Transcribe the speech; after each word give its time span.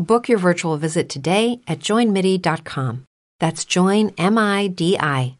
Book 0.00 0.28
your 0.30 0.38
virtual 0.38 0.76
visit 0.78 1.08
today 1.10 1.60
at 1.66 1.80
joinmidi.com. 1.80 3.04
That's 3.38 3.64
joinmidi.com. 3.66 5.36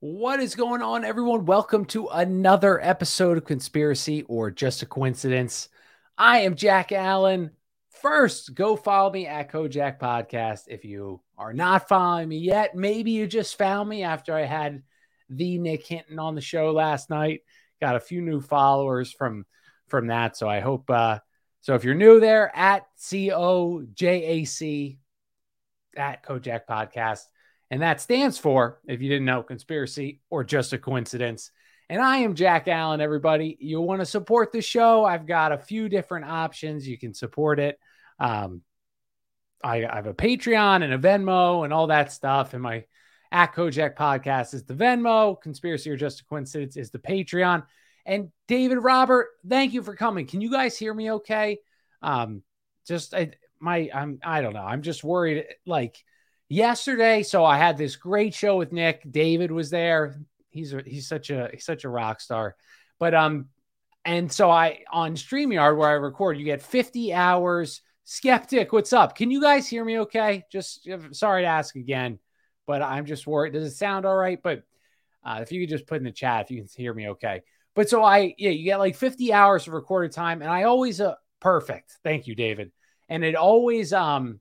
What 0.00 0.40
is 0.40 0.54
going 0.54 0.82
on, 0.82 1.04
everyone? 1.04 1.46
Welcome 1.46 1.84
to 1.86 2.06
another 2.08 2.80
episode 2.80 3.38
of 3.38 3.44
Conspiracy 3.44 4.22
or 4.28 4.52
Just 4.52 4.82
a 4.82 4.86
Coincidence. 4.86 5.68
I 6.16 6.40
am 6.40 6.54
Jack 6.54 6.92
Allen. 6.92 7.50
First, 7.90 8.54
go 8.54 8.76
follow 8.76 9.10
me 9.10 9.26
at 9.26 9.50
Kojak 9.50 9.98
Podcast. 9.98 10.68
If 10.68 10.84
you 10.84 11.22
are 11.36 11.52
not 11.52 11.88
following 11.88 12.28
me 12.28 12.38
yet, 12.38 12.76
maybe 12.76 13.10
you 13.10 13.26
just 13.26 13.58
found 13.58 13.88
me 13.88 14.04
after 14.04 14.32
I 14.32 14.44
had 14.44 14.82
the 15.28 15.58
Nick 15.58 15.84
Hinton 15.84 16.20
on 16.20 16.36
the 16.36 16.40
show 16.40 16.70
last 16.70 17.10
night. 17.10 17.40
Got 17.80 17.96
a 17.96 18.00
few 18.00 18.22
new 18.22 18.40
followers 18.40 19.10
from 19.10 19.44
from 19.88 20.06
that, 20.06 20.36
so 20.36 20.48
I 20.48 20.60
hope. 20.60 20.88
uh 20.88 21.18
So 21.66 21.74
if 21.74 21.82
you're 21.82 21.96
new 21.96 22.20
there, 22.20 22.56
at 22.56 22.86
C 22.94 23.32
O 23.32 23.82
J 23.92 24.22
A 24.22 24.44
C 24.44 25.00
at 25.96 26.24
Kojak 26.24 26.60
Podcast. 26.70 27.24
And 27.72 27.82
that 27.82 28.00
stands 28.00 28.38
for, 28.38 28.78
if 28.86 29.02
you 29.02 29.08
didn't 29.08 29.24
know, 29.24 29.42
conspiracy 29.42 30.20
or 30.30 30.44
just 30.44 30.72
a 30.74 30.78
coincidence. 30.78 31.50
And 31.88 32.00
I 32.00 32.18
am 32.18 32.36
Jack 32.36 32.68
Allen, 32.68 33.00
everybody. 33.00 33.56
You 33.58 33.80
want 33.80 34.00
to 34.00 34.06
support 34.06 34.52
the 34.52 34.62
show? 34.62 35.04
I've 35.04 35.26
got 35.26 35.50
a 35.50 35.58
few 35.58 35.88
different 35.88 36.26
options. 36.26 36.86
You 36.86 36.98
can 36.98 37.12
support 37.12 37.58
it. 37.58 37.80
Um, 38.20 38.62
I, 39.64 39.84
I 39.86 39.96
have 39.96 40.06
a 40.06 40.14
Patreon 40.14 40.84
and 40.84 40.92
a 40.92 40.98
Venmo 40.98 41.64
and 41.64 41.72
all 41.72 41.88
that 41.88 42.12
stuff. 42.12 42.54
And 42.54 42.62
my 42.62 42.84
at 43.32 43.56
Kojak 43.56 43.96
podcast 43.96 44.54
is 44.54 44.62
the 44.62 44.74
Venmo. 44.74 45.42
Conspiracy 45.42 45.90
or 45.90 45.96
just 45.96 46.20
a 46.20 46.24
coincidence 46.26 46.76
is 46.76 46.92
the 46.92 47.00
Patreon. 47.00 47.64
And 48.06 48.30
David 48.46 48.78
Robert, 48.78 49.28
thank 49.46 49.74
you 49.74 49.82
for 49.82 49.96
coming. 49.96 50.26
Can 50.26 50.40
you 50.40 50.50
guys 50.50 50.78
hear 50.78 50.94
me 50.94 51.10
okay? 51.12 51.58
Um, 52.00 52.42
just 52.86 53.12
I, 53.12 53.32
my 53.58 53.90
I'm 53.92 54.20
I 54.24 54.40
don't 54.40 54.54
know. 54.54 54.62
I'm 54.62 54.82
just 54.82 55.02
worried 55.02 55.44
like 55.66 55.96
yesterday. 56.48 57.24
So 57.24 57.44
I 57.44 57.58
had 57.58 57.76
this 57.76 57.96
great 57.96 58.32
show 58.32 58.56
with 58.56 58.72
Nick. 58.72 59.02
David 59.10 59.50
was 59.50 59.70
there. 59.70 60.20
He's 60.50 60.72
a, 60.72 60.82
he's 60.86 61.08
such 61.08 61.30
a 61.30 61.50
he's 61.52 61.64
such 61.64 61.84
a 61.84 61.88
rock 61.88 62.20
star. 62.20 62.54
But 63.00 63.12
um, 63.12 63.48
and 64.04 64.30
so 64.30 64.50
I 64.50 64.84
on 64.92 65.16
StreamYard 65.16 65.76
where 65.76 65.88
I 65.88 65.92
record, 65.94 66.38
you 66.38 66.44
get 66.44 66.62
50 66.62 67.12
hours. 67.12 67.82
Skeptic, 68.04 68.72
what's 68.72 68.92
up? 68.92 69.16
Can 69.16 69.32
you 69.32 69.42
guys 69.42 69.66
hear 69.66 69.84
me? 69.84 69.98
Okay, 69.98 70.44
just 70.52 70.88
sorry 71.10 71.42
to 71.42 71.48
ask 71.48 71.74
again, 71.74 72.20
but 72.64 72.80
I'm 72.80 73.04
just 73.04 73.26
worried. 73.26 73.54
Does 73.54 73.64
it 73.64 73.76
sound 73.76 74.06
all 74.06 74.14
right? 74.14 74.38
But 74.40 74.62
uh, 75.24 75.40
if 75.42 75.50
you 75.50 75.60
could 75.60 75.70
just 75.70 75.88
put 75.88 75.98
in 75.98 76.04
the 76.04 76.12
chat 76.12 76.44
if 76.44 76.52
you 76.52 76.58
can 76.58 76.68
hear 76.76 76.94
me, 76.94 77.08
okay. 77.08 77.42
But 77.76 77.90
so 77.90 78.02
I 78.02 78.34
yeah, 78.38 78.50
you 78.50 78.64
get 78.64 78.78
like 78.78 78.96
50 78.96 79.32
hours 79.32 79.68
of 79.68 79.74
recorded 79.74 80.10
time, 80.10 80.40
and 80.42 80.50
I 80.50 80.64
always 80.64 81.00
uh 81.00 81.14
perfect. 81.40 81.92
Thank 82.02 82.26
you, 82.26 82.34
David. 82.34 82.72
And 83.08 83.22
it 83.22 83.36
always 83.36 83.92
um 83.92 84.40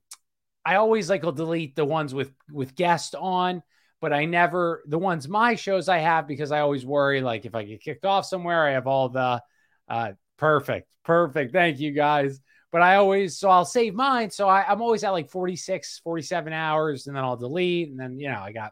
I 0.66 0.76
always 0.76 1.10
like 1.10 1.22
will 1.22 1.34
delete 1.34 1.76
the 1.76 1.86
ones 1.86 2.14
with 2.14 2.32
with 2.50 2.76
guests 2.76 3.14
on, 3.14 3.62
but 4.00 4.14
I 4.14 4.24
never 4.24 4.84
the 4.88 4.98
ones 4.98 5.28
my 5.28 5.56
shows 5.56 5.90
I 5.90 5.98
have 5.98 6.28
because 6.28 6.54
I 6.54 6.62
always 6.62 6.86
worry 6.86 7.22
like 7.22 7.46
if 7.46 7.54
I 7.54 7.64
get 7.64 7.82
kicked 7.82 8.06
off 8.06 8.26
somewhere, 8.26 8.66
I 8.66 8.72
have 8.72 8.88
all 8.88 9.10
the 9.10 9.44
uh 9.90 10.14
perfect, 10.38 10.90
perfect. 11.04 11.52
Thank 11.52 11.80
you 11.80 11.92
guys. 11.92 12.40
But 12.72 12.84
I 12.84 12.96
always 12.96 13.38
so 13.38 13.50
I'll 13.50 13.66
save 13.66 13.96
mine. 13.96 14.32
So 14.32 14.48
I, 14.48 14.66
I'm 14.66 14.82
always 14.82 15.04
at 15.04 15.12
like 15.12 15.30
46, 15.30 16.00
47 16.04 16.54
hours, 16.54 17.08
and 17.08 17.16
then 17.16 17.24
I'll 17.24 17.38
delete, 17.38 17.90
and 17.90 18.00
then 18.00 18.18
you 18.18 18.30
know 18.30 18.40
I 18.40 18.54
got 18.54 18.72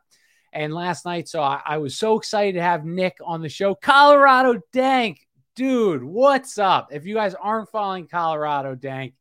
and 0.54 0.74
last 0.74 1.06
night, 1.06 1.28
so 1.28 1.42
I, 1.42 1.62
I 1.66 1.78
was 1.78 1.98
so 1.98 2.18
excited 2.18 2.54
to 2.54 2.62
have 2.62 2.86
Nick 2.86 3.18
on 3.24 3.42
the 3.42 3.50
show. 3.50 3.76
Colorado 3.76 4.62
Dank, 4.72 5.28
dude, 5.56 6.04
what's 6.04 6.58
up? 6.58 6.90
If 6.92 7.06
you 7.06 7.16
guys 7.16 7.36
aren't 7.36 7.70
following 7.70 8.08
Colorado 8.08 8.76
Dank, 8.76 9.14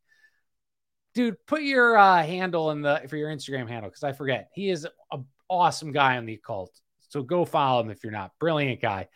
dude, 1.15 1.37
put 1.47 1.63
your 1.63 1.97
uh, 1.97 2.23
handle 2.23 2.71
in 2.71 2.83
the 2.83 3.03
for 3.09 3.17
your 3.17 3.31
Instagram 3.31 3.69
handle 3.69 3.91
because 3.91 4.05
I 4.05 4.13
forget. 4.13 4.51
He 4.55 4.71
is 4.71 4.87
an 5.11 5.25
awesome 5.49 5.93
guy 5.93 6.17
on 6.17 6.27
the 6.27 6.35
occult. 6.35 6.73
So 7.09 7.23
go 7.23 7.45
follow 7.45 7.83
him 7.83 7.91
if 7.91 8.03
you're 8.03 8.13
not. 8.13 8.33
Brilliant 8.39 8.81
guy. 8.81 9.09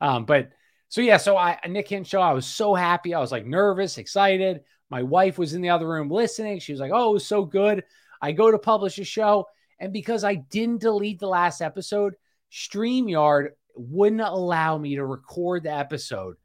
Um, 0.00 0.24
but 0.24 0.50
so 0.88 1.00
yeah, 1.00 1.16
so 1.16 1.36
I 1.36 1.58
Nick 1.68 1.88
Hinton 1.88 2.04
show. 2.04 2.20
I 2.20 2.32
was 2.32 2.46
so 2.46 2.74
happy. 2.74 3.14
I 3.14 3.20
was 3.20 3.32
like 3.32 3.46
nervous, 3.46 3.98
excited. 3.98 4.62
My 4.90 5.02
wife 5.02 5.38
was 5.38 5.54
in 5.54 5.62
the 5.62 5.70
other 5.70 5.88
room 5.88 6.08
listening. 6.08 6.58
She 6.58 6.72
was 6.72 6.80
like, 6.80 6.92
"Oh, 6.92 7.10
it 7.10 7.14
was 7.14 7.26
so 7.26 7.44
good." 7.44 7.84
I 8.20 8.32
go 8.32 8.50
to 8.50 8.58
publish 8.58 8.98
a 8.98 9.04
show, 9.04 9.46
and 9.78 9.92
because 9.92 10.24
I 10.24 10.34
didn't 10.34 10.80
delete 10.80 11.18
the 11.18 11.28
last 11.28 11.60
episode, 11.60 12.14
StreamYard 12.52 13.50
wouldn't 13.74 14.20
allow 14.20 14.78
me 14.78 14.96
to 14.96 15.04
record 15.04 15.64
the 15.64 15.74
episode. 15.74 16.36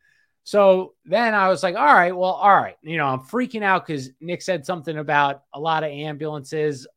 So 0.44 0.96
then 1.06 1.36
I 1.36 1.50
was 1.50 1.62
like, 1.62 1.76
all 1.76 1.86
right, 1.86 2.16
well, 2.16 2.32
all 2.32 2.56
right. 2.56 2.76
You 2.82 2.98
know, 2.98 3.06
I'm 3.06 3.20
freaking 3.20 3.62
out 3.62 3.86
because 3.86 4.10
Nick 4.20 4.42
said 4.42 4.66
something 4.66 4.98
about 4.98 5.44
a 5.54 5.60
lot 5.60 5.84
of 5.84 5.92
ambulances 5.92 6.88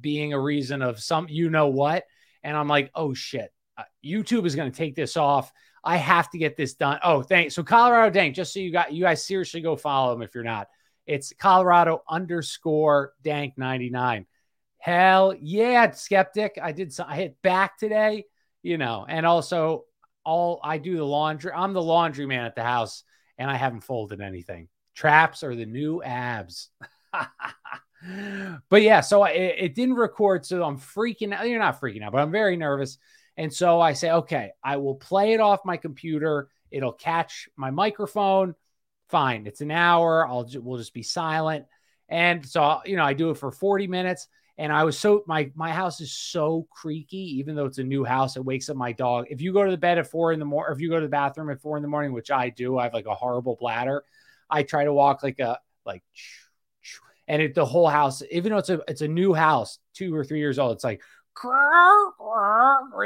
being 0.00 0.32
a 0.32 0.40
reason 0.40 0.82
of 0.82 1.00
some, 1.00 1.26
you 1.28 1.50
know 1.50 1.68
what. 1.68 2.04
And 2.42 2.56
I'm 2.56 2.68
like, 2.68 2.90
oh 2.94 3.12
shit, 3.12 3.52
uh, 3.76 3.82
YouTube 4.04 4.46
is 4.46 4.56
going 4.56 4.70
to 4.70 4.76
take 4.76 4.94
this 4.94 5.16
off. 5.16 5.52
I 5.84 5.98
have 5.98 6.30
to 6.30 6.38
get 6.38 6.56
this 6.56 6.74
done. 6.74 6.98
Oh, 7.02 7.22
thanks. 7.22 7.54
So 7.54 7.62
Colorado 7.62 8.10
Dank, 8.10 8.34
just 8.34 8.52
so 8.52 8.60
you 8.60 8.72
got, 8.72 8.92
you 8.92 9.04
guys 9.04 9.24
seriously 9.24 9.60
go 9.60 9.76
follow 9.76 10.14
him 10.14 10.22
if 10.22 10.34
you're 10.34 10.42
not. 10.42 10.68
It's 11.06 11.32
Colorado 11.38 12.02
underscore 12.08 13.12
Dank 13.22 13.58
99. 13.58 14.26
Hell 14.86 15.34
yeah, 15.40 15.90
skeptic. 15.90 16.60
I 16.62 16.70
did, 16.70 16.92
some, 16.92 17.08
I 17.08 17.16
hit 17.16 17.42
back 17.42 17.76
today, 17.76 18.24
you 18.62 18.78
know, 18.78 19.04
and 19.08 19.26
also 19.26 19.84
all 20.24 20.60
I 20.62 20.78
do 20.78 20.96
the 20.96 21.04
laundry. 21.04 21.50
I'm 21.50 21.72
the 21.72 21.82
laundry 21.82 22.24
man 22.24 22.44
at 22.44 22.54
the 22.54 22.62
house, 22.62 23.02
and 23.36 23.50
I 23.50 23.56
haven't 23.56 23.80
folded 23.80 24.20
anything. 24.20 24.68
Traps 24.94 25.42
are 25.42 25.56
the 25.56 25.66
new 25.66 26.04
abs. 26.04 26.70
but 28.68 28.82
yeah, 28.82 29.00
so 29.00 29.24
it, 29.24 29.56
it, 29.58 29.74
didn't 29.74 29.96
record, 29.96 30.46
so 30.46 30.62
I'm 30.62 30.78
freaking 30.78 31.32
out. 31.32 31.48
You're 31.48 31.58
not 31.58 31.80
freaking 31.80 32.04
out, 32.04 32.12
but 32.12 32.20
I'm 32.20 32.30
very 32.30 32.56
nervous. 32.56 32.98
And 33.36 33.52
so 33.52 33.80
I 33.80 33.92
say, 33.94 34.12
okay, 34.12 34.52
I 34.62 34.76
will 34.76 34.94
play 34.94 35.32
it 35.32 35.40
off 35.40 35.64
my 35.64 35.78
computer. 35.78 36.48
It'll 36.70 36.92
catch 36.92 37.48
my 37.56 37.72
microphone. 37.72 38.54
Fine. 39.08 39.48
It's 39.48 39.62
an 39.62 39.72
hour. 39.72 40.24
I'll 40.24 40.48
we'll 40.54 40.78
just 40.78 40.94
be 40.94 41.02
silent. 41.02 41.66
And 42.08 42.46
so, 42.46 42.82
you 42.84 42.94
know, 42.94 43.04
I 43.04 43.14
do 43.14 43.30
it 43.30 43.38
for 43.38 43.50
40 43.50 43.88
minutes. 43.88 44.28
And 44.58 44.72
I 44.72 44.84
was 44.84 44.98
so 44.98 45.22
my 45.26 45.50
my 45.54 45.70
house 45.70 46.00
is 46.00 46.12
so 46.12 46.66
creaky, 46.70 47.38
even 47.38 47.54
though 47.54 47.66
it's 47.66 47.78
a 47.78 47.84
new 47.84 48.04
house. 48.04 48.36
It 48.36 48.44
wakes 48.44 48.70
up 48.70 48.76
my 48.76 48.92
dog. 48.92 49.26
If 49.28 49.42
you 49.42 49.52
go 49.52 49.64
to 49.64 49.70
the 49.70 49.76
bed 49.76 49.98
at 49.98 50.10
four 50.10 50.32
in 50.32 50.38
the 50.38 50.46
morning, 50.46 50.70
or 50.70 50.74
if 50.74 50.80
you 50.80 50.88
go 50.88 50.96
to 50.96 51.02
the 51.02 51.08
bathroom 51.08 51.50
at 51.50 51.60
four 51.60 51.76
in 51.76 51.82
the 51.82 51.88
morning, 51.88 52.12
which 52.12 52.30
I 52.30 52.48
do, 52.48 52.78
I 52.78 52.84
have 52.84 52.94
like 52.94 53.06
a 53.06 53.14
horrible 53.14 53.56
bladder. 53.60 54.02
I 54.48 54.62
try 54.62 54.84
to 54.84 54.92
walk 54.92 55.22
like 55.22 55.40
a 55.40 55.58
like, 55.84 56.02
and 57.28 57.42
it, 57.42 57.54
the 57.54 57.66
whole 57.66 57.88
house, 57.88 58.22
even 58.30 58.52
though 58.52 58.58
it's 58.58 58.70
a 58.70 58.80
it's 58.88 59.02
a 59.02 59.08
new 59.08 59.34
house, 59.34 59.78
two 59.92 60.14
or 60.14 60.24
three 60.24 60.38
years 60.38 60.58
old, 60.58 60.72
it's 60.72 60.84
like 60.84 61.02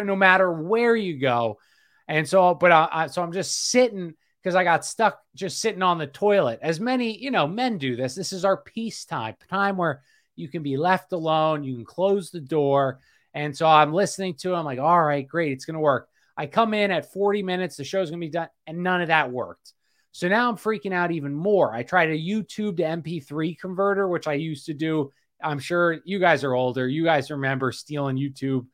no 0.05 0.17
matter 0.17 0.53
where 0.53 0.95
you 0.95 1.19
go. 1.19 1.59
And 2.07 2.29
so, 2.29 2.55
but 2.55 2.73
I, 2.73 3.07
so 3.07 3.23
I'm 3.23 3.33
just 3.33 3.71
sitting 3.71 4.15
because 4.43 4.55
I 4.55 4.65
got 4.65 4.85
stuck 4.85 5.21
just 5.35 5.61
sitting 5.61 5.83
on 5.83 5.99
the 5.99 6.07
toilet. 6.07 6.61
As 6.63 6.81
many, 6.81 7.17
you 7.17 7.31
know, 7.31 7.47
men 7.47 7.79
do 7.79 7.97
this. 7.97 8.15
This 8.15 8.33
is 8.33 8.45
our 8.45 8.57
peace 8.57 9.05
time, 9.05 9.35
time 9.49 9.77
where 9.77 10.03
you 10.41 10.49
can 10.49 10.63
be 10.63 10.77
left 10.77 11.13
alone, 11.13 11.63
you 11.63 11.75
can 11.77 11.85
close 11.85 12.31
the 12.31 12.41
door. 12.41 13.01
And 13.33 13.57
so 13.57 13.67
I'm 13.67 13.93
listening 13.93 14.35
to 14.39 14.55
him, 14.55 14.65
like, 14.65 14.81
all 14.81 15.03
right, 15.03 15.27
great, 15.27 15.53
it's 15.53 15.65
going 15.65 15.75
to 15.75 15.81
work. 15.81 16.09
I 16.37 16.47
come 16.47 16.75
in 16.75 16.91
at 16.91 17.13
40 17.13 17.43
minutes, 17.43 17.77
the 17.77 17.85
show's 17.85 18.11
going 18.11 18.21
to 18.21 18.27
be 18.27 18.31
done, 18.31 18.49
and 18.67 18.83
none 18.83 19.03
of 19.03 19.09
that 19.09 19.31
worked. 19.31 19.75
So 20.13 20.27
now 20.27 20.49
I'm 20.49 20.57
freaking 20.57 20.93
out 20.93 21.13
even 21.13 21.35
more. 21.35 21.73
I 21.73 21.83
tried 21.83 22.11
a 22.11 22.19
YouTube 22.19 22.79
to 22.79 22.83
MP3 22.83 23.59
converter, 23.59 24.09
which 24.09 24.27
I 24.27 24.33
used 24.33 24.67
to 24.67 24.75
do. 24.75 25.13
I'm 25.43 25.59
sure 25.59 25.99
you 26.05 26.19
guys 26.19 26.43
are 26.43 26.55
older. 26.55 26.89
You 26.89 27.05
guys 27.05 27.31
remember 27.31 27.73
stealing 27.73 28.17
YouTube 28.17 28.67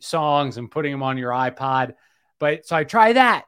songs 0.00 0.56
and 0.56 0.70
putting 0.70 0.92
them 0.92 1.02
on 1.02 1.18
your 1.18 1.30
iPod. 1.30 1.94
But 2.38 2.66
so 2.66 2.74
I 2.74 2.84
try 2.84 3.12
that, 3.12 3.44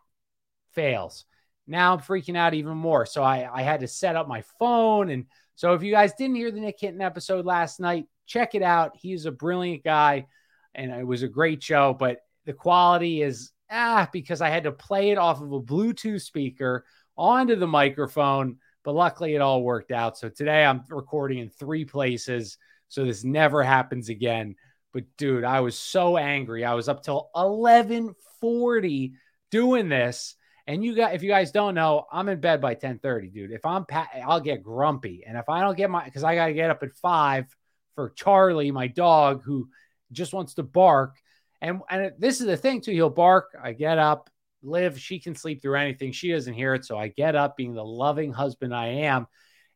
fails. 0.72 1.25
Now 1.66 1.94
I'm 1.94 2.00
freaking 2.00 2.36
out 2.36 2.54
even 2.54 2.76
more. 2.76 3.06
So 3.06 3.22
I, 3.22 3.48
I 3.52 3.62
had 3.62 3.80
to 3.80 3.88
set 3.88 4.16
up 4.16 4.28
my 4.28 4.42
phone. 4.58 5.10
And 5.10 5.26
so 5.54 5.75
if 5.75 5.82
you 5.82 5.93
guys 5.93 6.12
didn't 6.14 6.37
hear 6.37 6.50
the 6.50 6.60
Nick 6.60 6.81
Hinton 6.81 7.02
episode 7.02 7.44
last 7.44 7.81
night, 7.81 8.06
check 8.26 8.54
it 8.54 8.62
out. 8.62 8.93
He's 8.94 9.26
a 9.26 9.32
brilliant 9.32 9.84
guy 9.84 10.26
and 10.75 10.90
it 10.90 11.06
was 11.06 11.22
a 11.22 11.28
great 11.28 11.62
show, 11.62 11.94
but 11.99 12.19
the 12.46 12.52
quality 12.52 13.22
is 13.22 13.52
ah 13.70 14.08
because 14.12 14.40
I 14.40 14.49
had 14.49 14.64
to 14.64 14.72
play 14.72 15.10
it 15.10 15.19
off 15.19 15.40
of 15.40 15.52
a 15.52 15.60
Bluetooth 15.60 16.22
speaker 16.22 16.84
onto 17.16 17.56
the 17.56 17.66
microphone. 17.66 18.58
But 18.84 18.94
luckily, 18.94 19.34
it 19.34 19.40
all 19.40 19.62
worked 19.62 19.93
out. 19.93 20.19
So 20.19 20.28
today 20.28 20.64
I'm 20.64 20.82
recording 20.88 21.38
in 21.38 21.50
three 21.50 21.84
places. 21.84 22.58
So 22.88 23.04
this 23.04 23.22
never 23.22 23.62
happens 23.62 24.08
again. 24.08 24.56
But 24.93 25.04
dude, 25.16 25.44
I 25.44 25.60
was 25.60 25.78
so 25.78 26.16
angry. 26.16 26.64
I 26.64 26.75
was 26.75 26.88
up 26.88 27.02
till 27.02 27.31
1140 27.32 29.14
doing 29.50 29.88
this. 29.88 30.34
And 30.67 30.85
you 30.85 30.94
got, 30.94 31.14
if 31.14 31.23
you 31.23 31.29
guys 31.29 31.50
don't 31.50 31.75
know, 31.75 32.06
I'm 32.12 32.29
in 32.29 32.41
bed 32.41 32.61
by 32.61 32.70
1030, 32.70 33.29
dude. 33.29 33.50
If 33.50 33.67
I'm, 33.67 33.85
pa- 33.85 34.11
I'll 34.25 34.41
get 34.41 34.62
grumpy. 34.62 35.25
And 35.26 35.37
if 35.37 35.49
I 35.49 35.61
don't 35.61 35.76
get 35.76 35.91
my, 35.91 36.05
because 36.05 36.23
I 36.23 36.35
got 36.35 36.47
to 36.47 36.55
get 36.55 36.70
up 36.70 36.82
at 36.82 36.94
five 36.94 37.47
for 37.94 38.11
Charlie, 38.11 38.70
my 38.70 38.87
dog, 38.87 39.43
who 39.44 39.69
just 40.12 40.32
wants 40.32 40.55
to 40.55 40.62
bark. 40.62 41.17
And, 41.61 41.81
and 41.91 42.12
this 42.19 42.41
is 42.41 42.47
the 42.47 42.56
thing 42.56 42.81
too. 42.81 42.93
He'll 42.93 43.11
bark. 43.11 43.56
I 43.61 43.73
get 43.73 43.99
up, 43.99 44.31
live. 44.62 44.99
She 45.00 45.19
can 45.19 45.35
sleep 45.35 45.62
through 45.62 45.76
anything. 45.76 46.12
She 46.12 46.31
doesn't 46.31 46.55
hear 46.55 46.75
it. 46.75 46.85
So 46.85 46.97
I 46.97 47.09
get 47.09 47.35
up 47.35 47.56
being 47.56 47.75
the 47.75 47.85
loving 47.85 48.32
husband 48.32 48.75
I 48.75 48.87
am. 48.88 49.26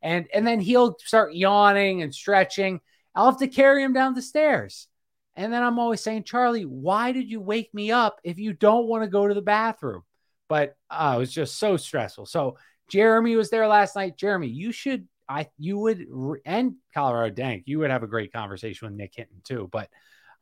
And, 0.02 0.26
and 0.32 0.46
then 0.46 0.60
he'll 0.60 0.96
start 1.00 1.34
yawning 1.34 2.02
and 2.02 2.14
stretching. 2.14 2.80
I'll 3.14 3.30
have 3.30 3.40
to 3.40 3.48
carry 3.48 3.82
him 3.82 3.92
down 3.92 4.14
the 4.14 4.22
stairs. 4.22 4.86
And 5.34 5.52
then 5.52 5.62
I'm 5.62 5.78
always 5.78 6.00
saying, 6.00 6.24
Charlie, 6.24 6.64
why 6.64 7.12
did 7.12 7.28
you 7.28 7.40
wake 7.40 7.72
me 7.74 7.90
up 7.90 8.20
if 8.22 8.38
you 8.38 8.52
don't 8.52 8.86
want 8.86 9.02
to 9.02 9.10
go 9.10 9.26
to 9.26 9.34
the 9.34 9.42
bathroom? 9.42 10.02
But 10.48 10.76
uh, 10.90 11.14
it 11.16 11.18
was 11.18 11.32
just 11.32 11.58
so 11.58 11.76
stressful. 11.76 12.26
So 12.26 12.58
Jeremy 12.88 13.36
was 13.36 13.50
there 13.50 13.66
last 13.66 13.96
night. 13.96 14.16
Jeremy, 14.16 14.48
you 14.48 14.72
should, 14.72 15.08
I, 15.28 15.48
you 15.58 15.78
would, 15.78 16.06
and 16.44 16.74
Colorado 16.94 17.34
Dank, 17.34 17.64
you 17.66 17.80
would 17.80 17.90
have 17.90 18.02
a 18.02 18.08
great 18.08 18.32
conversation 18.32 18.88
with 18.88 18.96
Nick 18.96 19.14
Hinton 19.16 19.40
too. 19.44 19.68
But, 19.70 19.90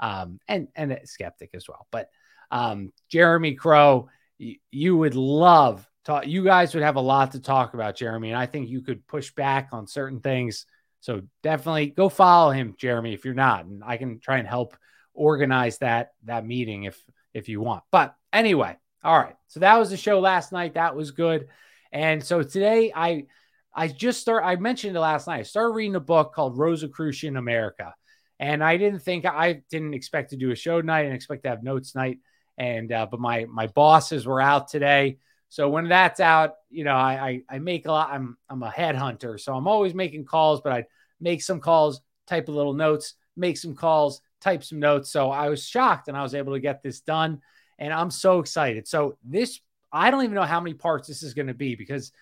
um, 0.01 0.41
and 0.49 0.69
and 0.75 0.99
skeptic 1.05 1.51
as 1.55 1.69
well. 1.69 1.87
But 1.91 2.11
um, 2.51 2.93
Jeremy 3.09 3.55
Crow, 3.55 4.09
y- 4.39 4.57
you 4.71 4.97
would 4.97 5.15
love 5.15 5.89
talk. 6.05 6.27
You 6.27 6.45
guys 6.45 6.75
would 6.75 6.83
have 6.83 6.97
a 6.97 7.01
lot 7.01 7.33
to 7.33 7.41
talk 7.41 7.75
about, 7.75 7.97
Jeremy, 7.97 8.31
and 8.31 8.39
I 8.39 8.47
think 8.47 8.69
you 8.69 8.83
could 8.83 9.07
push 9.07 9.33
back 9.33 9.71
on 9.73 9.87
certain 9.87 10.21
things. 10.21 10.67
So 11.01 11.23
definitely 11.43 11.89
go 11.89 12.09
follow 12.09 12.51
him, 12.51 12.75
Jeremy, 12.79 13.15
if 13.15 13.25
you're 13.25 13.35
not, 13.35 13.67
and 13.67 13.83
I 13.85 13.97
can 13.97 14.21
try 14.21 14.39
and 14.39 14.49
help 14.49 14.77
organize 15.13 15.79
that 15.79 16.11
that 16.25 16.47
meeting 16.47 16.85
if 16.85 17.03
if 17.33 17.49
you 17.49 17.61
want. 17.61 17.85
But 17.91 18.15
anyway, 18.33 18.77
all 19.05 19.19
right. 19.19 19.37
So 19.49 19.61
that 19.61 19.77
was 19.79 19.91
the 19.91 19.97
show 19.97 20.19
last 20.19 20.51
night. 20.51 20.75
That 20.75 20.97
was 20.97 21.11
good. 21.11 21.49
And 21.93 22.25
so 22.25 22.43
today 22.43 22.93
I 22.95 23.27
I 23.75 23.89
just 23.89 24.21
start 24.21 24.45
I 24.45 24.57
mentioned 24.57 24.97
it 24.97 25.01
last 25.01 25.27
night. 25.27 25.41
I 25.41 25.43
started 25.43 25.75
reading 25.75 25.95
a 25.95 26.01
book 26.01 26.35
called 26.35 26.59
Rosicrucian 26.59 27.37
America. 27.37 27.95
And 28.41 28.65
I 28.65 28.77
didn't 28.79 29.01
think 29.01 29.27
I 29.27 29.63
didn't 29.71 29.95
expect 29.95 30.31
to 30.31 30.37
do 30.37 30.51
a 30.51 30.57
show 30.57 30.81
tonight 30.81 31.03
and 31.03 31.15
expect 31.15 31.45
to 31.45 31.51
have 31.51 31.63
notes 31.63 31.95
night. 31.95 32.19
And 32.59 32.91
uh, 32.91 33.07
but 33.11 33.21
my 33.21 33.45
my 33.45 33.67
bosses 33.69 34.27
were 34.27 34.41
out 34.41 34.69
today. 34.69 35.19
So 35.51 35.69
when 35.69 35.89
that's 35.89 36.19
out, 36.19 36.55
you 36.69 36.83
know, 36.83 36.97
I, 36.97 37.43
I, 37.49 37.57
I 37.57 37.59
make 37.61 37.87
a 37.87 37.93
lot. 37.93 38.11
I'm 38.11 38.37
I'm 38.49 38.63
a 38.63 38.71
headhunter, 38.71 39.39
so 39.39 39.55
I'm 39.55 39.69
always 39.69 39.95
making 39.95 40.25
calls. 40.25 40.61
But 40.61 40.73
I 40.73 40.85
make 41.21 41.43
some 41.43 41.61
calls, 41.61 42.01
type 42.27 42.49
a 42.49 42.53
little 42.53 42.75
notes, 42.75 43.15
make 43.37 43.57
some 43.57 43.75
calls, 43.75 44.21
type 44.41 44.65
some 44.65 44.81
notes. 44.81 45.11
So 45.11 45.31
I 45.31 45.49
was 45.49 45.65
shocked 45.65 46.09
and 46.09 46.17
I 46.17 46.23
was 46.23 46.35
able 46.35 46.55
to 46.55 46.61
get 46.61 46.83
this 46.83 47.01
done. 47.01 47.41
And 47.79 47.93
I'm 47.93 48.11
so 48.11 48.39
excited. 48.39 48.87
So 48.87 49.17
this, 49.25 49.61
I 49.93 50.11
don't 50.11 50.25
even 50.25 50.35
know 50.35 50.43
how 50.43 50.61
many 50.61 50.75
parts 50.75 51.09
this 51.09 51.23
is 51.23 51.35
going 51.35 51.49
to 51.49 51.55
be 51.55 51.75
because 51.75 52.13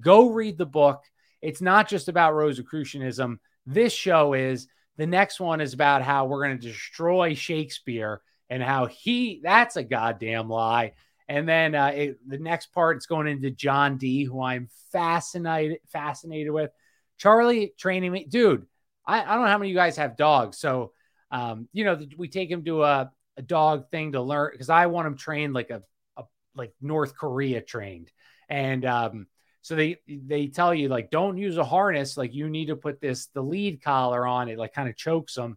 go 0.00 0.30
read 0.30 0.58
the 0.58 0.66
book. 0.66 1.02
It's 1.42 1.60
not 1.60 1.88
just 1.88 2.08
about 2.08 2.34
Rosicrucianism. 2.34 3.40
This 3.66 3.92
show 3.92 4.34
is. 4.34 4.68
The 4.96 5.06
next 5.06 5.40
one 5.40 5.62
is 5.62 5.72
about 5.72 6.02
how 6.02 6.26
we're 6.26 6.44
going 6.44 6.58
to 6.58 6.68
destroy 6.68 7.32
Shakespeare 7.32 8.20
and 8.50 8.62
how 8.62 8.84
he, 8.84 9.40
that's 9.42 9.76
a 9.76 9.82
goddamn 9.82 10.50
lie. 10.50 10.92
And 11.26 11.48
then 11.48 11.74
uh, 11.74 11.92
it, 11.94 12.28
the 12.28 12.38
next 12.38 12.66
part, 12.72 12.96
it's 12.96 13.06
going 13.06 13.28
into 13.28 13.50
John 13.50 13.96
Dee, 13.96 14.24
who 14.24 14.42
I'm 14.42 14.68
fascinated 14.90 15.78
fascinated 15.86 16.52
with. 16.52 16.72
Charlie 17.16 17.72
training 17.78 18.10
me, 18.10 18.24
dude. 18.24 18.66
I, 19.06 19.22
I 19.22 19.34
don't 19.34 19.42
know 19.42 19.50
how 19.50 19.58
many 19.58 19.70
of 19.70 19.74
you 19.74 19.78
guys 19.78 19.96
have 19.96 20.16
dogs, 20.16 20.58
so 20.58 20.92
um, 21.30 21.68
you 21.72 21.84
know, 21.84 22.00
we 22.16 22.28
take 22.28 22.50
him 22.50 22.64
to 22.64 22.82
a, 22.82 23.12
a 23.40 23.42
dog 23.42 23.90
thing 23.90 24.12
to 24.12 24.22
learn 24.22 24.50
because 24.52 24.70
I 24.70 24.86
want 24.86 25.08
him 25.08 25.16
trained 25.16 25.54
like 25.54 25.70
a, 25.70 25.82
a 26.16 26.24
like 26.54 26.72
North 26.80 27.16
Korea 27.16 27.60
trained. 27.60 28.12
And 28.48 28.84
um, 28.84 29.26
so 29.62 29.74
they 29.74 29.96
they 30.06 30.46
tell 30.48 30.74
you 30.74 30.88
like 30.88 31.10
don't 31.10 31.38
use 31.38 31.56
a 31.56 31.64
harness, 31.64 32.16
like 32.16 32.34
you 32.34 32.48
need 32.48 32.66
to 32.66 32.76
put 32.76 33.00
this 33.00 33.26
the 33.26 33.42
lead 33.42 33.82
collar 33.82 34.26
on 34.26 34.48
it, 34.48 34.58
like 34.58 34.74
kind 34.74 34.88
of 34.88 34.96
chokes 34.96 35.34
them. 35.34 35.56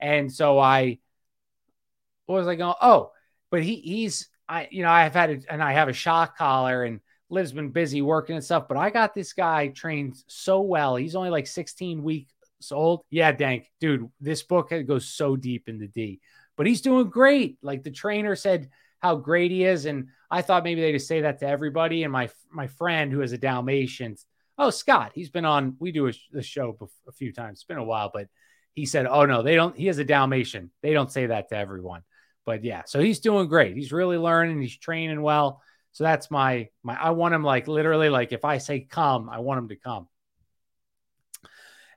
And 0.00 0.32
so 0.32 0.58
I 0.58 0.98
was 2.26 2.48
I 2.48 2.54
going? 2.56 2.74
Oh, 2.80 3.12
but 3.50 3.62
he 3.62 3.76
he's 3.76 4.28
I 4.48 4.68
you 4.70 4.82
know 4.82 4.90
I've 4.90 5.14
had 5.14 5.30
a, 5.30 5.40
and 5.48 5.62
I 5.62 5.72
have 5.72 5.88
a 5.88 5.92
shock 5.94 6.36
collar 6.36 6.84
and 6.84 7.00
Liv's 7.28 7.52
been 7.52 7.70
busy 7.70 8.02
working 8.02 8.34
and 8.34 8.44
stuff, 8.44 8.66
but 8.66 8.76
I 8.76 8.90
got 8.90 9.14
this 9.14 9.32
guy 9.32 9.68
trained 9.68 10.16
so 10.26 10.62
well. 10.62 10.96
He's 10.96 11.14
only 11.14 11.30
like 11.30 11.46
16 11.46 12.02
weeks 12.02 12.32
old. 12.72 13.02
Yeah, 13.08 13.30
Dank, 13.32 13.70
dude, 13.80 14.10
this 14.20 14.42
book 14.42 14.72
goes 14.86 15.08
so 15.08 15.36
deep 15.36 15.68
into 15.68 15.86
Dee, 15.86 16.20
but 16.56 16.66
he's 16.66 16.80
doing 16.80 17.08
great. 17.08 17.58
Like 17.62 17.82
the 17.82 17.90
trainer 17.90 18.36
said 18.36 18.68
how 19.00 19.16
great 19.16 19.50
he 19.50 19.64
is, 19.64 19.86
and 19.86 20.08
I 20.30 20.42
thought 20.42 20.64
maybe 20.64 20.80
they 20.80 20.92
just 20.92 21.08
say 21.08 21.22
that 21.22 21.40
to 21.40 21.48
everybody. 21.48 22.02
And 22.02 22.12
my 22.12 22.30
my 22.50 22.66
friend 22.66 23.12
who 23.12 23.20
has 23.20 23.32
a 23.32 23.38
Dalmatian, 23.38 24.16
oh 24.58 24.70
Scott, 24.70 25.12
he's 25.14 25.30
been 25.30 25.44
on. 25.44 25.76
We 25.78 25.92
do 25.92 26.08
a, 26.08 26.12
the 26.32 26.42
show 26.42 26.76
a 27.08 27.12
few 27.12 27.32
times. 27.32 27.58
It's 27.58 27.64
been 27.64 27.78
a 27.78 27.84
while, 27.84 28.10
but 28.12 28.28
he 28.74 28.86
said, 28.86 29.06
oh 29.06 29.26
no, 29.26 29.42
they 29.42 29.56
don't. 29.56 29.76
He 29.76 29.86
has 29.86 29.98
a 29.98 30.04
Dalmatian. 30.04 30.70
They 30.82 30.92
don't 30.92 31.10
say 31.10 31.26
that 31.26 31.48
to 31.48 31.56
everyone. 31.56 32.02
But 32.46 32.64
yeah, 32.64 32.82
so 32.86 33.00
he's 33.00 33.20
doing 33.20 33.48
great. 33.48 33.76
He's 33.76 33.92
really 33.92 34.16
learning. 34.16 34.60
He's 34.60 34.76
training 34.76 35.22
well. 35.22 35.62
So 35.92 36.04
that's 36.04 36.30
my 36.30 36.68
my. 36.82 36.94
I 36.94 37.10
want 37.10 37.34
him 37.34 37.42
like 37.42 37.68
literally 37.68 38.08
like 38.08 38.32
if 38.32 38.44
I 38.44 38.58
say 38.58 38.80
come, 38.80 39.28
I 39.28 39.40
want 39.40 39.58
him 39.58 39.68
to 39.68 39.76
come. 39.76 40.08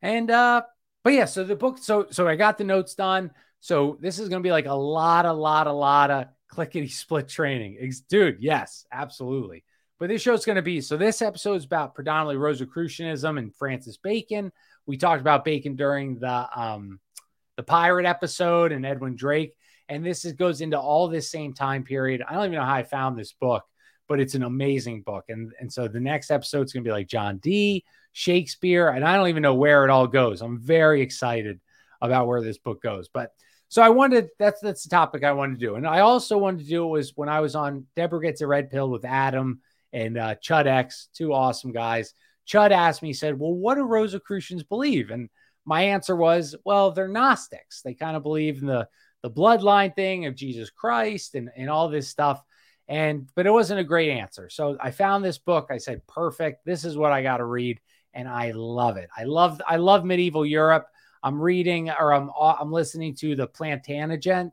And 0.02 0.30
uh, 0.30 0.64
but 1.04 1.14
yeah, 1.14 1.26
so 1.26 1.44
the 1.44 1.56
book. 1.56 1.78
So 1.78 2.08
so 2.10 2.28
I 2.28 2.36
got 2.36 2.58
the 2.58 2.64
notes 2.64 2.96
done. 2.96 3.32
So 3.64 3.98
this 4.02 4.20
is 4.20 4.28
gonna 4.28 4.42
be 4.42 4.52
like 4.52 4.66
a 4.66 4.74
lot, 4.74 5.26
a 5.26 5.32
lot, 5.32 5.68
a 5.68 5.72
lot 5.72 6.12
of 6.12 6.26
clickety 6.50 6.90
split 6.90 7.30
training. 7.30 7.80
Dude, 8.10 8.38
yes, 8.42 8.86
absolutely. 8.92 9.64
But 10.00 10.10
this 10.10 10.22
show's 10.22 10.44
going 10.44 10.58
to 10.58 10.62
be 10.62 10.82
so. 10.82 10.98
This 10.98 11.22
episode 11.22 11.54
is 11.54 11.64
about 11.64 11.96
predominantly 11.96 12.36
Rosicrucianism 12.36 13.38
and 13.38 13.56
Francis 13.56 13.96
Bacon. 13.96 14.52
We 14.86 14.98
talked 14.98 15.22
about 15.22 15.46
Bacon 15.46 15.78
during 15.78 16.20
the 16.20 16.46
um, 16.54 17.00
the 17.56 17.64
pirate 17.64 18.06
episode 18.06 18.74
and 18.74 18.86
Edwin 18.86 19.16
Drake, 19.16 19.56
and 19.88 20.06
this 20.06 20.26
is, 20.26 20.34
goes 20.34 20.60
into 20.60 20.78
all 20.78 21.08
this 21.08 21.32
same 21.32 21.54
time 21.54 21.84
period. 21.84 22.22
I 22.28 22.34
don't 22.34 22.48
even 22.48 22.58
know 22.58 22.66
how 22.66 22.74
I 22.74 22.84
found 22.84 23.18
this 23.18 23.32
book, 23.32 23.64
but 24.10 24.20
it's 24.20 24.36
an 24.36 24.44
amazing 24.44 25.04
book. 25.04 25.24
And 25.30 25.54
and 25.58 25.72
so 25.72 25.88
the 25.88 26.02
next 26.02 26.32
episode 26.32 26.66
is 26.66 26.74
going 26.74 26.84
to 26.84 26.88
be 26.90 26.94
like 26.94 27.08
John 27.08 27.38
Dee, 27.38 27.86
Shakespeare, 28.12 28.90
and 28.90 29.06
I 29.06 29.16
don't 29.16 29.30
even 29.30 29.42
know 29.42 29.56
where 29.56 29.86
it 29.86 29.90
all 29.90 30.08
goes. 30.08 30.42
I'm 30.42 30.60
very 30.60 31.02
excited 31.02 31.62
about 32.02 32.28
where 32.28 32.42
this 32.42 32.58
book 32.58 32.82
goes. 32.82 33.08
But 33.08 33.32
So 33.74 33.82
I 33.82 33.90
wanted 33.90 34.30
that's 34.38 34.62
that's 34.62 34.84
the 34.84 34.90
topic 34.90 35.24
I 35.24 35.32
wanted 35.32 35.60
to 35.60 35.66
do, 35.66 35.74
and 35.74 35.88
I 35.88 36.02
also 36.02 36.38
wanted 36.38 36.60
to 36.60 36.70
do 36.70 36.86
was 36.86 37.14
when 37.16 37.28
I 37.28 37.40
was 37.40 37.56
on 37.56 37.88
Deborah 37.96 38.22
gets 38.22 38.42
a 38.42 38.46
red 38.46 38.70
pill 38.70 38.88
with 38.88 39.04
Adam 39.04 39.62
and 39.92 40.16
uh, 40.16 40.36
Chud 40.36 40.68
X, 40.68 41.08
two 41.16 41.34
awesome 41.34 41.72
guys. 41.72 42.14
Chud 42.48 42.70
asked 42.70 43.02
me, 43.02 43.10
he 43.10 43.14
said, 43.16 43.40
"Well, 43.40 43.56
what 43.56 43.74
do 43.74 43.82
Rosicrucians 43.82 44.62
believe?" 44.62 45.10
And 45.10 45.28
my 45.66 45.82
answer 45.82 46.16
was, 46.16 46.56
"Well, 46.64 46.92
they're 46.92 47.08
Gnostics. 47.08 47.82
They 47.82 47.96
kind 47.96 48.16
of 48.16 48.22
believe 48.22 48.62
in 48.62 48.68
the 48.68 48.88
the 49.24 49.32
bloodline 49.32 49.96
thing 49.96 50.28
of 50.28 50.36
Jesus 50.36 50.70
Christ 50.70 51.34
and 51.34 51.50
and 51.58 51.68
all 51.68 51.90
this 51.90 52.08
stuff." 52.08 52.44
And 52.88 53.28
but 53.34 53.48
it 53.48 53.52
wasn't 53.52 53.80
a 53.80 53.84
great 53.84 54.12
answer. 54.12 54.52
So 54.52 54.78
I 54.80 54.92
found 54.92 55.26
this 55.26 55.40
book. 55.40 55.70
I 55.72 55.80
said, 55.80 56.06
"Perfect. 56.06 56.64
This 56.64 56.86
is 56.86 56.96
what 56.96 57.12
I 57.12 57.24
got 57.24 57.38
to 57.38 57.46
read." 57.46 57.80
And 58.14 58.30
I 58.30 58.52
love 58.52 58.98
it. 58.98 59.10
I 59.18 59.24
love 59.24 59.60
I 59.68 59.78
love 59.78 60.06
medieval 60.06 60.46
Europe. 60.46 60.86
I'm 61.24 61.42
reading 61.42 61.90
or 61.90 62.14
I'm 62.14 62.30
I'm 62.38 62.72
listening 62.72 63.16
to 63.16 63.36
the 63.36 63.48
Plantagenet, 63.48 64.52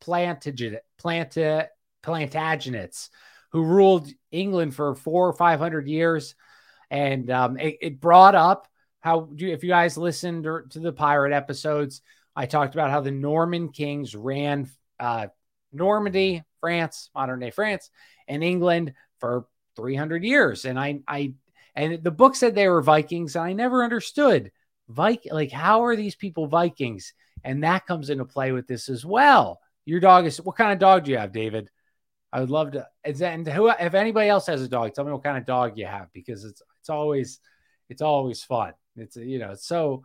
Plantagenet, 0.00 0.80
Planta, 1.02 1.68
Plantagenets, 2.02 3.08
who 3.50 3.64
ruled 3.64 4.08
England 4.30 4.74
for 4.74 4.94
four 4.94 5.26
or 5.26 5.32
five 5.32 5.58
hundred 5.58 5.88
years, 5.88 6.34
and 6.90 7.30
um, 7.30 7.58
it, 7.58 7.78
it, 7.80 8.00
brought 8.00 8.34
up 8.34 8.68
how 9.00 9.30
if 9.38 9.62
you 9.62 9.70
guys 9.70 9.96
listened 9.96 10.44
to 10.44 10.78
the 10.78 10.92
pirate 10.92 11.32
episodes, 11.32 12.02
I 12.34 12.44
talked 12.44 12.74
about 12.74 12.90
how 12.90 13.00
the 13.00 13.10
Norman 13.10 13.70
kings 13.70 14.14
ran 14.14 14.70
uh, 15.00 15.28
Normandy, 15.72 16.44
France, 16.60 17.08
modern 17.14 17.40
day 17.40 17.50
France, 17.50 17.90
and 18.28 18.44
England 18.44 18.92
for 19.18 19.46
300 19.76 20.24
years, 20.24 20.66
and 20.66 20.78
I 20.78 21.00
I 21.08 21.32
and 21.74 22.02
the 22.02 22.10
book 22.10 22.36
said 22.36 22.54
they 22.54 22.68
were 22.68 22.82
Vikings, 22.82 23.34
and 23.34 23.44
I 23.46 23.54
never 23.54 23.82
understood 23.82 24.52
Viking, 24.88 25.32
like 25.32 25.50
how 25.50 25.84
are 25.84 25.96
these 25.96 26.14
people 26.14 26.46
Vikings? 26.46 27.12
And 27.44 27.64
that 27.64 27.86
comes 27.86 28.10
into 28.10 28.24
play 28.24 28.52
with 28.52 28.66
this 28.66 28.88
as 28.88 29.04
well. 29.04 29.60
Your 29.84 30.00
dog 30.00 30.26
is 30.26 30.38
what 30.38 30.56
kind 30.56 30.72
of 30.72 30.78
dog 30.78 31.04
do 31.04 31.12
you 31.12 31.18
have, 31.18 31.32
David? 31.32 31.70
I 32.32 32.40
would 32.40 32.50
love 32.50 32.72
to. 32.72 32.86
And 33.04 33.46
who, 33.46 33.68
if 33.68 33.94
anybody 33.94 34.28
else 34.28 34.46
has 34.46 34.62
a 34.62 34.68
dog, 34.68 34.92
tell 34.94 35.04
me 35.04 35.12
what 35.12 35.22
kind 35.22 35.38
of 35.38 35.46
dog 35.46 35.78
you 35.78 35.86
have 35.86 36.12
because 36.12 36.44
it's 36.44 36.60
it's 36.80 36.90
always 36.90 37.40
it's 37.88 38.02
always 38.02 38.42
fun. 38.42 38.72
It's 38.96 39.16
you 39.16 39.38
know 39.38 39.52
it's 39.52 39.66
so 39.66 40.02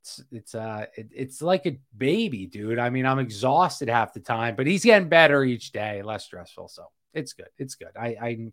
it's 0.00 0.22
it's 0.32 0.54
uh 0.54 0.86
it, 0.96 1.08
it's 1.12 1.40
like 1.40 1.66
a 1.66 1.78
baby, 1.96 2.46
dude. 2.46 2.78
I 2.78 2.90
mean, 2.90 3.06
I'm 3.06 3.20
exhausted 3.20 3.88
half 3.88 4.12
the 4.12 4.20
time, 4.20 4.56
but 4.56 4.66
he's 4.66 4.84
getting 4.84 5.08
better 5.08 5.44
each 5.44 5.72
day, 5.72 6.02
less 6.02 6.24
stressful. 6.24 6.68
So 6.68 6.86
it's 7.14 7.32
good. 7.32 7.48
It's 7.58 7.76
good. 7.76 7.96
I 7.98 8.16
I 8.20 8.52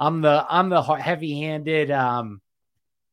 I'm 0.00 0.22
the 0.22 0.46
I'm 0.48 0.68
the 0.70 0.82
heavy 0.82 1.40
handed 1.40 1.90
um 1.90 2.40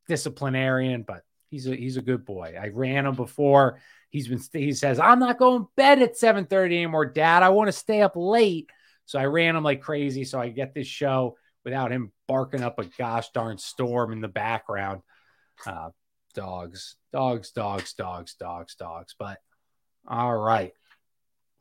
disciplinarian, 0.08 1.04
but 1.04 1.24
He's 1.54 1.68
a 1.68 1.76
he's 1.76 1.98
a 1.98 2.02
good 2.02 2.26
boy. 2.26 2.56
I 2.60 2.70
ran 2.70 3.06
him 3.06 3.14
before. 3.14 3.80
He's 4.10 4.28
been 4.28 4.42
he 4.52 4.74
says, 4.74 5.00
I'm 5.00 5.20
not 5.20 5.38
going 5.38 5.62
to 5.62 5.70
bed 5.76 6.02
at 6.02 6.18
7:30 6.18 6.66
anymore, 6.66 7.06
Dad. 7.06 7.44
I 7.44 7.50
want 7.50 7.68
to 7.68 7.72
stay 7.72 8.02
up 8.02 8.14
late. 8.16 8.72
So 9.06 9.20
I 9.20 9.26
ran 9.26 9.56
him 9.56 9.64
like 9.64 9.82
crazy. 9.82 10.24
So 10.24 10.40
I 10.40 10.50
get 10.50 10.74
this 10.74 10.88
show 10.88 11.38
without 11.64 11.92
him 11.92 12.12
barking 12.28 12.64
up 12.64 12.80
a 12.80 12.86
gosh 12.86 13.30
darn 13.36 13.60
storm 13.60 14.14
in 14.14 14.20
the 14.20 14.28
background. 14.28 15.04
Uh, 15.64 15.92
dogs, 16.34 16.96
dogs, 17.12 17.52
dogs, 17.52 17.94
dogs, 17.94 18.34
dogs, 18.34 18.74
dogs. 18.74 19.14
But 19.20 19.38
all 20.08 20.36
right, 20.36 20.74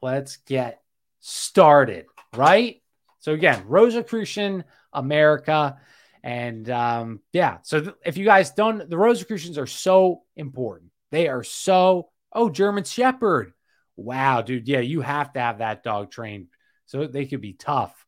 let's 0.00 0.38
get 0.38 0.80
started. 1.20 2.06
Right. 2.34 2.80
So 3.18 3.32
again, 3.32 3.64
Rosicrucian 3.66 4.64
America. 4.90 5.76
And 6.22 6.68
um, 6.70 7.20
yeah, 7.32 7.58
so 7.62 7.80
th- 7.80 7.94
if 8.04 8.16
you 8.16 8.24
guys 8.24 8.52
don't, 8.52 8.88
the 8.88 8.96
Rosicrucians 8.96 9.58
are 9.58 9.66
so 9.66 10.22
important. 10.36 10.90
They 11.10 11.28
are 11.28 11.42
so, 11.42 12.10
oh, 12.32 12.48
German 12.48 12.84
Shepherd. 12.84 13.52
Wow, 13.96 14.42
dude. 14.42 14.68
Yeah, 14.68 14.80
you 14.80 15.00
have 15.00 15.32
to 15.32 15.40
have 15.40 15.58
that 15.58 15.82
dog 15.82 16.10
trained 16.10 16.46
so 16.86 17.06
they 17.06 17.26
could 17.26 17.40
be 17.40 17.54
tough. 17.54 18.06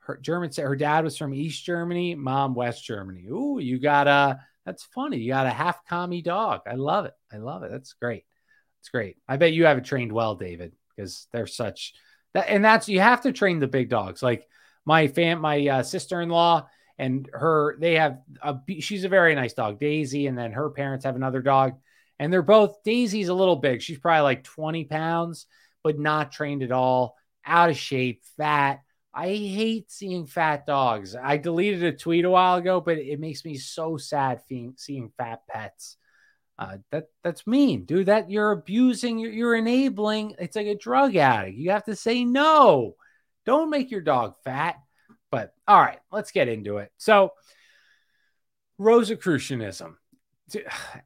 Her 0.00 0.16
German, 0.16 0.50
her 0.56 0.76
dad 0.76 1.04
was 1.04 1.16
from 1.16 1.34
East 1.34 1.64
Germany, 1.64 2.14
mom 2.14 2.54
West 2.54 2.84
Germany. 2.84 3.26
Ooh, 3.26 3.58
you 3.58 3.78
got 3.78 4.06
a, 4.06 4.40
that's 4.64 4.84
funny. 4.94 5.18
You 5.18 5.32
got 5.32 5.46
a 5.46 5.50
half 5.50 5.84
commie 5.86 6.22
dog. 6.22 6.62
I 6.66 6.74
love 6.74 7.04
it. 7.06 7.14
I 7.32 7.38
love 7.38 7.62
it. 7.64 7.70
That's 7.70 7.92
great. 7.94 8.24
It's 8.80 8.88
great. 8.88 9.16
I 9.28 9.36
bet 9.36 9.52
you 9.52 9.66
have 9.66 9.78
it 9.78 9.84
trained 9.84 10.12
well, 10.12 10.36
David, 10.36 10.72
because 10.96 11.26
they're 11.32 11.46
such 11.46 11.94
that, 12.34 12.48
and 12.48 12.64
that's 12.64 12.88
you 12.88 13.00
have 13.00 13.22
to 13.22 13.32
train 13.32 13.58
the 13.58 13.66
big 13.66 13.88
dogs. 13.88 14.22
Like 14.22 14.46
my 14.84 15.08
fam, 15.08 15.40
my 15.40 15.66
uh, 15.66 15.82
sister 15.82 16.20
in 16.20 16.28
law 16.28 16.68
and 16.98 17.28
her 17.32 17.76
they 17.78 17.94
have 17.94 18.20
a 18.42 18.58
she's 18.80 19.04
a 19.04 19.08
very 19.08 19.34
nice 19.34 19.54
dog 19.54 19.78
daisy 19.78 20.26
and 20.26 20.36
then 20.36 20.52
her 20.52 20.70
parents 20.70 21.04
have 21.04 21.16
another 21.16 21.42
dog 21.42 21.74
and 22.18 22.32
they're 22.32 22.42
both 22.42 22.82
daisy's 22.82 23.28
a 23.28 23.34
little 23.34 23.56
big 23.56 23.80
she's 23.80 23.98
probably 23.98 24.22
like 24.22 24.44
20 24.44 24.84
pounds 24.84 25.46
but 25.82 25.98
not 25.98 26.32
trained 26.32 26.62
at 26.62 26.72
all 26.72 27.16
out 27.48 27.70
of 27.70 27.76
shape 27.76 28.22
fat. 28.36 28.82
I 29.14 29.28
hate 29.28 29.90
seeing 29.90 30.26
fat 30.26 30.66
dogs. 30.66 31.16
I 31.16 31.38
deleted 31.38 31.82
a 31.82 31.92
tweet 31.92 32.24
a 32.24 32.30
while 32.30 32.56
ago 32.56 32.80
but 32.80 32.98
it 32.98 33.18
makes 33.18 33.44
me 33.44 33.56
so 33.56 33.96
sad 33.96 34.42
seeing, 34.48 34.74
seeing 34.76 35.10
fat 35.16 35.42
pets. 35.48 35.96
Uh, 36.58 36.78
that 36.90 37.04
that's 37.22 37.46
mean 37.46 37.84
dude 37.84 38.06
that 38.06 38.28
you're 38.28 38.50
abusing 38.50 39.20
you're, 39.20 39.30
you're 39.30 39.54
enabling 39.54 40.34
it's 40.40 40.56
like 40.56 40.66
a 40.66 40.74
drug 40.74 41.14
addict 41.14 41.56
you 41.56 41.70
have 41.70 41.84
to 41.84 41.94
say 41.94 42.24
no. 42.24 42.96
Don't 43.46 43.70
make 43.70 43.92
your 43.92 44.00
dog 44.00 44.34
fat 44.42 44.74
but 45.30 45.54
all 45.66 45.80
right, 45.80 45.98
let's 46.10 46.30
get 46.30 46.48
into 46.48 46.78
it. 46.78 46.92
So, 46.96 47.32
Rosicrucianism. 48.78 49.96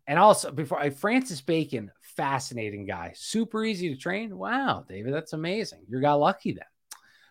And 0.07 0.19
also, 0.19 0.53
before 0.53 0.89
Francis 0.91 1.41
Bacon, 1.41 1.91
fascinating 2.17 2.87
guy, 2.87 3.13
super 3.17 3.65
easy 3.65 3.89
to 3.89 4.01
train. 4.01 4.37
Wow, 4.37 4.85
David, 4.89 5.15
that's 5.15 5.33
amazing. 5.33 5.81
You 5.89 6.01
got 6.01 6.21
lucky 6.21 6.53
then. 6.53 6.65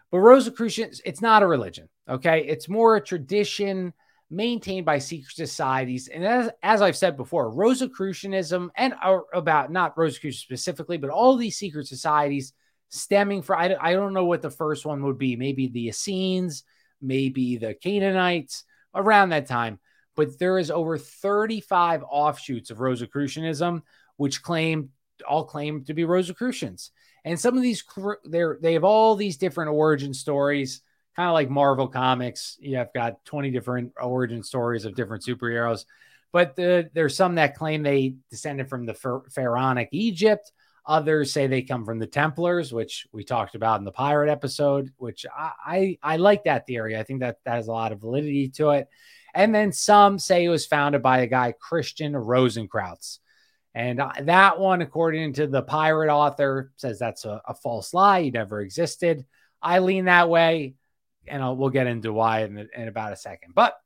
But 0.09 0.19
Rosicrucians, 0.19 1.01
it's 1.05 1.21
not 1.21 1.43
a 1.43 1.47
religion, 1.47 1.87
okay? 2.09 2.45
It's 2.45 2.67
more 2.67 2.97
a 2.97 3.01
tradition 3.01 3.93
maintained 4.29 4.85
by 4.85 4.99
secret 4.99 5.35
societies. 5.35 6.07
And 6.07 6.25
as, 6.25 6.49
as 6.63 6.81
I've 6.81 6.97
said 6.97 7.17
before, 7.17 7.51
Rosicrucianism 7.51 8.71
and 8.75 8.93
uh, 9.03 9.19
about 9.33 9.71
not 9.71 9.97
Rosicrucians 9.97 10.41
specifically, 10.41 10.97
but 10.97 11.09
all 11.09 11.37
these 11.37 11.57
secret 11.57 11.87
societies 11.87 12.53
stemming 12.89 13.41
from, 13.41 13.59
I, 13.59 13.75
I 13.79 13.93
don't 13.93 14.13
know 14.13 14.25
what 14.25 14.41
the 14.41 14.49
first 14.49 14.85
one 14.85 15.03
would 15.03 15.17
be, 15.17 15.35
maybe 15.35 15.67
the 15.67 15.87
Essenes, 15.87 16.63
maybe 17.01 17.57
the 17.57 17.73
Canaanites 17.73 18.63
around 18.93 19.29
that 19.29 19.47
time. 19.47 19.79
But 20.15 20.37
there 20.39 20.59
is 20.59 20.71
over 20.71 20.97
35 20.97 22.03
offshoots 22.03 22.69
of 22.69 22.79
Rosicrucianism, 22.79 23.81
which 24.17 24.43
claim 24.43 24.89
all 25.27 25.45
claim 25.45 25.83
to 25.85 25.93
be 25.93 26.03
Rosicrucians. 26.03 26.91
And 27.23 27.39
some 27.39 27.55
of 27.55 27.63
these 27.63 27.83
they 28.25 28.73
have 28.73 28.83
all 28.83 29.15
these 29.15 29.37
different 29.37 29.71
origin 29.71 30.13
stories, 30.13 30.81
kind 31.15 31.29
of 31.29 31.33
like 31.33 31.49
Marvel 31.49 31.87
comics. 31.87 32.57
You 32.59 32.77
have 32.77 32.93
got 32.93 33.23
20 33.25 33.51
different 33.51 33.93
origin 34.01 34.43
stories 34.43 34.85
of 34.85 34.95
different 34.95 35.23
superheroes. 35.23 35.85
But 36.31 36.55
the, 36.55 36.89
there's 36.93 37.15
some 37.15 37.35
that 37.35 37.55
claim 37.55 37.83
they 37.83 38.15
descended 38.29 38.69
from 38.69 38.85
the 38.85 38.93
pharaonic 39.31 39.89
Egypt. 39.91 40.51
Others 40.85 41.31
say 41.31 41.47
they 41.47 41.61
come 41.61 41.85
from 41.85 41.99
the 41.99 42.07
Templars, 42.07 42.73
which 42.73 43.07
we 43.11 43.23
talked 43.23 43.55
about 43.55 43.79
in 43.79 43.85
the 43.85 43.91
pirate 43.91 44.31
episode, 44.31 44.91
which 44.97 45.25
I, 45.35 45.51
I, 45.65 45.97
I 46.01 46.17
like 46.17 46.45
that 46.45 46.65
theory. 46.65 46.97
I 46.97 47.03
think 47.03 47.19
that 47.19 47.37
that 47.45 47.55
has 47.55 47.67
a 47.67 47.71
lot 47.71 47.91
of 47.91 48.01
validity 48.01 48.49
to 48.55 48.71
it. 48.71 48.87
And 49.33 49.53
then 49.53 49.71
some 49.71 50.19
say 50.19 50.43
it 50.43 50.49
was 50.49 50.65
founded 50.65 51.01
by 51.01 51.19
a 51.19 51.27
guy, 51.27 51.53
Christian 51.53 52.13
Rosenkreutz. 52.13 53.19
And 53.73 54.01
that 54.23 54.59
one, 54.59 54.81
according 54.81 55.33
to 55.33 55.47
the 55.47 55.61
pirate 55.61 56.11
author, 56.11 56.73
says 56.75 56.99
that's 56.99 57.23
a, 57.23 57.41
a 57.47 57.53
false 57.53 57.93
lie. 57.93 58.23
He 58.23 58.31
never 58.31 58.59
existed. 58.59 59.25
I 59.61 59.79
lean 59.79 60.05
that 60.05 60.27
way, 60.27 60.73
and 61.27 61.41
I'll, 61.41 61.55
we'll 61.55 61.69
get 61.69 61.87
into 61.87 62.11
why 62.11 62.43
in, 62.43 62.67
in 62.75 62.87
about 62.89 63.13
a 63.13 63.15
second. 63.17 63.53
But 63.55 63.77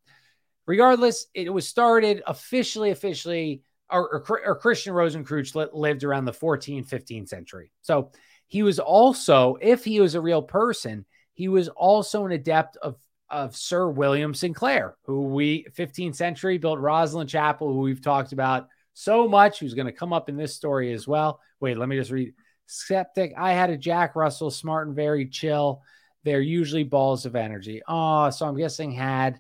regardless, 0.66 1.28
it 1.36 1.54
was 1.54 1.68
started 1.68 2.24
officially, 2.26 2.90
officially 2.90 3.62
or, 3.90 4.24
or, 4.28 4.42
or 4.46 4.56
Christian 4.56 4.94
Rosenkreutz 4.94 5.70
lived 5.74 6.04
around 6.04 6.26
the 6.26 6.32
14th, 6.32 6.90
15th 6.90 7.28
century. 7.28 7.72
So 7.82 8.12
he 8.48 8.64
was 8.64 8.80
also, 8.80 9.58
if 9.62 9.84
he 9.84 10.00
was 10.00 10.16
a 10.16 10.22
real 10.22 10.42
person, 10.42 11.06
he 11.34 11.48
was 11.48 11.68
also 11.70 12.26
an 12.26 12.32
adept 12.32 12.78
of 12.78 12.98
of 13.30 13.56
Sir 13.56 13.90
William 13.90 14.34
Sinclair, 14.34 14.96
who 15.06 15.24
we 15.24 15.66
15th 15.76 16.16
century 16.16 16.58
built 16.58 16.80
Rosslyn 16.80 17.28
Chapel, 17.28 17.74
who 17.74 17.80
we've 17.80 18.02
talked 18.02 18.34
about 18.34 18.68
so 18.94 19.28
much, 19.28 19.60
who's 19.60 19.74
going 19.74 19.88
to 19.88 19.92
come 19.92 20.14
up 20.14 20.30
in 20.30 20.38
this 20.38 20.56
story 20.56 20.94
as 20.94 21.08
well. 21.08 21.40
Wait, 21.60 21.78
let 21.78 21.90
me 21.90 21.98
just 21.98 22.12
read. 22.12 22.34
Skeptic, 22.68 23.34
I 23.38 23.54
had 23.54 23.70
a 23.70 23.78
Jack 23.78 24.16
Russell, 24.16 24.50
smart 24.50 24.88
and 24.88 24.96
very 24.96 25.28
chill. 25.28 25.82
They're 26.24 26.42
usually 26.42 26.84
balls 26.84 27.26
of 27.26 27.36
energy. 27.36 27.82
Oh, 27.88 28.30
so 28.32 28.48
I'm 28.48 28.58
guessing 28.58 28.92
had. 28.92 29.40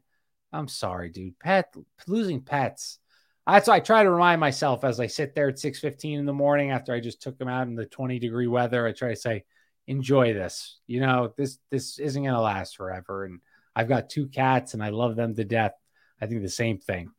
I'm 0.53 0.67
sorry, 0.67 1.09
dude. 1.09 1.39
Pet 1.39 1.73
losing 2.07 2.41
pets 2.41 2.99
that's 3.47 3.67
why 3.67 3.75
I 3.75 3.79
try 3.79 4.03
to 4.03 4.11
remind 4.11 4.39
myself 4.39 4.83
as 4.83 4.99
I 4.99 5.07
sit 5.07 5.35
there 5.35 5.49
at 5.49 5.59
6:15 5.59 6.19
in 6.19 6.25
the 6.25 6.33
morning 6.33 6.71
after 6.71 6.93
I 6.93 6.99
just 6.99 7.21
took 7.21 7.37
them 7.37 7.47
out 7.47 7.67
in 7.67 7.75
the 7.75 7.85
20 7.85 8.19
degree 8.19 8.47
weather. 8.47 8.87
I 8.87 8.91
try 8.91 9.09
to 9.09 9.15
say, 9.15 9.45
enjoy 9.87 10.33
this. 10.33 10.79
You 10.87 10.99
know, 11.01 11.33
this 11.37 11.59
this 11.69 11.99
isn't 11.99 12.23
gonna 12.23 12.41
last 12.41 12.75
forever. 12.75 13.25
And 13.25 13.39
I've 13.75 13.87
got 13.87 14.09
two 14.09 14.27
cats 14.27 14.73
and 14.73 14.83
I 14.83 14.89
love 14.89 15.15
them 15.15 15.35
to 15.35 15.43
death. 15.43 15.73
I 16.19 16.27
think 16.27 16.41
the 16.41 16.49
same 16.49 16.79
thing. 16.79 17.11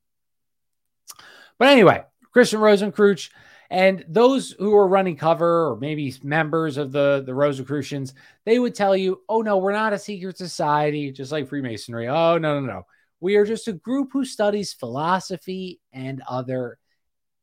But 1.59 1.69
anyway, 1.69 2.05
Christian 2.33 2.61
Rosenkreutz, 2.61 3.31
And 3.71 4.05
those 4.09 4.53
who 4.53 4.75
are 4.77 4.87
running 4.87 5.17
cover 5.17 5.71
or 5.71 5.77
maybe 5.77 6.15
members 6.23 6.77
of 6.77 6.93
the, 6.93 7.23
the 7.25 7.35
Rosicrucians, 7.35 8.15
they 8.45 8.59
would 8.59 8.75
tell 8.75 8.97
you, 8.97 9.23
oh, 9.29 9.43
no, 9.43 9.59
we're 9.59 9.73
not 9.73 9.93
a 9.93 9.99
secret 9.99 10.39
society, 10.39 11.11
just 11.11 11.33
like 11.33 11.49
Freemasonry. 11.49 12.09
Oh, 12.09 12.39
no, 12.39 12.61
no, 12.61 12.67
no. 12.67 12.87
We 13.21 13.37
are 13.37 13.45
just 13.45 13.69
a 13.69 13.73
group 13.73 14.11
who 14.13 14.25
studies 14.25 14.73
philosophy 14.73 15.81
and 15.93 16.23
other 16.29 16.79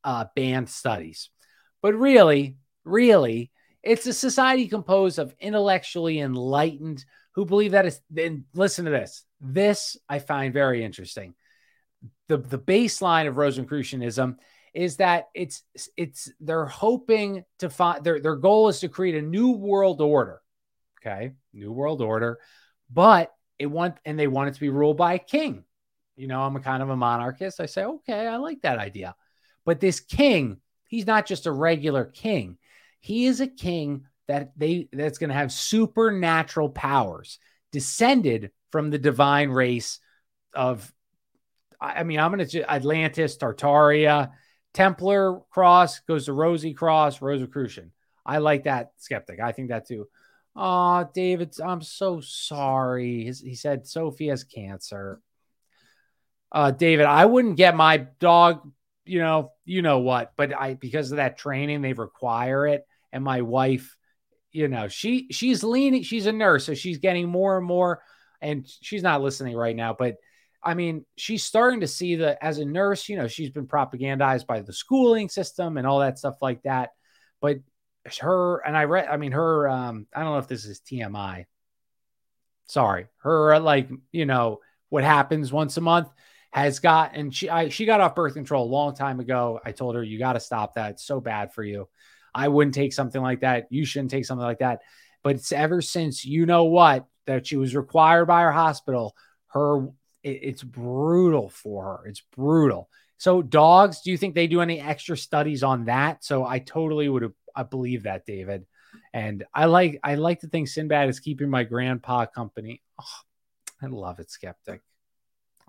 uh, 0.04 0.26
banned 0.36 0.70
studies. 0.70 1.30
But 1.82 1.96
really, 1.96 2.58
really, 2.86 3.52
it's 3.82 4.06
a 4.06 4.14
society 4.14 4.68
composed 4.68 5.20
of 5.20 5.36
intellectually 5.40 6.20
enlightened 6.20 7.04
who 7.34 7.46
believe 7.46 7.72
that 7.72 7.86
is. 7.86 8.00
Then 8.10 8.46
listen 8.54 8.86
to 8.86 8.92
this. 8.92 9.26
This 9.42 9.98
I 10.08 10.20
find 10.20 10.54
very 10.54 10.84
interesting. 10.84 11.36
The 12.28 12.38
the 12.38 12.60
baseline 12.60 13.28
of 13.28 13.38
Rosicrucianism 13.38 14.38
is 14.74 14.98
that 14.98 15.26
it's 15.34 15.64
it's 15.98 16.32
they're 16.40 16.66
hoping 16.66 17.44
to 17.60 17.70
find 17.70 18.04
their 18.04 18.20
their 18.20 18.36
goal 18.36 18.70
is 18.70 18.80
to 18.80 18.90
create 18.90 19.16
a 19.16 19.22
new 19.22 19.52
world 19.52 20.02
order. 20.02 20.42
Okay, 21.02 21.34
new 21.54 21.72
world 21.72 22.02
order, 22.02 22.40
but 22.90 23.34
it 23.60 23.68
want 23.68 23.98
and 24.06 24.20
they 24.20 24.28
want 24.28 24.50
it 24.50 24.54
to 24.56 24.60
be 24.60 24.70
ruled 24.70 24.98
by 24.98 25.14
a 25.14 25.20
king. 25.20 25.64
You 26.16 26.28
know, 26.28 26.42
I'm 26.42 26.56
a 26.56 26.60
kind 26.60 26.84
of 26.84 26.90
a 26.90 26.96
monarchist. 26.96 27.60
I 27.60 27.66
say, 27.66 27.84
okay, 27.84 28.28
I 28.28 28.38
like 28.38 28.62
that 28.62 28.80
idea. 28.80 29.16
But 29.66 29.80
this 29.80 30.00
king, 30.00 30.58
he's 30.88 31.08
not 31.08 31.26
just 31.26 31.48
a 31.48 31.52
regular 31.52 32.06
king. 32.06 32.58
He 33.00 33.26
is 33.26 33.42
a 33.42 33.48
king 33.48 34.06
that 34.28 34.52
they 34.58 34.88
that's 34.92 35.18
going 35.18 35.30
to 35.30 35.36
have 35.36 35.52
supernatural 35.52 36.70
powers 36.70 37.40
descended 37.72 38.52
from 38.72 38.90
the 38.90 39.00
divine 39.00 39.50
race 39.50 40.00
of 40.54 40.92
I 41.82 42.04
mean, 42.04 42.20
I'm 42.20 42.34
going 42.34 42.48
to 42.48 42.72
Atlantis, 42.72 43.38
Tartaria, 43.38 44.32
Templar 44.74 45.42
cross 45.50 46.00
goes 46.00 46.26
to 46.26 46.34
Rosy 46.34 46.74
cross, 46.74 47.22
Rosicrucian. 47.22 47.92
I 48.26 48.38
like 48.38 48.64
that 48.64 48.92
skeptic. 48.98 49.40
I 49.40 49.52
think 49.52 49.70
that 49.70 49.88
too. 49.88 50.08
Oh, 50.56 51.10
David, 51.14 51.56
I'm 51.60 51.82
so 51.82 52.22
sorry. 52.22 53.32
He 53.44 53.56
said 53.56 53.88
Sophie 53.88 54.28
has 54.28 54.44
cancer. 54.44 55.20
Uh, 56.52 56.70
David, 56.72 57.06
I 57.08 57.26
wouldn't 57.26 57.58
get 57.58 57.76
my 57.76 57.98
dog, 58.20 58.72
you 59.06 59.20
know, 59.20 59.52
you 59.66 59.82
know 59.82 60.00
what, 60.00 60.34
but 60.38 60.54
I 60.54 60.76
because 60.76 61.12
of 61.12 61.18
that 61.18 61.38
training, 61.38 61.82
they 61.82 61.94
require 61.94 62.68
it. 62.68 62.86
And 63.12 63.24
my 63.24 63.42
wife, 63.42 63.98
you 64.52 64.68
know, 64.68 64.88
she 64.88 65.28
she's 65.32 65.64
leaning, 65.64 66.04
she's 66.04 66.28
a 66.28 66.32
nurse, 66.32 66.66
so 66.66 66.76
she's 66.76 67.00
getting 67.00 67.28
more 67.28 67.58
and 67.58 67.66
more, 67.66 68.04
and 68.40 68.68
she's 68.82 69.02
not 69.02 69.24
listening 69.24 69.56
right 69.56 69.76
now, 69.76 69.96
but 69.98 70.18
I 70.64 70.76
mean, 70.76 71.06
she's 71.18 71.44
starting 71.44 71.82
to 71.82 71.88
see 71.88 72.18
that 72.18 72.38
as 72.42 72.60
a 72.60 72.66
nurse, 72.66 73.10
you 73.10 73.18
know, 73.18 73.28
she's 73.28 73.50
been 73.50 73.68
propagandized 73.68 74.48
by 74.48 74.62
the 74.62 74.72
schooling 74.72 75.28
system 75.28 75.78
and 75.78 75.86
all 75.86 76.00
that 76.00 76.18
stuff 76.18 76.36
like 76.42 76.64
that. 76.64 76.92
But 77.42 77.58
her, 78.20 78.58
and 78.58 78.76
I 78.76 78.84
read, 78.86 79.08
I 79.08 79.18
mean, 79.18 79.32
her, 79.32 79.68
um, 79.68 80.08
I 80.14 80.22
don't 80.22 80.34
know 80.34 80.40
if 80.40 80.48
this 80.48 80.66
is 80.66 80.82
TMI. 80.82 81.46
Sorry. 82.66 83.08
Her, 83.18 83.60
like, 83.60 83.90
you 84.12 84.26
know, 84.26 84.60
what 84.90 85.04
happens 85.04 85.52
once 85.52 85.78
a 85.78 85.82
month 85.82 86.10
has 86.52 86.80
got, 86.80 87.16
and 87.16 87.34
she, 87.34 87.50
I, 87.50 87.70
she 87.70 87.86
got 87.86 88.02
off 88.02 88.16
birth 88.16 88.34
control 88.34 88.66
a 88.66 88.70
long 88.70 88.96
time 88.96 89.20
ago. 89.20 89.60
I 89.64 89.72
told 89.72 89.96
her, 89.96 90.04
you 90.04 90.20
got 90.20 90.34
to 90.34 90.40
stop 90.40 90.76
that. 90.76 90.92
It's 90.92 91.06
so 91.06 91.20
bad 91.20 91.54
for 91.54 91.64
you. 91.64 91.88
I 92.36 92.48
wouldn't 92.48 92.76
take 92.76 92.94
something 92.94 93.22
like 93.22 93.42
that. 93.42 93.68
You 93.70 93.86
shouldn't 93.86 94.12
take 94.12 94.26
something 94.26 94.46
like 94.46 94.60
that. 94.60 94.82
But 95.24 95.36
it's 95.36 95.52
ever 95.52 95.82
since 95.82 96.26
you 96.26 96.46
know 96.46 96.66
what, 96.66 97.06
that 97.26 97.48
she 97.48 97.56
was 97.56 97.76
required 97.76 98.26
by 98.26 98.42
her 98.42 98.52
hospital, 98.52 99.16
her 99.48 99.88
it, 100.24 100.40
it's 100.42 100.64
brutal 100.64 101.50
for 101.50 101.84
her. 101.86 102.08
It's 102.08 102.22
brutal. 102.36 102.90
So 103.18 103.42
dogs, 103.42 104.02
do 104.02 104.12
you 104.12 104.18
think 104.18 104.36
they 104.36 104.48
do 104.48 104.62
any 104.62 104.82
extra 104.82 105.16
studies 105.16 105.64
on 105.64 105.86
that? 105.86 106.24
So 106.26 106.46
I 106.46 106.60
totally 106.60 107.08
would 107.08 107.22
have 107.22 107.34
I 107.56 107.64
believe 107.64 108.04
that, 108.04 108.26
David. 108.26 108.66
And 109.14 109.44
I 109.54 109.66
like 109.66 110.00
I 110.04 110.16
like 110.16 110.42
to 110.42 110.48
think 110.48 110.68
Sinbad 110.68 111.10
is 111.10 111.20
keeping 111.20 111.50
my 111.50 111.64
grandpa 111.64 112.26
company. 112.26 112.82
Oh, 113.02 113.20
I 113.82 113.88
love 113.88 114.20
it, 114.20 114.30
skeptic. 114.30 114.82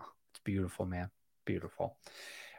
Oh, 0.00 0.05
it's 0.30 0.41
beautiful, 0.45 0.87
man. 0.87 1.11
Beautiful. 1.45 1.97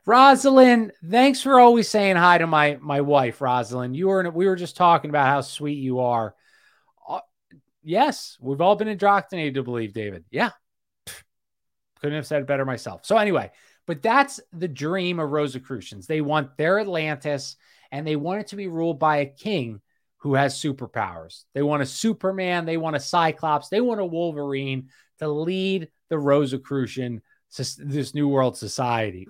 Rosalind, 0.06 0.92
thanks 1.10 1.42
for 1.42 1.60
always 1.60 1.90
saying 1.90 2.16
hi 2.16 2.38
to 2.38 2.48
my 2.48 2.78
my 2.80 3.02
wife, 3.02 3.42
Rosalind. 3.42 3.96
You 3.96 4.08
were 4.08 4.30
we 4.30 4.48
were 4.48 4.56
just 4.56 4.78
talking 4.78 5.10
about 5.10 5.28
how 5.28 5.42
sweet 5.42 5.80
you 5.80 6.00
are. 6.00 6.36
Uh, 7.08 7.22
yes, 7.84 8.38
we've 8.40 8.62
all 8.62 8.76
been 8.76 8.88
indoctrinated 8.88 9.56
to 9.56 9.64
believe, 9.64 9.94
David. 9.94 10.26
Yeah, 10.30 10.52
couldn't 12.02 12.18
have 12.18 12.28
said 12.28 12.42
it 12.42 12.48
better 12.48 12.66
myself. 12.66 13.02
So 13.04 13.18
anyway, 13.18 13.52
but 13.88 14.04
that's 14.04 14.40
the 14.54 14.68
dream 14.68 15.20
of 15.20 15.32
Rosicrucians. 15.32 16.06
They 16.06 16.22
want 16.22 16.56
their 16.58 16.80
Atlantis 16.80 17.56
and 17.96 18.06
they 18.06 18.18
want 18.18 18.42
it 18.42 18.48
to 18.48 18.58
be 18.58 18.68
ruled 18.68 19.00
by 19.00 19.18
a 19.18 19.26
king 19.26 19.80
who 20.18 20.34
has 20.34 20.62
superpowers. 20.62 21.46
They 21.54 21.62
want 21.62 21.82
a 21.82 21.86
Superman, 21.86 22.66
they 22.66 22.76
want 22.76 22.98
a 22.98 23.00
Cyclops, 23.00 23.70
they 23.70 23.80
want 23.80 24.02
a 24.02 24.06
Wolverine 24.06 24.90
to 25.20 25.30
lead 25.30 25.88
the 26.10 26.20
Rosicrucian 26.20 27.22
this 27.56 28.14
new 28.14 28.28
world 28.28 28.58
society. 28.58 29.28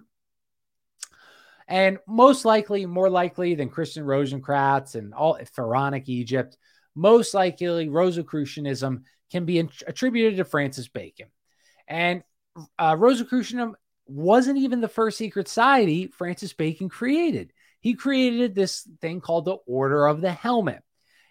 And 1.68 2.00
most 2.08 2.44
likely, 2.44 2.88
more 2.88 3.08
likely 3.08 3.54
than 3.54 3.70
Christian 3.70 4.04
Rosenkreutz 4.04 4.96
and 4.96 5.14
all 5.14 5.38
Pharaonic 5.54 6.10
Egypt, 6.10 6.58
most 6.96 7.36
likely 7.36 7.88
Rosicrucianism 7.88 9.04
can 9.32 9.46
be 9.46 9.60
attributed 9.60 10.38
to 10.38 10.44
Francis 10.44 10.88
Bacon. 10.88 11.28
And 11.88 12.24
uh, 12.80 12.96
Rosicrucianism 12.98 13.76
wasn't 14.08 14.58
even 14.58 14.82
the 14.82 14.88
first 14.88 15.20
secret 15.20 15.48
society 15.48 16.08
Francis 16.08 16.54
Bacon 16.54 16.90
created. 16.90 17.54
He 17.86 17.94
created 17.94 18.56
this 18.56 18.88
thing 19.00 19.22
called 19.22 19.46
the 19.46 19.58
Order 19.68 20.08
of 20.08 20.20
the 20.20 20.32
Helmet. 20.32 20.82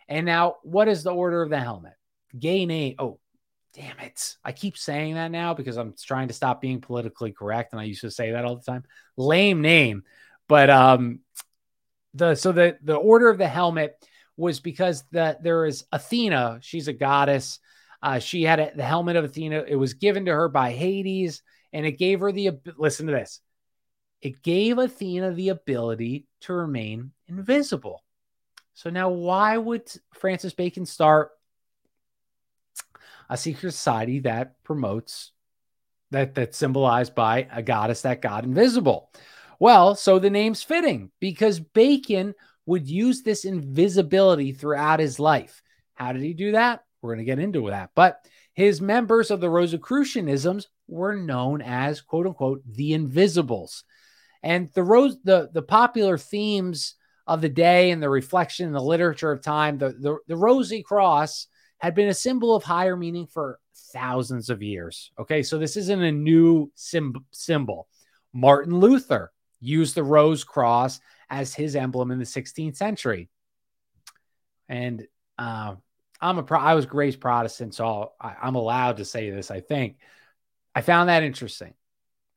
And 0.09 0.25
now, 0.25 0.57
what 0.62 0.88
is 0.88 1.03
the 1.03 1.14
Order 1.14 1.43
of 1.43 1.51
the 1.51 1.59
Helmet? 1.59 1.95
Gay 2.38 2.64
name. 2.64 2.95
Oh, 2.99 3.19
damn 3.75 3.99
it. 3.99 4.37
I 4.45 4.53
keep 4.53 4.79
saying 4.79 5.14
that 5.14 5.31
now 5.31 5.55
because 5.55 5.77
I'm 5.77 5.95
trying 6.01 6.29
to 6.29 6.35
stop 6.35 6.61
being 6.61 6.81
politically 6.81 7.33
correct. 7.33 7.73
And 7.73 7.81
I 7.81 7.85
used 7.85 8.03
to 8.03 8.11
say 8.11 8.31
that 8.31 8.45
all 8.45 8.57
the 8.57 8.62
time. 8.62 8.85
Lame 9.17 9.61
name. 9.61 10.05
But 10.49 10.71
um 10.71 11.21
the 12.14 12.35
so 12.35 12.53
the 12.53 12.79
the 12.83 12.95
Order 12.95 13.29
of 13.29 13.38
the 13.38 13.49
Helmet 13.49 13.97
was 14.37 14.61
because 14.61 15.05
that 15.12 15.43
there 15.43 15.67
is 15.67 15.85
Athena, 15.93 16.59
she's 16.62 16.88
a 16.88 16.93
goddess 16.93 17.59
uh, 18.05 18.19
she 18.19 18.43
had 18.43 18.61
a, 18.61 18.71
the 18.77 18.85
helmet 18.85 19.17
of 19.17 19.25
Athena. 19.25 19.64
It 19.67 19.77
was 19.77 19.95
given 19.95 20.27
to 20.27 20.33
her 20.33 20.51
by 20.51 20.73
Hades, 20.73 21.43
and 21.73 21.87
it 21.87 21.93
gave 21.93 22.21
her 22.21 22.31
the 22.31 22.51
listen 22.77 23.07
to 23.07 23.12
this. 23.12 23.40
It 24.25 24.43
gave 24.43 24.79
Athena 24.79 25.33
the 25.33 25.51
ability 25.51 26.27
to 26.41 26.55
remain 26.55 27.13
invisible. 27.29 28.03
So 28.73 28.89
now, 28.89 29.11
why 29.11 29.59
would 29.59 29.93
Francis 30.15 30.55
Bacon 30.55 30.87
start 30.87 31.33
a 33.29 33.37
secret 33.37 33.73
society 33.73 34.21
that 34.21 34.63
promotes 34.65 35.33
that 36.11 36.35
that's 36.35 36.57
symbolized 36.57 37.15
by 37.15 37.49
a 37.53 37.63
goddess 37.63 38.01
that 38.03 38.23
got 38.23 38.45
invisible? 38.45 39.11
Well, 39.61 39.95
so 39.95 40.19
the 40.19 40.31
name's 40.31 40.63
fitting 40.63 41.11
because 41.21 41.61
Bacon 41.61 42.35
would 42.65 42.89
use 42.89 43.23
this 43.23 43.45
invisibility 43.45 44.53
throughout 44.53 45.01
his 45.01 45.21
life. 45.21 45.61
How 45.93 46.13
did 46.13 46.23
he 46.23 46.33
do 46.33 46.53
that? 46.53 46.83
We're 47.03 47.15
going 47.15 47.27
to 47.27 47.31
get 47.31 47.39
into 47.39 47.69
that. 47.69 47.91
But 47.95 48.27
his 48.55 48.81
members 48.81 49.31
of 49.31 49.43
the 49.43 49.49
Rosicrucianisms 49.49 50.65
were 50.89 51.15
known 51.15 51.61
as 51.61 52.01
quote 52.01 52.27
unquote 52.27 52.63
the 52.67 52.95
invisibles. 52.95 53.85
And 54.45 54.71
the 54.75 54.83
rose 54.83 55.17
the, 55.25 55.49
the 55.53 55.63
popular 55.63 56.19
themes 56.19 56.97
of 57.27 57.41
the 57.41 57.49
day 57.49 57.91
and 57.91 58.03
the 58.03 58.11
reflection 58.11 58.67
in 58.67 58.73
the 58.75 58.83
literature 58.83 59.33
of 59.33 59.41
time, 59.41 59.79
the, 59.79 59.89
the, 59.89 60.19
the 60.29 60.37
rosy 60.37 60.83
cross 60.83 61.47
had 61.79 61.95
been 61.95 62.09
a 62.09 62.15
symbol 62.15 62.55
of 62.55 62.63
higher 62.63 62.95
meaning 62.95 63.27
for 63.27 63.59
thousands 63.93 64.51
of 64.51 64.63
years. 64.63 65.11
Okay, 65.19 65.43
so 65.43 65.59
this 65.59 65.79
isn't 65.79 66.03
a 66.03 66.13
new 66.13 66.71
sim- 66.75 67.25
symbol. 67.31 67.89
Martin 68.35 68.79
Luther 68.79 69.33
used 69.61 69.95
the 69.95 70.05
rose 70.05 70.45
cross 70.45 71.01
as 71.31 71.55
his 71.55 71.75
emblem 71.75 72.11
in 72.11 72.19
the 72.19 72.27
16th 72.27 72.77
century. 72.77 73.31
And 74.69 75.07
uh, 75.39 75.77
I'm 76.21 76.37
a 76.37 76.43
pro, 76.43 76.61
I 76.61 76.75
was 76.75 76.91
raised 76.93 77.19
Protestant, 77.19 77.75
so 77.75 78.13
I, 78.21 78.35
I'm 78.43 78.57
allowed 78.57 78.99
to 78.99 79.07
say 79.07 79.31
this. 79.31 79.51
I 79.51 79.61
think 79.61 79.97
I 80.75 80.83
found 80.83 81.09
that 81.09 81.23
interesting. 81.23 81.73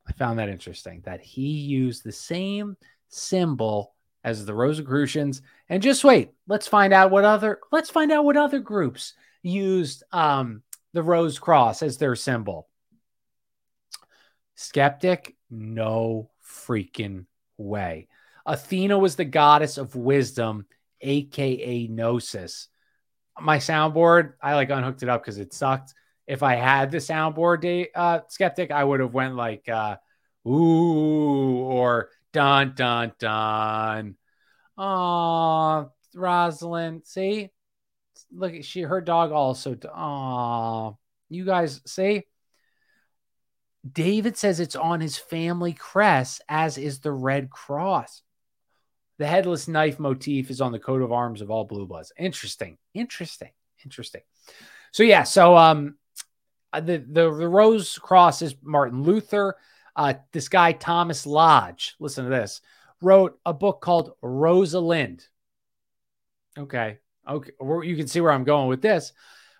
I 0.08 0.12
found 0.12 0.38
that 0.38 0.48
interesting 0.48 1.02
that 1.04 1.20
he 1.20 1.48
used 1.48 2.02
the 2.02 2.12
same 2.12 2.76
symbol 3.08 3.94
as 4.24 4.44
the 4.44 4.54
Rosicrucians. 4.54 5.42
And 5.68 5.82
just 5.82 6.04
wait, 6.04 6.30
let's 6.46 6.66
find 6.66 6.92
out 6.92 7.10
what 7.10 7.24
other 7.24 7.60
let's 7.70 7.90
find 7.90 8.10
out 8.10 8.24
what 8.24 8.36
other 8.36 8.58
groups 8.58 9.14
used 9.42 10.02
um, 10.12 10.62
the 10.92 11.02
rose 11.02 11.38
cross 11.38 11.82
as 11.82 11.98
their 11.98 12.16
symbol. 12.16 12.68
Skeptic, 14.54 15.36
no 15.50 16.30
freaking 16.44 17.26
way. 17.58 18.08
Athena 18.46 18.98
was 18.98 19.14
the 19.14 19.24
goddess 19.24 19.78
of 19.78 19.94
wisdom, 19.94 20.66
aka 21.00 21.86
Gnosis 21.86 22.68
my 23.40 23.58
soundboard, 23.58 24.34
I 24.42 24.54
like 24.54 24.70
unhooked 24.70 25.02
it 25.02 25.08
up 25.08 25.22
because 25.22 25.38
it 25.38 25.52
sucked. 25.52 25.94
If 26.28 26.42
I 26.42 26.56
had 26.56 26.90
the 26.90 26.98
soundboard 26.98 27.62
day 27.62 27.88
uh 27.94 28.20
skeptic, 28.28 28.70
I 28.70 28.84
would 28.84 29.00
have 29.00 29.14
went 29.14 29.34
like 29.34 29.68
uh 29.68 29.96
ooh 30.46 31.56
or 31.56 32.10
dun 32.32 32.74
dun 32.76 33.12
dun. 33.18 34.16
Oh, 34.76 35.90
Rosalind. 36.14 37.06
See, 37.06 37.50
look, 38.30 38.54
at 38.54 38.64
she 38.64 38.82
her 38.82 39.00
dog 39.00 39.32
also. 39.32 39.76
Oh, 39.92 40.98
you 41.30 41.44
guys 41.46 41.80
see. 41.86 42.24
David 43.90 44.36
says 44.36 44.60
it's 44.60 44.76
on 44.76 45.00
his 45.00 45.16
family 45.16 45.72
crest, 45.72 46.42
as 46.48 46.76
is 46.76 47.00
the 47.00 47.12
Red 47.12 47.48
Cross. 47.48 48.22
The 49.18 49.26
headless 49.26 49.66
knife 49.66 49.98
motif 49.98 50.50
is 50.50 50.60
on 50.60 50.72
the 50.72 50.78
coat 50.78 51.00
of 51.00 51.10
arms 51.10 51.40
of 51.40 51.50
all 51.50 51.64
blue 51.64 51.86
bloods. 51.86 52.12
Interesting. 52.18 52.76
Interesting. 52.92 53.50
Interesting. 53.84 54.22
So 54.92 55.02
yeah, 55.02 55.22
so 55.22 55.56
um 55.56 55.96
the 56.74 56.98
the, 56.98 57.30
the 57.34 57.48
Rose 57.48 57.98
Cross 57.98 58.42
is 58.42 58.54
Martin 58.62 59.02
Luther. 59.02 59.56
Uh, 59.96 60.14
this 60.32 60.48
guy 60.48 60.72
Thomas 60.72 61.26
Lodge, 61.26 61.96
listen 61.98 62.24
to 62.24 62.30
this, 62.30 62.60
wrote 63.02 63.38
a 63.44 63.52
book 63.52 63.80
called 63.80 64.12
Rosalind. 64.22 65.26
Okay, 66.56 66.98
okay, 67.28 67.50
you 67.60 67.96
can 67.96 68.06
see 68.06 68.20
where 68.20 68.32
I'm 68.32 68.44
going 68.44 68.68
with 68.68 68.82
this. 68.82 69.12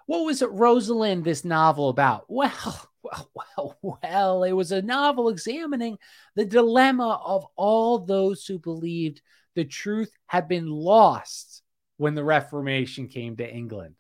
What 0.07 0.25
was 0.25 0.41
it, 0.41 0.51
Rosalind? 0.51 1.25
This 1.25 1.45
novel 1.45 1.89
about? 1.89 2.27
Well, 3.01 3.31
well, 3.35 3.79
well, 3.81 3.99
well. 4.03 4.43
It 4.45 4.53
was 4.53 4.73
a 4.73 4.83
novel 4.83 5.29
examining 5.29 5.99
the 6.35 6.45
dilemma 6.45 7.23
of 7.25 7.47
all 7.57 8.01
those 8.01 8.45
who 8.45 8.59
believed 8.59 9.23
the 9.55 9.65
truth 9.65 10.13
had 10.27 10.47
been 10.47 10.69
lost 10.69 11.63
when 11.97 12.15
the 12.15 12.25
Reformation 12.25 13.09
came 13.09 13.37
to 13.37 13.49
England. 13.49 13.95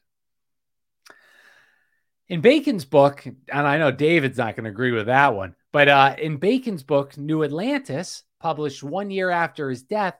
In 2.29 2.43
Bacon's 2.43 2.85
book, 2.85 3.25
and 3.25 3.67
I 3.67 3.79
know 3.79 3.91
David's 3.91 4.37
not 4.37 4.55
going 4.55 4.65
to 4.65 4.71
agree 4.71 4.93
with 4.93 5.07
that 5.07 5.35
one, 5.35 5.55
but 5.73 5.89
uh, 5.89 6.15
in 6.19 6.37
Bacon's 6.37 6.83
book, 6.83 7.17
New 7.17 7.43
Atlantis, 7.43 8.23
published 8.39 8.83
one 8.83 9.11
year 9.11 9.31
after 9.31 9.71
his 9.71 9.83
death, 9.83 10.15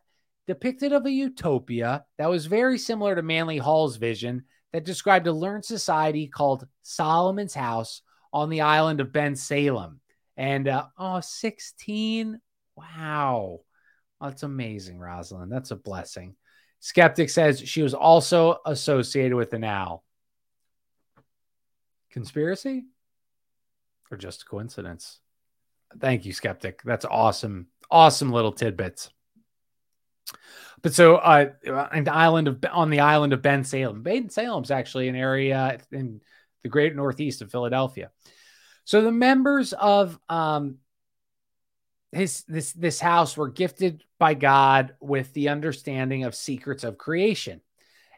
depicted 0.47 0.95
of 0.95 1.05
a 1.05 1.11
utopia 1.11 2.07
that 2.17 2.31
was 2.31 2.47
very 2.47 2.79
similar 2.79 3.15
to 3.15 3.23
Manly 3.23 3.59
Hall's 3.59 3.97
vision 3.97 4.45
that 4.73 4.87
described 4.87 5.27
a 5.27 5.33
learned 5.33 5.67
society 5.67 6.29
called 6.29 6.67
Solomon's 6.83 7.55
House 7.55 8.01
on 8.33 8.49
the 8.49 8.63
island 8.63 9.03
of 9.03 9.13
Bensalem. 9.13 9.99
And 10.39 10.67
uh, 10.67 10.87
oh, 10.99 11.21
16. 11.21 12.41
Wow. 12.75 13.61
That's 14.19 14.45
amazing, 14.45 14.99
Rosalind. 14.99 15.53
That's 15.53 15.73
a 15.73 15.77
blessing. 15.77 16.37
Skeptic 16.81 17.29
says 17.29 17.61
she 17.61 17.83
was 17.83 17.93
also 17.93 18.59
associated 18.65 19.35
with 19.35 19.53
an 19.53 19.65
owl. 19.65 20.05
Conspiracy 22.11 22.85
or 24.11 24.17
just 24.17 24.43
a 24.43 24.45
coincidence? 24.47 25.21
Thank 25.99 26.25
you, 26.25 26.33
Skeptic. 26.33 26.83
That's 26.83 27.05
awesome. 27.05 27.69
Awesome 27.91 28.31
little 28.31 28.53
tidbits. 28.53 29.11
But 30.83 30.95
so, 30.95 31.17
uh, 31.17 31.51
an 31.93 32.09
island 32.09 32.49
of 32.49 32.65
on 32.71 32.91
the 32.91 33.01
island 33.01 33.33
of 33.33 33.43
Bensalem. 33.43 34.03
Bensalem's 34.03 34.71
actually 34.71 35.09
an 35.09 35.17
area 35.17 35.79
in 35.91 36.21
the 36.63 36.69
great 36.69 36.95
northeast 36.95 37.43
of 37.43 37.51
Philadelphia. 37.51 38.11
So 38.85 39.03
the 39.03 39.13
members 39.13 39.73
of 39.73 40.19
um, 40.29 40.77
his 42.13 42.45
this 42.45 42.73
this 42.73 43.01
house 43.01 43.37
were 43.37 43.49
gifted 43.49 44.05
by 44.19 44.35
God 44.35 44.95
with 45.01 45.33
the 45.33 45.49
understanding 45.49 46.25
of 46.25 46.35
secrets 46.35 46.85
of 46.85 46.99
creation. 46.99 47.61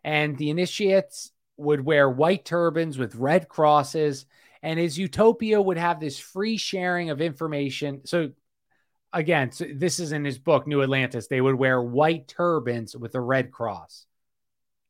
And 0.05 0.37
the 0.37 0.51
initiates 0.51 1.33
would 1.61 1.85
wear 1.85 2.09
white 2.09 2.45
turbans 2.45 2.99
with 2.99 3.15
red 3.15 3.49
crosses 3.49 4.27
and 4.63 4.79
his 4.79 4.99
utopia 4.99 5.61
would 5.61 5.79
have 5.79 6.01
this 6.01 6.19
free 6.19 6.57
sharing 6.57 7.11
of 7.11 7.21
information. 7.21 8.03
So 8.05 8.31
again, 9.13 9.53
so 9.53 9.67
this 9.75 9.99
is 10.01 10.13
in 10.13 10.25
his 10.25 10.39
book 10.39 10.67
New 10.67 10.83
Atlantis. 10.83 11.29
They 11.29 11.41
would 11.41 11.55
wear 11.55 11.83
white 11.83 12.29
turbans 12.29 12.97
with 12.97 13.15
a 13.15 13.21
red 13.21 13.51
cross. 13.51 14.07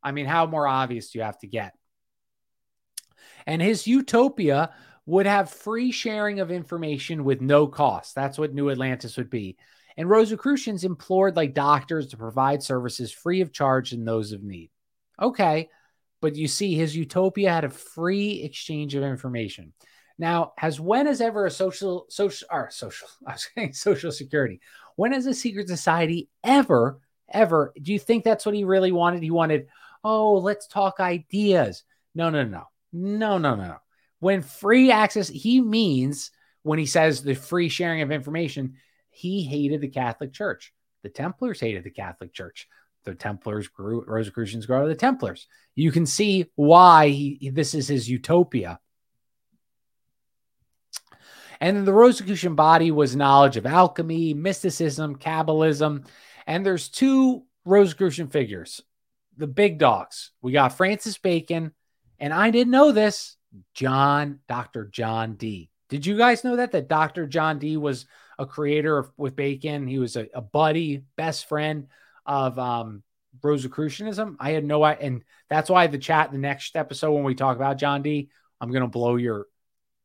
I 0.03 0.13
mean, 0.13 0.27
how 0.27 0.47
more 0.47 0.67
obvious 0.67 1.11
do 1.11 1.19
you 1.19 1.25
have 1.25 1.39
to 1.41 1.47
get? 1.47 1.75
And 3.47 3.63
his 3.63 3.87
utopia 3.87 4.71
would 5.07 5.27
have 5.27 5.51
free 5.51 5.93
sharing 5.93 6.41
of 6.41 6.51
information 6.51 7.25
with 7.25 7.41
no 7.41 7.67
cost. 7.67 8.15
That's 8.15 8.39
what 8.39 8.55
New 8.55 8.71
Atlantis 8.71 9.17
would 9.17 9.31
be. 9.31 9.57
And 9.97 10.09
Rosicrucians 10.09 10.85
implored 10.85 11.37
like 11.37 11.53
doctors 11.55 12.09
to 12.09 12.17
provide 12.17 12.63
services 12.63 13.13
free 13.13 13.41
of 13.41 13.53
charge 13.53 13.93
in 13.93 14.05
those 14.05 14.33
of 14.33 14.43
need. 14.43 14.71
Okay, 15.21 15.69
but 16.21 16.37
you 16.37 16.49
see, 16.49 16.75
his 16.75 16.97
utopia 16.97 17.51
had 17.51 17.65
a 17.65 17.71
free 17.71 18.43
exchange 18.43 18.95
of 18.95 19.03
information. 19.03 19.73
Now, 20.19 20.53
has 20.59 20.79
when 20.79 21.07
has 21.07 21.21
ever 21.21 21.47
a 21.47 21.51
social 21.51 22.07
social 22.09 22.49
or 22.51 22.71
social 22.71 23.09
I 23.27 23.33
was 23.33 23.49
saying 23.55 23.73
social 23.73 24.13
security? 24.13 24.61
When 24.97 25.13
has 25.13 25.27
a 25.27 25.35
secret 25.35 25.69
society 25.69 26.29
ever 26.45 27.01
ever? 27.33 27.73
Do 27.81 27.93
you 27.93 27.99
think 27.99 28.25
that's 28.25 28.45
what 28.45 28.55
he 28.55 28.65
really 28.65 28.93
wanted? 28.93 29.23
He 29.23 29.31
wanted, 29.31 29.69
oh, 30.05 30.35
let's 30.35 30.67
talk 30.67 31.01
ideas. 31.01 31.85
No, 32.15 32.31
no, 32.31 32.45
no, 32.45 32.65
no, 32.93 33.39
no, 33.39 33.55
no, 33.55 33.65
no. 33.65 33.77
When 34.19 34.43
free 34.43 34.91
access, 34.91 35.29
he 35.29 35.61
means 35.61 36.31
when 36.63 36.79
he 36.79 36.87
says 36.87 37.23
the 37.23 37.35
free 37.35 37.69
sharing 37.69 38.03
of 38.03 38.11
information, 38.11 38.75
he 39.11 39.43
hated 39.43 39.81
the 39.81 39.89
Catholic 39.89 40.33
Church. 40.33 40.73
The 41.03 41.09
Templars 41.09 41.61
hated 41.61 41.85
the 41.85 41.91
Catholic 41.91 42.35
Church. 42.35 42.69
The 43.05 43.15
Templars 43.15 43.69
grew, 43.69 44.05
Rosicrucians 44.07 44.67
grew 44.67 44.77
out 44.77 44.83
of 44.83 44.89
the 44.89 44.95
Templars. 44.95 45.47
You 45.75 45.91
can 45.91 46.07
see 46.07 46.47
why 46.55 47.09
he, 47.09 47.51
this 47.51 47.75
is 47.75 47.89
his 47.89 48.09
utopia. 48.09 48.79
And 51.61 51.87
the 51.87 51.93
Rosicrucian 51.93 52.55
body 52.55 52.91
was 52.91 53.15
knowledge 53.15 53.57
of 53.57 53.67
alchemy, 53.67 54.35
mysticism, 54.35 55.17
Kabbalism. 55.17 56.07
And 56.47 56.65
there's 56.65 56.89
two 56.89 57.45
Rosicrucian 57.65 58.29
figures, 58.29 58.81
the 59.37 59.47
big 59.47 59.79
dogs. 59.79 60.33
We 60.41 60.53
got 60.53 60.77
Francis 60.77 61.19
Bacon, 61.19 61.73
and 62.19 62.33
I 62.33 62.51
didn't 62.51 62.71
know 62.71 62.93
this, 62.93 63.37
John, 63.75 64.41
Dr. 64.49 64.87
John 64.87 65.35
Dee. 65.35 65.71
Did 65.89 66.07
you 66.07 66.17
guys 66.17 66.45
know 66.45 66.57
that? 66.57 66.73
That 66.73 66.89
Dr. 66.89 67.27
John 67.27 67.59
Dee 67.59 67.77
was 67.77 68.07
a 68.39 68.47
creator 68.47 68.97
of, 68.97 69.11
with 69.17 69.37
Bacon. 69.37 69.87
He 69.87 69.99
was 69.99 70.17
a, 70.17 70.29
a 70.33 70.41
buddy, 70.41 71.05
best 71.17 71.47
friend 71.47 71.89
of 72.31 72.61
um, 72.61 73.03
Rosicrucianism. 73.43 74.37
I 74.38 74.53
had 74.53 74.64
no 74.64 74.85
idea. 74.85 75.05
And 75.05 75.25
that's 75.51 75.69
why 75.69 75.88
the 75.88 75.99
chat, 75.99 76.31
the 76.31 76.38
next 76.38 76.77
episode, 76.77 77.11
when 77.11 77.25
we 77.25 77.35
talk 77.35 77.57
about 77.57 77.77
John 77.77 78.03
Dee, 78.03 78.31
I'm 78.61 78.71
going 78.71 78.83
to 78.83 78.88
blow 78.88 79.16
your 79.16 79.47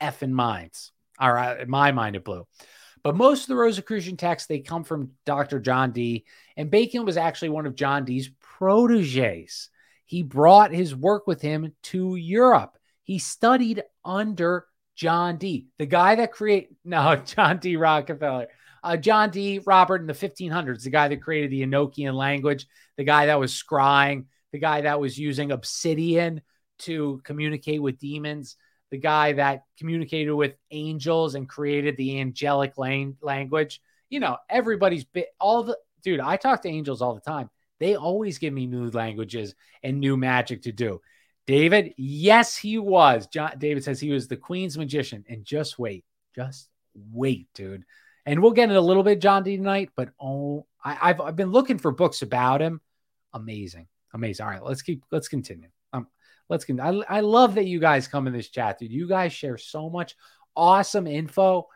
effing 0.02 0.32
minds. 0.32 0.92
All 1.20 1.32
right. 1.32 1.62
In 1.62 1.70
my 1.70 1.92
mind, 1.92 2.16
it 2.16 2.26
blew. 2.26 2.48
But 3.04 3.16
most 3.16 3.44
of 3.44 3.50
the 3.50 3.56
Rosicrucian 3.56 4.18
texts, 4.18 4.48
they 4.48 4.60
come 4.60 4.84
from 4.84 5.12
Dr. 5.28 5.60
John 5.60 5.92
Dee. 5.92 6.26
And 6.58 6.72
Bacon 6.72 7.06
was 7.06 7.16
actually 7.16 7.50
one 7.50 7.68
of 7.68 7.76
John 7.76 8.06
Dee's 8.06 8.32
proteges. 8.42 9.70
He 10.08 10.24
brought 10.24 10.72
his 10.72 10.96
work 10.96 11.28
with 11.28 11.44
him 11.44 11.74
to 11.84 12.16
Europe. 12.16 12.76
He 13.04 13.20
studied 13.20 13.84
under 14.04 14.66
John 14.96 15.38
Dee, 15.38 15.68
the 15.78 15.86
guy 15.86 16.16
that 16.16 16.32
created, 16.32 16.76
no 16.84 17.18
John 17.18 17.60
D. 17.60 17.76
Rockefeller, 17.76 18.48
uh, 18.86 18.96
John 18.96 19.32
D. 19.32 19.60
Robert 19.66 20.02
in 20.02 20.08
the 20.08 20.14
1500s, 20.14 20.84
the 20.84 20.92
guy 20.92 21.08
that 21.08 21.22
created 21.22 21.50
the 21.50 21.64
Enochian 21.64 22.14
language, 22.14 22.68
the 22.98 23.04
guy 23.04 23.26
that 23.26 23.40
was 23.40 23.52
scrying, 23.52 24.26
the 24.52 24.60
guy 24.60 24.82
that 24.82 25.00
was 25.00 25.18
using 25.18 25.52
obsidian 25.52 26.42
to 26.80 27.20
communicate 27.24 27.82
with 27.82 27.98
demons, 27.98 28.58
the 28.92 28.98
guy 28.98 29.34
that 29.34 29.64
communicated 29.80 30.32
with 30.32 30.54
angels 30.70 31.34
and 31.34 31.50
created 31.50 31.98
the 31.98 32.20
angelic 32.20 32.78
lang- 32.78 33.18
language. 33.22 33.82
You 34.10 34.20
know, 34.20 34.38
everybody's 34.50 35.04
bit 35.04 35.30
all 35.40 35.64
the 35.64 35.80
dude. 36.04 36.20
I 36.20 36.38
talk 36.38 36.62
to 36.62 36.70
angels 36.70 37.02
all 37.02 37.16
the 37.16 37.22
time. 37.22 37.50
They 37.80 37.96
always 37.96 38.38
give 38.38 38.54
me 38.54 38.68
new 38.68 38.92
languages 38.92 39.56
and 39.82 40.00
new 40.00 40.16
magic 40.16 40.62
to 40.62 40.72
do. 40.72 41.02
David, 41.48 41.96
yes, 41.98 42.56
he 42.56 42.78
was. 42.78 43.26
John 43.28 43.54
David 43.58 43.84
says 43.84 44.00
he 44.00 44.12
was 44.12 44.28
the 44.28 44.38
Queen's 44.38 44.78
magician. 44.78 45.26
And 45.28 45.44
just 45.44 45.80
wait, 45.80 46.06
just 46.36 46.70
wait, 46.94 47.48
dude. 47.56 47.84
And 48.26 48.42
we'll 48.42 48.52
get 48.52 48.70
in 48.70 48.76
a 48.76 48.82
little 48.82 49.04
bit 49.04 49.22
John 49.22 49.44
Dee 49.44 49.58
tonight, 49.58 49.92
but 49.96 50.10
oh, 50.20 50.66
I, 50.84 51.10
have 51.10 51.22
I've 51.22 51.36
been 51.36 51.52
looking 51.52 51.78
for 51.78 51.92
books 51.92 52.22
about 52.22 52.62
him. 52.62 52.82
Amazing, 53.34 53.88
amazing. 54.14 54.46
All 54.46 54.52
right, 54.52 54.64
let's 54.64 54.82
keep 54.82 55.04
let's 55.12 55.28
continue. 55.28 55.70
Um, 55.94 56.08
let's 56.50 56.66
continue. 56.66 57.04
I, 57.08 57.18
I 57.18 57.20
love 57.20 57.56
that 57.56 57.66
you 57.66 57.80
guys 57.80 58.08
come 58.08 58.28
in 58.28 58.34
this 58.34 58.50
chat, 58.50 58.80
dude. 58.80 58.92
You 58.92 59.08
guys 59.08 59.32
share 59.32 59.58
so 59.58 59.90
much 59.90 60.16
awesome 60.56 61.06
info. 61.06 61.68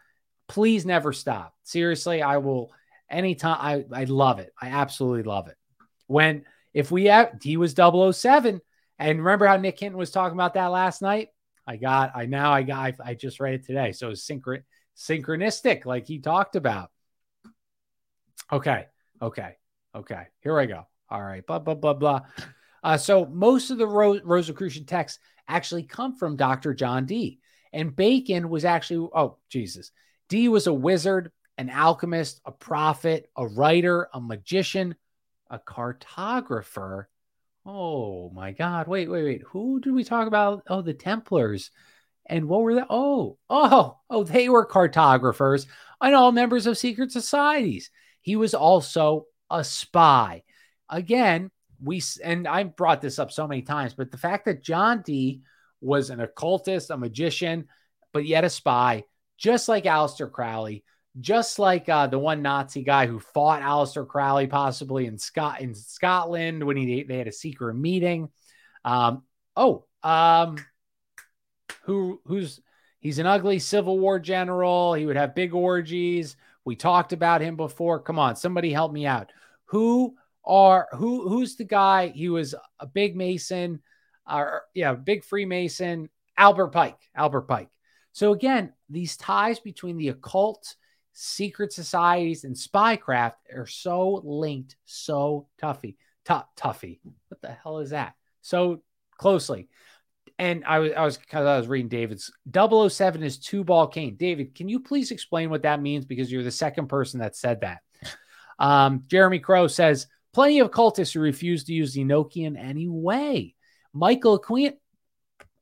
Please 0.48 0.86
never 0.86 1.14
stop. 1.14 1.54
Seriously, 1.64 2.22
I 2.22 2.38
will 2.38 2.72
anytime. 3.10 3.58
I 3.60 4.02
I 4.02 4.04
love 4.06 4.40
it. 4.40 4.52
I 4.60 4.70
absolutely 4.70 5.24
love 5.24 5.48
it. 5.48 5.58
When 6.08 6.46
if 6.74 6.92
we 6.92 7.06
have 7.06 7.40
D 7.40 7.58
was 7.58 7.74
007 7.76 8.62
and 8.98 9.20
remember 9.20 9.46
how 9.46 9.58
Nick 9.58 9.80
Hinton 9.80 9.98
was 9.98 10.12
talking 10.12 10.36
about 10.36 10.56
that 10.56 10.68
last 10.68 11.02
night? 11.02 11.30
I 11.70 11.78
got, 11.78 12.14
I 12.16 12.26
now 12.26 12.52
I 12.52 12.64
got, 12.64 12.80
I, 12.80 13.12
I 13.12 13.14
just 13.14 13.40
read 13.40 13.54
it 13.54 13.66
today. 13.66 13.92
So 13.92 14.10
it's 14.10 14.28
synchron, 14.28 14.64
synchronistic, 15.00 15.86
like 15.86 16.06
he 16.06 16.20
talked 16.20 16.56
about. 16.56 16.92
Okay. 18.52 18.86
Okay. 19.22 19.56
Okay. 19.96 20.28
Here 20.42 20.60
I 20.60 20.66
go. 20.66 20.86
All 21.10 21.22
right. 21.22 21.46
Blah, 21.46 21.60
blah, 21.60 21.76
blah, 21.76 21.94
blah. 21.94 22.22
Uh, 22.84 22.98
so 22.98 23.26
most 23.26 23.72
of 23.72 23.78
the 23.78 23.88
Ro- 23.88 24.20
Rosicrucian 24.24 24.86
texts 24.86 25.20
actually 25.48 25.84
come 25.84 26.16
from 26.16 26.36
Dr. 26.36 26.74
John 26.74 27.06
Dee. 27.06 27.40
And 27.72 27.96
Bacon 27.96 28.50
was 28.50 28.66
actually, 28.66 29.10
oh, 29.14 29.38
Jesus. 29.50 29.92
Dee 30.28 30.50
was 30.50 30.68
a 30.68 30.74
wizard, 30.74 31.32
an 31.58 31.70
alchemist, 31.70 32.42
a 32.46 32.52
prophet, 32.52 33.30
a 33.36 33.48
writer, 33.48 34.10
a 34.14 34.20
magician, 34.20 34.96
a 35.50 35.60
cartographer. 35.60 37.06
Oh 37.66 38.30
my 38.32 38.52
God. 38.52 38.88
Wait, 38.88 39.10
wait, 39.10 39.24
wait. 39.24 39.42
Who 39.48 39.80
did 39.80 39.94
we 39.94 40.04
talk 40.04 40.28
about? 40.28 40.64
Oh, 40.68 40.82
the 40.82 40.94
Templars. 40.94 41.72
And 42.30 42.48
what 42.48 42.62
were 42.62 42.76
they? 42.76 42.84
Oh, 42.90 43.38
oh, 43.50 43.98
oh, 44.10 44.24
they 44.24 44.50
were 44.50 44.66
cartographers 44.66 45.66
and 46.00 46.16
all 46.16 46.32
members 46.32 46.68
of 46.68 46.78
secret 46.78 47.12
societies. 47.12 47.90
He 48.22 48.36
was 48.36 48.54
also 48.54 49.26
a 49.50 49.64
spy. 49.64 50.44
Again, 50.90 51.50
we, 51.82 52.02
and 52.24 52.48
I 52.48 52.64
brought 52.64 53.02
this 53.02 53.20
up 53.20 53.32
so 53.32 53.48
many 53.48 53.64
times, 53.64 53.94
but 53.94 54.12
the 54.12 54.18
fact 54.18 54.46
that 54.46 54.64
John 54.64 55.02
Dee 55.02 55.42
was 55.82 56.10
an 56.10 56.20
occultist, 56.20 56.92
a 56.92 56.98
magician, 56.98 57.68
but 58.14 58.26
yet 58.26 58.44
a 58.44 58.50
spy, 58.50 59.06
just 59.38 59.68
like 59.68 59.86
Aleister 59.86 60.32
Crowley, 60.32 60.84
just 61.20 61.58
like 61.58 61.90
uh, 61.90 62.08
the 62.08 62.20
one 62.20 62.42
Nazi 62.42 62.84
guy 62.84 63.08
who 63.08 63.20
fought 63.20 63.62
Aleister 63.62 64.08
Crowley 64.08 64.48
possibly 64.48 65.06
in 65.06 65.18
Scot 65.18 65.62
in 65.62 65.74
Scotland 65.74 66.64
when 66.64 66.78
he 66.78 67.04
they 67.04 67.18
had 67.18 67.28
a 67.28 67.32
secret 67.32 67.76
meeting. 67.76 68.30
Um, 68.86 69.24
oh, 69.56 69.86
um, 70.04 70.58
who 71.90 72.22
who's 72.26 72.62
he's 73.00 73.18
an 73.18 73.26
ugly 73.26 73.58
Civil 73.58 73.98
War 73.98 74.20
general. 74.20 74.94
He 74.94 75.08
would 75.08 75.16
have 75.16 75.34
big 75.34 75.56
orgies. 75.56 76.36
We 76.64 76.76
talked 76.76 77.14
about 77.14 77.42
him 77.42 77.56
before. 77.56 78.00
Come 78.00 78.20
on, 78.20 78.36
somebody 78.36 78.72
help 78.72 78.92
me 78.94 79.08
out. 79.08 79.32
Who 79.66 80.16
are 80.46 80.88
who 80.92 81.28
who's 81.28 81.56
the 81.56 81.64
guy? 81.64 82.10
He 82.10 82.30
was 82.30 82.54
a 82.80 82.86
big 82.86 83.16
Mason, 83.16 83.82
or 84.30 84.62
yeah, 84.76 84.94
big 84.94 85.24
Freemason. 85.24 86.10
Albert 86.38 86.68
Pike. 86.68 87.00
Albert 87.16 87.48
Pike. 87.48 87.70
So 88.12 88.34
again, 88.34 88.72
these 88.88 89.18
ties 89.18 89.60
between 89.60 89.98
the 89.98 90.10
occult 90.10 90.76
secret 91.14 91.74
societies 91.74 92.44
and 92.44 92.56
spycraft 92.56 93.34
are 93.54 93.66
so 93.66 94.22
linked, 94.24 94.76
so 94.86 95.48
toughy, 95.60 95.98
tough, 96.24 96.46
toughy. 96.56 97.00
What 97.30 97.42
the 97.42 97.52
hell 97.52 97.80
is 97.80 97.90
that? 97.90 98.14
So 98.42 98.84
closely. 99.18 99.70
And 100.40 100.64
I 100.66 100.80
was, 100.80 100.92
I 100.94 101.04
was, 101.04 101.18
because 101.18 101.46
I 101.46 101.58
was 101.58 101.68
reading 101.68 101.90
David's 101.90 102.32
007 102.52 103.24
is 103.24 103.38
Tubal 103.38 103.88
Cain. 103.88 104.16
David, 104.16 104.56
can 104.56 104.70
you 104.70 104.80
please 104.80 105.12
explain 105.12 105.50
what 105.50 105.64
that 105.64 105.82
means? 105.82 106.06
Because 106.06 106.32
you're 106.32 106.44
the 106.44 106.50
second 106.50 106.88
person 106.88 107.20
that 107.20 107.36
said 107.36 107.62
that. 107.62 107.82
Um, 108.58 109.04
Jeremy 109.08 109.40
Crow 109.40 109.68
says, 109.68 110.08
plenty 110.34 110.60
of 110.60 110.72
cultists 110.72 111.14
who 111.14 111.20
refuse 111.20 111.66
to 111.66 111.74
use 111.74 111.94
the 111.94 112.02
any 112.56 112.88
way. 112.88 113.56
Michael 113.94 114.40
Aquino, 114.40 114.74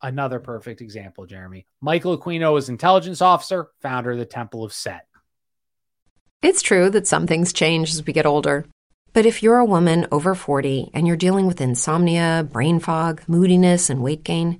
another 0.01 0.39
perfect 0.39 0.81
example, 0.81 1.25
Jeremy. 1.25 1.65
Michael 1.81 2.17
Aquino 2.17 2.57
is 2.57 2.69
intelligence 2.69 3.21
officer, 3.21 3.69
founder 3.81 4.11
of 4.11 4.19
the 4.19 4.25
Temple 4.25 4.63
of 4.63 4.73
Set. 4.73 5.07
It's 6.43 6.61
true 6.61 6.91
that 6.91 7.07
some 7.07 7.25
things 7.25 7.51
change 7.51 7.89
as 7.89 8.05
we 8.05 8.13
get 8.13 8.27
older. 8.27 8.67
But 9.13 9.25
if 9.25 9.41
you're 9.41 9.57
a 9.57 9.65
woman 9.65 10.05
over 10.11 10.35
40 10.35 10.91
and 10.93 11.07
you're 11.07 11.15
dealing 11.15 11.47
with 11.47 11.61
insomnia, 11.61 12.47
brain 12.51 12.79
fog, 12.79 13.23
moodiness, 13.27 13.89
and 13.89 14.03
weight 14.03 14.23
gain, 14.23 14.59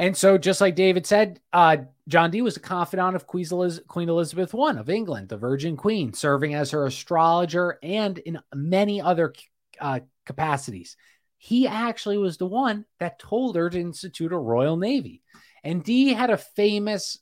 And 0.00 0.16
so, 0.16 0.38
just 0.38 0.62
like 0.62 0.76
David 0.76 1.06
said, 1.06 1.40
uh, 1.52 1.76
John 2.08 2.30
Dee 2.30 2.40
was 2.40 2.56
a 2.56 2.60
confidant 2.60 3.16
of 3.16 3.26
Queen 3.26 3.44
Elizabeth 3.50 4.54
I 4.54 4.70
of 4.70 4.88
England, 4.88 5.28
the 5.28 5.36
Virgin 5.36 5.76
Queen, 5.76 6.14
serving 6.14 6.54
as 6.54 6.70
her 6.70 6.86
astrologer 6.86 7.78
and 7.82 8.16
in 8.16 8.40
many 8.54 9.02
other 9.02 9.34
uh, 9.78 10.00
capacities. 10.24 10.96
He 11.36 11.66
actually 11.66 12.16
was 12.16 12.38
the 12.38 12.46
one 12.46 12.86
that 12.98 13.18
told 13.18 13.56
her 13.56 13.68
to 13.68 13.78
institute 13.78 14.32
a 14.32 14.38
royal 14.38 14.78
navy. 14.78 15.20
And 15.64 15.84
Dee 15.84 16.14
had 16.14 16.30
a 16.30 16.38
famous 16.38 17.18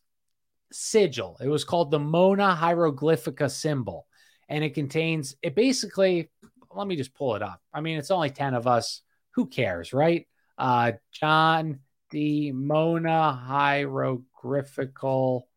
sigil. 0.71 1.37
It 1.41 1.49
was 1.49 1.65
called 1.65 1.91
the 1.91 1.99
Mona 1.99 2.55
Hieroglyphica 2.55 3.51
symbol. 3.51 4.07
And 4.49 4.63
it 4.63 4.75
contains, 4.75 5.35
it 5.43 5.57
basically, 5.57 6.31
let 6.73 6.87
me 6.87 6.95
just 6.95 7.13
pull 7.13 7.35
it 7.35 7.43
up. 7.43 7.61
I 7.75 7.81
mean, 7.81 7.99
it's 7.99 8.13
only 8.13 8.31
10 8.31 8.55
of 8.55 8.69
us. 8.69 9.03
Who 9.33 9.47
cares, 9.47 9.93
right? 9.93 10.29
Uh, 10.57 10.93
John 11.11 11.81
Dee. 12.11 12.53
Mona 12.53 13.33
Hieroglyphical. 13.33 15.49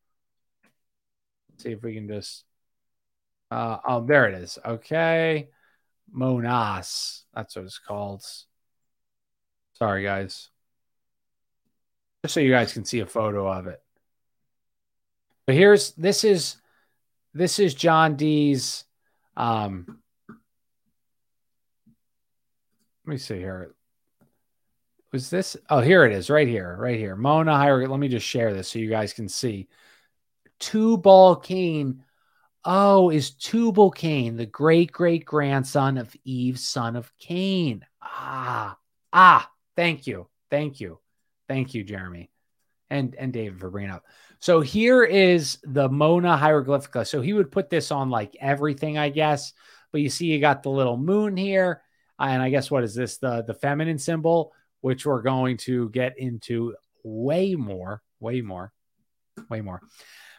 Let's 1.50 1.64
see 1.64 1.72
if 1.72 1.84
we 1.84 1.94
can 1.94 2.08
just, 2.08 2.46
uh, 3.50 3.78
oh, 3.88 4.06
there 4.06 4.28
it 4.28 4.36
is. 4.36 4.60
Okay. 4.66 5.50
Monas. 6.16 7.24
That's 7.34 7.56
what 7.56 7.66
it's 7.66 7.80
called. 7.80 8.24
Sorry, 9.74 10.04
guys. 10.04 10.50
Just 12.24 12.36
so 12.36 12.40
you 12.40 12.52
guys 12.52 12.74
can 12.74 12.86
see 12.86 13.00
a 13.00 13.06
photo 13.06 13.52
of 13.52 13.68
it. 13.68 13.82
But 15.48 15.56
here's 15.56 15.92
this 15.94 16.24
is 16.24 16.58
this 17.34 17.58
is 17.58 17.74
John 17.74 18.16
Dee's 18.16 18.86
um 19.36 20.02
let 23.06 23.14
me 23.14 23.18
see 23.18 23.38
here. 23.38 23.74
Was 25.12 25.30
this 25.30 25.58
oh 25.69 25.82
here 25.82 26.06
it 26.06 26.13
is 26.13 26.30
right 26.30 26.47
here, 26.47 26.78
right 26.80 26.97
here. 26.97 27.15
Mona 27.15 27.56
Hire. 27.56 27.86
Let 27.88 28.00
me 28.00 28.08
just 28.08 28.26
share 28.26 28.54
this 28.54 28.69
so 28.69 28.80
you 28.80 28.89
guys 28.89 29.12
can 29.13 29.28
see. 29.28 29.67
Tubal 30.60 31.36
Cain. 31.38 32.04
Oh, 32.63 33.10
is 33.10 33.32
Tubal 33.32 33.91
Cain 33.91 34.38
the 34.38 34.45
great 34.45 34.91
great 34.91 35.26
grandson 35.26 35.97
of 35.97 36.15
Eve, 36.24 36.60
son 36.60 36.95
of 36.95 37.12
Cain? 37.17 37.86
Ah, 38.02 38.78
ah, 39.12 39.52
thank 39.76 40.08
you. 40.08 40.28
Thank 40.50 40.80
you. 40.80 41.00
Thank 41.50 41.74
you, 41.74 41.84
Jeremy. 41.84 42.32
And 42.89 43.13
and 43.15 43.34
David 43.34 43.60
for 43.60 43.69
bringing 43.69 43.91
up. 43.91 44.06
So 44.39 44.62
here 44.62 45.04
is 45.04 45.58
the 45.63 45.89
Mona 45.89 46.38
hieroglyphica. 46.38 47.06
So 47.06 47.19
he 47.21 47.34
would 47.34 47.52
put 47.52 47.69
this 47.69 47.91
on 47.91 48.10
like 48.10 48.36
everything, 48.39 48.97
I 48.97 49.10
guess. 49.10 49.52
But 49.91 50.02
you 50.02 50.10
see, 50.10 50.28
you 50.28 50.39
got 50.39 50.63
the 50.63 50.69
little 50.69 50.97
moon 50.97 51.36
here, 51.36 51.82
and 52.17 52.41
I 52.41 52.50
guess 52.50 52.71
what 52.71 52.84
is 52.86 52.95
this? 52.95 53.17
The 53.17 53.43
the 53.43 53.54
feminine 53.54 54.00
symbol, 54.00 54.54
which 54.82 55.06
we're 55.06 55.22
going 55.22 55.58
to 55.58 55.89
get 55.89 56.17
into 56.17 56.76
way 57.04 57.56
more, 57.56 58.02
way 58.20 58.41
more, 58.41 58.72
way 59.50 59.62
more. 59.62 59.82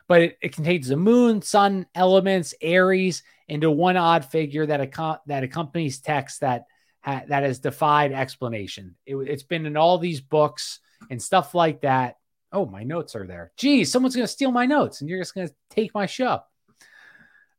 But 0.08 0.22
it, 0.22 0.38
it 0.42 0.54
contains 0.54 0.88
the 0.88 0.96
moon, 0.96 1.42
sun 1.42 1.86
elements, 1.94 2.54
Aries 2.60 3.22
into 3.48 3.70
one 3.70 3.96
odd 3.96 4.24
figure 4.24 4.66
that 4.66 4.80
ac- 4.80 5.20
that 5.26 5.44
accompanies 5.44 6.00
text 6.00 6.40
that 6.40 6.64
ha- 7.00 7.22
that 7.28 7.42
has 7.42 7.60
defied 7.60 8.12
explanation. 8.12 8.96
It, 9.06 9.16
it's 9.16 9.42
been 9.42 9.66
in 9.66 9.76
all 9.76 9.98
these 9.98 10.20
books 10.20 10.80
and 11.10 11.22
stuff 11.22 11.54
like 11.54 11.82
that 11.82 12.16
Oh, 12.52 12.66
my 12.66 12.82
notes 12.82 13.16
are 13.16 13.26
there. 13.26 13.50
Geez, 13.56 13.90
someone's 13.90 14.14
going 14.14 14.26
to 14.26 14.32
steal 14.32 14.52
my 14.52 14.66
notes 14.66 15.00
and 15.00 15.08
you're 15.08 15.20
just 15.20 15.34
going 15.34 15.48
to 15.48 15.54
take 15.70 15.94
my 15.94 16.06
show. 16.06 16.40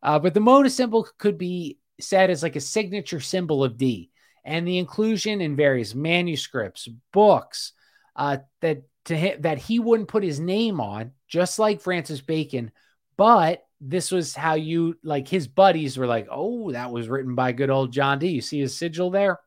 Uh, 0.03 0.19
but 0.19 0.33
the 0.33 0.39
Mona 0.39 0.69
symbol 0.69 1.07
could 1.17 1.37
be 1.37 1.79
said 1.99 2.29
as 2.29 2.43
like 2.43 2.55
a 2.55 2.61
signature 2.61 3.19
symbol 3.19 3.63
of 3.63 3.77
Dee. 3.77 4.11
And 4.45 4.67
the 4.67 4.77
inclusion 4.77 5.41
in 5.41 5.55
various 5.55 5.95
manuscripts, 5.95 6.89
books, 7.11 7.73
uh, 8.15 8.37
that 8.61 8.83
to 9.05 9.15
him 9.15 9.41
that 9.41 9.57
he 9.57 9.79
wouldn't 9.79 10.09
put 10.09 10.23
his 10.23 10.39
name 10.39 10.79
on, 10.79 11.11
just 11.27 11.59
like 11.59 11.81
Francis 11.81 12.21
Bacon, 12.21 12.71
but 13.17 13.65
this 13.81 14.11
was 14.11 14.33
how 14.33 14.53
you 14.53 14.97
like 15.03 15.27
his 15.27 15.47
buddies 15.47 15.97
were 15.97 16.07
like, 16.07 16.27
oh, 16.31 16.71
that 16.71 16.91
was 16.91 17.09
written 17.09 17.35
by 17.35 17.51
good 17.51 17.69
old 17.69 17.91
John 17.91 18.19
Dee. 18.19 18.29
You 18.29 18.41
see 18.41 18.59
his 18.59 18.75
sigil 18.75 19.11
there? 19.11 19.39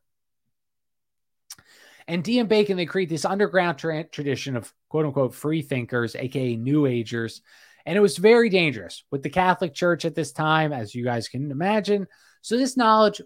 And 2.08 2.22
Dee 2.22 2.38
and 2.38 2.48
Bacon, 2.48 2.76
they 2.76 2.86
create 2.86 3.08
this 3.08 3.24
underground 3.24 3.78
tra- 3.78 4.04
tradition 4.04 4.56
of 4.56 4.72
quote 4.88 5.06
unquote 5.06 5.34
free 5.34 5.62
thinkers, 5.62 6.14
aka 6.14 6.56
New 6.56 6.86
Agers. 6.86 7.40
And 7.84 7.96
it 7.96 8.00
was 8.00 8.18
very 8.18 8.48
dangerous 8.48 9.04
with 9.10 9.22
the 9.22 9.30
Catholic 9.30 9.72
Church 9.72 10.04
at 10.04 10.14
this 10.14 10.32
time, 10.32 10.72
as 10.72 10.94
you 10.94 11.04
guys 11.04 11.28
can 11.28 11.50
imagine. 11.50 12.06
So, 12.42 12.56
this 12.56 12.76
knowledge, 12.76 13.20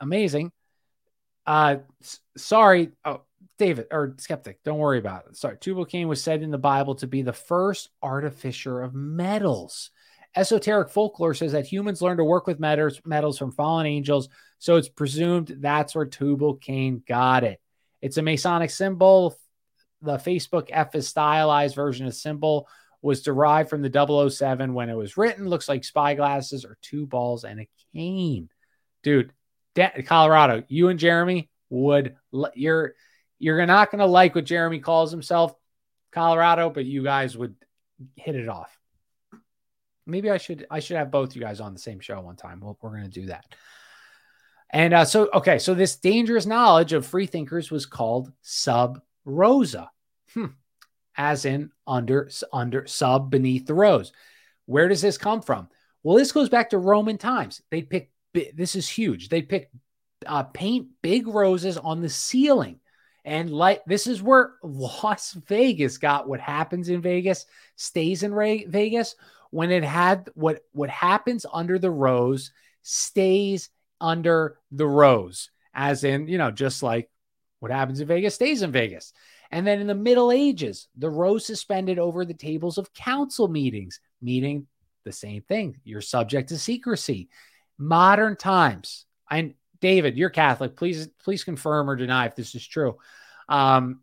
amazing. 0.00 0.52
Uh, 1.48 1.78
sorry, 2.36 2.90
oh, 3.06 3.22
David 3.58 3.86
or 3.90 4.14
skeptic, 4.18 4.62
don't 4.64 4.78
worry 4.78 4.98
about 4.98 5.24
it. 5.26 5.36
Sorry, 5.38 5.56
Tubal 5.56 5.86
Cain 5.86 6.06
was 6.06 6.22
said 6.22 6.42
in 6.42 6.50
the 6.50 6.58
Bible 6.58 6.96
to 6.96 7.06
be 7.06 7.22
the 7.22 7.32
first 7.32 7.88
artificer 8.02 8.82
of 8.82 8.92
metals. 8.92 9.90
Esoteric 10.36 10.90
folklore 10.90 11.32
says 11.32 11.52
that 11.52 11.64
humans 11.64 12.02
learn 12.02 12.18
to 12.18 12.24
work 12.24 12.46
with 12.46 12.60
metals, 12.60 13.00
metals 13.06 13.38
from 13.38 13.52
fallen 13.52 13.86
angels, 13.86 14.28
so 14.58 14.76
it's 14.76 14.90
presumed 14.90 15.56
that's 15.60 15.94
where 15.94 16.04
Tubal 16.04 16.56
Cain 16.56 17.02
got 17.08 17.44
it. 17.44 17.62
It's 18.02 18.18
a 18.18 18.22
Masonic 18.22 18.68
symbol. 18.68 19.34
The 20.02 20.18
Facebook 20.18 20.68
F 20.70 20.94
is 20.94 21.08
stylized 21.08 21.74
version 21.74 22.06
of 22.06 22.14
symbol 22.14 22.68
was 23.00 23.22
derived 23.22 23.70
from 23.70 23.80
the 23.80 24.30
007 24.30 24.74
when 24.74 24.90
it 24.90 24.94
was 24.96 25.16
written. 25.16 25.48
Looks 25.48 25.68
like 25.68 25.82
spyglasses 25.82 26.66
or 26.66 26.76
two 26.82 27.06
balls 27.06 27.44
and 27.44 27.60
a 27.60 27.68
cane. 27.94 28.50
Dude, 29.02 29.32
Colorado, 30.06 30.64
you 30.68 30.88
and 30.88 30.98
Jeremy 30.98 31.50
would 31.70 32.16
you're 32.54 32.94
you're 33.38 33.64
not 33.66 33.90
going 33.90 34.00
to 34.00 34.06
like 34.06 34.34
what 34.34 34.44
Jeremy 34.44 34.80
calls 34.80 35.10
himself, 35.10 35.54
Colorado, 36.12 36.70
but 36.70 36.84
you 36.84 37.02
guys 37.02 37.36
would 37.36 37.54
hit 38.16 38.34
it 38.34 38.48
off. 38.48 38.76
Maybe 40.06 40.30
I 40.30 40.38
should 40.38 40.66
I 40.70 40.80
should 40.80 40.96
have 40.96 41.10
both 41.10 41.36
you 41.36 41.42
guys 41.42 41.60
on 41.60 41.72
the 41.72 41.78
same 41.78 42.00
show 42.00 42.20
one 42.20 42.36
time. 42.36 42.60
Well, 42.60 42.78
we're 42.80 42.90
going 42.90 43.04
to 43.04 43.20
do 43.20 43.26
that. 43.26 43.54
And 44.70 44.92
uh, 44.92 45.04
so, 45.04 45.30
okay, 45.32 45.58
so 45.58 45.74
this 45.74 45.96
dangerous 45.96 46.44
knowledge 46.44 46.92
of 46.92 47.06
free 47.06 47.26
thinkers 47.26 47.70
was 47.70 47.86
called 47.86 48.30
sub 48.42 49.00
rosa, 49.24 49.90
hmm. 50.34 50.46
as 51.16 51.44
in 51.44 51.70
under 51.86 52.30
under 52.52 52.86
sub 52.86 53.30
beneath 53.30 53.66
the 53.66 53.74
rose. 53.74 54.12
Where 54.66 54.88
does 54.88 55.00
this 55.00 55.16
come 55.16 55.40
from? 55.40 55.68
Well, 56.02 56.16
this 56.16 56.32
goes 56.32 56.48
back 56.48 56.70
to 56.70 56.78
Roman 56.78 57.18
times. 57.18 57.62
They 57.70 57.82
pick 57.82 58.10
this 58.32 58.74
is 58.74 58.88
huge. 58.88 59.28
They 59.28 59.42
pick 59.42 59.70
uh, 60.26 60.44
paint 60.44 60.88
big 61.02 61.26
roses 61.28 61.76
on 61.76 62.00
the 62.00 62.08
ceiling. 62.08 62.80
And 63.24 63.50
like 63.50 63.84
this 63.86 64.06
is 64.06 64.22
where 64.22 64.54
Las 64.62 65.32
Vegas 65.48 65.98
got 65.98 66.28
what 66.28 66.40
happens 66.40 66.88
in 66.88 67.00
Vegas 67.00 67.46
stays 67.76 68.22
in 68.22 68.32
Ray- 68.32 68.64
Vegas 68.64 69.16
when 69.50 69.70
it 69.70 69.84
had 69.84 70.28
what 70.34 70.60
what 70.72 70.90
happens 70.90 71.46
under 71.52 71.78
the 71.78 71.90
rose 71.90 72.52
stays 72.82 73.70
under 74.00 74.58
the 74.70 74.86
rose, 74.86 75.50
as 75.74 76.04
in, 76.04 76.28
you 76.28 76.38
know, 76.38 76.50
just 76.50 76.82
like 76.82 77.10
what 77.60 77.72
happens 77.72 78.00
in 78.00 78.06
Vegas 78.06 78.34
stays 78.34 78.62
in 78.62 78.72
Vegas. 78.72 79.12
And 79.50 79.66
then 79.66 79.80
in 79.80 79.86
the 79.86 79.94
Middle 79.94 80.30
Ages, 80.30 80.88
the 80.96 81.10
rose 81.10 81.46
suspended 81.46 81.98
over 81.98 82.24
the 82.24 82.34
tables 82.34 82.78
of 82.78 82.92
council 82.92 83.48
meetings, 83.48 84.00
meaning 84.20 84.66
the 85.04 85.12
same 85.12 85.42
thing. 85.42 85.78
You're 85.84 86.02
subject 86.02 86.50
to 86.50 86.58
secrecy. 86.58 87.28
Modern 87.78 88.36
times, 88.36 89.06
and 89.30 89.54
David, 89.80 90.16
you're 90.16 90.30
Catholic. 90.30 90.76
Please, 90.76 91.08
please 91.22 91.44
confirm 91.44 91.88
or 91.88 91.96
deny 91.96 92.26
if 92.26 92.34
this 92.34 92.54
is 92.54 92.66
true. 92.66 92.98
Um, 93.48 94.00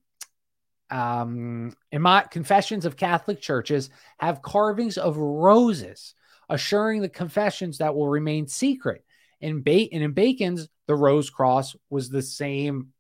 um, 0.90 1.76
in 1.92 2.02
my 2.02 2.22
confessions 2.22 2.86
of 2.86 2.96
Catholic 2.96 3.42
churches 3.42 3.90
have 4.18 4.42
carvings 4.42 4.98
of 4.98 5.18
roses, 5.18 6.14
assuring 6.50 7.02
the 7.02 7.10
confessions 7.10 7.80
that 7.80 7.96
will 7.96 8.08
remain 8.08 8.48
secret. 8.48 9.04
In 9.42 9.62
ba- 9.62 9.92
and 9.92 10.04
in 10.04 10.14
Bacon's, 10.14 10.70
the 10.88 10.96
rose 10.96 11.30
cross 11.30 11.76
was 11.90 12.10
the 12.10 12.22
same 12.22 12.94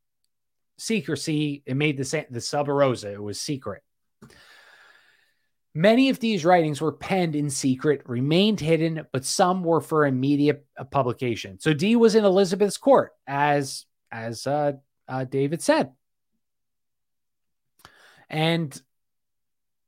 secrecy. 0.78 1.64
It 1.66 1.76
made 1.76 1.98
the 1.98 2.06
same 2.06 2.26
the 2.30 2.42
sub 2.42 2.68
rosa. 2.68 3.14
It 3.14 3.22
was 3.22 3.40
secret. 3.40 3.84
Many 5.78 6.10
of 6.10 6.22
these 6.22 6.46
writings 6.46 6.80
were 6.80 6.94
penned 6.94 7.36
in 7.36 7.50
secret, 7.50 8.02
remained 8.06 8.62
hidden, 8.62 9.06
but 9.12 9.26
some 9.26 9.62
were 9.62 9.82
for 9.82 10.06
immediate 10.06 10.66
publication. 10.90 11.60
So 11.60 11.74
Dee 11.74 11.98
was 11.98 12.16
in 12.16 12.24
Elizabeth's 12.24 12.78
court, 12.78 13.12
as 13.28 13.86
as 14.10 14.48
uh, 14.48 14.74
uh, 15.10 15.26
David 15.26 15.62
said, 15.62 15.92
and 18.30 18.82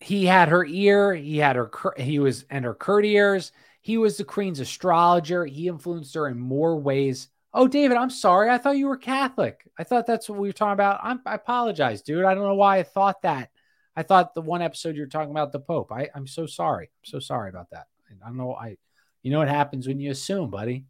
he 0.02 0.26
had 0.26 0.50
her 0.50 0.66
ear. 0.66 1.16
He 1.16 1.38
had 1.38 1.56
her. 1.56 1.72
He 1.96 2.20
was 2.20 2.44
and 2.50 2.66
her 2.66 2.74
courtiers. 2.74 3.54
He 3.80 3.98
was 3.98 4.18
the 4.18 4.26
queen's 4.26 4.60
astrologer. 4.60 5.46
He 5.46 5.70
influenced 5.70 6.14
her 6.16 6.28
in 6.28 6.38
more 6.38 6.78
ways. 6.78 7.30
Oh, 7.54 7.70
David, 7.70 7.96
I'm 7.96 8.10
sorry. 8.10 8.50
I 8.50 8.58
thought 8.58 8.76
you 8.78 8.88
were 8.88 8.98
Catholic. 8.98 9.66
I 9.80 9.86
thought 9.86 10.06
that's 10.06 10.28
what 10.28 10.38
we 10.38 10.50
were 10.50 10.54
talking 10.54 10.74
about. 10.74 11.00
I'm, 11.02 11.22
i 11.26 11.36
apologize, 11.36 12.02
dude. 12.02 12.26
I 12.26 12.34
don't 12.34 12.44
know 12.44 12.56
why 12.56 12.80
I 12.80 12.84
thought 12.84 13.22
that. 13.22 13.52
I 13.98 14.04
thought 14.04 14.36
the 14.36 14.42
one 14.42 14.62
episode 14.62 14.96
you're 14.96 15.08
talking 15.08 15.32
about 15.32 15.52
the 15.52 15.60
Pope. 15.60 15.92
I, 15.92 16.08
I'm 16.14 16.28
so 16.28 16.46
sorry. 16.46 16.86
I'm 16.86 17.06
so 17.06 17.20
sorry 17.20 17.50
about 17.50 17.72
that. 17.72 17.88
I 18.24 18.28
don't 18.28 18.38
know. 18.38 18.54
I, 18.54 18.78
you 19.24 19.32
know 19.32 19.40
what 19.40 19.48
happens 19.48 19.88
when 19.88 20.00
you 20.00 20.12
assume, 20.12 20.52
buddy. 20.52 20.86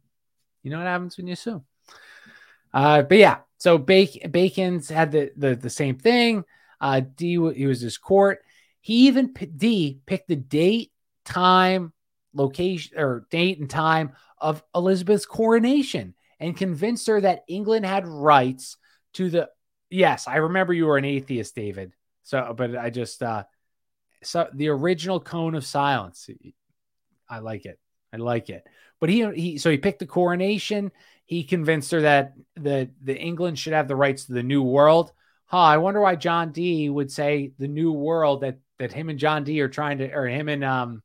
You 0.62 0.70
know 0.70 0.76
what 0.76 0.86
happens 0.86 1.16
when 1.16 1.26
you 1.26 1.32
assume. 1.32 1.64
Uh, 2.72 3.00
but 3.00 3.16
yeah, 3.16 3.38
so 3.56 3.78
Bacon, 3.78 4.30
Bacon's 4.30 4.90
had 4.90 5.10
the, 5.10 5.32
the 5.36 5.54
the 5.56 5.70
same 5.70 5.96
thing. 5.96 6.44
Uh, 6.82 7.00
Dee, 7.00 7.52
he 7.54 7.66
was 7.66 7.80
his 7.80 7.96
court. 7.96 8.40
He 8.82 9.06
even 9.08 9.32
Dee 9.56 10.00
picked 10.04 10.28
the 10.28 10.36
date, 10.36 10.92
time, 11.24 11.94
location 12.34 12.98
or 12.98 13.26
date 13.30 13.58
and 13.58 13.70
time 13.70 14.12
of 14.36 14.62
Elizabeth's 14.74 15.24
coronation 15.24 16.14
and 16.38 16.56
convinced 16.56 17.06
her 17.06 17.22
that 17.22 17.44
England 17.48 17.86
had 17.86 18.06
rights 18.06 18.76
to 19.14 19.30
the 19.30 19.48
yes, 19.88 20.28
I 20.28 20.36
remember 20.36 20.74
you 20.74 20.86
were 20.86 20.98
an 20.98 21.06
atheist, 21.06 21.54
David. 21.54 21.92
So 22.28 22.52
but 22.54 22.76
I 22.76 22.90
just 22.90 23.22
uh 23.22 23.44
so 24.22 24.48
the 24.52 24.68
original 24.68 25.18
cone 25.18 25.54
of 25.54 25.64
silence. 25.64 26.28
I 27.28 27.38
like 27.38 27.64
it. 27.64 27.78
I 28.12 28.18
like 28.18 28.50
it. 28.50 28.66
But 29.00 29.08
he 29.08 29.24
he 29.32 29.56
so 29.56 29.70
he 29.70 29.78
picked 29.78 30.00
the 30.00 30.06
coronation. 30.06 30.92
He 31.24 31.42
convinced 31.42 31.90
her 31.92 32.02
that 32.02 32.34
the 32.54 32.90
the 33.02 33.16
England 33.18 33.58
should 33.58 33.72
have 33.72 33.88
the 33.88 33.96
rights 33.96 34.26
to 34.26 34.34
the 34.34 34.42
new 34.42 34.62
world. 34.62 35.10
Huh, 35.46 35.56
I 35.56 35.78
wonder 35.78 36.02
why 36.02 36.16
John 36.16 36.52
Dee 36.52 36.90
would 36.90 37.10
say 37.10 37.52
the 37.58 37.66
new 37.66 37.92
world 37.92 38.42
that 38.42 38.58
that 38.78 38.92
him 38.92 39.08
and 39.08 39.18
John 39.18 39.44
Dee 39.44 39.62
are 39.62 39.68
trying 39.68 39.96
to 39.98 40.12
or 40.12 40.26
him 40.26 40.50
and 40.50 40.62
um 40.62 41.02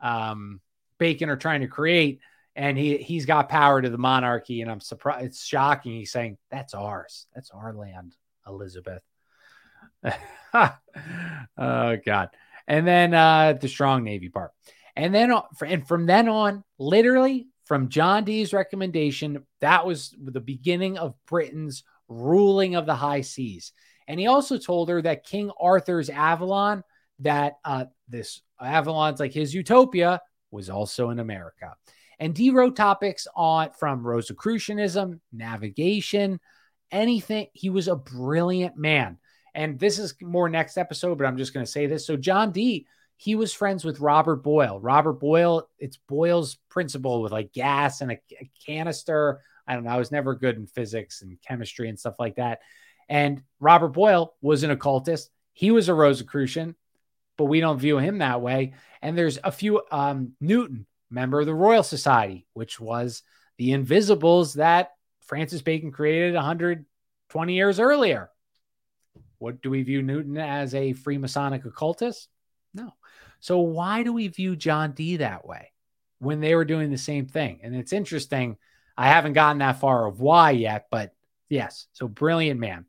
um, 0.00 0.62
Bacon 0.98 1.28
are 1.28 1.36
trying 1.36 1.60
to 1.60 1.68
create. 1.68 2.20
And 2.54 2.78
he 2.78 2.96
he's 2.96 3.26
got 3.26 3.50
power 3.50 3.82
to 3.82 3.90
the 3.90 3.98
monarchy, 3.98 4.62
and 4.62 4.70
I'm 4.70 4.80
surprised. 4.80 5.26
It's 5.26 5.44
shocking. 5.44 5.92
He's 5.92 6.12
saying 6.12 6.38
that's 6.50 6.72
ours. 6.72 7.26
That's 7.34 7.50
our 7.50 7.74
land, 7.74 8.16
Elizabeth. 8.46 9.02
oh 10.54 11.96
God. 12.04 12.28
And 12.68 12.86
then 12.86 13.14
uh, 13.14 13.54
the 13.60 13.68
strong 13.68 14.02
navy 14.02 14.28
part, 14.28 14.50
and 14.96 15.14
then 15.14 15.32
uh, 15.32 15.42
and 15.64 15.86
from 15.86 16.06
then 16.06 16.28
on, 16.28 16.64
literally 16.78 17.46
from 17.64 17.88
John 17.88 18.24
Dee's 18.24 18.52
recommendation, 18.52 19.44
that 19.60 19.86
was 19.86 20.14
the 20.18 20.40
beginning 20.40 20.98
of 20.98 21.14
Britain's 21.26 21.84
ruling 22.08 22.74
of 22.74 22.86
the 22.86 22.94
high 22.94 23.20
seas. 23.20 23.72
And 24.08 24.20
he 24.20 24.26
also 24.26 24.56
told 24.56 24.88
her 24.88 25.02
that 25.02 25.24
King 25.24 25.50
Arthur's 25.60 26.10
Avalon, 26.10 26.84
that 27.20 27.54
uh, 27.64 27.86
this 28.08 28.40
Avalon's 28.60 29.20
like 29.20 29.32
his 29.32 29.54
utopia 29.54 30.20
was 30.50 30.70
also 30.70 31.10
in 31.10 31.18
America. 31.18 31.74
And 32.18 32.34
Dee 32.34 32.50
wrote 32.50 32.76
topics 32.76 33.26
on 33.34 33.70
from 33.78 34.06
Rosicrucianism, 34.06 35.20
navigation, 35.32 36.40
anything. 36.90 37.48
He 37.52 37.68
was 37.68 37.88
a 37.88 37.96
brilliant 37.96 38.76
man. 38.76 39.18
And 39.56 39.78
this 39.78 39.98
is 39.98 40.14
more 40.22 40.48
next 40.48 40.76
episode, 40.76 41.18
but 41.18 41.26
I'm 41.26 41.38
just 41.38 41.52
going 41.52 41.66
to 41.66 41.70
say 41.70 41.86
this. 41.86 42.06
So 42.06 42.16
John 42.16 42.52
Dee, 42.52 42.86
he 43.16 43.34
was 43.34 43.52
friends 43.52 43.84
with 43.84 44.00
Robert 44.00 44.44
Boyle. 44.44 44.78
Robert 44.78 45.14
Boyle, 45.14 45.68
it's 45.78 45.96
Boyle's 45.96 46.58
principle 46.68 47.22
with 47.22 47.32
like 47.32 47.52
gas 47.52 48.02
and 48.02 48.12
a, 48.12 48.18
a 48.40 48.50
canister. 48.64 49.40
I 49.66 49.74
don't 49.74 49.84
know. 49.84 49.90
I 49.90 49.98
was 49.98 50.12
never 50.12 50.34
good 50.34 50.56
in 50.56 50.66
physics 50.66 51.22
and 51.22 51.38
chemistry 51.40 51.88
and 51.88 51.98
stuff 51.98 52.20
like 52.20 52.36
that. 52.36 52.60
And 53.08 53.42
Robert 53.58 53.88
Boyle 53.88 54.34
was 54.40 54.62
an 54.62 54.70
occultist. 54.70 55.30
He 55.54 55.70
was 55.70 55.88
a 55.88 55.94
Rosicrucian 55.94 56.76
but 57.36 57.44
we 57.44 57.60
don't 57.60 57.78
view 57.78 57.98
him 57.98 58.18
that 58.18 58.40
way. 58.40 58.74
And 59.02 59.16
there's 59.16 59.38
a 59.42 59.52
few 59.52 59.82
um, 59.90 60.32
Newton, 60.40 60.86
member 61.10 61.40
of 61.40 61.46
the 61.46 61.54
Royal 61.54 61.82
Society, 61.82 62.46
which 62.54 62.80
was 62.80 63.22
the 63.58 63.72
Invisibles 63.72 64.54
that 64.54 64.92
Francis 65.20 65.62
Bacon 65.62 65.92
created 65.92 66.34
120 66.34 67.54
years 67.54 67.80
earlier. 67.80 68.30
What 69.38 69.62
do 69.62 69.70
we 69.70 69.82
view 69.82 70.02
Newton 70.02 70.36
as 70.38 70.74
a 70.74 70.94
Freemasonic 70.94 71.64
occultist? 71.64 72.28
No. 72.74 72.92
So 73.40 73.60
why 73.60 74.02
do 74.02 74.12
we 74.12 74.28
view 74.28 74.56
John 74.56 74.92
Dee 74.92 75.18
that 75.18 75.46
way 75.46 75.72
when 76.18 76.40
they 76.40 76.54
were 76.54 76.64
doing 76.64 76.90
the 76.90 76.98
same 76.98 77.26
thing? 77.26 77.60
And 77.62 77.74
it's 77.74 77.92
interesting. 77.92 78.56
I 78.96 79.08
haven't 79.08 79.34
gotten 79.34 79.58
that 79.58 79.80
far 79.80 80.06
of 80.06 80.20
why 80.20 80.52
yet, 80.52 80.86
but 80.90 81.14
yes. 81.48 81.86
So 81.92 82.08
brilliant 82.08 82.60
man. 82.60 82.86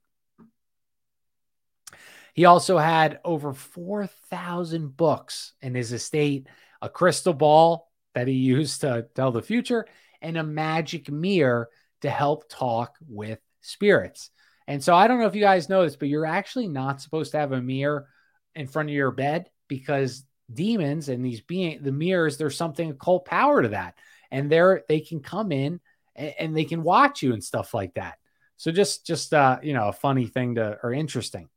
He 2.34 2.46
also 2.46 2.78
had 2.78 3.20
over 3.26 3.52
4,000 3.54 4.96
books 4.96 5.54
in 5.62 5.74
his 5.74 5.92
estate, 5.92 6.48
a 6.82 6.88
crystal 6.88 7.34
ball 7.34 7.92
that 8.14 8.28
he 8.28 8.36
used 8.36 8.82
to 8.82 9.08
tell 9.16 9.32
the 9.32 9.42
future, 9.42 9.88
and 10.22 10.38
a 10.38 10.44
magic 10.44 11.12
mirror 11.12 11.70
to 12.02 12.10
help 12.10 12.48
talk 12.48 12.96
with 13.08 13.40
spirits. 13.62 14.30
And 14.68 14.84
so 14.84 14.94
I 14.94 15.08
don't 15.08 15.20
know 15.20 15.28
if 15.28 15.36
you 15.36 15.42
guys 15.42 15.70
know 15.70 15.84
this, 15.84 15.96
but 15.96 16.10
you're 16.10 16.26
actually 16.26 16.68
not 16.68 17.02
supposed 17.02 17.32
to 17.32 17.38
have 17.40 17.52
a 17.52 17.62
mirror 17.62 18.08
in 18.56 18.68
front 18.68 18.90
of 18.90 18.96
your 18.96 19.12
bed 19.12 19.50
because 19.68 20.26
demons 20.52 21.10
and 21.10 21.24
these 21.24 21.42
being 21.42 21.82
the 21.82 21.92
mirrors, 21.92 22.38
there's 22.38 22.58
something 22.58 22.90
occult 22.90 23.26
power 23.26 23.62
to 23.62 23.70
that. 23.70 23.96
And 24.30 24.52
they're 24.52 24.84
they 24.90 25.00
can 25.00 25.22
come 25.22 25.52
in 25.52 25.80
and, 26.16 26.34
and 26.40 26.58
they 26.58 26.66
can 26.66 26.84
watch 26.84 27.22
you 27.22 27.34
and 27.34 27.44
stuff 27.44 27.74
like 27.74 27.94
that. 27.94 28.18
So 28.58 28.72
just 28.72 29.06
just 29.06 29.34
uh, 29.34 29.60
you 29.62 29.74
know, 29.74 29.88
a 29.88 29.94
funny 29.94 30.28
thing 30.28 30.56
to 30.56 30.78
or 30.84 30.94
interesting. 30.94 31.50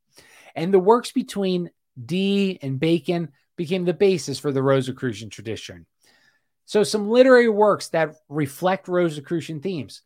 And 0.54 0.72
the 0.72 0.78
works 0.78 1.12
between 1.12 1.70
Dee 2.02 2.58
and 2.62 2.78
Bacon 2.78 3.30
became 3.56 3.84
the 3.84 3.94
basis 3.94 4.38
for 4.38 4.52
the 4.52 4.62
Rosicrucian 4.62 5.30
tradition. 5.30 5.86
So, 6.66 6.84
some 6.84 7.08
literary 7.08 7.48
works 7.48 7.88
that 7.88 8.14
reflect 8.28 8.88
Rosicrucian 8.88 9.60
themes, 9.60 10.02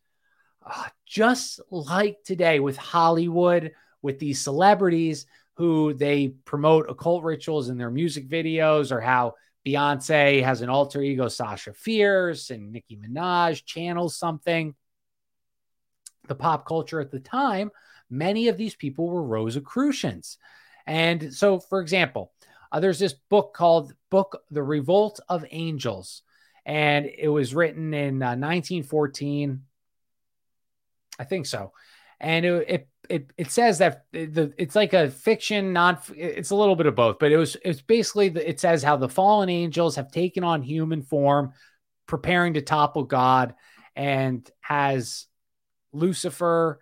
just 1.06 1.60
like 1.70 2.22
today 2.24 2.60
with 2.60 2.76
Hollywood, 2.76 3.72
with 4.02 4.18
these 4.18 4.40
celebrities 4.40 5.26
who 5.54 5.94
they 5.94 6.28
promote 6.44 6.90
occult 6.90 7.22
rituals 7.22 7.68
in 7.68 7.78
their 7.78 7.90
music 7.90 8.28
videos, 8.28 8.90
or 8.90 9.00
how 9.00 9.34
Beyonce 9.66 10.42
has 10.42 10.62
an 10.62 10.68
alter 10.68 11.00
ego, 11.00 11.28
Sasha 11.28 11.72
Fierce, 11.72 12.50
and 12.50 12.72
Nicki 12.72 12.96
Minaj 12.96 13.64
channels 13.64 14.16
something. 14.16 14.74
The 16.26 16.34
pop 16.34 16.66
culture 16.66 17.00
at 17.00 17.10
the 17.10 17.20
time 17.20 17.70
many 18.10 18.48
of 18.48 18.56
these 18.56 18.74
people 18.74 19.08
were 19.08 19.22
Rosicrucians. 19.22 20.38
And 20.86 21.34
so, 21.34 21.58
for 21.58 21.80
example, 21.80 22.32
uh, 22.70 22.80
there's 22.80 22.98
this 22.98 23.14
book 23.14 23.54
called 23.54 23.92
Book 24.10 24.42
The 24.50 24.62
Revolt 24.62 25.20
of 25.28 25.44
Angels, 25.50 26.22
and 26.66 27.06
it 27.06 27.28
was 27.28 27.54
written 27.54 27.94
in 27.94 28.22
uh, 28.22 28.36
1914. 28.36 29.62
I 31.18 31.24
think 31.24 31.46
so. 31.46 31.72
And 32.20 32.44
it, 32.44 32.68
it 32.68 32.88
it 33.08 33.30
it 33.36 33.50
says 33.50 33.78
that 33.78 34.06
the 34.12 34.52
it's 34.56 34.74
like 34.74 34.92
a 34.92 35.10
fiction, 35.10 35.72
not 35.72 36.08
it's 36.14 36.50
a 36.50 36.56
little 36.56 36.76
bit 36.76 36.86
of 36.86 36.94
both, 36.94 37.18
but 37.18 37.32
it 37.32 37.36
was 37.36 37.56
it's 37.64 37.82
basically 37.82 38.30
the, 38.30 38.48
it 38.48 38.60
says 38.60 38.82
how 38.82 38.96
the 38.96 39.08
fallen 39.08 39.48
angels 39.48 39.96
have 39.96 40.10
taken 40.10 40.44
on 40.44 40.62
human 40.62 41.02
form, 41.02 41.52
preparing 42.06 42.54
to 42.54 42.62
topple 42.62 43.04
God, 43.04 43.54
and 43.94 44.48
has 44.60 45.26
Lucifer 45.92 46.80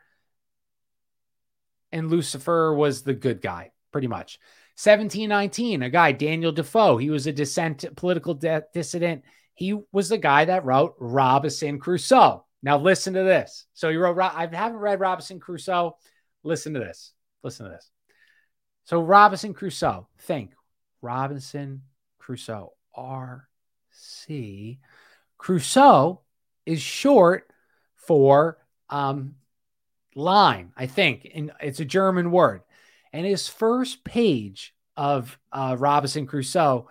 and 1.93 2.11
Lucifer 2.11 2.75
was 2.75 3.03
the 3.03 3.15
good 3.15 3.41
guy, 3.41 3.71
pretty 3.93 4.07
much. 4.09 4.39
1719, 4.83 5.83
a 5.83 5.91
guy, 5.91 6.13
Daniel 6.13 6.51
Defoe, 6.51 6.97
he 6.97 7.11
was 7.11 7.27
a 7.27 7.33
dissent, 7.33 7.85
political 7.95 8.35
de- 8.35 8.65
dissident. 8.73 9.23
He 9.55 9.79
was 9.93 10.09
the 10.09 10.19
guy 10.19 10.47
that 10.47 10.65
wrote 10.65 10.95
Robinson 10.99 11.79
Crusoe. 11.79 12.47
Now, 12.63 12.79
listen 12.79 13.15
to 13.15 13.23
this. 13.23 13.67
So, 13.75 13.91
he 13.91 13.97
wrote, 13.97 14.19
I 14.19 14.49
haven't 14.53 14.79
read 14.79 15.01
Robinson 15.01 15.41
Crusoe. 15.41 15.97
Listen 16.45 16.75
to 16.75 16.81
this. 16.81 17.13
Listen 17.43 17.67
to 17.67 17.73
this. 17.73 17.91
So, 18.85 19.01
Robinson 19.01 19.55
Crusoe, 19.55 20.09
think 20.19 20.53
Robinson 21.01 21.83
Crusoe, 22.19 22.73
R 22.95 23.49
C. 23.91 24.79
Crusoe 25.39 26.21
is 26.67 26.81
short 26.81 27.51
for 27.97 28.59
um, 28.91 29.35
line, 30.15 30.73
I 30.77 30.87
think, 30.87 31.31
and 31.35 31.53
it's 31.61 31.81
a 31.81 31.85
German 31.85 32.31
word. 32.31 32.63
And 33.13 33.27
his 33.27 33.49
first 33.49 34.05
page 34.05 34.75
of 34.97 35.39
uh, 35.53 35.77
Robinson 35.79 36.27
Crusoe, 36.27 36.89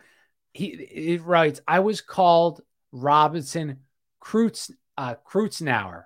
he 0.54 0.68
it 0.68 1.24
writes, 1.24 1.62
"I 1.68 1.80
was 1.80 2.02
called 2.02 2.62
Robinson 2.92 3.80
Kreutz, 4.22 4.70
uh, 5.02 5.16
Kreutznaer." 5.28 6.04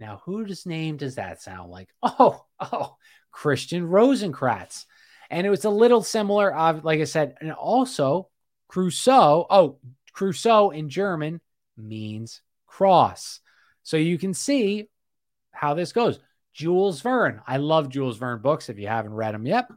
Now, 0.00 0.20
whose 0.24 0.66
name 0.66 0.96
does 0.96 1.14
that 1.14 1.40
sound 1.40 1.70
like? 1.70 1.88
Oh, 2.02 2.44
oh, 2.58 2.96
Christian 3.30 3.86
Rosenkreutz. 3.88 4.84
And 5.30 5.46
it 5.46 5.50
was 5.50 5.64
a 5.64 5.70
little 5.70 6.02
similar, 6.02 6.54
uh, 6.54 6.80
like 6.82 7.00
I 7.00 7.04
said, 7.04 7.36
and 7.40 7.52
also 7.52 8.28
Crusoe. 8.68 9.46
Oh, 9.48 9.78
Crusoe 10.12 10.70
in 10.70 10.88
German 10.88 11.40
means 11.76 12.42
cross. 12.66 13.40
So 13.84 13.96
you 13.96 14.18
can 14.18 14.34
see 14.34 14.88
how 15.52 15.74
this 15.74 15.92
goes. 15.92 16.18
Jules 16.52 17.00
Verne. 17.00 17.40
I 17.46 17.58
love 17.58 17.88
Jules 17.88 18.18
Verne 18.18 18.42
books 18.42 18.68
if 18.68 18.78
you 18.78 18.88
haven't 18.88 19.14
read 19.14 19.34
them 19.34 19.46
yet. 19.46 19.68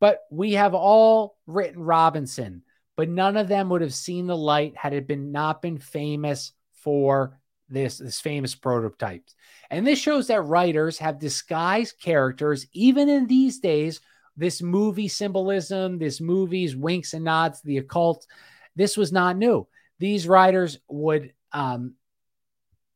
But 0.00 0.20
we 0.30 0.54
have 0.54 0.74
all 0.74 1.36
written 1.46 1.82
Robinson, 1.82 2.62
but 2.96 3.08
none 3.08 3.36
of 3.36 3.48
them 3.48 3.68
would 3.68 3.82
have 3.82 3.94
seen 3.94 4.26
the 4.26 4.36
light 4.36 4.76
had 4.76 4.94
it 4.94 5.06
been 5.06 5.30
not 5.30 5.60
been 5.60 5.78
famous 5.78 6.52
for 6.88 7.38
this, 7.68 7.98
this 7.98 8.18
famous 8.18 8.54
prototypes. 8.54 9.34
And 9.68 9.86
this 9.86 9.98
shows 9.98 10.28
that 10.28 10.40
writers 10.40 10.96
have 10.96 11.18
disguised 11.18 12.00
characters, 12.00 12.66
even 12.72 13.10
in 13.10 13.26
these 13.26 13.58
days. 13.58 14.00
This 14.38 14.62
movie 14.62 15.08
symbolism, 15.08 15.98
this 15.98 16.18
movie's 16.18 16.74
winks 16.74 17.12
and 17.12 17.24
nods, 17.24 17.60
the 17.60 17.76
occult, 17.76 18.26
this 18.74 18.96
was 18.96 19.12
not 19.12 19.36
new. 19.36 19.68
These 19.98 20.26
writers 20.26 20.78
would 20.88 21.34
um, 21.52 21.92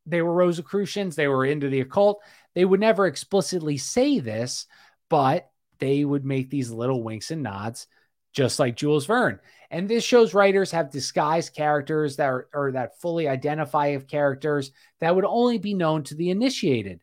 they 0.07 0.23
were 0.23 0.33
Rosicrucians, 0.33 1.15
they 1.15 1.27
were 1.27 1.45
into 1.45 1.69
the 1.69 1.81
occult. 1.81 2.19
They 2.55 2.65
would 2.65 2.79
never 2.79 3.05
explicitly 3.05 3.77
say 3.77 4.19
this, 4.19 4.65
but 5.07 5.51
they 5.77 6.03
would 6.03 6.25
make 6.25 6.49
these 6.49 6.71
little 6.71 7.03
winks 7.03 7.29
and 7.29 7.43
nods, 7.43 7.85
just 8.31 8.57
like 8.57 8.75
Jules 8.75 9.05
Verne. 9.05 9.39
And 9.73 9.89
this 9.89 10.03
shows 10.03 10.35
writers 10.35 10.69
have 10.69 10.91
disguised 10.91 11.55
characters 11.55 12.17
that 12.17 12.27
are 12.27 12.47
or 12.53 12.71
that 12.73 13.01
fully 13.01 13.27
identify 13.27 13.87
of 13.87 14.05
characters 14.05 14.71
that 14.99 15.15
would 15.15 15.25
only 15.25 15.57
be 15.57 15.73
known 15.73 16.03
to 16.03 16.15
the 16.15 16.29
initiated. 16.29 17.01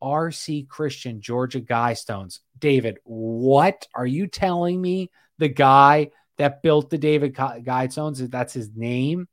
R.C. 0.00 0.68
Christian, 0.70 1.20
Georgia 1.20 1.60
Guidestones. 1.60 2.38
David, 2.56 2.98
what 3.02 3.88
are 3.92 4.06
you 4.06 4.28
telling 4.28 4.80
me? 4.80 5.10
The 5.38 5.48
guy 5.48 6.10
that 6.36 6.62
built 6.62 6.90
the 6.90 6.98
David 6.98 7.34
Guidestones, 7.34 8.30
that's 8.30 8.52
his 8.52 8.70
name. 8.76 9.26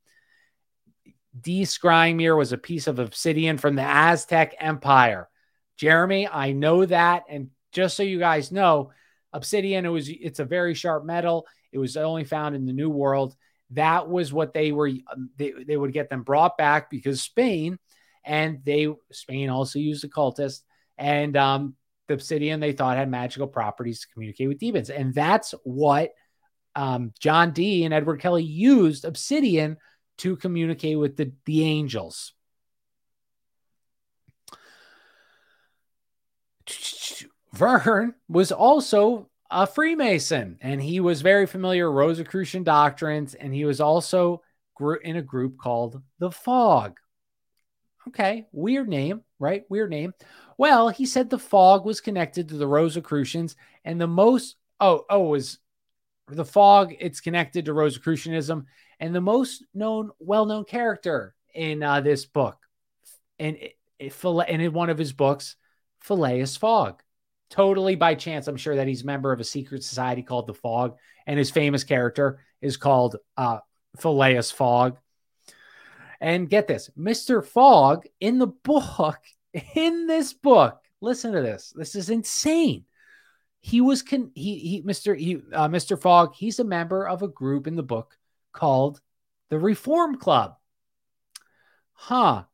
D. 1.40 1.62
Scrymere 1.62 2.36
was 2.36 2.52
a 2.52 2.58
piece 2.58 2.88
of 2.88 2.98
obsidian 2.98 3.56
from 3.56 3.76
the 3.76 3.82
Aztec 3.82 4.56
Empire. 4.58 5.28
Jeremy, 5.76 6.26
I 6.26 6.50
know 6.50 6.84
that. 6.86 7.22
And 7.28 7.50
just 7.70 7.96
so 7.96 8.02
you 8.02 8.18
guys 8.18 8.50
know, 8.50 8.90
obsidian, 9.32 9.86
it 9.86 9.90
was 9.90 10.08
it's 10.08 10.40
a 10.40 10.44
very 10.44 10.74
sharp 10.74 11.04
metal. 11.04 11.46
It 11.74 11.78
was 11.78 11.96
only 11.96 12.24
found 12.24 12.54
in 12.54 12.64
the 12.64 12.72
New 12.72 12.88
World. 12.88 13.34
That 13.70 14.08
was 14.08 14.32
what 14.32 14.54
they 14.54 14.72
were 14.72 14.88
um, 14.88 15.30
they, 15.36 15.52
they 15.66 15.76
would 15.76 15.92
get 15.92 16.08
them 16.08 16.22
brought 16.22 16.56
back 16.56 16.88
because 16.88 17.20
Spain 17.20 17.78
and 18.24 18.60
they 18.64 18.88
Spain 19.10 19.50
also 19.50 19.78
used 19.78 20.04
occultists 20.04 20.64
and 20.96 21.36
um 21.36 21.74
the 22.06 22.14
obsidian 22.14 22.60
they 22.60 22.72
thought 22.72 22.96
had 22.96 23.10
magical 23.10 23.46
properties 23.46 24.00
to 24.00 24.08
communicate 24.12 24.48
with 24.48 24.58
demons. 24.58 24.90
And 24.90 25.14
that's 25.14 25.54
what 25.64 26.10
um, 26.76 27.12
John 27.18 27.52
Dee 27.52 27.84
and 27.84 27.94
Edward 27.94 28.20
Kelly 28.20 28.44
used 28.44 29.04
obsidian 29.04 29.78
to 30.18 30.36
communicate 30.36 30.98
with 30.98 31.16
the, 31.16 31.32
the 31.46 31.64
angels. 31.64 32.32
Verne 37.52 38.14
was 38.28 38.52
also 38.52 39.30
a 39.50 39.66
Freemason 39.66 40.58
and 40.60 40.82
he 40.82 41.00
was 41.00 41.22
very 41.22 41.46
familiar 41.46 41.90
with 41.90 41.98
Rosicrucian 41.98 42.64
doctrines 42.64 43.34
and 43.34 43.52
he 43.54 43.64
was 43.64 43.80
also 43.80 44.42
in 45.02 45.16
a 45.16 45.22
group 45.22 45.58
called 45.58 46.02
the 46.18 46.30
Fog. 46.30 46.98
Okay, 48.08 48.46
weird 48.52 48.88
name, 48.88 49.22
right? 49.38 49.64
Weird 49.68 49.90
name. 49.90 50.12
Well, 50.58 50.88
he 50.88 51.06
said 51.06 51.30
the 51.30 51.38
Fog 51.38 51.84
was 51.84 52.00
connected 52.00 52.48
to 52.48 52.56
the 52.56 52.66
Rosicrucians 52.66 53.56
and 53.84 54.00
the 54.00 54.06
most 54.06 54.56
oh 54.80 55.04
oh 55.08 55.28
was 55.28 55.58
the 56.28 56.44
Fog 56.44 56.94
it's 56.98 57.20
connected 57.20 57.66
to 57.66 57.74
Rosicrucianism 57.74 58.66
and 59.00 59.14
the 59.14 59.20
most 59.20 59.64
known, 59.74 60.10
well-known 60.18 60.64
character 60.64 61.34
in 61.54 61.82
uh, 61.82 62.00
this 62.00 62.26
book, 62.26 62.56
and 63.38 63.56
and 64.00 64.62
in 64.62 64.72
one 64.72 64.90
of 64.90 64.98
his 64.98 65.12
books, 65.12 65.56
Phileas 66.00 66.56
Fogg. 66.56 67.02
Totally 67.50 67.94
by 67.94 68.14
chance, 68.14 68.48
I'm 68.48 68.56
sure 68.56 68.76
that 68.76 68.88
he's 68.88 69.02
a 69.02 69.06
member 69.06 69.32
of 69.32 69.40
a 69.40 69.44
secret 69.44 69.84
society 69.84 70.22
called 70.22 70.46
the 70.46 70.54
Fog, 70.54 70.96
and 71.26 71.38
his 71.38 71.50
famous 71.50 71.84
character 71.84 72.40
is 72.60 72.76
called 72.76 73.16
uh, 73.36 73.58
Phileas 73.98 74.50
Fogg. 74.50 74.96
And 76.20 76.48
get 76.48 76.66
this, 76.66 76.90
Mr. 76.98 77.44
Fogg 77.44 78.06
in 78.20 78.38
the 78.38 78.46
book, 78.46 79.18
in 79.74 80.06
this 80.06 80.32
book, 80.32 80.80
listen 81.00 81.32
to 81.32 81.42
this. 81.42 81.72
This 81.76 81.94
is 81.94 82.10
insane. 82.10 82.84
He 83.60 83.80
was 83.80 84.02
con- 84.02 84.30
he 84.34 84.58
he 84.58 84.82
Mr. 84.82 85.18
He, 85.18 85.36
uh, 85.52 85.68
Mr. 85.68 86.00
Fogg. 86.00 86.34
He's 86.34 86.58
a 86.58 86.64
member 86.64 87.08
of 87.08 87.22
a 87.22 87.28
group 87.28 87.66
in 87.66 87.76
the 87.76 87.82
book 87.82 88.16
called 88.52 89.00
the 89.48 89.58
Reform 89.58 90.16
Club. 90.16 90.56
Huh. 91.92 92.44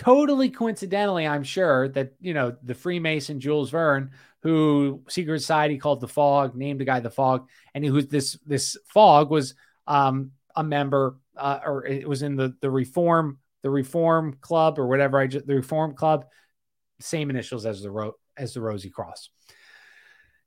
Totally 0.00 0.48
coincidentally, 0.48 1.26
I'm 1.26 1.42
sure 1.42 1.88
that, 1.90 2.14
you 2.20 2.32
know, 2.32 2.56
the 2.62 2.74
Freemason 2.74 3.38
Jules 3.38 3.68
Verne, 3.68 4.12
who 4.42 5.02
secret 5.08 5.40
society 5.40 5.76
called 5.76 6.00
the 6.00 6.08
Fog, 6.08 6.56
named 6.56 6.80
the 6.80 6.86
guy 6.86 7.00
the 7.00 7.10
Fog, 7.10 7.48
and 7.74 7.84
who 7.84 8.00
this 8.00 8.38
this 8.46 8.78
Fog 8.86 9.28
was 9.30 9.54
um, 9.86 10.30
a 10.56 10.64
member, 10.64 11.18
uh, 11.36 11.60
or 11.66 11.84
it 11.84 12.08
was 12.08 12.22
in 12.22 12.34
the 12.34 12.56
the 12.62 12.70
Reform 12.70 13.38
the 13.62 13.68
Reform 13.68 14.38
Club 14.40 14.78
or 14.78 14.86
whatever 14.86 15.18
I 15.18 15.26
just 15.26 15.46
the 15.46 15.54
Reform 15.54 15.94
Club, 15.94 16.24
same 17.00 17.28
initials 17.28 17.66
as 17.66 17.82
the 17.82 17.90
ro- 17.90 18.16
as 18.38 18.54
the 18.54 18.62
Rosy 18.62 18.88
Cross. 18.88 19.28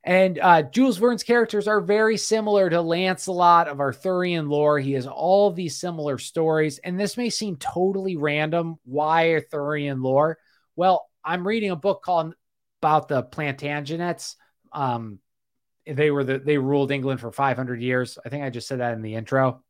And 0.03 0.37
uh, 0.39 0.63
Jules 0.63 0.97
Verne's 0.97 1.23
characters 1.23 1.67
are 1.67 1.79
very 1.79 2.17
similar 2.17 2.69
to 2.69 2.81
Lancelot 2.81 3.69
of 3.69 3.79
Arthurian 3.79 4.49
lore. 4.49 4.77
He 4.77 4.93
has 4.93 5.07
all 5.07 5.51
these 5.51 5.77
similar 5.77 6.17
stories. 6.17 6.77
And 6.79 6.99
this 6.99 7.15
may 7.15 7.29
seem 7.29 7.55
totally 7.55 8.17
random. 8.17 8.75
Why 8.83 9.31
Arthurian 9.31 10.01
lore? 10.01 10.39
Well, 10.75 11.09
I'm 11.23 11.47
reading 11.47 11.71
a 11.71 11.77
book 11.77 12.03
called 12.03 12.33
about 12.81 13.07
the 13.07 13.23
Plantagenets. 13.23 14.35
Um, 14.73 15.19
they 15.87 16.11
were 16.11 16.23
the 16.23 16.39
they 16.39 16.57
ruled 16.57 16.91
England 16.91 17.21
for 17.21 17.31
500 17.31 17.81
years. 17.81 18.17
I 18.25 18.29
think 18.29 18.43
I 18.43 18.49
just 18.49 18.67
said 18.67 18.79
that 18.79 18.93
in 18.93 19.01
the 19.01 19.15
intro. 19.15 19.63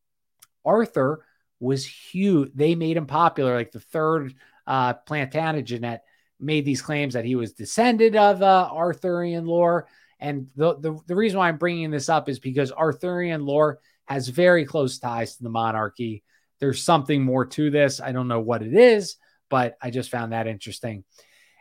Arthur 0.66 1.26
was 1.60 1.86
huge. 1.86 2.52
They 2.56 2.76
made 2.76 2.98
him 2.98 3.06
popular. 3.06 3.56
Like 3.56 3.72
the 3.72 3.80
third 3.80 4.34
uh, 4.66 4.94
Plantagenet 4.94 6.02
made 6.40 6.66
these 6.66 6.82
claims 6.82 7.14
that 7.14 7.26
he 7.26 7.36
was 7.36 7.54
descended 7.54 8.16
of 8.16 8.42
uh, 8.42 8.70
Arthurian 8.72 9.46
lore. 9.46 9.88
And 10.24 10.48
the, 10.56 10.78
the, 10.80 10.98
the 11.06 11.16
reason 11.16 11.38
why 11.38 11.50
I'm 11.50 11.58
bringing 11.58 11.92
this 11.92 12.08
up 12.08 12.30
is 12.30 12.40
because 12.40 12.72
Arthurian 12.72 13.46
lore 13.46 13.80
has 14.06 14.30
very 14.30 14.64
close 14.66 14.98
ties 14.98 15.36
to 15.36 15.44
the 15.44 15.50
monarchy. 15.50 16.24
There's 16.62 16.82
something 16.82 17.22
more 17.22 17.46
to 17.46 17.70
this. 17.70 18.00
I 18.00 18.14
don't 18.14 18.30
know 18.30 18.40
what 18.40 18.64
it 18.64 18.74
is, 18.74 19.18
but 19.50 19.78
I 19.82 19.90
just 19.90 20.10
found 20.10 20.32
that 20.32 20.48
interesting. 20.48 21.04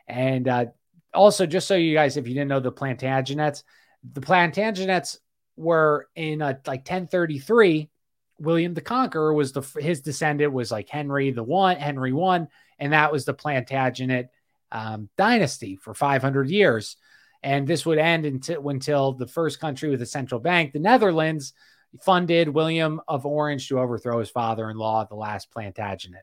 And 0.06 0.46
uh, 0.46 0.66
also, 1.12 1.44
just 1.44 1.66
so 1.66 1.74
you 1.74 1.92
guys, 1.92 2.16
if 2.16 2.28
you 2.28 2.34
didn't 2.34 2.50
know 2.50 2.60
the 2.60 2.70
Plantagenets, 2.70 3.64
the 4.12 4.20
Plantagenets 4.20 5.18
were 5.56 6.06
in 6.14 6.40
a, 6.40 6.56
like 6.64 6.80
1033. 6.80 7.90
William 8.38 8.74
the 8.74 8.80
Conqueror 8.80 9.34
was 9.34 9.52
the 9.52 9.62
his 9.80 10.02
descendant 10.02 10.52
was 10.52 10.70
like 10.70 10.88
Henry 10.88 11.32
the 11.32 11.42
one, 11.42 11.76
Henry 11.76 12.12
one, 12.12 12.46
and 12.78 12.92
that 12.92 13.10
was 13.10 13.24
the 13.24 13.34
Plantagenet 13.34 14.28
um, 14.70 15.08
dynasty 15.16 15.76
for 15.76 15.94
500 15.94 16.48
years. 16.48 16.96
And 17.42 17.66
this 17.66 17.84
would 17.84 17.98
end 17.98 18.24
until, 18.24 18.68
until 18.68 19.12
the 19.12 19.26
first 19.26 19.60
country 19.60 19.90
with 19.90 20.02
a 20.02 20.06
central 20.06 20.40
bank, 20.40 20.72
the 20.72 20.78
Netherlands, 20.78 21.52
funded 22.00 22.48
William 22.48 23.00
of 23.08 23.26
Orange 23.26 23.68
to 23.68 23.78
overthrow 23.78 24.20
his 24.20 24.30
father 24.30 24.70
in 24.70 24.76
law, 24.76 25.04
the 25.04 25.14
last 25.14 25.50
Plantagenet. 25.50 26.22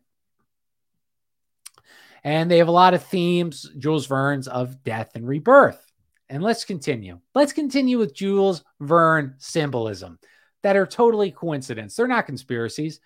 And 2.24 2.50
they 2.50 2.58
have 2.58 2.68
a 2.68 2.72
lot 2.72 2.94
of 2.94 3.04
themes, 3.04 3.70
Jules 3.78 4.08
Verne's, 4.08 4.48
of 4.48 4.84
death 4.84 5.12
and 5.16 5.28
rebirth. 5.28 5.86
And 6.30 6.44
let's 6.44 6.66
continue. 6.66 7.20
Let's 7.34 7.54
continue 7.54 7.98
with 7.98 8.14
Jules 8.14 8.64
Verne 8.80 9.36
symbolism 9.38 10.20
that 10.64 10.76
are 10.76 10.86
totally 10.86 11.32
coincidence. 11.32 11.96
They're 11.96 12.08
not 12.08 12.26
conspiracies. 12.26 13.00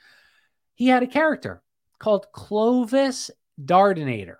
He 0.75 0.87
had 0.87 1.03
a 1.03 1.07
character 1.07 1.61
called 1.99 2.31
Clovis 2.33 3.29
Dardentor. 3.63 4.37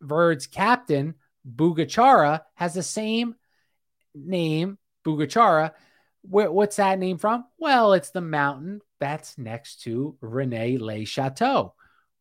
Verne's 0.00 0.46
captain 0.46 1.14
Bugarach 1.48 2.42
has 2.54 2.74
the 2.74 2.82
same 2.82 3.34
name, 4.14 4.78
Bugarach. 5.04 5.72
What's 6.22 6.76
that 6.76 6.98
name 6.98 7.18
from? 7.18 7.44
Well, 7.58 7.94
it's 7.94 8.10
the 8.10 8.20
mountain 8.20 8.80
that's 9.00 9.38
next 9.38 9.82
to 9.82 10.16
Rennes-le-Château. 10.20 11.72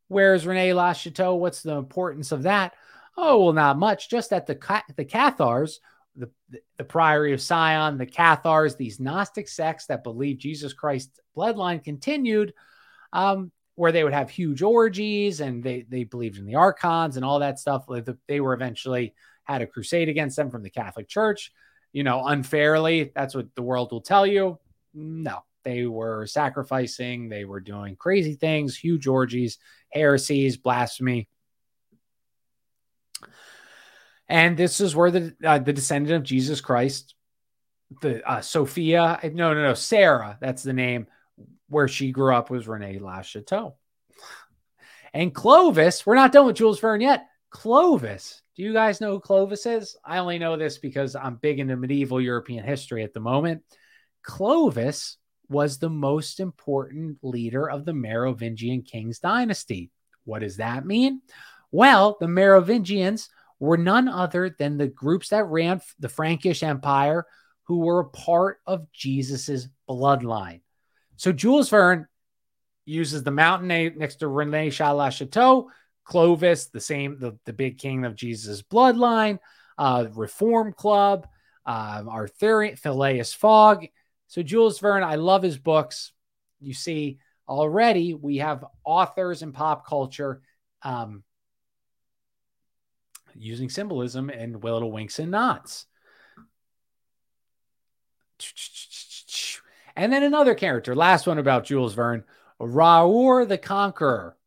Where's 0.07 0.45
Rennes-le-Château? 0.45 1.37
What's 1.37 1.63
the 1.63 1.75
importance 1.75 2.31
of 2.31 2.43
that? 2.43 2.73
Oh, 3.17 3.43
well, 3.43 3.53
not 3.53 3.79
much. 3.79 4.09
Just 4.09 4.29
that 4.29 4.45
the 4.45 4.83
the 4.95 5.03
Cathars, 5.03 5.79
the, 6.15 6.29
the 6.77 6.83
Priory 6.83 7.33
of 7.33 7.41
Sion, 7.41 7.97
the 7.97 8.05
Cathars, 8.05 8.75
these 8.75 8.99
Gnostic 8.99 9.47
sects 9.47 9.87
that 9.87 10.03
believe 10.03 10.37
Jesus 10.37 10.73
Christ's 10.73 11.19
bloodline 11.35 11.83
continued, 11.83 12.53
um, 13.11 13.51
where 13.77 13.91
they 13.91 14.03
would 14.03 14.13
have 14.13 14.31
huge 14.31 14.63
orgies 14.63 15.39
and 15.39 15.63
they 15.63 15.85
they 15.87 16.03
believed 16.03 16.39
in 16.39 16.47
the 16.47 16.55
archons 16.55 17.15
and 17.15 17.23
all 17.23 17.39
that 17.39 17.59
stuff. 17.59 17.85
They 18.27 18.39
were 18.41 18.55
eventually 18.55 19.13
had 19.43 19.61
a 19.61 19.67
crusade 19.67 20.09
against 20.09 20.35
them 20.35 20.49
from 20.49 20.63
the 20.63 20.71
Catholic 20.71 21.07
Church, 21.07 21.51
you 21.93 22.03
know, 22.03 22.25
unfairly. 22.25 23.11
That's 23.15 23.35
what 23.35 23.53
the 23.53 23.61
world 23.61 23.91
will 23.91 24.01
tell 24.01 24.25
you. 24.25 24.57
No, 24.95 25.43
they 25.63 25.85
were 25.85 26.25
sacrificing, 26.25 27.29
they 27.29 27.45
were 27.45 27.59
doing 27.59 27.95
crazy 27.95 28.33
things, 28.33 28.75
huge 28.75 29.05
orgies, 29.05 29.59
heresies, 29.93 30.57
blasphemy. 30.57 31.29
And 34.27 34.57
this 34.57 34.81
is 34.81 34.95
where 34.95 35.11
the 35.11 35.35
uh, 35.43 35.59
the 35.59 35.71
descendant 35.71 36.15
of 36.15 36.23
Jesus 36.23 36.61
Christ, 36.61 37.13
the 38.01 38.27
uh, 38.27 38.41
Sophia, 38.41 39.19
no, 39.23 39.53
no, 39.53 39.61
no, 39.61 39.75
Sarah, 39.75 40.39
that's 40.41 40.63
the 40.63 40.73
name 40.73 41.05
where 41.69 41.87
she 41.87 42.11
grew 42.11 42.33
up 42.33 42.49
was 42.49 42.67
Rennes-le-Château. 42.67 43.73
And 45.13 45.33
Clovis, 45.33 46.05
we're 46.05 46.15
not 46.15 46.31
done 46.31 46.45
with 46.45 46.57
Jules 46.57 46.79
Verne 46.79 47.01
yet. 47.01 47.27
Clovis, 47.49 48.41
do 48.55 48.63
you 48.63 48.73
guys 48.73 48.99
know 49.01 49.11
who 49.11 49.19
Clovis 49.19 49.65
is? 49.65 49.95
I 50.03 50.17
only 50.17 50.37
know 50.37 50.57
this 50.57 50.77
because 50.77 51.15
I'm 51.15 51.35
big 51.35 51.59
into 51.59 51.75
medieval 51.77 52.21
European 52.21 52.63
history 52.63 53.03
at 53.03 53.13
the 53.13 53.19
moment. 53.19 53.63
Clovis 54.23 55.17
was 55.49 55.77
the 55.77 55.89
most 55.89 56.39
important 56.39 57.17
leader 57.23 57.69
of 57.69 57.85
the 57.85 57.93
Merovingian 57.93 58.81
kings 58.81 59.19
dynasty. 59.19 59.91
What 60.25 60.39
does 60.39 60.57
that 60.57 60.85
mean? 60.85 61.21
Well, 61.71 62.17
the 62.19 62.27
Merovingians 62.27 63.29
were 63.59 63.77
none 63.77 64.07
other 64.07 64.55
than 64.57 64.77
the 64.77 64.87
groups 64.87 65.29
that 65.29 65.45
ran 65.45 65.81
the 65.99 66.09
Frankish 66.09 66.63
Empire 66.63 67.25
who 67.63 67.79
were 67.79 68.01
a 68.01 68.09
part 68.09 68.59
of 68.65 68.91
Jesus's 68.91 69.69
bloodline. 69.89 70.61
So 71.17 71.31
Jules 71.31 71.69
Verne 71.69 72.07
uses 72.85 73.23
the 73.23 73.31
mountain 73.31 73.67
next 73.97 74.17
to 74.17 74.27
Rene 74.27 74.69
Chala 74.69 75.11
Chateau, 75.11 75.69
Clovis, 76.05 76.67
the 76.67 76.79
same, 76.79 77.19
the, 77.19 77.37
the 77.45 77.53
big 77.53 77.77
king 77.77 78.05
of 78.05 78.15
Jesus' 78.15 78.61
bloodline, 78.61 79.39
uh, 79.77 80.05
Reform 80.13 80.73
Club, 80.73 81.27
uh, 81.65 82.03
Arthurian, 82.07 82.77
Phileas 82.77 83.33
Fogg. 83.33 83.87
So 84.27 84.41
Jules 84.41 84.79
Verne, 84.79 85.03
I 85.03 85.15
love 85.15 85.43
his 85.43 85.57
books. 85.57 86.13
You 86.61 86.73
see, 86.73 87.19
already 87.47 88.13
we 88.13 88.37
have 88.37 88.63
authors 88.85 89.41
in 89.41 89.51
pop 89.51 89.85
culture 89.85 90.41
um, 90.83 91.23
using 93.35 93.69
symbolism 93.69 94.29
and 94.29 94.63
little 94.63 94.91
winks 94.91 95.19
and 95.19 95.31
nods. 95.31 95.85
And 99.97 100.13
then 100.13 100.21
another 100.21 100.53
character, 100.53 100.95
last 100.95 101.25
one 101.25 101.39
about 101.39 101.63
Jules 101.63 101.95
Verne, 101.95 102.23
Robur 102.61 103.47
the 103.47 103.57
Conqueror. 103.57 104.37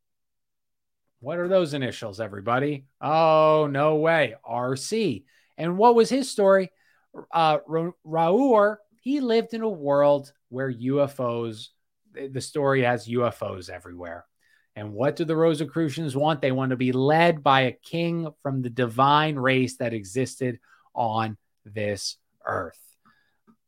What 1.19 1.39
are 1.39 1.49
those 1.49 1.75
initials, 1.75 2.21
everybody? 2.21 2.87
Oh, 3.01 3.69
no 3.69 3.97
way. 3.97 4.37
RC. 4.49 5.25
And 5.59 5.77
what 5.77 5.97
was 5.97 6.09
his 6.09 6.31
story? 6.31 6.71
Uh, 7.33 7.59
he 9.01 9.21
lived 9.21 9.53
in 9.53 9.63
a 9.63 9.69
world 9.69 10.33
where 10.51 10.73
UFOs, 10.73 11.71
the 12.15 12.41
story 12.41 12.83
has 12.83 13.09
UFOs 13.09 13.69
everywhere. 13.69 14.27
And 14.77 14.93
what 14.93 15.17
do 15.17 15.25
the 15.25 15.37
Rosicrucians 15.37 16.17
want? 16.17 16.41
They 16.41 16.53
want 16.53 16.71
to 16.71 16.77
be 16.77 16.93
led 16.93 17.43
by 17.43 17.63
a 17.63 17.73
king 17.73 18.29
from 18.45 18.63
the 18.63 18.71
divine 18.71 19.35
race 19.35 19.79
that 19.79 19.95
existed 19.95 20.61
on 20.95 21.37
this 21.65 22.19
earth. 22.47 22.79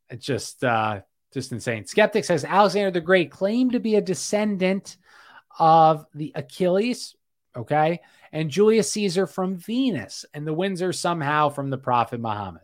It's 0.09 0.24
just 0.24 0.62
uh, 0.62 1.01
just 1.33 1.53
insane. 1.53 1.87
Skeptic 1.87 2.24
says 2.24 2.45
Alexander 2.45 2.91
the 2.91 3.01
Great 3.01 3.30
claimed 3.30 3.72
to 3.72 3.80
be 3.80 3.97
a 3.97 4.01
descendant 4.01 4.97
of 5.59 6.07
the 6.14 6.33
Achilles, 6.35 7.14
okay, 7.57 8.01
and 8.33 8.51
Julius 8.51 8.91
Caesar 8.93 9.26
from 9.26 9.57
Venus, 9.57 10.24
and 10.35 10.47
the 10.47 10.55
Windsor 10.55 10.93
somehow 10.93 11.49
from 11.49 11.70
the 11.70 11.78
Prophet 11.78 12.20
Muhammad. 12.20 12.62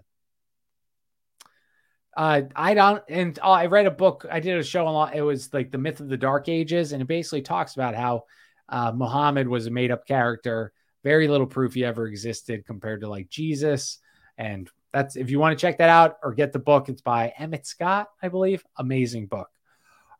Uh, 2.16 2.42
I 2.56 2.74
don't, 2.74 3.02
and 3.08 3.38
uh, 3.38 3.50
I 3.50 3.66
read 3.66 3.86
a 3.86 3.92
book. 3.92 4.26
I 4.28 4.40
did 4.40 4.58
a 4.58 4.64
show 4.64 4.86
on. 4.86 5.12
It 5.12 5.20
was 5.20 5.54
like 5.54 5.70
the 5.70 5.78
myth 5.78 6.00
of 6.00 6.08
the 6.08 6.16
Dark 6.16 6.48
Ages, 6.48 6.92
and 6.92 7.00
it 7.00 7.06
basically 7.06 7.42
talks 7.42 7.74
about 7.74 7.94
how 7.94 8.24
uh, 8.68 8.90
Muhammad 8.92 9.46
was 9.46 9.66
a 9.66 9.70
made-up 9.70 10.04
character. 10.04 10.72
Very 11.04 11.28
little 11.28 11.46
proof 11.46 11.74
he 11.74 11.84
ever 11.84 12.06
existed 12.06 12.66
compared 12.66 13.02
to 13.02 13.08
like 13.08 13.28
Jesus, 13.28 13.98
and 14.36 14.68
that's 14.92 15.16
if 15.16 15.30
you 15.30 15.38
want 15.38 15.58
to 15.58 15.60
check 15.60 15.78
that 15.78 15.88
out 15.88 16.18
or 16.22 16.32
get 16.32 16.52
the 16.52 16.58
book, 16.58 16.88
it's 16.88 17.02
by 17.02 17.32
Emmet 17.38 17.66
Scott, 17.66 18.08
I 18.22 18.28
believe. 18.28 18.64
Amazing 18.76 19.26
book. 19.26 19.48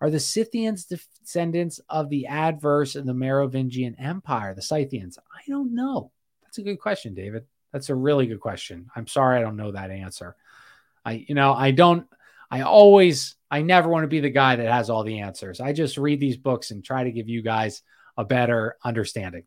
Are 0.00 0.10
the 0.10 0.20
Scythians 0.20 0.84
descendants 0.84 1.80
of 1.88 2.08
the 2.08 2.26
adverse 2.26 2.94
in 2.94 3.06
the 3.06 3.14
Merovingian 3.14 3.96
Empire, 3.98 4.54
the 4.54 4.62
Scythians? 4.62 5.18
I 5.18 5.40
don't 5.48 5.74
know. 5.74 6.12
That's 6.42 6.58
a 6.58 6.62
good 6.62 6.78
question, 6.78 7.14
David. 7.14 7.46
That's 7.72 7.90
a 7.90 7.94
really 7.94 8.26
good 8.26 8.40
question. 8.40 8.88
I'm 8.94 9.06
sorry 9.06 9.38
I 9.38 9.42
don't 9.42 9.56
know 9.56 9.72
that 9.72 9.90
answer. 9.90 10.36
I, 11.04 11.24
you 11.28 11.34
know, 11.34 11.52
I 11.52 11.72
don't, 11.72 12.06
I 12.50 12.62
always, 12.62 13.36
I 13.50 13.62
never 13.62 13.88
want 13.88 14.04
to 14.04 14.08
be 14.08 14.20
the 14.20 14.30
guy 14.30 14.56
that 14.56 14.66
has 14.66 14.88
all 14.88 15.04
the 15.04 15.20
answers. 15.20 15.60
I 15.60 15.72
just 15.72 15.98
read 15.98 16.20
these 16.20 16.36
books 16.36 16.70
and 16.70 16.84
try 16.84 17.04
to 17.04 17.12
give 17.12 17.28
you 17.28 17.42
guys 17.42 17.82
a 18.16 18.24
better 18.24 18.76
understanding. 18.84 19.44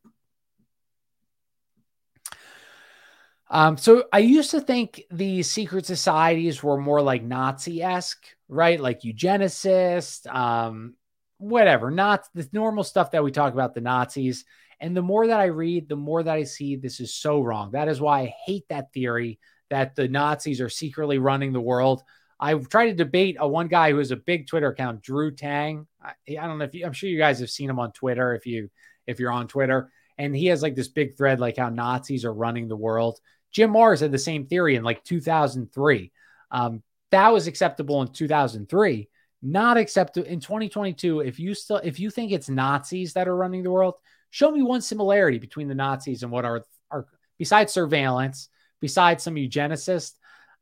Um, 3.53 3.75
so 3.75 4.05
I 4.13 4.19
used 4.19 4.51
to 4.51 4.61
think 4.61 5.03
the 5.11 5.43
secret 5.43 5.85
societies 5.85 6.63
were 6.63 6.77
more 6.77 7.01
like 7.01 7.21
Nazi 7.21 7.83
esque, 7.83 8.25
right? 8.47 8.79
Like 8.79 9.01
eugenicist, 9.01 10.33
um, 10.33 10.95
whatever, 11.37 11.91
not 11.91 12.23
the 12.33 12.47
normal 12.53 12.85
stuff 12.85 13.11
that 13.11 13.25
we 13.25 13.31
talk 13.31 13.51
about 13.53 13.73
the 13.73 13.81
Nazis. 13.81 14.45
And 14.79 14.95
the 14.95 15.01
more 15.01 15.27
that 15.27 15.41
I 15.41 15.45
read, 15.47 15.89
the 15.89 15.97
more 15.97 16.23
that 16.23 16.33
I 16.33 16.43
see 16.43 16.77
this 16.77 17.01
is 17.01 17.13
so 17.13 17.41
wrong. 17.41 17.71
That 17.71 17.89
is 17.89 17.99
why 17.99 18.21
I 18.21 18.35
hate 18.45 18.69
that 18.69 18.93
theory 18.93 19.37
that 19.69 19.95
the 19.95 20.07
Nazis 20.07 20.61
are 20.61 20.69
secretly 20.69 21.17
running 21.17 21.51
the 21.51 21.59
world. 21.59 22.03
I've 22.39 22.69
tried 22.69 22.87
to 22.87 22.93
debate 22.93 23.35
a 23.37 23.47
one 23.47 23.67
guy 23.67 23.91
who 23.91 23.97
has 23.97 24.11
a 24.11 24.15
big 24.15 24.47
Twitter 24.47 24.69
account, 24.69 25.01
Drew 25.01 25.29
Tang. 25.29 25.87
I, 26.01 26.13
I 26.39 26.47
don't 26.47 26.57
know 26.57 26.65
if 26.65 26.73
you, 26.73 26.85
I'm 26.85 26.93
sure 26.93 27.09
you 27.09 27.17
guys 27.17 27.41
have 27.41 27.49
seen 27.49 27.69
him 27.69 27.79
on 27.79 27.91
Twitter 27.91 28.33
if 28.33 28.45
you 28.45 28.69
if 29.07 29.19
you're 29.19 29.31
on 29.31 29.47
Twitter, 29.47 29.91
and 30.17 30.35
he 30.35 30.45
has 30.47 30.61
like 30.61 30.75
this 30.75 30.87
big 30.87 31.17
thread 31.17 31.39
like 31.39 31.57
how 31.57 31.69
Nazis 31.69 32.23
are 32.23 32.33
running 32.33 32.69
the 32.69 32.77
world. 32.77 33.19
Jim 33.51 33.71
Marrs 33.71 34.01
had 34.01 34.11
the 34.11 34.17
same 34.17 34.45
theory 34.45 34.75
in 34.75 34.83
like 34.83 35.03
2003. 35.03 36.11
Um, 36.51 36.83
that 37.11 37.29
was 37.29 37.47
acceptable 37.47 38.01
in 38.01 38.09
2003. 38.09 39.09
Not 39.41 39.77
acceptable 39.77 40.27
in 40.27 40.39
2022. 40.39 41.21
If 41.21 41.39
you 41.39 41.53
still, 41.53 41.77
if 41.77 41.99
you 41.99 42.09
think 42.09 42.31
it's 42.31 42.49
Nazis 42.49 43.13
that 43.13 43.27
are 43.27 43.35
running 43.35 43.63
the 43.63 43.71
world, 43.71 43.95
show 44.29 44.51
me 44.51 44.61
one 44.61 44.81
similarity 44.81 45.39
between 45.39 45.67
the 45.67 45.75
Nazis 45.75 46.23
and 46.23 46.31
what 46.31 46.45
are 46.45 46.65
are 46.89 47.07
besides 47.37 47.73
surveillance, 47.73 48.49
besides 48.79 49.23
some 49.23 49.35
eugenicists, 49.35 50.13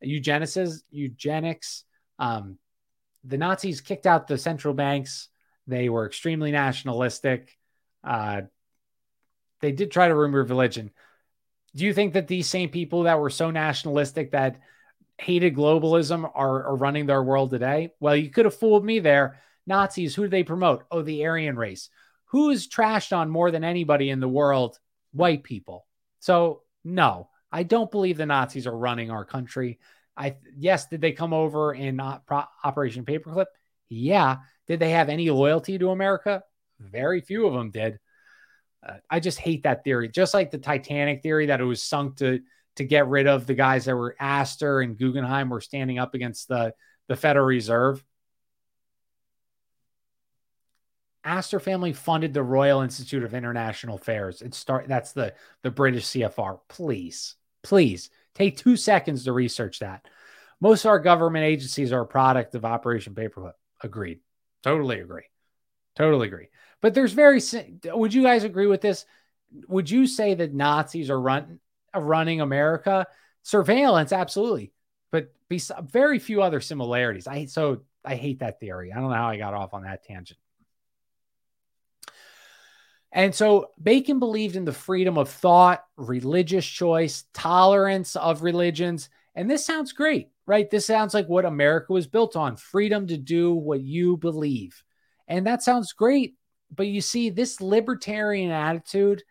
eugenicists, 0.04 0.82
eugenics. 0.90 1.84
Um, 2.18 2.58
the 3.24 3.38
Nazis 3.38 3.80
kicked 3.80 4.06
out 4.06 4.26
the 4.26 4.38
central 4.38 4.74
banks. 4.74 5.28
They 5.66 5.88
were 5.88 6.06
extremely 6.06 6.50
nationalistic. 6.50 7.56
Uh, 8.02 8.42
they 9.60 9.72
did 9.72 9.90
try 9.90 10.08
to 10.08 10.14
remove 10.14 10.48
religion. 10.48 10.90
Do 11.74 11.84
you 11.84 11.94
think 11.94 12.14
that 12.14 12.26
these 12.26 12.48
same 12.48 12.68
people 12.68 13.04
that 13.04 13.20
were 13.20 13.30
so 13.30 13.50
nationalistic 13.50 14.32
that 14.32 14.60
hated 15.18 15.54
globalism 15.54 16.30
are, 16.34 16.64
are 16.64 16.76
running 16.76 17.06
their 17.06 17.22
world 17.22 17.50
today? 17.50 17.92
Well, 18.00 18.16
you 18.16 18.30
could 18.30 18.44
have 18.44 18.56
fooled 18.56 18.84
me 18.84 18.98
there. 18.98 19.38
Nazis, 19.66 20.14
who 20.14 20.22
do 20.22 20.28
they 20.28 20.42
promote? 20.42 20.84
Oh, 20.90 21.02
the 21.02 21.26
Aryan 21.26 21.56
race. 21.56 21.90
Who 22.26 22.50
is 22.50 22.68
trashed 22.68 23.16
on 23.16 23.30
more 23.30 23.50
than 23.50 23.64
anybody 23.64 24.10
in 24.10 24.20
the 24.20 24.28
world? 24.28 24.78
White 25.12 25.42
people. 25.42 25.86
So, 26.20 26.62
no, 26.84 27.28
I 27.52 27.62
don't 27.62 27.90
believe 27.90 28.16
the 28.16 28.26
Nazis 28.26 28.66
are 28.66 28.76
running 28.76 29.10
our 29.10 29.24
country. 29.24 29.78
I 30.16 30.36
yes, 30.56 30.88
did 30.88 31.00
they 31.00 31.12
come 31.12 31.32
over 31.32 31.72
in 31.72 32.00
Operation 32.00 33.04
Paperclip? 33.04 33.46
Yeah. 33.88 34.38
Did 34.66 34.80
they 34.80 34.90
have 34.90 35.08
any 35.08 35.30
loyalty 35.30 35.78
to 35.78 35.90
America? 35.90 36.42
Very 36.78 37.20
few 37.20 37.46
of 37.46 37.54
them 37.54 37.70
did. 37.70 37.98
Uh, 38.86 38.94
I 39.08 39.20
just 39.20 39.38
hate 39.38 39.64
that 39.64 39.84
theory. 39.84 40.08
Just 40.08 40.34
like 40.34 40.50
the 40.50 40.58
Titanic 40.58 41.22
theory 41.22 41.46
that 41.46 41.60
it 41.60 41.64
was 41.64 41.82
sunk 41.82 42.16
to 42.18 42.40
to 42.76 42.84
get 42.84 43.08
rid 43.08 43.26
of 43.26 43.46
the 43.46 43.54
guys 43.54 43.84
that 43.84 43.96
were 43.96 44.16
Astor 44.18 44.80
and 44.80 44.96
Guggenheim 44.96 45.50
were 45.50 45.60
standing 45.60 45.98
up 45.98 46.14
against 46.14 46.48
the 46.48 46.72
the 47.08 47.16
Federal 47.16 47.46
Reserve. 47.46 48.02
Astor 51.22 51.60
family 51.60 51.92
funded 51.92 52.32
the 52.32 52.42
Royal 52.42 52.80
Institute 52.80 53.24
of 53.24 53.34
International 53.34 53.96
Affairs. 53.96 54.40
It 54.40 54.54
start 54.54 54.88
that's 54.88 55.12
the 55.12 55.34
the 55.62 55.70
British 55.70 56.06
CFR. 56.06 56.60
Please, 56.68 57.36
please 57.62 58.10
take 58.34 58.56
two 58.56 58.76
seconds 58.76 59.24
to 59.24 59.32
research 59.32 59.80
that. 59.80 60.06
Most 60.60 60.84
of 60.84 60.90
our 60.90 60.98
government 60.98 61.44
agencies 61.44 61.92
are 61.92 62.02
a 62.02 62.06
product 62.06 62.54
of 62.54 62.64
Operation 62.64 63.14
Paperclip. 63.14 63.52
Agreed. 63.82 64.20
Totally 64.62 65.00
agree. 65.00 65.24
Totally 65.96 66.28
agree. 66.28 66.48
But 66.80 66.94
there's 66.94 67.12
very. 67.12 67.40
Would 67.84 68.14
you 68.14 68.22
guys 68.22 68.44
agree 68.44 68.66
with 68.66 68.80
this? 68.80 69.04
Would 69.68 69.90
you 69.90 70.06
say 70.06 70.34
that 70.34 70.54
Nazis 70.54 71.10
are 71.10 71.20
run 71.20 71.60
running 71.94 72.40
America? 72.40 73.06
Surveillance, 73.42 74.12
absolutely, 74.12 74.72
but 75.10 75.32
be 75.48 75.60
very 75.82 76.18
few 76.18 76.42
other 76.42 76.60
similarities. 76.60 77.26
I 77.26 77.46
so 77.46 77.82
I 78.04 78.16
hate 78.16 78.40
that 78.40 78.60
theory. 78.60 78.92
I 78.92 78.96
don't 78.96 79.10
know 79.10 79.16
how 79.16 79.28
I 79.28 79.36
got 79.36 79.54
off 79.54 79.74
on 79.74 79.82
that 79.82 80.04
tangent. 80.04 80.38
And 83.12 83.34
so 83.34 83.70
Bacon 83.82 84.18
believed 84.20 84.56
in 84.56 84.64
the 84.64 84.72
freedom 84.72 85.18
of 85.18 85.28
thought, 85.28 85.84
religious 85.96 86.64
choice, 86.64 87.24
tolerance 87.34 88.14
of 88.14 88.42
religions. 88.42 89.08
And 89.34 89.50
this 89.50 89.66
sounds 89.66 89.92
great, 89.92 90.28
right? 90.46 90.70
This 90.70 90.86
sounds 90.86 91.12
like 91.12 91.28
what 91.28 91.44
America 91.44 91.92
was 91.92 92.06
built 92.06 92.36
on 92.36 92.56
freedom 92.56 93.08
to 93.08 93.16
do 93.16 93.52
what 93.52 93.80
you 93.80 94.16
believe. 94.16 94.84
And 95.26 95.46
that 95.46 95.62
sounds 95.62 95.92
great 95.92 96.36
but 96.74 96.86
you 96.86 97.00
see, 97.00 97.30
this 97.30 97.60
libertarian 97.60 98.50
attitude 98.50 99.22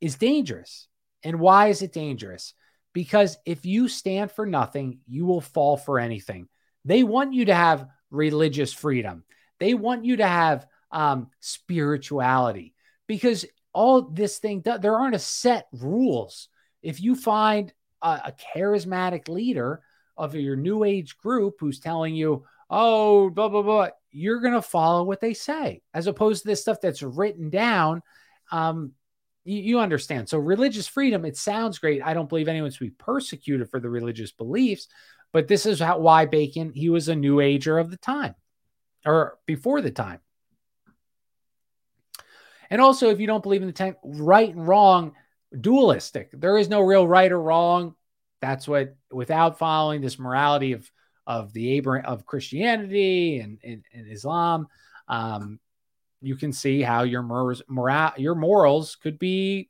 is 0.00 0.16
dangerous. 0.16 0.88
And 1.22 1.40
why 1.40 1.68
is 1.68 1.82
it 1.82 1.92
dangerous? 1.92 2.54
Because 2.92 3.36
if 3.44 3.66
you 3.66 3.88
stand 3.88 4.30
for 4.30 4.46
nothing, 4.46 5.00
you 5.06 5.26
will 5.26 5.40
fall 5.40 5.76
for 5.76 5.98
anything. 5.98 6.48
They 6.84 7.02
want 7.02 7.34
you 7.34 7.46
to 7.46 7.54
have 7.54 7.88
religious 8.10 8.72
freedom, 8.72 9.24
they 9.58 9.74
want 9.74 10.04
you 10.04 10.16
to 10.16 10.26
have 10.26 10.66
um, 10.90 11.28
spirituality 11.40 12.74
because 13.06 13.44
all 13.72 14.02
this 14.02 14.38
thing, 14.38 14.62
there 14.62 14.96
aren't 14.96 15.14
a 15.14 15.18
set 15.18 15.66
rules. 15.72 16.48
If 16.82 17.02
you 17.02 17.14
find 17.14 17.72
a, 18.00 18.08
a 18.08 18.34
charismatic 18.56 19.28
leader 19.28 19.82
of 20.16 20.34
your 20.34 20.56
new 20.56 20.84
age 20.84 21.18
group 21.18 21.56
who's 21.60 21.80
telling 21.80 22.14
you, 22.14 22.44
oh, 22.70 23.28
blah, 23.30 23.48
blah, 23.48 23.62
blah, 23.62 23.88
you're 24.16 24.40
going 24.40 24.54
to 24.54 24.62
follow 24.62 25.04
what 25.04 25.20
they 25.20 25.34
say 25.34 25.82
as 25.92 26.06
opposed 26.06 26.42
to 26.42 26.48
this 26.48 26.62
stuff 26.62 26.80
that's 26.80 27.02
written 27.02 27.50
down. 27.50 28.02
Um, 28.50 28.92
you, 29.44 29.58
you, 29.58 29.78
understand. 29.78 30.28
So, 30.28 30.38
religious 30.38 30.88
freedom, 30.88 31.24
it 31.24 31.36
sounds 31.36 31.78
great. 31.78 32.02
I 32.02 32.14
don't 32.14 32.28
believe 32.28 32.48
anyone 32.48 32.70
should 32.70 32.80
be 32.80 32.90
persecuted 32.90 33.68
for 33.70 33.78
the 33.78 33.90
religious 33.90 34.32
beliefs, 34.32 34.88
but 35.32 35.48
this 35.48 35.66
is 35.66 35.80
how, 35.80 35.98
why 35.98 36.24
Bacon, 36.24 36.72
he 36.74 36.88
was 36.88 37.08
a 37.08 37.14
new 37.14 37.40
ager 37.40 37.78
of 37.78 37.90
the 37.90 37.98
time 37.98 38.34
or 39.04 39.38
before 39.44 39.82
the 39.82 39.90
time. 39.90 40.20
And 42.70 42.80
also, 42.80 43.10
if 43.10 43.20
you 43.20 43.26
don't 43.26 43.42
believe 43.42 43.62
in 43.62 43.68
the 43.68 43.72
tank, 43.72 43.96
right 44.02 44.52
and 44.52 44.66
wrong, 44.66 45.12
dualistic. 45.58 46.30
There 46.32 46.56
is 46.56 46.68
no 46.68 46.80
real 46.80 47.06
right 47.06 47.30
or 47.30 47.40
wrong. 47.40 47.94
That's 48.40 48.66
what, 48.66 48.96
without 49.12 49.58
following 49.58 50.00
this 50.00 50.18
morality 50.18 50.72
of 50.72 50.90
of 51.26 51.52
the 51.52 51.72
Abraham 51.72 52.06
of 52.06 52.26
Christianity 52.26 53.40
and, 53.40 53.58
and, 53.64 53.84
and 53.92 54.10
Islam, 54.10 54.68
um, 55.08 55.58
you 56.22 56.36
can 56.36 56.52
see 56.52 56.82
how 56.82 57.02
your 57.02 57.22
morals, 57.22 57.62
moral, 57.68 58.12
your 58.16 58.34
morals 58.34 58.96
could 58.96 59.18
be 59.18 59.68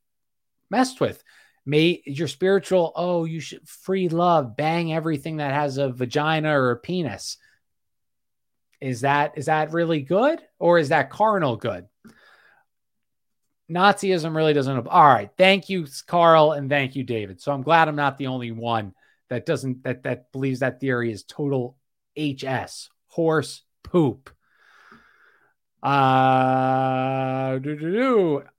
messed 0.70 1.00
with. 1.00 1.22
May 1.64 2.02
your 2.06 2.28
spiritual, 2.28 2.92
oh, 2.94 3.24
you 3.24 3.40
should 3.40 3.68
free 3.68 4.08
love, 4.08 4.56
bang 4.56 4.92
everything 4.92 5.38
that 5.38 5.52
has 5.52 5.78
a 5.78 5.90
vagina 5.90 6.58
or 6.58 6.70
a 6.70 6.76
penis. 6.76 7.38
Is 8.80 9.00
that 9.00 9.32
is 9.36 9.46
that 9.46 9.72
really 9.72 10.00
good 10.00 10.40
or 10.58 10.78
is 10.78 10.90
that 10.90 11.10
carnal 11.10 11.56
good? 11.56 11.86
Nazism 13.70 14.36
really 14.36 14.52
doesn't. 14.52 14.86
All 14.86 15.08
right. 15.08 15.30
Thank 15.36 15.68
you, 15.68 15.86
Carl, 16.06 16.52
and 16.52 16.70
thank 16.70 16.94
you, 16.94 17.02
David. 17.02 17.40
So 17.40 17.52
I'm 17.52 17.62
glad 17.62 17.88
I'm 17.88 17.96
not 17.96 18.16
the 18.16 18.28
only 18.28 18.52
one 18.52 18.94
that 19.28 19.46
doesn't 19.46 19.84
that 19.84 20.04
that 20.04 20.32
believes 20.32 20.60
that 20.60 20.80
theory 20.80 21.10
is 21.10 21.24
total 21.24 21.76
HS 22.18 22.90
horse 23.06 23.62
poop. 23.82 24.30
Uh, 25.82 27.58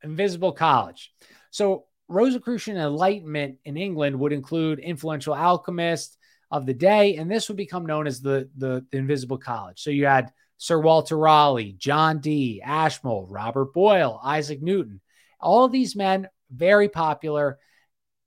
invisible 0.04 0.52
college. 0.54 1.12
So 1.52 1.86
Rosicrucian 2.08 2.78
Enlightenment 2.78 3.58
in 3.66 3.76
England 3.76 4.18
would 4.20 4.32
include 4.32 4.80
influential 4.80 5.36
alchemists 5.36 6.18
of 6.52 6.66
the 6.66 6.74
day, 6.74 7.18
and 7.18 7.30
this 7.30 7.50
would 7.50 7.58
become 7.58 7.86
known 7.86 8.08
as 8.08 8.22
the, 8.22 8.50
the, 8.56 8.86
the 8.92 8.98
Invisible 8.98 9.38
College. 9.38 9.82
So 9.82 9.90
you 9.90 10.06
had 10.06 10.32
Sir 10.58 10.80
Walter 10.80 11.18
Raleigh, 11.18 11.76
John 11.78 12.20
Dee, 12.20 12.62
Ashmole, 12.64 13.28
Robert 13.30 13.74
Boyle, 13.74 14.20
Isaac 14.24 14.62
Newton. 14.62 15.02
All 15.42 15.66
of 15.66 15.72
these 15.72 15.96
men, 15.96 16.30
very 16.50 16.88
popular, 16.88 17.60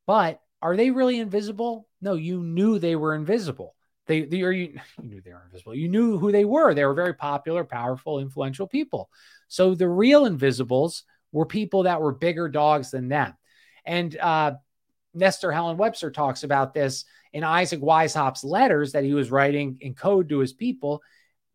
but 0.07 0.41
are 0.61 0.77
they 0.77 0.91
really 0.91 1.19
invisible? 1.19 1.89
No, 2.01 2.15
you 2.15 2.43
knew 2.43 2.79
they 2.79 2.97
were 2.97 3.15
invisible. 3.15 3.75
They, 4.07 4.23
they 4.23 4.43
or 4.43 4.53
you, 4.53 4.79
you 5.03 5.09
knew 5.09 5.21
they 5.21 5.33
were 5.33 5.45
invisible. 5.45 5.75
You 5.75 5.89
knew 5.89 6.19
who 6.19 6.33
they 6.33 6.45
were. 6.45 6.75
They 6.75 6.85
were 6.85 6.95
very 6.95 7.15
popular, 7.15 7.65
powerful, 7.65 8.19
influential 8.19 8.67
people. 8.67 9.11
So 9.49 9.75
the 9.75 9.89
real 9.89 10.27
invisibles 10.27 11.05
were 11.33 11.47
people 11.47 11.85
that 11.85 12.01
were 12.01 12.13
bigger 12.13 12.49
dogs 12.49 12.91
than 12.91 13.09
them. 13.09 13.35
And 13.85 14.17
uh, 14.19 14.53
Nesta 15.15 15.53
Helen 15.53 15.77
Webster 15.77 16.11
talks 16.11 16.43
about 16.43 16.75
this 16.75 17.05
in 17.33 17.45
Isaac 17.45 17.81
Weishaupt's 17.81 18.45
letters 18.45 18.93
that 18.93 19.05
he 19.05 19.15
was 19.15 19.31
writing 19.31 19.79
in 19.81 19.95
code 19.95 20.29
to 20.29 20.39
his 20.39 20.53
people. 20.53 21.03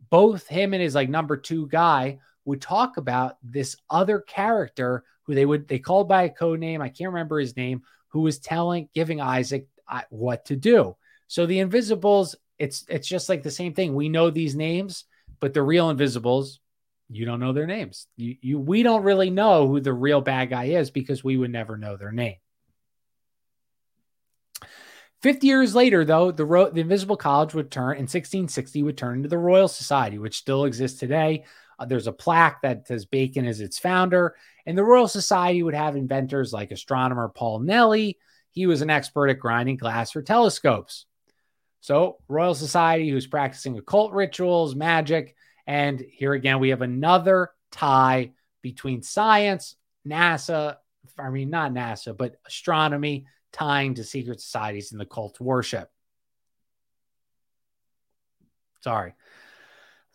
Both 0.09 0.47
him 0.47 0.73
and 0.73 0.81
his 0.81 0.95
like 0.95 1.09
number 1.09 1.37
two 1.37 1.67
guy 1.67 2.19
would 2.45 2.61
talk 2.61 2.97
about 2.97 3.37
this 3.43 3.75
other 3.89 4.19
character 4.19 5.03
who 5.23 5.35
they 5.35 5.45
would 5.45 5.67
they 5.67 5.79
called 5.79 6.07
by 6.07 6.23
a 6.23 6.29
code 6.29 6.59
name. 6.59 6.81
I 6.81 6.89
can't 6.89 7.11
remember 7.11 7.39
his 7.39 7.57
name, 7.57 7.81
who 8.09 8.21
was 8.21 8.39
telling, 8.39 8.87
giving 8.93 9.19
Isaac 9.19 9.67
what 10.09 10.45
to 10.45 10.55
do. 10.55 10.95
So 11.27 11.45
the 11.45 11.59
Invisibles, 11.59 12.35
it's 12.57 12.85
it's 12.87 13.07
just 13.07 13.29
like 13.29 13.43
the 13.43 13.51
same 13.51 13.73
thing. 13.73 13.95
We 13.95 14.09
know 14.09 14.29
these 14.29 14.55
names, 14.55 15.05
but 15.39 15.53
the 15.53 15.63
real 15.63 15.89
Invisibles, 15.89 16.59
you 17.09 17.25
don't 17.25 17.39
know 17.39 17.53
their 17.53 17.67
names. 17.67 18.07
You, 18.15 18.35
you 18.41 18.59
we 18.59 18.83
don't 18.83 19.03
really 19.03 19.29
know 19.29 19.67
who 19.67 19.79
the 19.79 19.93
real 19.93 20.21
bad 20.21 20.49
guy 20.49 20.65
is 20.65 20.91
because 20.91 21.23
we 21.23 21.37
would 21.37 21.51
never 21.51 21.77
know 21.77 21.97
their 21.97 22.11
name. 22.11 22.35
50 25.21 25.47
years 25.47 25.73
later, 25.73 26.05
though, 26.05 26.29
the, 26.29 26.45
Ro- 26.45 26.69
the 26.69 26.81
Invisible 26.81 27.17
College 27.17 27.55
would 27.55 27.71
turn 27.71 27.93
in 27.93 28.03
1660 28.03 28.83
would 28.83 28.95
turn 28.95 29.17
into 29.17 29.29
the 29.29 29.39
Royal 29.39 29.67
Society, 29.67 30.19
which 30.19 30.37
still 30.37 30.65
exists 30.65 30.99
today. 30.99 31.45
Uh, 31.79 31.85
there's 31.85 32.05
a 32.05 32.11
plaque 32.11 32.61
that 32.61 32.87
says 32.87 33.05
Bacon 33.05 33.45
is 33.45 33.59
its 33.59 33.79
founder, 33.79 34.35
and 34.67 34.77
the 34.77 34.83
Royal 34.83 35.07
Society 35.07 35.63
would 35.63 35.73
have 35.73 35.95
inventors 35.95 36.53
like 36.53 36.71
astronomer 36.71 37.29
Paul 37.29 37.59
Neile. 37.61 38.15
He 38.55 38.65
was 38.65 38.81
an 38.81 38.89
expert 38.89 39.27
at 39.27 39.37
grinding 39.39 39.77
glass 39.77 40.11
for 40.11 40.21
telescopes. 40.21 41.05
So, 41.81 42.17
Royal 42.27 42.55
Society, 42.55 43.09
who's 43.09 43.27
practicing 43.27 43.77
occult 43.77 44.13
rituals, 44.13 44.73
magic, 44.75 45.35
and 45.67 45.99
here 45.99 46.33
again 46.33 46.59
we 46.59 46.69
have 46.69 46.81
another 46.81 47.51
tie 47.71 48.31
between 48.61 49.03
science, 49.03 49.75
NASA, 50.07 50.77
I 51.19 51.29
mean 51.29 51.49
not 51.49 51.73
NASA, 51.73 52.15
but 52.17 52.39
astronomy 52.47 53.25
tying 53.51 53.95
to 53.95 54.03
secret 54.03 54.41
societies 54.41 54.91
and 54.91 55.01
the 55.01 55.05
cult 55.05 55.39
worship. 55.39 55.91
Sorry. 58.81 59.13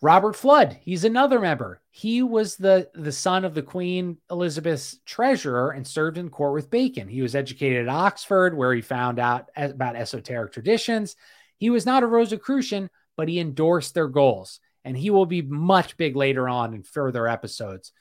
Robert 0.03 0.35
Fludd, 0.35 0.79
he's 0.81 1.03
another 1.03 1.39
member. 1.39 1.79
He 1.91 2.23
was 2.23 2.55
the, 2.55 2.89
the 2.95 3.11
son 3.11 3.45
of 3.45 3.53
the 3.53 3.61
Queen 3.61 4.17
Elizabeth's 4.31 4.99
treasurer 5.05 5.69
and 5.69 5.85
served 5.85 6.17
in 6.17 6.29
court 6.29 6.53
with 6.53 6.71
Bacon. 6.71 7.07
He 7.07 7.21
was 7.21 7.35
educated 7.35 7.87
at 7.87 7.93
Oxford, 7.93 8.57
where 8.57 8.73
he 8.73 8.81
found 8.81 9.19
out 9.19 9.49
about 9.55 9.95
esoteric 9.95 10.53
traditions. 10.53 11.15
He 11.57 11.69
was 11.69 11.85
not 11.85 12.01
a 12.01 12.07
Rosicrucian, 12.07 12.89
but 13.15 13.29
he 13.29 13.39
endorsed 13.39 13.93
their 13.93 14.07
goals, 14.07 14.59
and 14.83 14.97
he 14.97 15.11
will 15.11 15.27
be 15.27 15.43
much 15.43 15.97
big 15.97 16.15
later 16.15 16.49
on 16.49 16.73
in 16.73 16.81
further 16.81 17.27
episodes. 17.27 17.91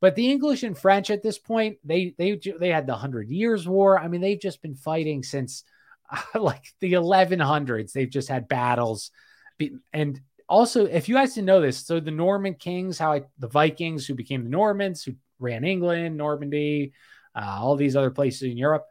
But 0.00 0.14
the 0.14 0.30
English 0.30 0.62
and 0.62 0.78
French 0.78 1.10
at 1.10 1.22
this 1.22 1.38
point, 1.38 1.76
they 1.84 2.14
they 2.16 2.40
they 2.58 2.70
had 2.70 2.86
the 2.86 2.96
Hundred 2.96 3.28
Years' 3.28 3.68
War. 3.68 3.98
I 3.98 4.08
mean, 4.08 4.22
they've 4.22 4.40
just 4.40 4.62
been 4.62 4.76
fighting 4.76 5.22
since 5.22 5.62
uh, 6.10 6.22
like 6.40 6.64
the 6.80 6.94
1100s. 6.94 7.92
They've 7.92 8.08
just 8.08 8.30
had 8.30 8.48
battles, 8.48 9.10
and 9.92 10.18
also, 10.50 10.84
if 10.84 11.08
you 11.08 11.14
guys 11.14 11.34
didn't 11.34 11.46
know 11.46 11.60
this, 11.60 11.86
so 11.86 12.00
the 12.00 12.10
Norman 12.10 12.54
kings, 12.54 12.98
how 12.98 13.12
I, 13.12 13.22
the 13.38 13.46
Vikings 13.48 14.04
who 14.04 14.14
became 14.14 14.42
the 14.42 14.50
Normans, 14.50 15.04
who 15.04 15.14
ran 15.38 15.64
England, 15.64 16.16
Normandy, 16.16 16.92
uh, 17.36 17.58
all 17.60 17.76
these 17.76 17.94
other 17.94 18.10
places 18.10 18.42
in 18.42 18.56
Europe. 18.56 18.84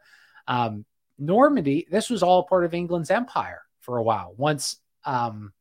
Um, 0.48 0.86
Normandy, 1.18 1.86
this 1.90 2.08
was 2.08 2.22
all 2.22 2.44
part 2.44 2.64
of 2.64 2.72
England's 2.72 3.10
empire 3.10 3.60
for 3.80 3.98
a 3.98 4.02
while. 4.02 4.32
Once, 4.38 4.78
um, 5.04 5.52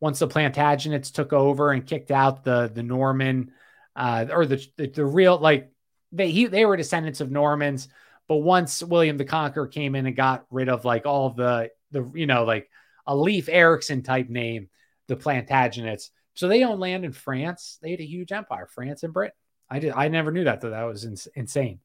once 0.00 0.18
the 0.18 0.26
Plantagenets 0.26 1.12
took 1.12 1.32
over 1.32 1.70
and 1.70 1.86
kicked 1.86 2.10
out 2.10 2.42
the 2.42 2.70
the 2.74 2.82
Norman 2.82 3.52
uh, 3.94 4.26
or 4.30 4.44
the, 4.44 4.66
the, 4.76 4.88
the 4.88 5.06
real 5.06 5.38
like 5.38 5.70
they 6.10 6.30
he, 6.32 6.46
they 6.46 6.66
were 6.66 6.76
descendants 6.76 7.20
of 7.20 7.30
Normans, 7.30 7.88
but 8.26 8.38
once 8.38 8.82
William 8.82 9.16
the 9.16 9.24
Conqueror 9.24 9.68
came 9.68 9.94
in 9.94 10.06
and 10.06 10.16
got 10.16 10.46
rid 10.50 10.68
of 10.68 10.84
like 10.84 11.06
all 11.06 11.30
the 11.30 11.70
the 11.92 12.10
you 12.14 12.26
know 12.26 12.44
like 12.44 12.68
a 13.06 13.16
Leif 13.16 13.48
Erikson 13.48 14.02
type 14.02 14.28
name, 14.28 14.68
the 15.08 15.16
Plantagenets. 15.16 16.10
So 16.34 16.48
they 16.48 16.64
owned 16.64 16.80
land 16.80 17.04
in 17.04 17.12
France. 17.12 17.78
They 17.82 17.90
had 17.90 18.00
a 18.00 18.06
huge 18.06 18.32
empire, 18.32 18.66
France 18.66 19.02
and 19.02 19.12
Britain. 19.12 19.36
I 19.68 19.78
did 19.78 19.92
I 19.92 20.08
never 20.08 20.30
knew 20.30 20.44
that 20.44 20.60
though. 20.60 20.70
That 20.70 20.82
was 20.82 21.04
ins- 21.04 21.28
insane. 21.34 21.80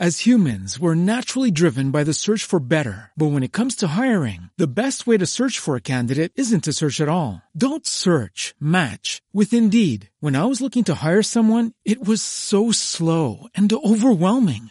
As 0.00 0.26
humans, 0.26 0.80
we're 0.80 0.96
naturally 0.96 1.52
driven 1.52 1.92
by 1.92 2.02
the 2.02 2.12
search 2.12 2.42
for 2.44 2.58
better. 2.58 3.12
But 3.16 3.30
when 3.30 3.44
it 3.44 3.52
comes 3.52 3.76
to 3.76 3.88
hiring, 3.88 4.50
the 4.56 4.66
best 4.66 5.06
way 5.06 5.16
to 5.16 5.26
search 5.26 5.60
for 5.60 5.76
a 5.76 5.80
candidate 5.82 6.32
isn't 6.34 6.64
to 6.64 6.72
search 6.72 7.00
at 7.00 7.08
all. 7.08 7.42
Don't 7.56 7.86
search, 7.86 8.54
match 8.58 9.22
with 9.32 9.52
Indeed. 9.52 10.10
When 10.18 10.34
I 10.34 10.46
was 10.46 10.60
looking 10.60 10.82
to 10.84 10.94
hire 10.94 11.22
someone, 11.22 11.72
it 11.84 12.04
was 12.04 12.20
so 12.20 12.72
slow 12.72 13.46
and 13.54 13.72
overwhelming. 13.72 14.70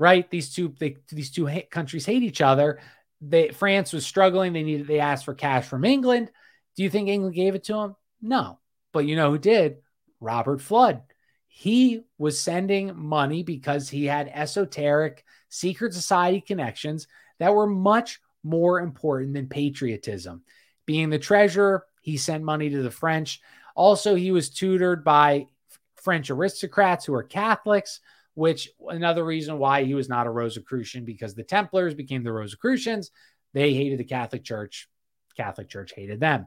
right? 0.00 0.28
These 0.30 0.54
two 0.54 0.74
they, 0.80 0.96
these 1.12 1.30
two 1.30 1.46
ha- 1.46 1.68
countries 1.70 2.06
hate 2.06 2.24
each 2.24 2.40
other. 2.40 2.80
They 3.20 3.50
France 3.50 3.92
was 3.92 4.04
struggling. 4.04 4.52
They 4.52 4.64
needed 4.64 4.88
they 4.88 4.98
asked 4.98 5.26
for 5.26 5.34
cash 5.34 5.66
from 5.66 5.84
England. 5.84 6.30
Do 6.74 6.82
you 6.82 6.90
think 6.90 7.08
England 7.08 7.34
gave 7.34 7.54
it 7.54 7.64
to 7.64 7.74
them? 7.74 7.96
No. 8.20 8.58
But 8.92 9.06
you 9.06 9.14
know 9.14 9.30
who 9.30 9.38
did? 9.38 9.76
Robert 10.18 10.60
Fludd. 10.60 11.02
He 11.46 12.00
was 12.16 12.40
sending 12.40 12.96
money 12.96 13.42
because 13.42 13.90
he 13.90 14.06
had 14.06 14.30
esoteric 14.32 15.24
secret 15.50 15.92
society 15.92 16.40
connections 16.40 17.06
that 17.38 17.54
were 17.54 17.66
much 17.66 18.20
more 18.42 18.80
important 18.80 19.34
than 19.34 19.48
patriotism. 19.48 20.42
Being 20.86 21.10
the 21.10 21.18
treasurer, 21.18 21.84
he 22.00 22.16
sent 22.16 22.42
money 22.42 22.70
to 22.70 22.82
the 22.82 22.90
French. 22.90 23.42
Also, 23.74 24.14
he 24.14 24.30
was 24.30 24.48
tutored 24.48 25.04
by 25.04 25.48
French 25.96 26.30
aristocrats 26.30 27.04
who 27.04 27.14
are 27.14 27.22
Catholics, 27.22 28.00
which 28.34 28.68
another 28.88 29.24
reason 29.24 29.58
why 29.58 29.84
he 29.84 29.94
was 29.94 30.08
not 30.08 30.26
a 30.26 30.30
Rosicrucian 30.30 31.04
because 31.04 31.34
the 31.34 31.42
Templars 31.44 31.94
became 31.94 32.22
the 32.22 32.32
Rosicrucians. 32.32 33.10
They 33.52 33.74
hated 33.74 33.98
the 33.98 34.04
Catholic 34.04 34.44
Church. 34.44 34.88
Catholic 35.36 35.68
Church 35.68 35.92
hated 35.94 36.20
them. 36.20 36.46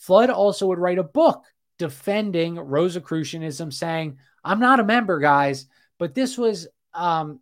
Fludd 0.00 0.30
also 0.30 0.66
would 0.68 0.78
write 0.78 0.98
a 0.98 1.04
book 1.04 1.44
defending 1.78 2.56
Rosicrucianism, 2.56 3.70
saying, 3.70 4.18
I'm 4.44 4.60
not 4.60 4.80
a 4.80 4.84
member, 4.84 5.18
guys, 5.18 5.66
but 5.98 6.14
this 6.14 6.36
was 6.36 6.68
um, 6.94 7.40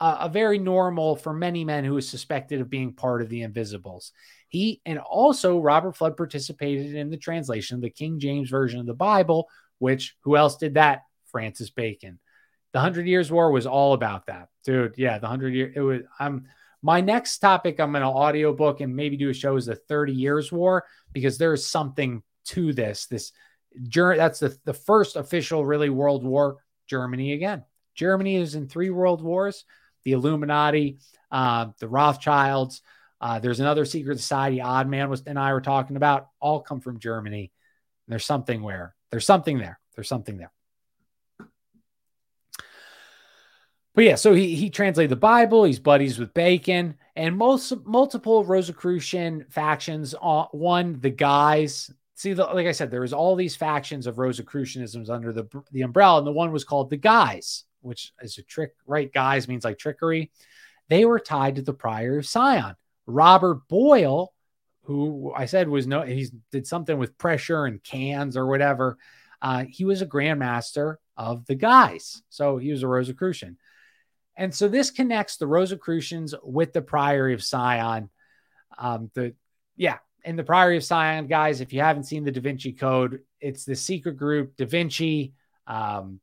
a, 0.00 0.18
a 0.22 0.28
very 0.28 0.58
normal 0.58 1.16
for 1.16 1.32
many 1.32 1.64
men 1.64 1.84
who 1.84 1.94
was 1.94 2.08
suspected 2.08 2.60
of 2.60 2.70
being 2.70 2.92
part 2.92 3.22
of 3.22 3.28
the 3.28 3.42
Invisibles. 3.42 4.12
He 4.48 4.80
and 4.84 4.98
also 4.98 5.58
Robert 5.58 5.96
Fludd 5.96 6.16
participated 6.16 6.94
in 6.94 7.08
the 7.08 7.16
translation 7.16 7.76
of 7.76 7.82
the 7.82 7.90
King 7.90 8.18
James 8.18 8.50
Version 8.50 8.80
of 8.80 8.86
the 8.86 8.94
Bible, 8.94 9.48
which 9.78 10.16
who 10.20 10.36
else 10.36 10.56
did 10.56 10.74
that? 10.74 11.02
Francis 11.30 11.70
Bacon. 11.70 12.18
The 12.72 12.80
Hundred 12.80 13.06
Years' 13.06 13.30
War 13.30 13.50
was 13.50 13.66
all 13.66 13.92
about 13.92 14.26
that, 14.26 14.48
dude. 14.64 14.94
Yeah, 14.96 15.18
the 15.18 15.28
Hundred 15.28 15.54
Year. 15.54 15.72
It 15.74 15.80
was. 15.80 16.02
I'm 16.18 16.46
my 16.82 17.00
next 17.00 17.38
topic. 17.38 17.78
I'm 17.78 17.92
going 17.92 18.02
to 18.02 18.08
audiobook 18.08 18.80
and 18.80 18.96
maybe 18.96 19.16
do 19.16 19.28
a 19.28 19.34
show 19.34 19.56
is 19.56 19.66
the 19.66 19.76
Thirty 19.76 20.12
Years' 20.12 20.50
War 20.50 20.84
because 21.12 21.38
there 21.38 21.52
is 21.52 21.66
something 21.66 22.22
to 22.46 22.72
this. 22.72 23.06
This 23.06 23.32
that's 23.90 24.40
the 24.40 24.56
the 24.64 24.74
first 24.74 25.16
official 25.16 25.64
really 25.64 25.90
World 25.90 26.24
War. 26.24 26.58
Germany 26.88 27.32
again. 27.32 27.64
Germany 27.94 28.36
is 28.36 28.54
in 28.54 28.68
three 28.68 28.90
world 28.90 29.22
wars 29.22 29.64
the 30.04 30.12
Illuminati, 30.12 30.98
uh, 31.30 31.68
the 31.78 31.88
Rothschilds. 31.88 32.82
Uh, 33.20 33.38
there's 33.38 33.60
another 33.60 33.84
secret 33.84 34.18
society, 34.18 34.60
Odd 34.60 34.88
Man 34.88 35.08
was 35.08 35.22
and 35.22 35.38
I 35.38 35.52
were 35.52 35.60
talking 35.60 35.96
about, 35.96 36.28
all 36.40 36.60
come 36.60 36.80
from 36.80 36.98
Germany. 36.98 37.52
There's 38.08 38.24
something 38.24 38.62
where 38.62 38.94
there's 39.10 39.26
something 39.26 39.58
there. 39.58 39.78
There's 39.94 40.08
something 40.08 40.38
there. 40.38 40.52
But 43.94 44.04
yeah, 44.04 44.14
so 44.14 44.32
he 44.32 44.54
he 44.54 44.70
translated 44.70 45.10
the 45.10 45.16
Bible. 45.16 45.64
He's 45.64 45.78
buddies 45.78 46.18
with 46.18 46.34
Bacon 46.34 46.96
and 47.14 47.36
most 47.36 47.72
multiple 47.84 48.44
Rosicrucian 48.44 49.46
factions. 49.50 50.14
Uh, 50.20 50.46
one, 50.52 50.98
the 51.00 51.10
guys. 51.10 51.90
See, 52.14 52.32
the, 52.34 52.44
like 52.44 52.66
I 52.66 52.72
said, 52.72 52.90
there 52.90 53.00
was 53.00 53.12
all 53.12 53.34
these 53.34 53.56
factions 53.56 54.06
of 54.06 54.16
Rosicrucianisms 54.16 55.10
under 55.10 55.32
the 55.32 55.46
the 55.72 55.82
umbrella, 55.82 56.18
and 56.18 56.26
the 56.26 56.32
one 56.32 56.52
was 56.52 56.64
called 56.64 56.88
the 56.88 56.96
guys 56.96 57.64
which 57.82 58.12
is 58.22 58.38
a 58.38 58.42
trick, 58.42 58.74
right? 58.86 59.12
guys 59.12 59.48
means 59.48 59.64
like 59.64 59.78
trickery. 59.78 60.30
They 60.88 61.04
were 61.04 61.20
tied 61.20 61.56
to 61.56 61.62
the 61.62 61.74
prior 61.74 62.18
of 62.18 62.26
Sion. 62.26 62.76
Robert 63.06 63.68
Boyle, 63.68 64.32
who 64.84 65.32
I 65.36 65.46
said 65.46 65.68
was 65.68 65.86
no, 65.86 66.02
he 66.02 66.28
did 66.50 66.66
something 66.66 66.98
with 66.98 67.18
pressure 67.18 67.66
and 67.66 67.82
cans 67.82 68.36
or 68.36 68.46
whatever. 68.46 68.98
Uh, 69.40 69.64
he 69.68 69.84
was 69.84 70.02
a 70.02 70.06
grandmaster 70.06 70.96
of 71.16 71.44
the 71.46 71.54
guys. 71.54 72.22
So 72.30 72.56
he 72.56 72.70
was 72.70 72.82
a 72.82 72.88
Rosicrucian. 72.88 73.58
And 74.36 74.54
so 74.54 74.68
this 74.68 74.90
connects 74.90 75.36
the 75.36 75.46
Rosicrucians 75.46 76.34
with 76.42 76.72
the 76.72 76.82
Priory 76.82 77.34
of 77.34 77.44
Sion. 77.44 78.08
Um, 78.78 79.10
the 79.14 79.34
yeah, 79.76 79.98
and 80.24 80.38
the 80.38 80.44
Priory 80.44 80.76
of 80.76 80.84
Sion, 80.84 81.26
guys, 81.26 81.60
if 81.60 81.72
you 81.72 81.80
haven't 81.80 82.04
seen 82.04 82.24
the 82.24 82.32
Da 82.32 82.40
Vinci 82.40 82.72
Code, 82.72 83.20
it's 83.40 83.64
the 83.64 83.76
secret 83.76 84.16
group, 84.16 84.56
Da 84.56 84.66
Vinci, 84.66 85.34
um, 85.66 86.20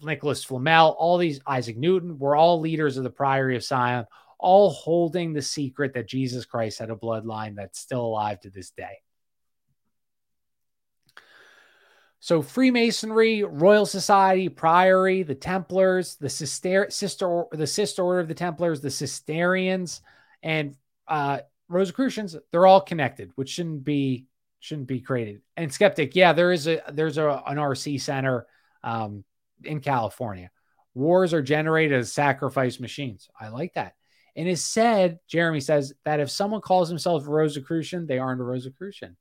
Nicholas 0.00 0.44
Flamel, 0.44 0.96
all 0.98 1.18
these, 1.18 1.40
Isaac 1.46 1.76
Newton, 1.76 2.18
were 2.18 2.36
all 2.36 2.60
leaders 2.60 2.96
of 2.96 3.04
the 3.04 3.10
Priory 3.10 3.56
of 3.56 3.64
Sion, 3.64 4.06
all 4.38 4.70
holding 4.70 5.32
the 5.32 5.42
secret 5.42 5.94
that 5.94 6.08
Jesus 6.08 6.46
Christ 6.46 6.78
had 6.78 6.90
a 6.90 6.96
bloodline 6.96 7.56
that's 7.56 7.78
still 7.78 8.04
alive 8.04 8.40
to 8.40 8.50
this 8.50 8.70
day. 8.70 8.98
So 12.20 12.42
Freemasonry, 12.42 13.44
Royal 13.44 13.86
Society, 13.86 14.50
Priory, 14.50 15.22
the 15.22 15.34
Templars, 15.34 16.16
the 16.16 16.28
sister 16.28 16.86
sister 16.90 17.44
the 17.50 17.66
sister 17.66 18.02
order 18.02 18.20
of 18.20 18.28
the 18.28 18.34
Templars, 18.34 18.82
the 18.82 18.90
Cistercians, 18.90 20.02
and 20.42 20.76
uh, 21.08 21.40
Rosicrucians, 21.68 22.36
they're 22.52 22.66
all 22.66 22.82
connected, 22.82 23.32
which 23.36 23.48
shouldn't 23.48 23.84
be 23.84 24.26
shouldn't 24.58 24.86
be 24.86 25.00
created. 25.00 25.40
And 25.56 25.72
skeptic, 25.72 26.14
yeah, 26.14 26.34
there 26.34 26.52
is 26.52 26.68
a 26.68 26.82
there's 26.92 27.16
a 27.16 27.42
an 27.46 27.56
RC 27.56 28.00
center 28.02 28.46
um, 28.84 29.24
in 29.64 29.80
California. 29.80 30.50
Wars 30.92 31.32
are 31.32 31.42
generated 31.42 31.98
as 31.98 32.12
sacrifice 32.12 32.80
machines. 32.80 33.30
I 33.40 33.48
like 33.48 33.74
that. 33.74 33.94
And 34.36 34.48
it's 34.48 34.62
said, 34.62 35.20
Jeremy 35.26 35.60
says 35.60 35.94
that 36.04 36.20
if 36.20 36.30
someone 36.30 36.60
calls 36.60 36.88
himself 36.88 37.26
a 37.26 37.30
Rosicrucian, 37.30 38.06
they 38.06 38.18
aren't 38.18 38.40
a 38.40 38.44
Rosicrucian. 38.44 39.16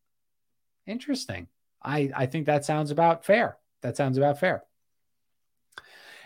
Interesting. 0.86 1.48
I, 1.82 2.12
I 2.16 2.26
think 2.26 2.46
that 2.46 2.66
sounds 2.66 2.92
about 2.92 3.26
fair. 3.26 3.58
That 3.82 3.98
sounds 3.98 4.18
about 4.18 4.40
fair. 4.40 4.64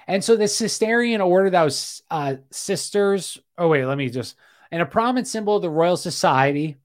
And 0.07 0.23
so 0.23 0.35
the 0.35 0.47
Cistercian 0.47 1.21
order 1.21 1.49
that 1.49 1.63
was 1.63 2.01
uh, 2.09 2.35
sisters. 2.51 3.39
Oh, 3.57 3.69
wait, 3.69 3.85
let 3.85 3.97
me 3.97 4.09
just. 4.09 4.35
And 4.71 4.81
a 4.81 4.85
prominent 4.85 5.27
symbol 5.27 5.57
of 5.57 5.61
the 5.61 5.69
Royal 5.69 5.97
Society. 5.97 6.77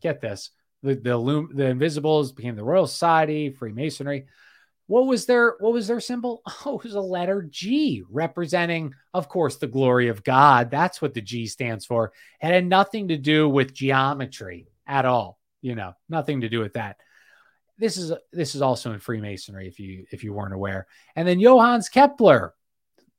Get 0.00 0.20
this. 0.20 0.50
The 0.82 0.94
the, 0.94 1.48
the 1.52 1.66
Invisibles 1.66 2.32
became 2.32 2.56
the 2.56 2.64
Royal 2.64 2.86
Society, 2.86 3.50
Freemasonry. 3.50 4.26
What 4.86 5.06
was 5.06 5.26
their 5.26 5.56
what 5.58 5.72
was 5.72 5.86
their 5.86 6.00
symbol? 6.00 6.42
Oh, 6.64 6.78
it 6.78 6.84
was 6.84 6.94
a 6.94 7.00
letter 7.00 7.42
G, 7.42 8.04
representing, 8.08 8.94
of 9.12 9.28
course, 9.28 9.56
the 9.56 9.66
glory 9.66 10.08
of 10.08 10.24
God. 10.24 10.70
That's 10.70 11.02
what 11.02 11.14
the 11.14 11.20
G 11.20 11.46
stands 11.46 11.84
for. 11.84 12.12
It 12.40 12.46
had 12.46 12.66
nothing 12.66 13.08
to 13.08 13.16
do 13.16 13.48
with 13.48 13.74
geometry 13.74 14.68
at 14.86 15.04
all. 15.04 15.38
You 15.60 15.74
know, 15.74 15.94
nothing 16.08 16.42
to 16.42 16.48
do 16.48 16.60
with 16.60 16.74
that 16.74 16.96
this 17.78 17.96
is 17.96 18.12
this 18.32 18.54
is 18.54 18.62
also 18.62 18.92
in 18.92 19.00
Freemasonry 19.00 19.66
if 19.66 19.80
you 19.80 20.06
if 20.12 20.24
you 20.24 20.32
weren't 20.32 20.54
aware. 20.54 20.86
And 21.16 21.26
then 21.26 21.40
Johannes 21.40 21.88
Kepler, 21.88 22.54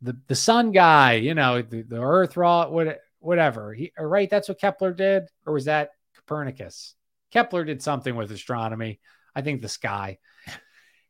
the 0.01 0.17
the 0.27 0.35
sun 0.35 0.71
guy, 0.71 1.13
you 1.13 1.33
know, 1.33 1.61
the, 1.61 1.81
the 1.81 2.01
earth 2.01 2.37
raw 2.37 2.69
what 2.69 2.99
whatever. 3.19 3.73
He 3.73 3.91
uh, 3.99 4.05
right 4.05 4.29
that's 4.29 4.49
what 4.49 4.59
Kepler 4.59 4.93
did 4.93 5.23
or 5.45 5.53
was 5.53 5.65
that 5.65 5.91
Copernicus? 6.15 6.95
Kepler 7.31 7.63
did 7.65 7.81
something 7.81 8.15
with 8.15 8.31
astronomy. 8.31 8.99
I 9.35 9.41
think 9.41 9.61
the 9.61 9.69
sky. 9.69 10.19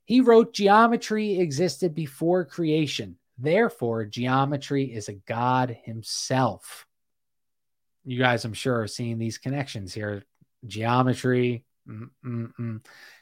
He 0.06 0.22
wrote 0.22 0.54
geometry 0.54 1.39
existed 1.39 1.96
before 1.96 2.46
creation. 2.46 3.18
Therefore, 3.38 4.06
geometry 4.06 4.86
is 4.94 5.10
a 5.10 5.14
god 5.14 5.78
himself. 5.84 6.86
You 8.06 8.20
guys, 8.20 8.44
I'm 8.44 8.54
sure, 8.54 8.82
are 8.82 8.88
seeing 8.88 9.18
these 9.18 9.38
connections 9.38 9.94
here. 9.94 10.24
Geometry, 10.66 11.64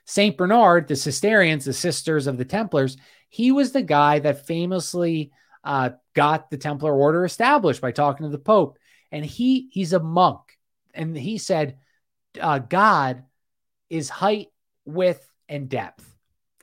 Saint 0.05 0.37
Bernard, 0.37 0.87
the 0.87 0.95
Cistercians, 0.95 1.65
the 1.65 1.73
sisters 1.73 2.27
of 2.27 2.37
the 2.37 2.45
Templars, 2.45 2.97
he 3.29 3.51
was 3.51 3.71
the 3.71 3.81
guy 3.81 4.19
that 4.19 4.45
famously 4.45 5.31
uh, 5.63 5.91
got 6.13 6.49
the 6.49 6.57
Templar 6.57 6.93
order 6.93 7.25
established 7.25 7.81
by 7.81 7.91
talking 7.91 8.25
to 8.25 8.31
the 8.31 8.37
Pope. 8.37 8.77
And 9.11 9.25
he 9.25 9.69
he's 9.71 9.93
a 9.93 9.99
monk, 9.99 10.39
and 10.93 11.17
he 11.17 11.37
said, 11.37 11.77
uh, 12.39 12.59
"God 12.59 13.23
is 13.89 14.09
height, 14.09 14.47
width, 14.85 15.29
and 15.49 15.67
depth." 15.67 16.07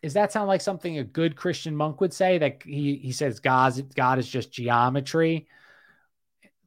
Does 0.03 0.15
that 0.15 0.33
sound 0.33 0.49
like 0.49 0.61
something 0.61 0.97
a 0.99 1.05
good 1.05 1.37
Christian 1.37 1.77
monk 1.77 2.01
would 2.01 2.15
say? 2.15 2.39
That 2.39 2.63
he 2.63 2.97
he 2.97 3.13
says 3.13 3.41
God 3.41 3.95
God 3.95 4.19
is 4.19 4.29
just 4.29 4.53
geometry. 4.53 5.47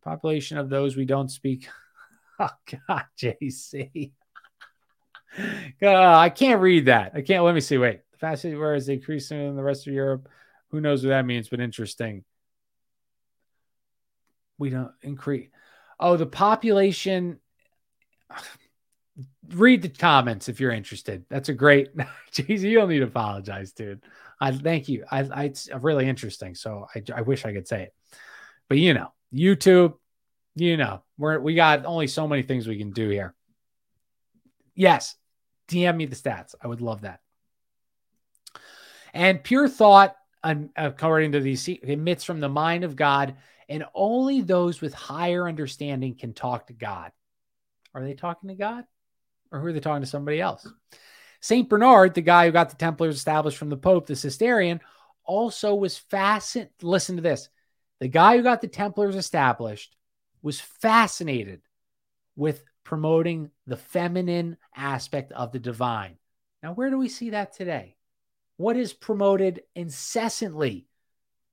Population 0.03 0.57
of 0.57 0.69
those 0.69 0.95
we 0.95 1.05
don't 1.05 1.29
speak. 1.29 1.67
Oh 2.39 2.49
God, 2.87 3.03
JC. 3.19 4.13
Uh, 5.37 6.17
I 6.17 6.29
can't 6.29 6.61
read 6.61 6.85
that. 6.85 7.13
I 7.15 7.21
can't. 7.21 7.43
Let 7.43 7.55
me 7.55 7.61
see. 7.61 7.77
Wait. 7.77 8.01
The 8.11 8.17
fastest 8.17 8.53
is 8.53 8.89
increasing 8.89 9.47
in 9.47 9.55
the 9.55 9.63
rest 9.63 9.87
of 9.87 9.93
Europe. 9.93 10.29
Who 10.69 10.81
knows 10.81 11.03
what 11.03 11.09
that 11.09 11.25
means? 11.25 11.49
But 11.49 11.59
interesting. 11.59 12.23
We 14.57 14.69
don't 14.69 14.91
increase. 15.01 15.49
Oh, 15.99 16.17
the 16.17 16.25
population. 16.25 17.39
Read 19.49 19.81
the 19.81 19.89
comments 19.89 20.47
if 20.47 20.61
you're 20.61 20.71
interested. 20.71 21.25
That's 21.29 21.49
a 21.49 21.53
great. 21.53 21.95
Jeez, 22.31 22.61
you 22.61 22.75
don't 22.75 22.89
need 22.89 22.99
to 22.99 23.05
apologize, 23.05 23.73
dude. 23.73 24.03
I 24.39 24.51
thank 24.51 24.87
you. 24.87 25.03
I, 25.11 25.19
I 25.23 25.43
it's 25.45 25.69
really 25.81 26.07
interesting. 26.07 26.55
So 26.55 26.87
I, 26.95 27.03
I 27.13 27.21
wish 27.21 27.45
I 27.45 27.53
could 27.53 27.67
say 27.67 27.83
it, 27.83 27.93
but 28.69 28.77
you 28.77 28.93
know, 28.93 29.13
YouTube. 29.33 29.95
You 30.55 30.77
know, 30.77 31.03
we're 31.17 31.39
we 31.39 31.55
got 31.55 31.85
only 31.85 32.07
so 32.07 32.27
many 32.27 32.41
things 32.41 32.67
we 32.67 32.77
can 32.77 32.91
do 32.91 33.09
here. 33.09 33.33
Yes, 34.75 35.15
DM 35.71 35.95
me 35.95 36.05
the 36.05 36.15
stats. 36.15 36.53
I 36.61 36.67
would 36.67 36.81
love 36.81 37.01
that. 37.01 37.21
And 39.13 39.43
pure 39.43 39.67
thought, 39.67 40.15
according 40.43 41.31
to 41.33 41.39
these, 41.39 41.67
emits 41.67 42.23
from 42.23 42.39
the 42.39 42.49
mind 42.49 42.83
of 42.83 42.95
God, 42.95 43.35
and 43.67 43.85
only 43.93 44.41
those 44.41 44.81
with 44.81 44.93
higher 44.93 45.47
understanding 45.47 46.15
can 46.15 46.33
talk 46.33 46.67
to 46.67 46.73
God. 46.73 47.11
Are 47.93 48.03
they 48.03 48.13
talking 48.13 48.49
to 48.49 48.55
God? 48.55 48.85
Or 49.51 49.59
who 49.59 49.67
are 49.67 49.73
they 49.73 49.79
talking 49.79 50.03
to 50.03 50.07
somebody 50.07 50.39
else? 50.39 50.67
St. 51.41 51.67
Bernard, 51.67 52.13
the 52.13 52.21
guy 52.21 52.45
who 52.45 52.51
got 52.51 52.69
the 52.69 52.75
Templars 52.75 53.15
established 53.15 53.57
from 53.57 53.69
the 53.69 53.77
Pope, 53.77 54.05
the 54.05 54.15
Cistercian, 54.15 54.79
also 55.25 55.75
was 55.75 55.97
fascinated. 55.97 56.71
Listen 56.81 57.15
to 57.17 57.21
this. 57.21 57.49
The 57.99 58.07
guy 58.07 58.37
who 58.37 58.43
got 58.43 58.61
the 58.61 58.67
Templars 58.67 59.15
established 59.15 59.95
was 60.41 60.59
fascinated 60.59 61.61
with 62.35 62.63
promoting 62.91 63.49
the 63.67 63.77
feminine 63.77 64.57
aspect 64.75 65.31
of 65.31 65.53
the 65.53 65.59
divine. 65.59 66.17
Now, 66.61 66.73
where 66.73 66.89
do 66.89 66.97
we 66.97 67.07
see 67.07 67.29
that 67.29 67.53
today? 67.53 67.95
What 68.57 68.75
is 68.75 68.91
promoted 68.91 69.61
incessantly 69.75 70.87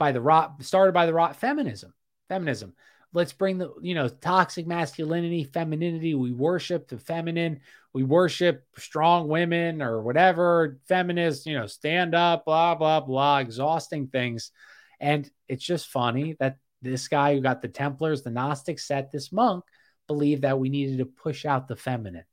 by 0.01 0.11
the 0.11 0.21
rot, 0.21 0.61
started 0.65 0.95
by 0.95 1.07
the 1.07 1.15
rot 1.15 1.37
feminism? 1.37 1.95
Feminism. 2.29 2.75
Let's 3.13 3.33
bring 3.33 3.59
the, 3.59 3.73
you 3.81 3.95
know, 3.95 4.09
toxic 4.09 4.67
masculinity, 4.67 5.45
femininity. 5.45 6.17
We 6.17 6.33
worship 6.33 6.89
the 6.89 6.99
feminine. 6.99 7.61
We 7.93 8.03
worship 8.03 8.67
strong 8.77 9.29
women 9.29 9.81
or 9.81 10.03
whatever, 10.03 10.81
feminists, 10.89 11.47
you 11.47 11.57
know, 11.57 11.69
stand 11.69 12.17
up, 12.17 12.47
blah, 12.47 12.75
blah, 12.75 12.99
blah, 12.99 13.39
exhausting 13.39 14.09
things. 14.09 14.51
And 14.99 15.31
it's 15.47 15.65
just 15.65 15.87
funny 15.87 16.35
that 16.41 16.57
this 16.83 17.07
guy 17.07 17.37
who 17.37 17.41
got 17.41 17.63
the 17.63 17.69
Templars, 17.69 18.23
the 18.23 18.31
Gnostics, 18.33 18.89
set 18.89 19.13
this 19.13 19.31
monk 19.31 19.63
believed 20.09 20.43
that 20.43 20.59
we 20.59 20.69
needed 20.69 20.99
to 20.99 21.07
push 21.07 21.45
out 21.45 21.69
the 21.69 21.77
feminine. 21.77 22.25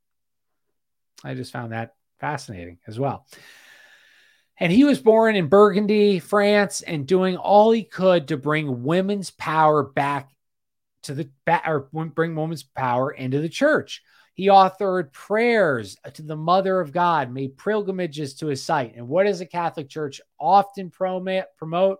I 1.23 1.35
just 1.35 1.53
found 1.53 1.71
that 1.71 1.93
fascinating 2.19 2.79
as 2.87 2.99
well. 2.99 3.27
And 4.57 4.71
he 4.71 4.85
was 4.85 4.99
born 4.99 5.35
in 5.35 5.47
Burgundy, 5.47 6.19
France, 6.19 6.81
and 6.81 7.05
doing 7.05 7.35
all 7.35 7.71
he 7.71 7.83
could 7.83 8.29
to 8.29 8.37
bring 8.37 8.83
women's 8.83 9.29
power 9.29 9.83
back 9.83 10.31
to 11.03 11.13
the 11.13 11.29
or 11.65 11.81
bring 11.91 12.35
women's 12.35 12.63
power 12.63 13.11
into 13.11 13.41
the 13.41 13.49
church. 13.49 14.01
He 14.33 14.47
authored 14.47 15.13
prayers 15.13 15.97
to 16.13 16.21
the 16.21 16.35
Mother 16.35 16.79
of 16.79 16.91
God, 16.91 17.31
made 17.31 17.57
pilgrimages 17.57 18.33
to 18.35 18.47
his 18.47 18.63
site. 18.63 18.95
And 18.95 19.07
what 19.07 19.25
does 19.25 19.39
the 19.39 19.45
Catholic 19.45 19.89
Church 19.89 20.19
often 20.39 20.89
promote? 20.89 21.99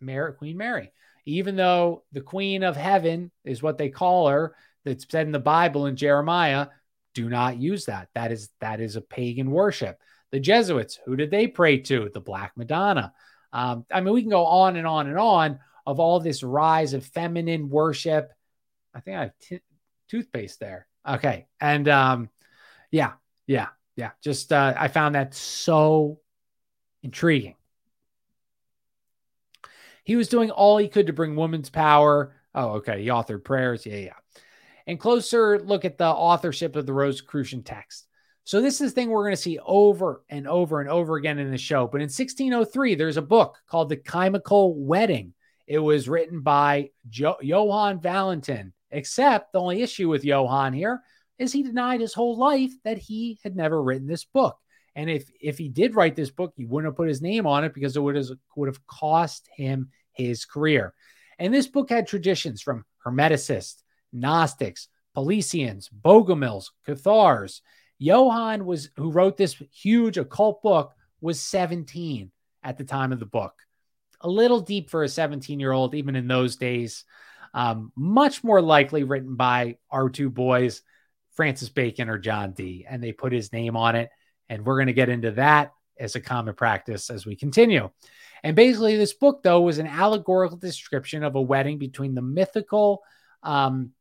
Mary, 0.00 0.32
Queen 0.34 0.56
Mary 0.56 0.92
even 1.28 1.56
though 1.56 2.04
the 2.12 2.22
queen 2.22 2.62
of 2.62 2.74
heaven 2.74 3.30
is 3.44 3.62
what 3.62 3.76
they 3.76 3.90
call 3.90 4.28
her, 4.28 4.54
that's 4.84 5.06
said 5.10 5.26
in 5.26 5.32
the 5.32 5.38
Bible 5.38 5.84
in 5.84 5.94
Jeremiah, 5.94 6.68
do 7.14 7.28
not 7.28 7.58
use 7.58 7.84
that. 7.84 8.08
That 8.14 8.32
is 8.32 8.48
that 8.60 8.80
is 8.80 8.96
a 8.96 9.02
pagan 9.02 9.50
worship. 9.50 10.00
The 10.32 10.40
Jesuits, 10.40 10.98
who 11.04 11.16
did 11.16 11.30
they 11.30 11.46
pray 11.46 11.78
to? 11.80 12.10
The 12.12 12.20
Black 12.20 12.52
Madonna. 12.56 13.12
Um, 13.52 13.84
I 13.92 14.00
mean, 14.00 14.14
we 14.14 14.22
can 14.22 14.30
go 14.30 14.46
on 14.46 14.76
and 14.76 14.86
on 14.86 15.06
and 15.06 15.18
on 15.18 15.58
of 15.86 16.00
all 16.00 16.20
this 16.20 16.42
rise 16.42 16.94
of 16.94 17.04
feminine 17.04 17.68
worship. 17.68 18.32
I 18.94 19.00
think 19.00 19.16
I 19.16 19.20
have 19.20 19.32
t- 19.40 19.60
toothpaste 20.08 20.60
there. 20.60 20.86
Okay, 21.06 21.46
and 21.60 21.88
um, 21.88 22.30
yeah, 22.90 23.12
yeah, 23.46 23.68
yeah. 23.96 24.10
Just 24.22 24.50
uh, 24.50 24.74
I 24.78 24.88
found 24.88 25.14
that 25.14 25.34
so 25.34 26.20
intriguing. 27.02 27.56
He 30.08 30.16
was 30.16 30.28
doing 30.28 30.50
all 30.50 30.78
he 30.78 30.88
could 30.88 31.08
to 31.08 31.12
bring 31.12 31.36
women's 31.36 31.68
power. 31.68 32.34
Oh, 32.54 32.76
okay. 32.76 33.02
He 33.02 33.08
authored 33.08 33.44
prayers. 33.44 33.84
Yeah, 33.84 33.96
yeah. 33.96 34.40
And 34.86 34.98
closer 34.98 35.58
look 35.58 35.84
at 35.84 35.98
the 35.98 36.06
authorship 36.06 36.76
of 36.76 36.86
the 36.86 36.94
Rosicrucian 36.94 37.62
text. 37.62 38.06
So 38.44 38.62
this 38.62 38.80
is 38.80 38.90
the 38.90 38.94
thing 38.94 39.10
we're 39.10 39.24
going 39.24 39.36
to 39.36 39.42
see 39.42 39.58
over 39.58 40.24
and 40.30 40.48
over 40.48 40.80
and 40.80 40.88
over 40.88 41.16
again 41.16 41.38
in 41.38 41.50
the 41.50 41.58
show. 41.58 41.86
But 41.86 42.00
in 42.00 42.06
1603, 42.06 42.94
there's 42.94 43.18
a 43.18 43.22
book 43.22 43.58
called 43.68 43.90
The 43.90 43.98
Chymical 43.98 44.76
Wedding. 44.76 45.34
It 45.66 45.78
was 45.78 46.08
written 46.08 46.40
by 46.40 46.88
jo- 47.10 47.36
Johann 47.42 48.00
Valentin. 48.00 48.72
Except 48.90 49.52
the 49.52 49.60
only 49.60 49.82
issue 49.82 50.08
with 50.08 50.24
Johann 50.24 50.72
here 50.72 51.02
is 51.38 51.52
he 51.52 51.62
denied 51.62 52.00
his 52.00 52.14
whole 52.14 52.38
life 52.38 52.72
that 52.84 52.96
he 52.96 53.38
had 53.42 53.56
never 53.56 53.82
written 53.82 54.06
this 54.06 54.24
book. 54.24 54.56
And 54.96 55.10
if 55.10 55.30
if 55.38 55.58
he 55.58 55.68
did 55.68 55.94
write 55.94 56.16
this 56.16 56.30
book, 56.30 56.54
he 56.56 56.64
wouldn't 56.64 56.90
have 56.90 56.96
put 56.96 57.08
his 57.08 57.20
name 57.20 57.46
on 57.46 57.64
it 57.64 57.74
because 57.74 57.94
it 57.94 58.00
would 58.00 58.16
have, 58.16 58.30
would 58.56 58.68
have 58.68 58.86
cost 58.86 59.46
him 59.54 59.90
his 60.18 60.44
career. 60.44 60.92
And 61.38 61.54
this 61.54 61.68
book 61.68 61.90
had 61.90 62.06
traditions 62.06 62.60
from 62.60 62.84
Hermeticists, 63.04 63.82
Gnostics, 64.12 64.88
Paulicians, 65.16 65.88
Bogomils, 65.90 66.66
Cathars. 66.84 67.62
Johann 67.98 68.66
was 68.66 68.90
who 68.96 69.10
wrote 69.10 69.36
this 69.36 69.60
huge 69.72 70.18
occult 70.18 70.62
book 70.62 70.94
was 71.20 71.40
17 71.40 72.30
at 72.62 72.78
the 72.78 72.84
time 72.84 73.12
of 73.12 73.18
the 73.18 73.26
book. 73.26 73.54
A 74.20 74.28
little 74.28 74.60
deep 74.60 74.90
for 74.90 75.02
a 75.02 75.08
17 75.08 75.60
year 75.60 75.72
old, 75.72 75.94
even 75.94 76.16
in 76.16 76.28
those 76.28 76.56
days. 76.56 77.04
Um, 77.54 77.92
much 77.96 78.44
more 78.44 78.60
likely 78.60 79.04
written 79.04 79.36
by 79.36 79.78
our 79.90 80.10
two 80.10 80.28
boys, 80.30 80.82
Francis 81.32 81.68
Bacon 81.68 82.08
or 82.08 82.18
John 82.18 82.52
Dee, 82.52 82.84
and 82.88 83.02
they 83.02 83.12
put 83.12 83.32
his 83.32 83.52
name 83.52 83.76
on 83.76 83.96
it. 83.96 84.10
And 84.48 84.64
we're 84.64 84.76
going 84.76 84.88
to 84.88 84.92
get 84.92 85.08
into 85.08 85.32
that 85.32 85.72
as 85.98 86.14
a 86.14 86.20
common 86.20 86.54
practice 86.54 87.10
as 87.10 87.26
we 87.26 87.36
continue. 87.36 87.90
And 88.42 88.54
basically, 88.54 88.96
this 88.96 89.14
book, 89.14 89.42
though, 89.42 89.62
was 89.62 89.78
an 89.78 89.86
allegorical 89.86 90.56
description 90.56 91.24
of 91.24 91.34
a 91.34 91.42
wedding 91.42 91.78
between 91.78 92.14
the 92.14 92.22
mythical 92.22 93.02
um, 93.42 93.92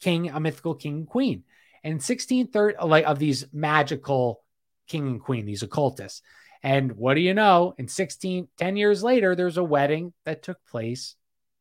king, 0.00 0.30
a 0.30 0.40
mythical 0.40 0.74
king 0.74 0.94
and 0.94 1.06
queen. 1.06 1.44
And 1.84 1.94
1630, 1.94 2.86
like 2.86 3.06
of 3.06 3.18
these 3.18 3.46
magical 3.52 4.42
king 4.86 5.06
and 5.06 5.20
queen, 5.20 5.46
these 5.46 5.62
occultists. 5.62 6.22
And 6.62 6.92
what 6.92 7.14
do 7.14 7.20
you 7.20 7.34
know? 7.34 7.74
In 7.78 7.88
16, 7.88 8.48
10 8.58 8.76
years 8.76 9.02
later, 9.02 9.34
there's 9.34 9.56
a 9.56 9.64
wedding 9.64 10.12
that 10.24 10.42
took 10.42 10.58
place 10.66 11.14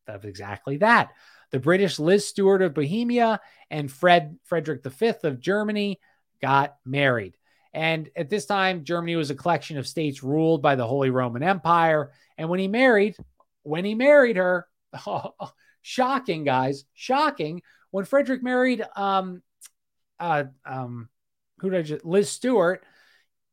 of 0.07 0.25
exactly 0.25 0.77
that. 0.77 1.11
The 1.51 1.59
British 1.59 1.99
Liz 1.99 2.27
Stewart 2.27 2.61
of 2.61 2.73
Bohemia 2.73 3.39
and 3.69 3.91
Fred 3.91 4.37
Frederick 4.43 4.83
V 4.83 5.13
of 5.23 5.39
Germany 5.39 5.99
got 6.41 6.75
married. 6.85 7.35
And 7.73 8.09
at 8.15 8.29
this 8.29 8.45
time, 8.45 8.83
Germany 8.83 9.15
was 9.15 9.29
a 9.29 9.35
collection 9.35 9.77
of 9.77 9.87
states 9.87 10.23
ruled 10.23 10.61
by 10.61 10.75
the 10.75 10.87
Holy 10.87 11.09
Roman 11.09 11.43
Empire. 11.43 12.11
And 12.37 12.49
when 12.49 12.59
he 12.59 12.67
married, 12.67 13.15
when 13.63 13.85
he 13.85 13.95
married 13.95 14.37
her, 14.37 14.67
oh, 15.05 15.33
shocking, 15.81 16.43
guys, 16.43 16.85
shocking. 16.93 17.61
When 17.91 18.05
Frederick 18.05 18.43
married, 18.43 18.83
um, 18.95 19.41
uh, 20.19 20.45
um, 20.65 21.09
who 21.59 21.69
did 21.69 21.79
I 21.79 21.81
just, 21.83 22.05
Liz 22.05 22.29
Stewart, 22.29 22.83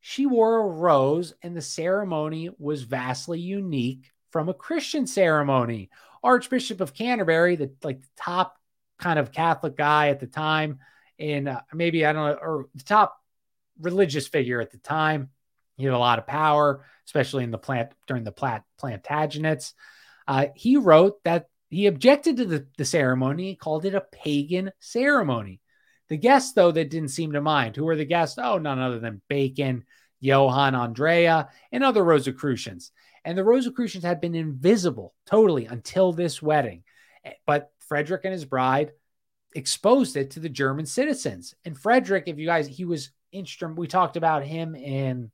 she 0.01 0.27
wore 0.27 0.59
a 0.59 0.67
rose, 0.67 1.35
and 1.43 1.57
the 1.57 1.63
ceremony 1.63 2.51
was 2.59 2.83
vastly 2.83 3.41
unique 3.41 4.13
from 4.31 4.49
a 4.49 4.55
Christian 4.55 5.07
ceremony. 5.07 5.91
Archbishop 6.23 6.81
of 6.81 6.95
Canterbury, 6.95 7.57
the 7.57 7.73
like 7.83 8.03
the 8.03 8.09
top 8.17 8.57
kind 8.99 9.19
of 9.19 9.33
Catholic 9.33 9.77
guy 9.77 10.09
at 10.09 10.21
the 10.21 10.27
time, 10.27 10.79
in 11.19 11.49
uh, 11.49 11.61
maybe 11.73 12.07
I 12.07 12.13
don't 12.13 12.27
know, 12.27 12.39
or 12.41 12.69
the 12.75 12.85
top 12.85 13.21
religious 13.81 14.27
figure 14.27 14.61
at 14.61 14.71
the 14.71 14.79
time. 14.79 15.31
He 15.77 15.85
had 15.85 15.95
a 15.95 15.99
lot 15.99 16.19
of 16.19 16.27
power, 16.27 16.85
especially 17.07 17.45
in 17.45 17.51
the 17.51 17.59
plant 17.59 17.93
during 18.07 18.25
the 18.25 18.33
plant 18.33 18.65
Plantagenets. 18.81 19.75
Uh, 20.27 20.47
he 20.55 20.77
wrote 20.77 21.23
that 21.25 21.49
he 21.69 21.87
objected 21.87 22.39
to 22.39 22.45
the, 22.45 22.67
the 22.79 22.85
ceremony, 22.85 23.57
called 23.57 23.85
it 23.85 23.95
a 23.95 24.01
pagan 24.01 24.73
ceremony. 24.79 25.61
The 26.09 26.17
guests, 26.17 26.53
though, 26.53 26.71
that 26.71 26.91
didn't 26.91 27.09
seem 27.11 27.33
to 27.33 27.41
mind. 27.41 27.77
Who 27.77 27.85
were 27.85 27.97
the 27.97 28.05
guests? 28.05 28.39
Oh, 28.41 28.59
none 28.59 28.79
other 28.79 29.01
than 29.01 29.23
Bacon, 29.29 29.85
Johann 30.21 30.75
Andrea, 30.75 31.49
and 31.73 31.83
other 31.83 32.05
Rosicrucians. 32.05 32.93
And 33.25 33.37
the 33.37 33.45
Rosicrucians 33.45 34.05
had 34.05 34.21
been 34.21 34.37
invisible 34.37 35.15
totally 35.27 35.67
until 35.67 36.13
this 36.13 36.41
wedding. 36.41 36.85
But 37.45 37.73
Frederick 37.81 38.23
and 38.25 38.33
his 38.33 38.45
bride 38.45 38.93
exposed 39.55 40.17
it 40.17 40.33
to 40.33 40.41
the 40.41 40.49
German 40.49 40.87
citizens. 40.87 41.55
And 41.65 41.77
Frederick, 41.77 42.25
if 42.27 42.39
you 42.39 42.47
guys, 42.47 42.69
he 42.69 42.85
was 42.85 43.11
instrument. 43.37 43.79
We 43.79 43.87
talked 43.87 44.17
about 44.17 44.45
him 44.45 44.75
in 44.75 45.31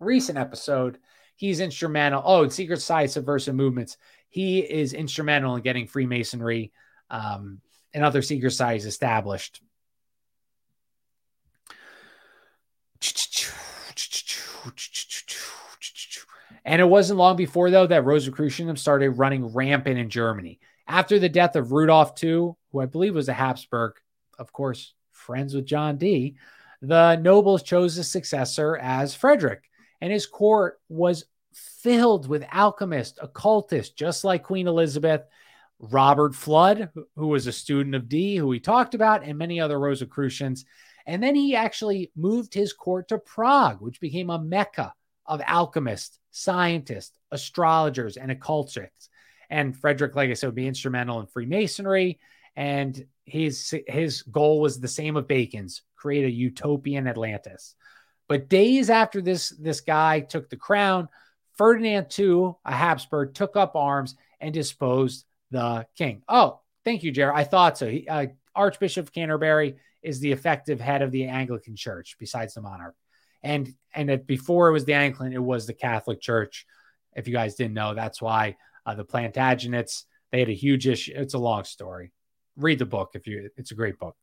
recent 0.00 0.38
episode. 0.38 0.98
He's 1.36 1.60
instrumental. 1.60 2.22
Oh, 2.24 2.48
Secret 2.48 2.78
Society 2.78 3.08
Subversive 3.08 3.54
Movements. 3.54 3.96
He 4.28 4.60
is 4.60 4.92
instrumental 4.92 5.56
in 5.56 5.62
getting 5.62 5.86
Freemasonry 5.86 6.72
um, 7.10 7.60
and 7.94 8.04
other 8.04 8.22
secret 8.22 8.50
societies 8.50 8.86
established. 8.86 9.60
And 16.64 16.82
it 16.82 16.88
wasn't 16.88 17.18
long 17.18 17.36
before, 17.36 17.70
though, 17.70 17.86
that 17.86 18.04
Rosicrucianism 18.04 18.76
started 18.76 19.10
running 19.10 19.54
rampant 19.54 19.98
in 19.98 20.10
Germany. 20.10 20.58
After 20.88 21.18
the 21.18 21.28
death 21.28 21.56
of 21.56 21.72
Rudolf 21.72 22.22
II, 22.22 22.52
who 22.72 22.80
I 22.80 22.86
believe 22.86 23.14
was 23.14 23.28
a 23.28 23.32
Habsburg, 23.32 23.94
of 24.38 24.52
course, 24.52 24.92
friends 25.26 25.54
with 25.54 25.66
John 25.66 25.98
Dee, 25.98 26.36
the 26.80 27.16
nobles 27.16 27.62
chose 27.62 27.98
a 27.98 28.04
successor 28.04 28.76
as 28.76 29.14
Frederick, 29.14 29.64
and 30.00 30.12
his 30.12 30.26
court 30.26 30.80
was 30.88 31.24
filled 31.82 32.28
with 32.28 32.44
alchemists, 32.52 33.18
occultists, 33.20 33.94
just 33.94 34.24
like 34.24 34.42
Queen 34.42 34.68
Elizabeth, 34.68 35.22
Robert 35.78 36.32
Fludd, 36.32 36.90
who 37.16 37.26
was 37.26 37.46
a 37.46 37.52
student 37.52 37.94
of 37.94 38.08
Dee, 38.08 38.36
who 38.36 38.46
we 38.46 38.60
talked 38.60 38.94
about, 38.94 39.24
and 39.24 39.36
many 39.36 39.60
other 39.60 39.78
Rosicrucians. 39.78 40.64
And 41.06 41.22
then 41.22 41.34
he 41.34 41.54
actually 41.54 42.10
moved 42.16 42.54
his 42.54 42.72
court 42.72 43.08
to 43.08 43.18
Prague, 43.18 43.80
which 43.80 44.00
became 44.00 44.30
a 44.30 44.38
mecca 44.38 44.92
of 45.26 45.42
alchemists, 45.46 46.18
scientists, 46.30 47.18
astrologers, 47.30 48.16
and 48.16 48.30
occultists. 48.30 49.08
And 49.50 49.76
Frederick, 49.76 50.14
like 50.16 50.30
I 50.30 50.34
said, 50.34 50.48
would 50.48 50.54
be 50.54 50.66
instrumental 50.66 51.20
in 51.20 51.26
Freemasonry. 51.26 52.18
And 52.56 53.06
his 53.24 53.74
his 53.86 54.22
goal 54.22 54.60
was 54.60 54.80
the 54.80 54.88
same 54.88 55.16
of 55.16 55.28
Bacon's: 55.28 55.82
create 55.96 56.24
a 56.24 56.30
utopian 56.30 57.06
Atlantis. 57.06 57.74
But 58.28 58.48
days 58.48 58.90
after 58.90 59.20
this 59.20 59.50
this 59.50 59.80
guy 59.80 60.20
took 60.20 60.48
the 60.48 60.56
crown, 60.56 61.08
Ferdinand 61.56 62.06
II, 62.18 62.52
a 62.64 62.72
Habsburg, 62.72 63.34
took 63.34 63.56
up 63.56 63.76
arms 63.76 64.16
and 64.40 64.52
disposed 64.52 65.24
the 65.50 65.86
king. 65.96 66.22
Oh, 66.28 66.60
thank 66.84 67.02
you, 67.02 67.12
Jared. 67.12 67.36
I 67.36 67.44
thought 67.44 67.78
so. 67.78 67.88
He, 67.88 68.08
uh, 68.08 68.26
Archbishop 68.54 69.12
Canterbury 69.12 69.76
is 70.02 70.20
the 70.20 70.32
effective 70.32 70.80
head 70.80 71.02
of 71.02 71.10
the 71.10 71.26
Anglican 71.26 71.76
Church, 71.76 72.16
besides 72.18 72.54
the 72.54 72.62
monarch. 72.62 72.94
And 73.42 73.74
and 73.94 74.26
before 74.26 74.68
it 74.68 74.72
was 74.72 74.84
the 74.84 74.94
Anglican, 74.94 75.32
it 75.32 75.42
was 75.42 75.66
the 75.66 75.74
Catholic 75.74 76.20
Church. 76.20 76.66
If 77.14 77.28
you 77.28 77.34
guys 77.34 77.54
didn't 77.54 77.74
know, 77.74 77.94
that's 77.94 78.20
why 78.20 78.56
uh, 78.84 78.94
the 78.94 79.04
Plantagenets 79.04 80.04
they 80.32 80.40
had 80.40 80.48
a 80.48 80.54
huge 80.54 80.86
issue. 80.86 81.12
It's 81.14 81.34
a 81.34 81.38
long 81.38 81.64
story. 81.64 82.12
Read 82.56 82.78
the 82.78 82.86
book 82.86 83.10
if 83.14 83.26
you. 83.26 83.50
It's 83.56 83.70
a 83.70 83.74
great 83.74 83.98
book. 83.98 84.16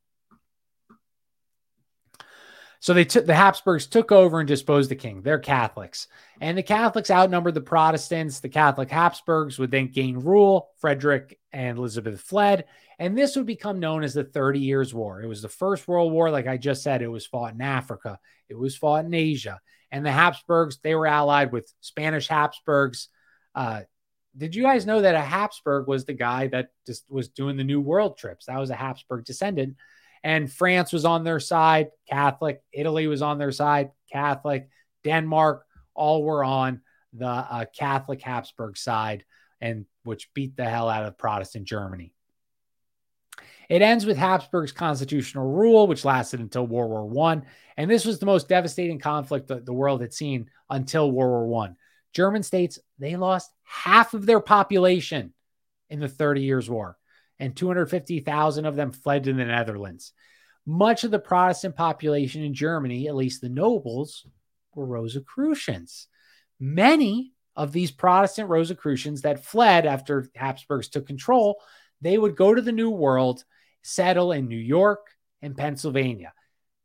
So 2.84 2.93
they 2.93 3.05
took 3.05 3.25
the 3.25 3.34
Habsburgs 3.34 3.88
took 3.88 4.11
over 4.11 4.41
and 4.41 4.47
disposed 4.47 4.91
the 4.91 4.95
king. 4.97 5.21
They're 5.21 5.39
Catholics. 5.39 6.09
And 6.41 6.57
the 6.57 6.63
Catholics 6.63 7.09
outnumbered 7.09 7.53
the 7.53 7.61
Protestants. 7.61 8.41
The 8.41 8.49
Catholic 8.49 8.89
Habsburgs 8.89 9.57
would 9.57 9.71
then 9.71 9.88
gain 9.88 10.17
rule. 10.17 10.67
Frederick 10.79 11.39
and 11.53 11.77
Elizabeth 11.77 12.19
fled. 12.19 12.65
And 12.99 13.17
this 13.17 13.38
would 13.38 13.45
become 13.45 13.79
known 13.79 14.03
as 14.03 14.13
the 14.13 14.25
30 14.25 14.59
Years' 14.59 14.93
War. 14.93 15.21
It 15.21 15.27
was 15.27 15.41
the 15.41 15.47
First 15.47 15.88
World 15.88 16.11
War. 16.11 16.29
Like 16.29 16.45
I 16.45 16.57
just 16.57 16.84
said, 16.84 17.01
it 17.01 17.07
was 17.07 17.25
fought 17.25 17.53
in 17.53 17.61
Africa, 17.61 18.19
it 18.49 18.55
was 18.55 18.75
fought 18.75 19.05
in 19.05 19.13
Asia. 19.13 19.61
And 19.89 20.05
the 20.05 20.11
Habsburgs, 20.11 20.79
they 20.84 20.93
were 20.93 21.07
allied 21.07 21.53
with 21.53 21.71
Spanish 21.79 22.27
Habsburgs. 22.27 23.07
Uh, 23.55 23.84
did 24.36 24.55
you 24.55 24.63
guys 24.63 24.86
know 24.86 25.01
that 25.01 25.15
a 25.15 25.21
Habsburg 25.21 25.88
was 25.88 26.05
the 26.05 26.13
guy 26.13 26.47
that 26.47 26.69
just 26.86 27.05
was 27.09 27.29
doing 27.29 27.57
the 27.57 27.63
New 27.63 27.81
World 27.81 28.17
trips? 28.17 28.45
That 28.45 28.59
was 28.59 28.69
a 28.69 28.75
Habsburg 28.75 29.25
descendant 29.25 29.75
and 30.23 30.51
France 30.51 30.93
was 30.93 31.05
on 31.05 31.23
their 31.23 31.39
side, 31.39 31.89
Catholic. 32.09 32.63
Italy 32.71 33.07
was 33.07 33.21
on 33.21 33.38
their 33.38 33.51
side, 33.51 33.91
Catholic. 34.11 34.69
Denmark, 35.03 35.65
all 35.93 36.23
were 36.23 36.43
on 36.43 36.81
the 37.11 37.27
uh, 37.27 37.65
Catholic 37.77 38.21
Habsburg 38.21 38.77
side, 38.77 39.25
and 39.59 39.86
which 40.03 40.34
beat 40.34 40.55
the 40.55 40.65
hell 40.65 40.89
out 40.89 41.05
of 41.05 41.17
Protestant 41.17 41.65
Germany. 41.65 42.13
It 43.69 43.81
ends 43.81 44.05
with 44.05 44.17
Habsburg's 44.17 44.71
constitutional 44.71 45.49
rule, 45.49 45.88
which 45.88 46.05
lasted 46.05 46.39
until 46.39 46.65
World 46.65 46.89
War 46.89 47.05
One, 47.05 47.45
and 47.75 47.91
this 47.91 48.05
was 48.05 48.19
the 48.19 48.25
most 48.25 48.47
devastating 48.47 48.99
conflict 48.99 49.49
that 49.49 49.65
the 49.65 49.73
world 49.73 50.01
had 50.01 50.13
seen 50.13 50.49
until 50.69 51.11
World 51.11 51.31
War 51.31 51.47
One. 51.47 51.75
German 52.14 52.43
states 52.43 52.80
they 52.99 53.16
lost 53.16 53.51
half 53.64 54.14
of 54.14 54.26
their 54.26 54.39
population 54.39 55.34
in 55.89 55.99
the 55.99 56.07
Thirty 56.07 56.43
Years' 56.43 56.70
War 56.70 56.97
and 57.39 57.55
250,000 57.55 58.66
of 58.66 58.76
them 58.76 58.91
fled 58.91 59.24
to 59.26 59.34
the 59.34 59.45
Netherlands. 59.45 60.14
Much 60.66 61.03
of 61.03 61.11
the 61.11 61.20
Protestant 61.20 61.76
population 61.76 62.43
in 62.43 62.53
Germany, 62.53 63.07
at 63.07 63.16
least 63.16 63.41
the 63.41 63.49
nobles, 63.49 64.26
were 64.76 64.86
Rosicrucians. 64.86 66.07
Many 66.59 67.34
of 67.55 67.72
these 67.72 67.91
Protestant 67.91 68.49
Rosicrucians 68.49 69.24
that 69.24 69.43
fled 69.43 69.86
after 69.86 70.30
Habsburgs 70.36 70.88
took 70.88 71.05
control, 71.05 71.61
they 72.01 72.18
would 72.18 72.36
go 72.36 72.53
to 72.53 72.61
the 72.61 72.72
New 72.72 72.89
World, 72.89 73.43
settle 73.82 74.32
in 74.32 74.47
New 74.47 74.55
York 74.55 75.07
and 75.41 75.57
Pennsylvania. 75.57 76.34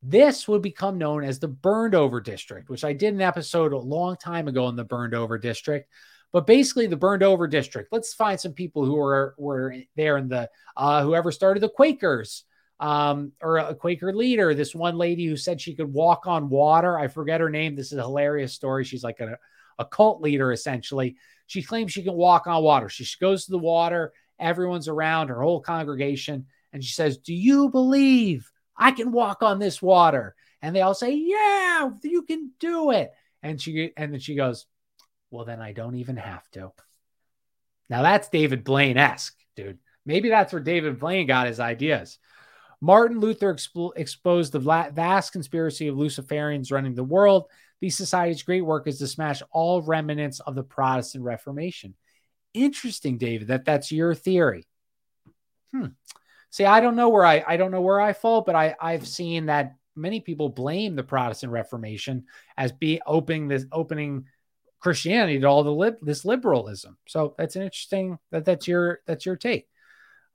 This 0.03 0.46
would 0.46 0.62
become 0.62 0.96
known 0.96 1.24
as 1.24 1.38
the 1.38 1.49
burned 1.49 1.94
over 1.94 2.20
district, 2.20 2.70
which 2.70 2.84
I 2.84 2.92
did 2.92 3.14
an 3.14 3.20
episode 3.20 3.72
a 3.72 3.78
long 3.78 4.16
time 4.16 4.46
ago 4.46 4.68
in 4.68 4.76
the 4.76 4.84
burned 4.84 5.14
over 5.14 5.38
district. 5.38 5.90
But 6.32 6.46
basically, 6.46 6.86
the 6.86 6.96
burned 6.96 7.22
over 7.22 7.49
district. 7.49 7.90
Let's 7.90 8.14
find 8.14 8.38
some 8.38 8.53
people 8.53 8.84
who 8.84 8.94
were 8.94 9.34
were 9.38 9.74
there 9.96 10.18
in 10.18 10.28
the 10.28 10.51
uh, 10.76 11.03
whoever 11.03 11.32
started 11.32 11.62
the 11.62 11.70
Quakers, 11.70 12.44
um, 12.80 13.32
or 13.40 13.59
a 13.59 13.74
Quaker 13.74 14.12
leader. 14.14 14.55
This 14.55 14.74
one 14.74 14.96
lady 14.96 15.26
who 15.26 15.36
said 15.36 15.61
she 15.61 15.74
could 15.74 15.92
walk 15.92 16.26
on 16.26 16.51
water. 16.51 16.99
I 16.99 17.09
forget 17.09 17.40
her 17.40 17.51
name. 17.51 17.74
This 17.74 17.92
is 17.92 17.99
a 17.99 18.03
hilarious 18.03 18.53
story. 18.53 18.84
She's 18.84 19.03
like 19.03 19.20
a, 19.20 19.38
a 19.78 19.84
cult 19.86 20.20
leader 20.20 20.53
essentially. 20.53 21.16
She 21.46 21.62
claims 21.62 21.92
she 21.92 22.03
can 22.03 22.14
walk 22.14 22.46
on 22.46 22.62
water. 22.62 22.90
She 22.90 23.07
goes 23.20 23.46
to 23.46 23.51
the 23.51 23.59
water. 23.59 24.12
Everyone's 24.38 24.86
around 24.86 25.28
her 25.28 25.42
whole 25.42 25.61
congregation, 25.61 26.46
and 26.72 26.84
she 26.84 26.92
says, 26.92 27.16
"Do 27.16 27.34
you 27.34 27.70
believe 27.70 28.53
I 28.79 28.93
can 28.93 29.12
walk 29.12 29.43
on 29.43 29.59
this 29.59 29.83
water?" 29.83 30.35
And 30.62 30.74
they 30.74 30.81
all 30.81 30.95
say, 30.95 31.14
"Yeah, 31.14 31.91
you 32.03 32.22
can 32.22 32.53
do 32.59 32.91
it." 32.91 33.11
And 33.43 33.61
she 33.61 33.93
and 33.97 34.12
then 34.12 34.20
she 34.20 34.35
goes, 34.35 34.66
well, 35.31 35.45
then 35.45 35.61
I 35.61 35.72
don't 35.72 35.97
even 35.97 36.16
have 36.16 36.49
to. 36.53 36.72
Now 37.91 38.03
that's 38.03 38.29
David 38.29 38.64
Blaine 38.64 38.97
esque, 38.97 39.37
dude. 39.57 39.79
Maybe 40.07 40.29
that's 40.29 40.53
where 40.53 40.62
David 40.62 40.99
Blaine 40.99 41.26
got 41.26 41.47
his 41.47 41.61
ideas. 41.61 42.18
Martin 42.81 43.20
Luther 43.20 43.53
expo- 43.53 43.93
exposed 43.97 44.53
the 44.53 44.61
vast 44.61 45.33
conspiracy 45.33 45.89
of 45.89 45.97
Luciferians 45.97 46.72
running 46.72 46.95
the 46.95 47.05
world. 47.05 47.47
These 47.81 47.97
society's 47.97 48.43
great 48.43 48.64
work 48.64 48.87
is 48.87 48.99
to 48.99 49.07
smash 49.07 49.43
all 49.51 49.83
remnants 49.83 50.41
of 50.41 50.55
the 50.55 50.62
Protestant 50.62 51.24
Reformation. 51.24 51.95
Interesting, 52.55 53.18
David, 53.18 53.49
that 53.49 53.64
that's 53.64 53.93
your 53.93 54.14
theory. 54.14 54.66
Hmm. 55.72 55.87
See, 56.51 56.64
I 56.64 56.80
don't 56.80 56.96
know 56.96 57.09
where 57.09 57.24
I 57.24 57.44
I 57.46 57.57
don't 57.57 57.70
know 57.70 57.80
where 57.80 58.01
I 58.01 58.12
fall, 58.12 58.42
but 58.42 58.55
I 58.55 58.74
I've 58.80 59.07
seen 59.07 59.46
that 59.46 59.74
many 59.94 60.20
people 60.20 60.49
blame 60.49 60.96
the 60.96 61.03
Protestant 61.03 61.53
Reformation 61.53 62.24
as 62.57 62.72
be 62.72 63.01
opening 63.07 63.49
this 63.49 63.66
opening 63.72 64.26
Christianity 64.80 65.40
to 65.40 65.46
all 65.46 65.64
the 65.64 65.72
lib- 65.72 65.99
this 66.01 66.24
liberalism. 66.24 66.96
So 67.07 67.34
that's 67.36 67.57
an 67.57 67.62
interesting 67.62 68.18
that 68.30 68.44
that's 68.44 68.68
your 68.68 69.01
that's 69.07 69.26
your 69.26 69.36
take. 69.36 69.68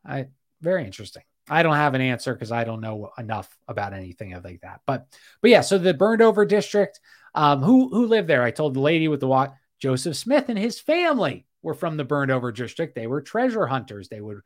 I 0.06 0.28
very 0.62 0.86
interesting. 0.86 1.24
I 1.50 1.64
don't 1.64 1.76
have 1.76 1.94
an 1.94 2.02
answer 2.02 2.34
because 2.34 2.52
I 2.52 2.64
don't 2.64 2.82
know 2.82 3.12
enough 3.18 3.58
about 3.68 3.94
anything 3.94 4.32
like 4.44 4.62
that. 4.62 4.82
But 4.86 5.08
but 5.42 5.52
yeah, 5.52 5.62
so 5.62 5.78
the 5.78 5.94
burned 5.94 6.22
over 6.22 6.46
district. 6.46 7.00
Um, 7.36 7.64
who 7.64 7.90
who 7.90 8.06
lived 8.06 8.28
there? 8.28 8.44
I 8.44 8.52
told 8.52 8.74
the 8.74 8.80
lady 8.80 9.08
with 9.08 9.20
the 9.20 9.28
watch, 9.28 9.52
Joseph 9.80 10.16
Smith 10.16 10.50
and 10.50 10.60
his 10.60 10.80
family 10.80 11.46
were 11.62 11.74
from 11.74 11.98
the 11.98 12.04
burned 12.04 12.32
over 12.32 12.52
district. 12.52 12.96
They 12.96 13.08
were 13.08 13.22
treasure 13.22 13.66
hunters. 13.66 14.08
They 14.08 14.22
would 14.22 14.42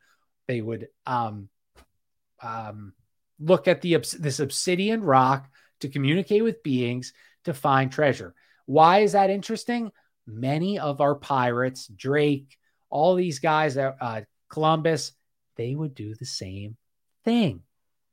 they 0.46 0.60
would 0.60 0.88
um, 1.06 1.48
um, 2.42 2.92
look 3.40 3.68
at 3.68 3.80
the 3.80 3.96
this 4.18 4.40
obsidian 4.40 5.02
rock 5.02 5.48
to 5.80 5.88
communicate 5.88 6.42
with 6.42 6.62
beings 6.62 7.12
to 7.44 7.54
find 7.54 7.90
treasure. 7.90 8.34
Why 8.66 9.00
is 9.00 9.12
that 9.12 9.30
interesting? 9.30 9.92
Many 10.26 10.78
of 10.78 11.00
our 11.00 11.14
pirates, 11.14 11.86
Drake, 11.86 12.58
all 12.90 13.14
these 13.14 13.38
guys, 13.38 13.76
uh, 13.76 14.22
Columbus, 14.50 15.12
they 15.56 15.74
would 15.74 15.94
do 15.94 16.14
the 16.14 16.26
same 16.26 16.76
thing. 17.24 17.62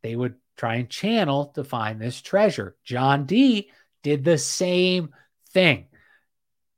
They 0.02 0.16
would 0.16 0.36
try 0.58 0.76
and 0.76 0.90
channel 0.90 1.48
to 1.56 1.64
find 1.64 2.00
this 2.00 2.22
treasure. 2.22 2.76
John 2.84 3.26
Dee 3.26 3.72
did 4.04 4.24
the 4.24 4.38
same 4.38 5.10
thing. 5.52 5.88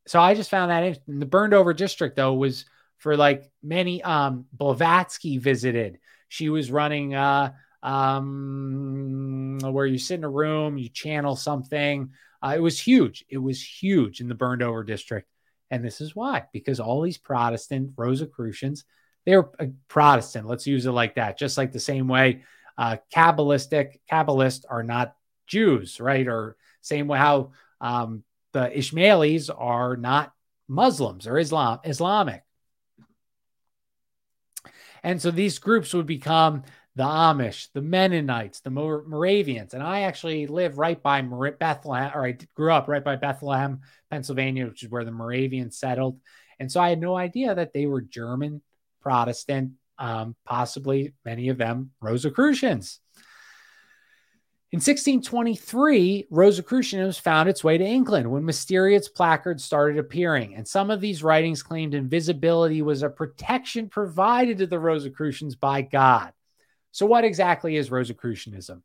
So 0.08 0.20
I 0.20 0.34
just 0.34 0.50
found 0.50 0.72
that 0.72 0.84
interesting. 0.84 1.20
The 1.20 1.26
burned 1.26 1.54
over 1.54 1.74
district, 1.74 2.16
though, 2.16 2.34
was 2.34 2.66
for 2.98 3.18
like 3.18 3.52
many. 3.62 4.02
Um, 4.02 4.46
Blavatsky 4.54 5.38
visited. 5.38 6.00
She 6.28 6.50
was 6.50 6.72
running 6.72 7.16
uh, 7.16 7.54
um, 7.84 9.60
where 9.62 9.86
you 9.86 9.98
sit 9.98 10.16
in 10.16 10.24
a 10.24 10.30
room, 10.30 10.78
you 10.78 10.90
channel 10.90 11.36
something. 11.36 12.12
Uh, 12.42 12.54
it 12.56 12.62
was 12.62 12.80
huge. 12.80 13.26
It 13.30 13.38
was 13.38 13.62
huge 13.64 14.22
in 14.22 14.28
the 14.28 14.36
burned 14.36 14.62
over 14.62 14.84
district. 14.84 15.28
And 15.70 15.84
this 15.84 16.02
is 16.02 16.16
why, 16.16 16.46
because 16.54 16.80
all 16.80 17.02
these 17.02 17.18
Protestant 17.18 17.92
Rosicrucians, 17.98 18.86
they're 19.26 19.50
uh, 19.60 19.68
Protestant. 19.88 20.48
Let's 20.48 20.68
use 20.68 20.86
it 20.86 20.92
like 20.92 21.16
that. 21.16 21.38
Just 21.38 21.58
like 21.58 21.72
the 21.72 21.80
same 21.80 22.08
way 22.08 22.44
uh, 22.78 22.98
Kabbalistic 23.14 24.00
Kabbalists 24.12 24.66
are 24.70 24.84
not 24.84 25.16
Jews, 25.48 26.00
right? 26.00 26.28
Or 26.28 26.56
same 26.82 27.08
way 27.08 27.18
how 27.18 27.52
um, 27.82 28.24
the 28.54 28.70
Ismailis 28.70 29.50
are 29.56 29.98
not 29.98 30.32
Muslims 30.68 31.28
or 31.28 31.38
Islam 31.38 31.80
Islamic. 31.84 32.44
And 35.08 35.22
so 35.22 35.32
these 35.32 35.58
groups 35.58 35.94
would 35.94 36.06
become 36.06 36.64
the 36.98 37.06
Amish, 37.06 37.70
the 37.74 37.82
Mennonites, 37.82 38.60
the 38.60 38.70
Moravians. 38.70 39.74
And 39.74 39.82
I 39.82 40.02
actually 40.02 40.48
live 40.48 40.78
right 40.78 41.02
by 41.02 41.22
Bethlehem, 41.22 42.12
or 42.14 42.26
I 42.26 42.38
grew 42.56 42.74
up 42.74 42.90
right 42.90 43.06
by 43.06 43.16
Bethlehem, 43.16 43.80
Pennsylvania, 44.12 44.68
which 44.68 44.84
is 44.84 44.90
where 44.90 45.06
the 45.06 45.12
Moravians 45.12 45.80
settled. 45.80 46.20
And 46.60 46.70
so 46.70 46.82
I 46.82 46.90
had 46.90 47.00
no 47.00 47.16
idea 47.16 47.56
that 47.56 47.72
they 47.72 47.86
were 47.86 48.02
German 48.02 48.62
Protestant, 49.00 49.76
um, 49.98 50.36
possibly 50.46 51.14
many 51.24 51.48
of 51.48 51.58
them 51.58 51.92
Rosicrucians. 52.02 53.00
In 54.74 54.80
1623, 54.80 56.28
Rosicrucianism 56.30 57.22
found 57.22 57.48
its 57.48 57.64
way 57.64 57.78
to 57.78 57.86
England 57.86 58.30
when 58.30 58.44
mysterious 58.44 59.08
placards 59.08 59.64
started 59.64 59.98
appearing, 59.98 60.56
and 60.56 60.68
some 60.68 60.92
of 60.92 61.00
these 61.00 61.24
writings 61.24 61.64
claimed 61.64 61.94
invisibility 61.94 62.82
was 62.82 63.02
a 63.02 63.10
protection 63.10 63.88
provided 63.88 64.58
to 64.58 64.68
the 64.68 64.78
Rosicrucians 64.78 65.56
by 65.56 65.84
God. 65.84 66.34
So, 66.92 67.06
what 67.06 67.24
exactly 67.24 67.78
is 67.78 67.90
Rosicrucianism? 67.92 68.84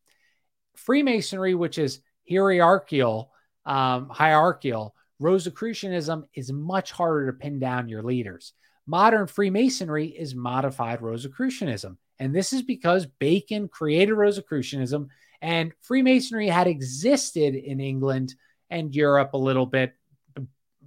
Freemasonry, 0.76 1.56
which 1.56 1.78
is 1.78 1.98
hierarchical, 2.30 3.32
um, 3.66 4.08
hierarchical, 4.08 4.94
Rosicrucianism 5.18 6.28
is 6.32 6.52
much 6.52 6.92
harder 6.92 7.26
to 7.26 7.32
pin 7.32 7.58
down 7.58 7.88
your 7.88 8.04
leaders. 8.04 8.52
Modern 8.86 9.26
Freemasonry 9.26 10.06
is 10.06 10.32
modified 10.32 11.02
Rosicrucianism. 11.02 11.98
And 12.20 12.32
this 12.32 12.52
is 12.52 12.62
because 12.62 13.06
Bacon 13.06 13.66
created 13.66 14.14
Rosicrucianism 14.14 15.08
and 15.42 15.72
Freemasonry 15.82 16.48
had 16.48 16.66
existed 16.66 17.54
in 17.54 17.80
England 17.80 18.34
and 18.70 18.94
Europe 18.94 19.34
a 19.34 19.38
little 19.38 19.66
bit, 19.66 19.94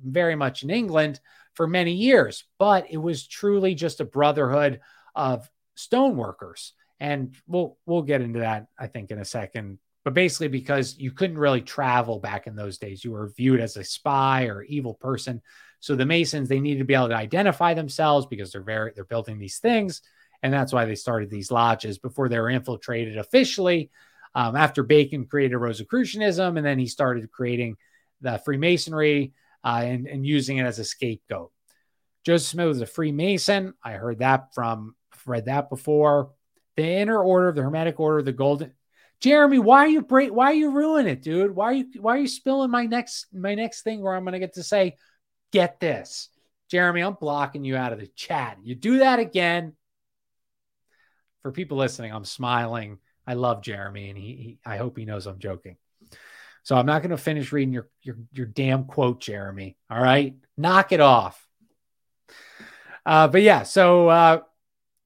very 0.03 0.35
much 0.35 0.63
in 0.63 0.71
England 0.71 1.19
for 1.53 1.67
many 1.67 1.93
years, 1.93 2.45
but 2.57 2.87
it 2.89 2.97
was 2.97 3.27
truly 3.27 3.75
just 3.75 4.01
a 4.01 4.05
brotherhood 4.05 4.79
of 5.13 5.49
stoneworkers 5.77 6.71
and 6.99 7.35
we'll 7.47 7.77
we'll 7.85 8.01
get 8.01 8.21
into 8.21 8.39
that 8.39 8.67
I 8.77 8.87
think 8.87 9.11
in 9.11 9.19
a 9.19 9.25
second. 9.25 9.79
But 10.03 10.13
basically, 10.13 10.49
because 10.49 10.97
you 10.99 11.11
couldn't 11.11 11.37
really 11.37 11.61
travel 11.61 12.19
back 12.19 12.45
in 12.45 12.55
those 12.55 12.77
days, 12.77 13.03
you 13.03 13.11
were 13.11 13.33
viewed 13.35 13.59
as 13.59 13.75
a 13.75 13.83
spy 13.83 14.45
or 14.45 14.61
evil 14.63 14.93
person. 14.93 15.41
So 15.79 15.95
the 15.95 16.05
Masons 16.05 16.47
they 16.47 16.59
needed 16.59 16.79
to 16.79 16.85
be 16.85 16.93
able 16.93 17.09
to 17.09 17.15
identify 17.15 17.73
themselves 17.73 18.27
because 18.27 18.51
they're 18.51 18.61
very 18.61 18.91
they're 18.95 19.03
building 19.03 19.39
these 19.39 19.59
things, 19.59 20.01
and 20.43 20.53
that's 20.53 20.73
why 20.73 20.85
they 20.85 20.95
started 20.95 21.29
these 21.29 21.51
lodges 21.51 21.97
before 21.97 22.29
they 22.29 22.39
were 22.39 22.49
infiltrated 22.49 23.17
officially. 23.17 23.89
Um, 24.35 24.55
after 24.55 24.83
Bacon 24.83 25.25
created 25.25 25.57
Rosicrucianism, 25.57 26.57
and 26.57 26.65
then 26.65 26.77
he 26.77 26.87
started 26.87 27.31
creating 27.31 27.77
the 28.21 28.37
Freemasonry 28.43 29.33
uh, 29.63 29.81
and, 29.83 30.07
and 30.07 30.25
using 30.25 30.57
it 30.57 30.65
as 30.65 30.77
a 30.77 30.83
scapegoat. 30.83 31.51
Joseph 32.25 32.49
Smith 32.49 32.67
was 32.67 32.81
a 32.81 32.85
Freemason. 32.85 33.73
I 33.83 33.93
heard 33.93 34.19
that 34.19 34.53
from 34.53 34.95
read 35.25 35.45
that 35.45 35.69
before 35.69 36.31
the 36.75 36.83
inner 36.83 37.21
order 37.21 37.51
the 37.51 37.61
Hermetic 37.61 37.99
Order 37.99 38.21
the 38.21 38.31
Golden. 38.31 38.73
Jeremy, 39.21 39.59
why 39.59 39.79
are 39.79 39.87
you 39.87 40.01
break? 40.01 40.33
Why 40.33 40.47
are 40.47 40.55
you 40.55 40.71
ruining 40.71 41.11
it, 41.11 41.21
dude? 41.21 41.55
Why 41.55 41.65
are 41.65 41.73
you 41.73 41.87
why 41.99 42.15
are 42.15 42.19
you 42.19 42.27
spilling 42.27 42.69
my 42.69 42.85
next 42.85 43.27
my 43.33 43.55
next 43.55 43.81
thing 43.81 44.01
where 44.01 44.13
I'm 44.13 44.25
gonna 44.25 44.39
get 44.39 44.53
to 44.55 44.63
say, 44.63 44.97
get 45.51 45.79
this, 45.79 46.29
Jeremy? 46.69 47.01
I'm 47.01 47.13
blocking 47.13 47.63
you 47.63 47.75
out 47.77 47.93
of 47.93 47.99
the 47.99 48.07
chat. 48.07 48.57
You 48.61 48.75
do 48.75 48.99
that 48.99 49.19
again. 49.19 49.73
For 51.41 51.51
people 51.51 51.77
listening, 51.77 52.11
I'm 52.11 52.25
smiling. 52.25 52.99
I 53.27 53.33
love 53.33 53.61
Jeremy, 53.61 54.09
and 54.09 54.17
he, 54.17 54.27
he 54.27 54.59
I 54.65 54.77
hope 54.77 54.97
he 54.97 55.05
knows 55.05 55.25
I'm 55.25 55.39
joking. 55.39 55.77
So 56.63 56.75
I'm 56.75 56.85
not 56.85 57.01
going 57.01 57.11
to 57.11 57.17
finish 57.17 57.51
reading 57.51 57.73
your 57.73 57.87
your 58.01 58.17
your 58.31 58.47
damn 58.47 58.85
quote, 58.85 59.21
Jeremy. 59.21 59.77
All 59.89 60.01
right, 60.01 60.35
knock 60.57 60.91
it 60.91 60.99
off. 60.99 61.45
Uh, 63.05 63.27
but 63.27 63.43
yeah, 63.43 63.63
so 63.63 64.09
uh, 64.09 64.39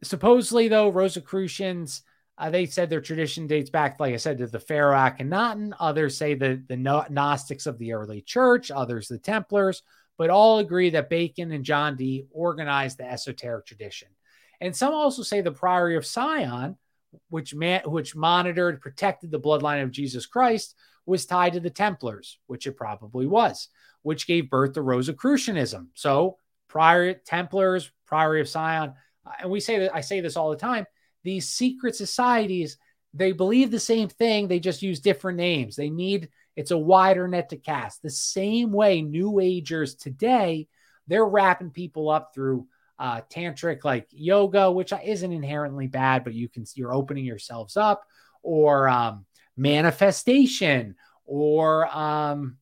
supposedly, 0.04 0.70
though, 0.70 0.90
Rosicrucians, 0.90 2.02
uh, 2.38 2.50
they 2.50 2.66
said 2.66 2.90
their 2.90 3.02
tradition 3.02 3.48
dates 3.48 3.70
back, 3.70 4.00
like 4.00 4.14
I 4.14 4.18
said, 4.18 4.38
to 4.38 4.48
the 4.48 4.60
Pharaoh 4.60 4.96
Akhenaten. 4.96 5.74
Others 5.80 6.18
say 6.18 6.34
the, 6.36 6.64
the 6.68 6.78
Gnostics 6.78 7.66
of 7.66 7.78
the 7.78 7.94
early 7.94 8.22
church, 8.22 8.72
others 8.72 9.10
the 9.10 9.18
Templars, 9.18 9.84
but 10.18 10.30
all 10.30 10.60
agree 10.60 10.92
that 10.92 11.10
Bacon 11.10 11.52
and 11.52 11.66
John 11.66 11.98
Dee 11.98 12.26
organized 12.32 12.98
the 12.98 13.10
esoteric 13.10 13.66
tradition. 13.66 14.08
And 14.62 14.76
some 14.76 14.94
also 14.94 15.24
say 15.24 15.42
the 15.42 15.52
Priory 15.52 15.98
of 15.98 16.06
Sion, 16.06 16.78
which 17.30 17.54
man, 17.56 17.82
which 17.86 18.16
monitored, 18.16 18.82
protected 18.82 19.32
the 19.32 19.40
bloodline 19.40 19.84
of 19.84 19.92
Jesus 19.92 20.26
Christ, 20.26 20.76
was 21.06 21.26
tied 21.26 21.54
to 21.54 21.60
the 21.60 21.70
Templars, 21.70 22.38
which 22.48 22.68
it 22.68 22.78
probably 22.78 23.26
was. 23.26 23.70
which 24.02 24.28
gave 24.28 24.50
birth 24.50 24.74
to 24.74 24.82
Rosicrucianism. 24.82 25.90
So, 25.94 26.38
prior 26.68 27.14
Templars, 27.14 27.92
Priory 28.06 28.42
of 28.42 28.48
Sion, 28.48 28.94
uh, 29.26 29.32
and 29.42 29.52
we 29.52 29.60
say 29.60 29.80
that 29.80 29.96
I 29.96 30.02
say 30.02 30.22
this 30.22 30.38
all 30.38 30.50
the 30.50 30.56
time. 30.56 30.86
These 31.24 31.50
secret 31.50 31.96
societies, 31.96 32.78
they 33.14 33.34
believe 33.34 33.72
the 33.72 33.80
same 33.80 34.08
thing, 34.08 34.48
they 34.48 34.60
just 34.60 34.82
use 34.82 35.00
different 35.00 35.38
names. 35.38 35.76
They 35.76 35.90
need 35.90 36.30
it's 36.56 36.72
a 36.72 36.78
wider 36.78 37.28
net 37.28 37.50
to 37.50 37.58
cast. 37.58 38.02
The 38.02 38.10
same 38.10 38.72
way 38.72 39.02
New 39.02 39.40
Agers 39.40 39.96
today, 39.96 40.68
they're 41.08 41.26
wrapping 41.26 41.72
people 41.72 42.10
up 42.10 42.32
through 42.34 42.68
uh, 43.00 43.22
tantric 43.34 43.84
like 43.84 44.08
yoga, 44.12 44.72
which 44.72 44.94
isn't 45.04 45.32
inherently 45.32 45.88
bad, 45.88 46.24
but 46.24 46.34
you 46.34 46.50
can 46.50 46.66
you're 46.76 46.94
opening 46.94 47.26
yourselves 47.26 47.78
up, 47.78 48.04
or 48.44 48.90
um, 48.90 49.26
manifestation, 49.56 50.96
or 51.26 51.88
um, 51.96 52.58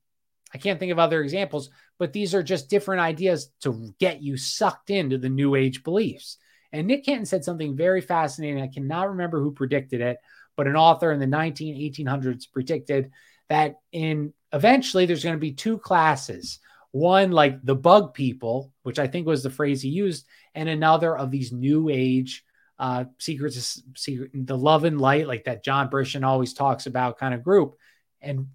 I 0.54 0.60
can't 0.60 0.80
think 0.80 0.92
of 0.92 1.00
other 1.00 1.22
examples, 1.22 1.70
but 1.98 2.14
these 2.14 2.36
are 2.36 2.44
just 2.44 2.70
different 2.70 3.02
ideas 3.02 3.52
to 3.62 3.94
get 4.00 4.22
you 4.22 4.38
sucked 4.38 4.92
into 4.92 5.18
the 5.18 5.30
new 5.30 5.56
age 5.56 5.84
beliefs. 5.84 6.38
And 6.72 6.88
Nick 6.88 7.06
Canton 7.06 7.26
said 7.26 7.44
something 7.44 7.76
very 7.76 8.02
fascinating. 8.02 8.62
I 8.62 8.68
cannot 8.68 9.10
remember 9.10 9.40
who 9.40 9.52
predicted 9.52 10.02
it, 10.02 10.18
but 10.56 10.68
an 10.68 10.76
author 10.76 11.12
in 11.12 11.20
the 11.20 11.28
19 11.28 11.76
1800s 11.76 12.52
predicted 12.52 13.12
that 13.50 13.80
in 13.92 14.34
eventually 14.54 15.06
there's 15.06 15.24
going 15.24 15.36
to 15.36 15.40
be 15.40 15.54
two 15.54 15.78
classes 15.78 16.60
one 16.92 17.32
like 17.32 17.64
the 17.64 17.76
bug 17.76 18.14
people 18.14 18.72
which 18.84 19.00
i 19.00 19.08
think 19.08 19.28
was 19.28 19.44
the 19.44 19.50
phrase 19.50 19.82
he 19.82 19.90
used 19.90 20.26
and 20.56 20.70
another 20.70 21.16
of 21.16 21.32
these 21.32 21.52
new 21.52 21.90
age 21.90 22.44
uh 22.80 23.06
secrets 23.20 23.82
secret 23.96 24.32
the 24.34 24.58
love 24.58 24.84
and 24.84 25.00
light 25.02 25.28
like 25.28 25.44
that 25.46 25.64
john 25.64 25.90
Brishen 25.90 26.26
always 26.26 26.54
talks 26.54 26.86
about 26.86 27.18
kind 27.18 27.34
of 27.34 27.44
group. 27.44 27.76
And 28.22 28.48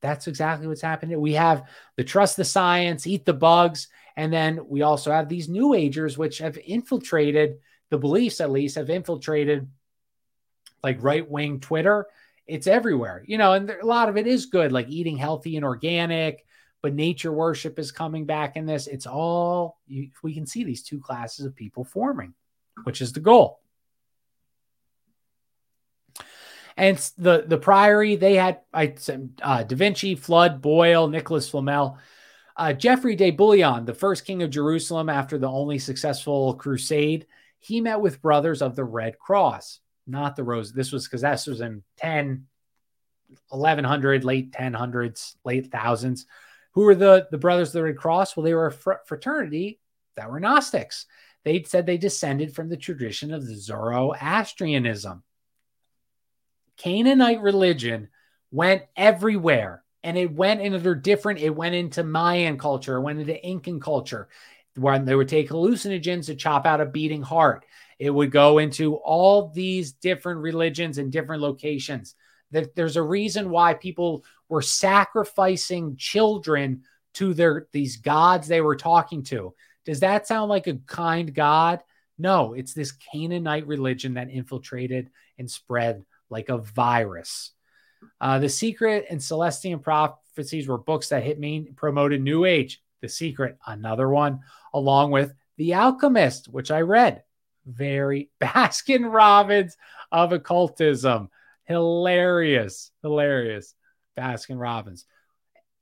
that's 0.00 0.26
exactly 0.26 0.66
what's 0.66 0.82
happening. 0.82 1.20
We 1.20 1.34
have 1.34 1.64
the 1.96 2.04
trust 2.04 2.36
the 2.36 2.44
science 2.44 3.06
eat 3.06 3.24
the 3.24 3.32
bugs 3.32 3.88
and 4.16 4.32
then 4.32 4.60
we 4.68 4.82
also 4.82 5.10
have 5.10 5.28
these 5.28 5.48
new 5.48 5.74
agers 5.74 6.16
which 6.16 6.38
have 6.38 6.58
infiltrated 6.58 7.58
the 7.90 7.98
beliefs 7.98 8.40
at 8.40 8.50
least 8.50 8.76
have 8.76 8.90
infiltrated 8.90 9.68
like 10.82 11.02
right 11.02 11.28
wing 11.28 11.60
twitter. 11.60 12.06
It's 12.46 12.68
everywhere, 12.68 13.24
you 13.26 13.38
know, 13.38 13.54
and 13.54 13.68
there, 13.68 13.80
a 13.80 13.86
lot 13.86 14.08
of 14.08 14.16
it 14.16 14.28
is 14.28 14.46
good, 14.46 14.70
like 14.70 14.88
eating 14.88 15.16
healthy 15.16 15.56
and 15.56 15.64
organic, 15.64 16.45
but 16.86 16.94
nature 16.94 17.32
worship 17.32 17.80
is 17.80 17.90
coming 17.90 18.26
back 18.26 18.56
in 18.56 18.64
this. 18.64 18.86
It's 18.86 19.08
all, 19.08 19.80
you, 19.88 20.10
we 20.22 20.32
can 20.32 20.46
see 20.46 20.62
these 20.62 20.84
two 20.84 21.00
classes 21.00 21.44
of 21.44 21.56
people 21.56 21.82
forming, 21.82 22.32
which 22.84 23.00
is 23.00 23.12
the 23.12 23.18
goal. 23.18 23.58
And 26.76 26.96
the 27.18 27.42
the 27.44 27.58
priory 27.58 28.14
they 28.14 28.36
had 28.36 28.60
I 28.72 28.94
uh, 29.42 29.64
Da 29.64 29.74
Vinci, 29.74 30.14
Fludd, 30.14 30.60
Boyle, 30.60 31.08
Nicholas 31.08 31.48
Flamel, 31.48 31.98
uh, 32.56 32.72
Geoffrey 32.72 33.16
de 33.16 33.32
Bouillon, 33.32 33.84
the 33.84 33.92
first 33.92 34.24
king 34.24 34.44
of 34.44 34.50
Jerusalem 34.50 35.08
after 35.08 35.38
the 35.38 35.50
only 35.50 35.80
successful 35.80 36.54
crusade. 36.54 37.26
He 37.58 37.80
met 37.80 38.00
with 38.00 38.22
brothers 38.22 38.62
of 38.62 38.76
the 38.76 38.84
Red 38.84 39.18
Cross 39.18 39.80
not 40.06 40.36
the 40.36 40.44
rose. 40.44 40.72
This 40.72 40.92
was 40.92 41.08
because 41.08 41.22
this 41.22 41.48
was 41.48 41.60
in 41.60 41.82
10, 41.96 42.46
1100, 43.48 44.22
late 44.24 44.52
1000s, 44.52 45.34
late 45.44 45.72
thousands. 45.72 46.26
Who 46.76 46.82
were 46.82 46.94
the, 46.94 47.26
the 47.30 47.38
brothers 47.38 47.70
of 47.70 47.72
the 47.72 47.82
Red 47.84 47.96
Cross? 47.96 48.36
Well, 48.36 48.44
they 48.44 48.52
were 48.52 48.66
a 48.66 48.72
fr- 48.72 49.02
fraternity 49.06 49.80
that 50.14 50.30
were 50.30 50.38
Gnostics. 50.38 51.06
They 51.42 51.62
said 51.62 51.86
they 51.86 51.96
descended 51.96 52.54
from 52.54 52.68
the 52.68 52.76
tradition 52.76 53.32
of 53.32 53.44
Zoroastrianism. 53.44 55.22
Canaanite 56.76 57.40
religion 57.40 58.08
went 58.50 58.82
everywhere 58.94 59.84
and 60.04 60.18
it 60.18 60.30
went 60.30 60.60
into 60.60 60.94
different, 60.94 61.40
it 61.40 61.56
went 61.56 61.74
into 61.74 62.04
Mayan 62.04 62.58
culture, 62.58 62.96
it 62.96 63.00
went 63.00 63.20
into 63.20 63.42
Incan 63.42 63.80
culture, 63.80 64.28
when 64.74 65.06
they 65.06 65.14
would 65.14 65.28
take 65.28 65.48
hallucinogens 65.48 66.26
to 66.26 66.34
chop 66.34 66.66
out 66.66 66.82
a 66.82 66.86
beating 66.86 67.22
heart. 67.22 67.64
It 67.98 68.10
would 68.10 68.30
go 68.30 68.58
into 68.58 68.96
all 68.96 69.48
these 69.48 69.92
different 69.92 70.40
religions 70.40 70.98
and 70.98 71.10
different 71.10 71.40
locations. 71.40 72.14
There's 72.50 72.96
a 72.96 73.02
reason 73.02 73.48
why 73.48 73.74
people 73.74 74.24
were 74.48 74.62
sacrificing 74.62 75.96
children 75.96 76.82
to 77.14 77.34
their 77.34 77.66
these 77.72 77.96
gods 77.96 78.48
they 78.48 78.60
were 78.60 78.76
talking 78.76 79.22
to. 79.24 79.54
Does 79.84 80.00
that 80.00 80.26
sound 80.26 80.50
like 80.50 80.66
a 80.66 80.74
kind 80.86 81.34
God? 81.34 81.80
No, 82.18 82.54
it's 82.54 82.74
this 82.74 82.92
Canaanite 82.92 83.66
religion 83.66 84.14
that 84.14 84.30
infiltrated 84.30 85.10
and 85.38 85.50
spread 85.50 86.04
like 86.30 86.48
a 86.48 86.58
virus. 86.58 87.52
Uh, 88.20 88.38
the 88.38 88.48
Secret 88.48 89.06
and 89.10 89.22
Celestine 89.22 89.78
Prophecies 89.78 90.68
were 90.68 90.78
books 90.78 91.08
that 91.08 91.22
hit 91.22 91.38
me, 91.38 91.68
promoted 91.76 92.22
New 92.22 92.44
Age. 92.44 92.82
The 93.02 93.08
Secret, 93.08 93.58
another 93.66 94.08
one, 94.08 94.40
along 94.72 95.10
with 95.10 95.34
The 95.58 95.74
Alchemist, 95.74 96.48
which 96.48 96.70
I 96.70 96.80
read 96.80 97.22
very 97.66 98.30
Baskin 98.40 99.12
Robbins 99.12 99.76
of 100.10 100.32
occultism. 100.32 101.30
Hilarious, 101.64 102.90
hilarious. 103.02 103.74
Baskin 104.16 104.58
Robbins. 104.58 105.04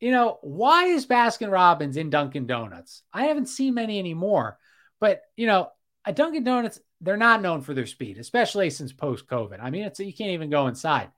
You 0.00 0.10
know, 0.10 0.38
why 0.42 0.86
is 0.86 1.06
Baskin 1.06 1.50
Robbins 1.50 1.96
in 1.96 2.10
Dunkin' 2.10 2.46
Donuts? 2.46 3.02
I 3.12 3.26
haven't 3.26 3.48
seen 3.48 3.74
many 3.74 3.98
anymore, 3.98 4.58
but 5.00 5.22
you 5.36 5.46
know, 5.46 5.70
at 6.04 6.16
Dunkin' 6.16 6.44
Donuts, 6.44 6.80
they're 7.00 7.16
not 7.16 7.42
known 7.42 7.62
for 7.62 7.74
their 7.74 7.86
speed, 7.86 8.18
especially 8.18 8.70
since 8.70 8.92
post 8.92 9.26
COVID. 9.26 9.58
I 9.60 9.70
mean, 9.70 9.84
it's 9.84 10.00
you 10.00 10.12
can't 10.12 10.30
even 10.30 10.50
go 10.50 10.66
inside. 10.66 11.10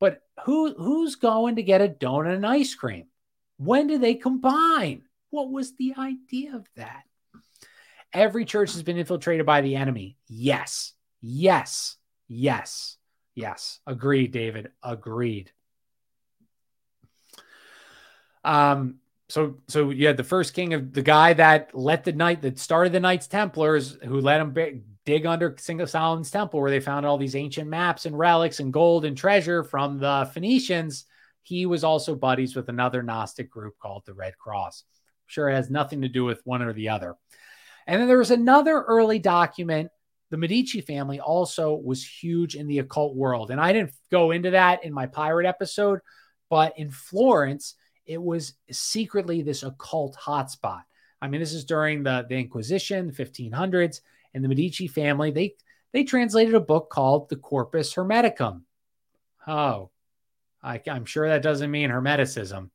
But 0.00 0.22
who 0.44 0.74
who's 0.74 1.16
going 1.16 1.56
to 1.56 1.62
get 1.62 1.80
a 1.80 1.88
donut 1.88 2.34
and 2.34 2.46
ice 2.46 2.74
cream? 2.74 3.06
When 3.58 3.86
do 3.86 3.98
they 3.98 4.14
combine? 4.14 5.02
What 5.30 5.50
was 5.50 5.76
the 5.76 5.94
idea 5.96 6.56
of 6.56 6.66
that? 6.76 7.02
Every 8.12 8.44
church 8.44 8.72
has 8.72 8.82
been 8.82 8.98
infiltrated 8.98 9.46
by 9.46 9.60
the 9.60 9.76
enemy. 9.76 10.16
Yes. 10.28 10.92
Yes. 11.20 11.96
Yes. 12.28 12.96
Yes. 13.34 13.80
Agreed, 13.86 14.32
David. 14.32 14.72
Agreed. 14.82 15.52
Um, 18.44 18.96
so 19.28 19.56
so 19.68 19.90
you 19.90 20.06
had 20.06 20.16
the 20.16 20.24
first 20.24 20.52
king 20.52 20.74
of 20.74 20.92
the 20.92 21.02
guy 21.02 21.32
that 21.32 21.70
let 21.74 22.04
the 22.04 22.12
knight 22.12 22.42
that 22.42 22.58
started 22.58 22.92
the 22.92 23.00
Knights 23.00 23.28
Templars, 23.28 23.96
who 24.04 24.20
let 24.20 24.40
him 24.40 24.84
dig 25.04 25.26
under 25.26 25.54
Single 25.58 25.86
Solomon's 25.86 26.30
temple, 26.30 26.60
where 26.60 26.70
they 26.70 26.80
found 26.80 27.06
all 27.06 27.18
these 27.18 27.34
ancient 27.34 27.68
maps 27.68 28.06
and 28.06 28.18
relics 28.18 28.60
and 28.60 28.72
gold 28.72 29.04
and 29.04 29.16
treasure 29.16 29.64
from 29.64 29.98
the 29.98 30.30
Phoenicians. 30.32 31.06
He 31.42 31.66
was 31.66 31.82
also 31.82 32.14
buddies 32.14 32.54
with 32.54 32.68
another 32.68 33.02
Gnostic 33.02 33.50
group 33.50 33.74
called 33.78 34.04
the 34.06 34.14
Red 34.14 34.36
Cross. 34.38 34.84
I'm 34.92 35.28
sure, 35.28 35.48
it 35.48 35.54
has 35.54 35.70
nothing 35.70 36.02
to 36.02 36.08
do 36.08 36.24
with 36.24 36.40
one 36.44 36.62
or 36.62 36.72
the 36.72 36.90
other. 36.90 37.16
And 37.86 38.00
then 38.00 38.08
there 38.08 38.18
was 38.18 38.30
another 38.30 38.82
early 38.82 39.18
document. 39.18 39.90
The 40.30 40.36
Medici 40.36 40.80
family 40.80 41.20
also 41.20 41.74
was 41.74 42.06
huge 42.06 42.54
in 42.54 42.68
the 42.68 42.78
occult 42.78 43.16
world. 43.16 43.50
And 43.50 43.60
I 43.60 43.72
didn't 43.72 43.92
go 44.10 44.30
into 44.30 44.50
that 44.50 44.84
in 44.84 44.92
my 44.92 45.06
pirate 45.06 45.46
episode, 45.46 45.98
but 46.48 46.78
in 46.78 46.90
Florence, 46.90 47.74
it 48.06 48.22
was 48.22 48.54
secretly 48.70 49.42
this 49.42 49.62
occult 49.62 50.16
hotspot. 50.16 50.82
I 51.20 51.28
mean, 51.28 51.40
this 51.40 51.52
is 51.52 51.64
during 51.64 52.02
the, 52.02 52.26
the 52.28 52.36
Inquisition, 52.36 53.06
the 53.06 53.12
1500s, 53.12 54.00
and 54.34 54.42
the 54.42 54.48
Medici 54.48 54.88
family, 54.88 55.30
they 55.30 55.54
they 55.92 56.04
translated 56.04 56.54
a 56.54 56.60
book 56.60 56.88
called 56.88 57.28
the 57.28 57.36
Corpus 57.36 57.94
Hermeticum. 57.94 58.62
Oh, 59.46 59.90
I, 60.62 60.80
am 60.86 61.04
sure 61.04 61.28
that 61.28 61.42
doesn't 61.42 61.70
mean 61.70 61.90
Hermeticism, 61.90 62.70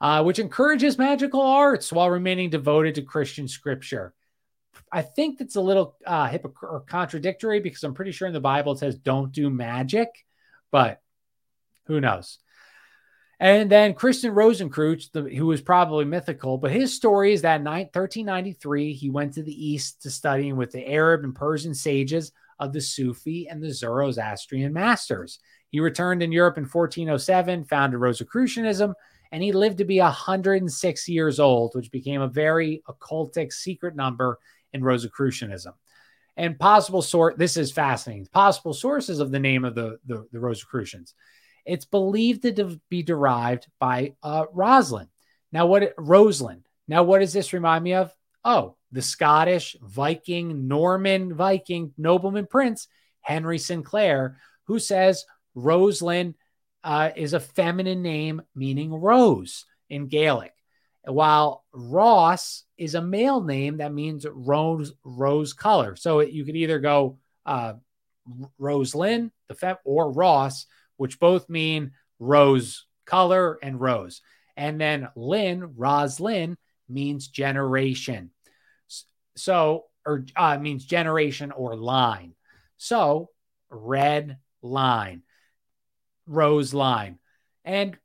uh, 0.00 0.22
which 0.24 0.40
encourages 0.40 0.98
magical 0.98 1.40
arts 1.40 1.92
while 1.92 2.10
remaining 2.10 2.50
devoted 2.50 2.96
to 2.96 3.02
Christian 3.02 3.46
scripture. 3.46 4.12
I 4.90 5.02
think 5.02 5.38
that's 5.38 5.56
a 5.56 5.60
little 5.60 5.96
uh, 6.06 6.26
hypocritical 6.28 6.76
or 6.76 6.80
contradictory 6.80 7.60
because 7.60 7.84
I'm 7.84 7.94
pretty 7.94 8.12
sure 8.12 8.26
in 8.26 8.34
the 8.34 8.40
Bible 8.40 8.72
it 8.72 8.78
says 8.78 8.96
don't 8.96 9.32
do 9.32 9.50
magic, 9.50 10.08
but 10.70 11.00
who 11.86 12.00
knows? 12.00 12.38
And 13.40 13.70
then 13.70 13.94
Christian 13.94 14.34
Rosenkreutz, 14.34 15.12
the, 15.12 15.22
who 15.22 15.46
was 15.46 15.60
probably 15.60 16.04
mythical, 16.04 16.58
but 16.58 16.72
his 16.72 16.94
story 16.94 17.32
is 17.32 17.42
that 17.42 17.60
in 17.60 17.66
1393, 17.66 18.92
he 18.92 19.10
went 19.10 19.34
to 19.34 19.44
the 19.44 19.66
east 19.66 20.02
to 20.02 20.10
studying 20.10 20.56
with 20.56 20.72
the 20.72 20.86
Arab 20.88 21.22
and 21.22 21.34
Persian 21.34 21.72
sages 21.72 22.32
of 22.58 22.72
the 22.72 22.80
Sufi 22.80 23.48
and 23.48 23.62
the 23.62 23.72
Zoroastrian 23.72 24.72
masters. 24.72 25.38
He 25.70 25.78
returned 25.78 26.22
in 26.22 26.32
Europe 26.32 26.58
in 26.58 26.64
1407, 26.64 27.64
founded 27.64 28.00
Rosicrucianism, 28.00 28.94
and 29.30 29.42
he 29.42 29.52
lived 29.52 29.78
to 29.78 29.84
be 29.84 30.00
106 30.00 31.08
years 31.08 31.38
old, 31.38 31.74
which 31.74 31.92
became 31.92 32.22
a 32.22 32.28
very 32.28 32.82
occultic 32.88 33.52
secret 33.52 33.94
number 33.94 34.38
in 34.72 34.82
Rosicrucianism. 34.82 35.74
And 36.36 36.58
possible 36.58 37.02
source, 37.02 37.34
this 37.36 37.56
is 37.56 37.70
fascinating. 37.70 38.26
Possible 38.26 38.72
sources 38.72 39.20
of 39.20 39.30
the 39.30 39.40
name 39.40 39.64
of 39.64 39.74
the, 39.74 39.98
the, 40.06 40.26
the 40.32 40.40
Rosicrucians. 40.40 41.14
It's 41.68 41.84
believed 41.84 42.42
to 42.42 42.80
be 42.88 43.02
derived 43.02 43.66
by 43.78 44.14
uh, 44.22 44.46
Rosalind. 44.52 45.08
Now, 45.52 45.66
what 45.66 45.94
Rosalind? 45.96 46.64
Now, 46.86 47.02
what 47.02 47.20
does 47.20 47.32
this 47.32 47.52
remind 47.52 47.84
me 47.84 47.94
of? 47.94 48.12
Oh, 48.44 48.76
the 48.92 49.02
Scottish 49.02 49.76
Viking, 49.82 50.66
Norman 50.68 51.34
Viking 51.34 51.92
nobleman 51.98 52.46
prince, 52.46 52.88
Henry 53.20 53.58
Sinclair, 53.58 54.38
who 54.64 54.78
says 54.78 55.24
Rosalind 55.54 56.34
uh, 56.82 57.10
is 57.14 57.34
a 57.34 57.40
feminine 57.40 58.02
name 58.02 58.42
meaning 58.54 58.92
rose 58.94 59.66
in 59.90 60.06
Gaelic 60.08 60.54
while 61.04 61.64
Ross 61.72 62.64
is 62.76 62.94
a 62.94 63.02
male 63.02 63.42
name 63.42 63.78
that 63.78 63.92
means 63.92 64.26
rose 64.30 64.92
rose 65.04 65.52
color. 65.52 65.96
So 65.96 66.20
you 66.20 66.44
could 66.44 66.56
either 66.56 66.78
go 66.78 67.18
uh, 67.46 67.74
Rosalind, 68.58 69.30
the 69.48 69.54
fem, 69.54 69.76
or 69.84 70.12
Ross, 70.12 70.66
which 70.98 71.18
both 71.18 71.48
mean 71.48 71.92
rose 72.18 72.84
color 73.06 73.58
and 73.62 73.80
rose. 73.80 74.20
And 74.56 74.78
then 74.78 75.08
Lin, 75.16 75.74
Roslin, 75.76 76.58
means 76.88 77.28
generation. 77.28 78.30
So, 79.36 79.86
or 80.04 80.26
uh, 80.36 80.58
means 80.58 80.84
generation 80.84 81.52
or 81.52 81.76
line. 81.76 82.34
So, 82.76 83.30
red 83.70 84.38
line, 84.62 85.22
rose 86.26 86.74
line. 86.74 87.18
And 87.64 87.96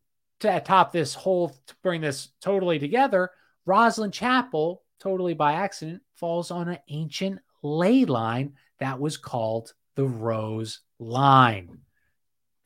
to 0.41 0.61
top 0.61 0.91
this 0.91 1.13
whole, 1.13 1.49
to 1.67 1.75
bring 1.83 2.01
this 2.01 2.29
totally 2.41 2.79
together, 2.79 3.31
Rosslyn 3.67 4.11
Chapel, 4.11 4.83
totally 4.99 5.33
by 5.33 5.53
accident, 5.53 6.01
falls 6.15 6.51
on 6.51 6.69
an 6.69 6.79
ancient 6.89 7.39
ley 7.61 8.05
line 8.05 8.53
that 8.79 8.99
was 8.99 9.17
called 9.17 9.73
the 9.95 10.05
Rose 10.05 10.81
Line. 10.99 11.79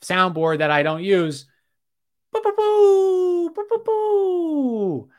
Soundboard 0.02 0.60
that 0.60 0.72
I 0.72 0.84
don't 0.84 1.04
use. 1.04 1.46
Boo, 2.32 2.42
boo, 2.44 3.54
boo, 3.86 5.10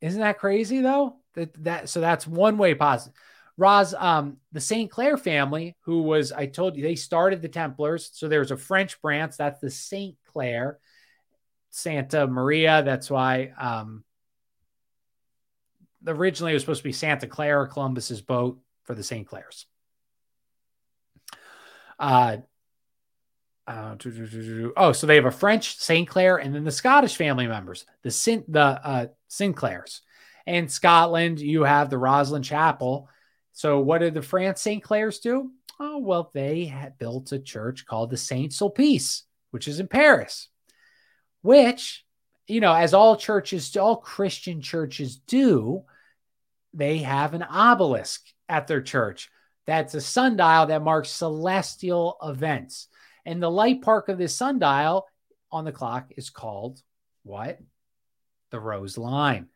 Isn't 0.00 0.20
that 0.20 0.38
crazy 0.38 0.80
though? 0.80 1.16
That 1.34 1.64
that 1.64 1.88
so 1.88 2.00
that's 2.00 2.26
one 2.26 2.58
way 2.58 2.74
positive. 2.74 3.14
Roz, 3.56 3.94
um, 3.94 4.38
the 4.52 4.60
St. 4.60 4.90
Clair 4.90 5.16
family, 5.16 5.76
who 5.82 6.02
was, 6.02 6.32
I 6.32 6.46
told 6.46 6.76
you, 6.76 6.82
they 6.82 6.94
started 6.94 7.42
the 7.42 7.48
Templars. 7.48 8.10
So 8.12 8.26
there's 8.28 8.50
a 8.50 8.56
French 8.56 9.00
branch, 9.02 9.36
that's 9.36 9.60
the 9.60 9.70
St. 9.70 10.16
Clair, 10.32 10.78
Santa 11.70 12.26
Maria. 12.26 12.82
That's 12.82 13.10
why 13.10 13.52
um, 13.58 14.04
originally 16.06 16.52
it 16.52 16.54
was 16.54 16.62
supposed 16.62 16.80
to 16.80 16.88
be 16.88 16.92
Santa 16.92 17.26
Clara, 17.26 17.68
Columbus's 17.68 18.22
boat 18.22 18.58
for 18.84 18.94
the 18.94 19.02
St. 19.02 19.26
Clairs. 19.26 19.66
Uh, 21.98 22.38
uh, 23.66 23.96
oh, 24.76 24.92
so 24.92 25.06
they 25.06 25.14
have 25.16 25.24
a 25.24 25.30
French 25.30 25.76
St. 25.78 26.08
Clair 26.08 26.38
and 26.38 26.54
then 26.54 26.64
the 26.64 26.72
Scottish 26.72 27.16
family 27.16 27.46
members, 27.46 27.86
the 28.02 28.10
Sin, 28.10 28.44
the 28.48 28.60
uh, 28.60 29.06
Sinclairs. 29.28 30.00
And 30.46 30.70
Scotland, 30.70 31.40
you 31.40 31.62
have 31.62 31.88
the 31.88 31.96
Rosslyn 31.96 32.42
Chapel. 32.42 33.08
So, 33.52 33.78
what 33.78 33.98
did 33.98 34.14
the 34.14 34.22
France 34.22 34.60
St. 34.60 34.82
Clairs 34.82 35.20
do? 35.20 35.52
Oh, 35.78 35.98
well, 35.98 36.30
they 36.34 36.64
had 36.64 36.98
built 36.98 37.32
a 37.32 37.38
church 37.38 37.86
called 37.86 38.10
the 38.10 38.16
Saint 38.16 38.52
Sulpice, 38.52 39.22
which 39.52 39.68
is 39.68 39.78
in 39.78 39.86
Paris, 39.86 40.48
which, 41.42 42.04
you 42.48 42.60
know, 42.60 42.72
as 42.72 42.94
all 42.94 43.16
churches, 43.16 43.76
all 43.76 43.96
Christian 43.96 44.60
churches 44.60 45.16
do, 45.16 45.84
they 46.74 46.98
have 46.98 47.34
an 47.34 47.42
obelisk 47.42 48.22
at 48.48 48.66
their 48.66 48.82
church. 48.82 49.30
That's 49.66 49.94
a 49.94 50.00
sundial 50.00 50.66
that 50.66 50.82
marks 50.82 51.10
celestial 51.10 52.16
events. 52.22 52.88
And 53.24 53.42
the 53.42 53.50
light 53.50 53.82
park 53.82 54.08
of 54.08 54.18
this 54.18 54.36
sundial 54.36 55.06
on 55.50 55.64
the 55.64 55.72
clock 55.72 56.12
is 56.16 56.30
called 56.30 56.80
what? 57.22 57.58
The 58.50 58.60
Rose 58.60 58.98
Line. 58.98 59.48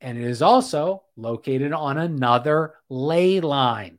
And 0.00 0.18
it 0.18 0.24
is 0.24 0.42
also 0.42 1.04
located 1.16 1.72
on 1.72 1.98
another 1.98 2.74
ley 2.88 3.40
line. 3.40 3.98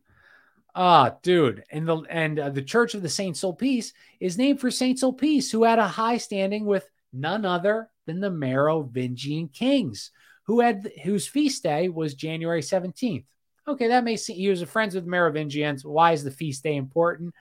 Ah, 0.74 1.18
dude, 1.22 1.64
and 1.70 1.88
the 1.88 1.98
and 2.10 2.40
uh, 2.40 2.50
the 2.50 2.62
Church 2.62 2.94
of 2.94 3.02
the 3.02 3.10
Saint 3.10 3.36
Sulpice 3.36 3.92
is 4.22 4.38
named 4.38 4.62
for 4.62 4.72
Saint 4.72 5.00
Sulpice, 5.00 5.52
who 5.52 5.66
had 5.66 5.80
a 5.80 5.88
high 5.88 6.18
standing 6.18 6.66
with 6.66 6.90
none 7.12 7.44
other 7.44 7.90
than 8.06 8.22
the 8.22 8.32
Merovingian 8.32 9.50
kings, 9.50 10.12
who 10.44 10.62
had 10.62 10.90
whose 11.04 11.28
feast 11.28 11.64
day 11.64 11.90
was 11.90 12.14
January 12.14 12.62
seventeenth. 12.62 13.26
Okay, 13.68 13.90
that 13.90 14.06
may 14.06 14.16
seem 14.16 14.38
he 14.38 14.50
was 14.50 14.64
friends 14.64 14.96
with 14.96 15.06
Merovingians. 15.06 15.84
Why 15.84 16.14
is 16.14 16.24
the 16.24 16.32
feast 16.32 16.64
day 16.64 16.78
important? 16.78 17.36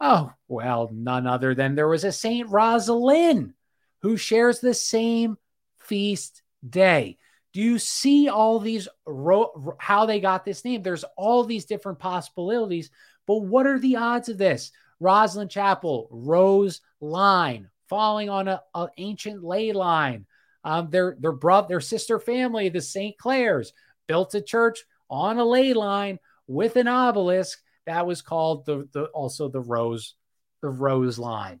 Oh, 0.00 0.32
well, 0.48 0.88
none 0.92 1.26
other 1.26 1.54
than 1.54 1.74
there 1.74 1.88
was 1.88 2.04
a 2.04 2.12
Saint 2.12 2.48
Rosalind 2.48 3.52
who 4.00 4.16
shares 4.16 4.60
the 4.60 4.72
same 4.72 5.36
feast 5.78 6.42
day. 6.68 7.18
Do 7.52 7.60
you 7.60 7.78
see 7.78 8.28
all 8.28 8.60
these 8.60 8.88
ro- 9.04 9.76
how 9.78 10.06
they 10.06 10.20
got 10.20 10.44
this 10.44 10.64
name? 10.64 10.82
There's 10.82 11.04
all 11.16 11.44
these 11.44 11.64
different 11.66 11.98
possibilities, 11.98 12.90
but 13.26 13.38
what 13.38 13.66
are 13.66 13.78
the 13.78 13.96
odds 13.96 14.28
of 14.28 14.38
this? 14.38 14.70
Rosslyn 15.02 15.50
Chapel, 15.50 16.08
Rose 16.10 16.80
Line, 17.00 17.68
falling 17.88 18.30
on 18.30 18.48
a 18.48 18.62
ancient 18.98 19.42
ley 19.42 19.72
line. 19.72 20.26
Um, 20.62 20.90
their 20.90 21.16
their 21.18 21.32
brother, 21.32 21.68
their 21.68 21.80
sister 21.80 22.18
family, 22.18 22.68
the 22.68 22.82
St. 22.82 23.16
Clairs, 23.18 23.72
built 24.06 24.34
a 24.34 24.42
church 24.42 24.84
on 25.08 25.38
a 25.38 25.44
ley 25.44 25.72
line 25.72 26.18
with 26.46 26.76
an 26.76 26.86
obelisk 26.86 27.58
that 27.86 28.06
was 28.06 28.22
called 28.22 28.66
the, 28.66 28.88
the 28.92 29.04
also 29.06 29.48
the 29.48 29.60
rose 29.60 30.14
the 30.62 30.68
rose 30.68 31.18
line. 31.18 31.60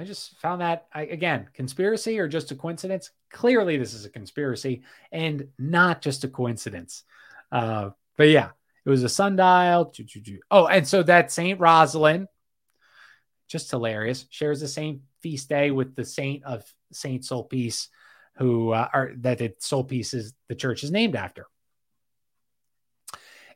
I 0.00 0.04
just 0.04 0.38
found 0.38 0.62
that 0.62 0.86
I, 0.94 1.02
again, 1.02 1.48
conspiracy 1.52 2.18
or 2.18 2.26
just 2.26 2.50
a 2.52 2.54
coincidence? 2.54 3.10
Clearly, 3.30 3.76
this 3.76 3.92
is 3.92 4.06
a 4.06 4.10
conspiracy 4.10 4.80
and 5.12 5.48
not 5.58 6.00
just 6.00 6.24
a 6.24 6.28
coincidence. 6.28 7.04
Uh, 7.52 7.90
but 8.16 8.30
yeah, 8.30 8.48
it 8.86 8.88
was 8.88 9.04
a 9.04 9.10
sundial. 9.10 9.92
Oh, 10.50 10.66
and 10.66 10.88
so 10.88 11.02
that 11.02 11.30
Saint 11.30 11.60
Rosalind, 11.60 12.28
just 13.46 13.70
hilarious, 13.70 14.24
shares 14.30 14.60
the 14.60 14.68
same 14.68 15.02
feast 15.20 15.50
day 15.50 15.70
with 15.70 15.94
the 15.94 16.06
saint 16.06 16.44
of 16.44 16.64
Saint 16.92 17.22
Sulpice, 17.22 17.88
who 18.36 18.70
uh, 18.70 18.88
are 18.94 19.12
that 19.18 19.36
the 19.36 19.50
Sulpice 19.60 20.14
is 20.14 20.32
the 20.48 20.54
church 20.54 20.82
is 20.82 20.90
named 20.90 21.14
after. 21.14 21.46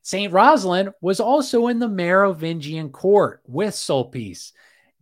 Saint 0.02 0.34
Rosalind 0.34 0.90
was 1.00 1.20
also 1.20 1.68
in 1.68 1.78
the 1.78 1.88
Merovingian 1.88 2.90
court 2.90 3.40
with 3.46 3.72
Sulpice 3.72 4.52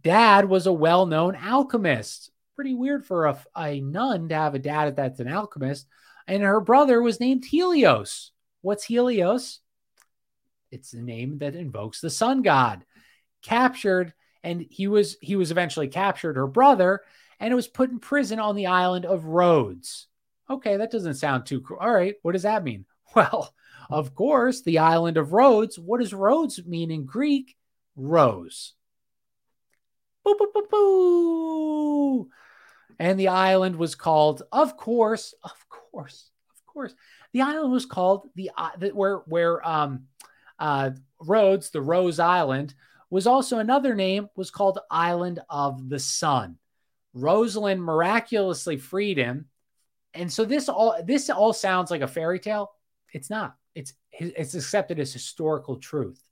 dad 0.03 0.49
was 0.49 0.67
a 0.67 0.73
well 0.73 1.07
known 1.07 1.37
alchemist. 1.37 2.31
Pretty 2.55 2.75
weird 2.75 3.05
for 3.05 3.27
a, 3.27 3.39
a 3.57 3.81
nun 3.81 4.29
to 4.29 4.35
have 4.35 4.55
a 4.55 4.59
dad 4.59 4.97
that's 4.97 5.21
an 5.21 5.29
alchemist. 5.29 5.87
And 6.27 6.43
her 6.43 6.61
brother 6.61 7.03
was 7.03 7.21
named 7.21 7.45
Helios. 7.45 8.33
What's 8.61 8.85
Helios? 8.85 9.61
It's 10.71 10.93
the 10.93 11.03
name 11.03 11.39
that 11.39 11.55
invokes 11.55 12.01
the 12.01 12.11
sun 12.11 12.43
god. 12.43 12.85
Captured, 13.43 14.15
and 14.43 14.65
he 14.71 14.87
was 14.87 15.17
he 15.21 15.37
was 15.37 15.51
eventually 15.51 15.89
captured, 15.89 16.37
her 16.37 16.47
brother, 16.47 17.01
and 17.41 17.53
it 17.53 17.57
was 17.57 17.69
put 17.69 17.91
in 17.91 17.99
prison 17.99 18.39
on 18.39 18.55
the 18.55 18.67
island 18.67 19.05
of 19.05 19.25
Rhodes. 19.25 20.07
Okay, 20.49 20.77
that 20.77 20.93
doesn't 20.93 21.15
sound 21.15 21.47
too 21.47 21.61
cool. 21.61 21.79
All 21.81 21.93
right, 21.93 22.15
what 22.23 22.33
does 22.33 22.43
that 22.43 22.65
mean? 22.65 22.85
Well, 23.15 23.53
of 23.91 24.15
course, 24.15 24.63
the 24.63 24.79
island 24.79 25.19
of 25.19 25.35
Rhodes. 25.35 25.79
What 25.79 26.01
does 26.01 26.15
Rhodes 26.15 26.65
mean 26.65 26.91
in 26.91 27.05
Greek? 27.05 27.59
Rose. 27.95 28.73
Boo, 30.25 30.37
boo, 30.39 30.51
boo, 30.55 30.67
boo. 30.71 32.29
And 32.99 33.19
the 33.19 33.29
island 33.29 33.77
was 33.77 33.95
called, 33.95 34.43
of 34.53 34.77
course, 34.77 35.35
of 35.43 35.69
course, 35.69 36.31
of 36.55 36.73
course. 36.73 36.95
The 37.33 37.43
island 37.43 37.73
was 37.73 37.87
called 37.87 38.29
the, 38.35 38.51
uh, 38.57 38.71
the 38.79 38.91
where 38.91 39.19
where 39.27 39.67
um 39.67 40.05
uh 40.59 40.91
Rhodes, 41.21 41.71
the 41.71 41.81
Rose 41.81 42.19
Island, 42.19 42.75
was 43.11 43.27
also 43.27 43.59
another 43.59 43.95
name 43.95 44.29
was 44.37 44.51
called 44.51 44.79
Island 44.91 45.41
of 45.51 45.89
the 45.89 45.99
Sun. 45.99 46.59
Rosalind 47.15 47.83
miraculously 47.83 48.77
freed 48.77 49.19
him. 49.19 49.47
And 50.15 50.33
so 50.33 50.45
this 50.45 50.69
all 50.69 51.03
this 51.05 51.31
all 51.31 51.53
sounds 51.53 51.91
like 51.91 52.03
a 52.03 52.09
fairy 52.09 52.39
tale. 52.39 52.73
It's 53.13 53.31
not. 53.31 53.57
It's 53.75 53.95
it's 54.13 54.55
accepted 54.55 54.99
as 54.99 55.13
historical 55.13 55.77
truth. 55.77 56.23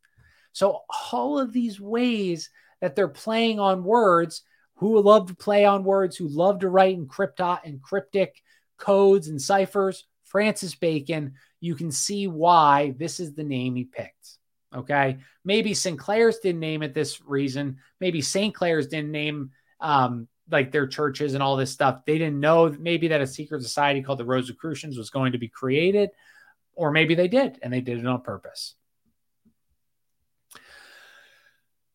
So 0.52 0.82
all 1.12 1.38
of 1.38 1.52
these 1.52 1.80
ways 1.80 2.50
that 2.80 2.96
they're 2.96 3.08
playing 3.08 3.60
on 3.60 3.84
words, 3.84 4.42
who 4.76 5.00
love 5.00 5.28
to 5.28 5.34
play 5.34 5.64
on 5.64 5.84
words, 5.84 6.16
who 6.16 6.28
love 6.28 6.60
to 6.60 6.68
write 6.68 6.96
in 6.96 7.06
crypto 7.06 7.58
and 7.64 7.82
cryptic 7.82 8.42
codes 8.78 9.28
and 9.28 9.40
ciphers, 9.40 10.06
Francis 10.24 10.74
Bacon, 10.74 11.34
you 11.60 11.74
can 11.74 11.90
see 11.90 12.26
why 12.26 12.94
this 12.98 13.20
is 13.20 13.34
the 13.34 13.44
name 13.44 13.74
he 13.74 13.84
picked. 13.84 14.38
Okay. 14.74 15.18
Maybe 15.44 15.74
Sinclair's 15.74 16.38
didn't 16.38 16.60
name 16.60 16.82
it 16.82 16.94
this 16.94 17.20
reason. 17.20 17.78
Maybe 18.00 18.22
St. 18.22 18.54
Clair's 18.54 18.86
didn't 18.86 19.10
name 19.10 19.50
um, 19.80 20.28
like 20.50 20.70
their 20.72 20.86
churches 20.86 21.34
and 21.34 21.42
all 21.42 21.56
this 21.56 21.72
stuff. 21.72 22.04
They 22.06 22.18
didn't 22.18 22.40
know 22.40 22.74
maybe 22.78 23.08
that 23.08 23.20
a 23.20 23.26
secret 23.26 23.62
society 23.62 24.02
called 24.02 24.18
the 24.18 24.24
Rosicrucians 24.24 24.96
was 24.96 25.10
going 25.10 25.32
to 25.32 25.38
be 25.38 25.48
created, 25.48 26.10
or 26.74 26.90
maybe 26.90 27.14
they 27.14 27.28
did 27.28 27.58
and 27.62 27.72
they 27.72 27.80
did 27.80 27.98
it 27.98 28.06
on 28.06 28.22
purpose. 28.22 28.74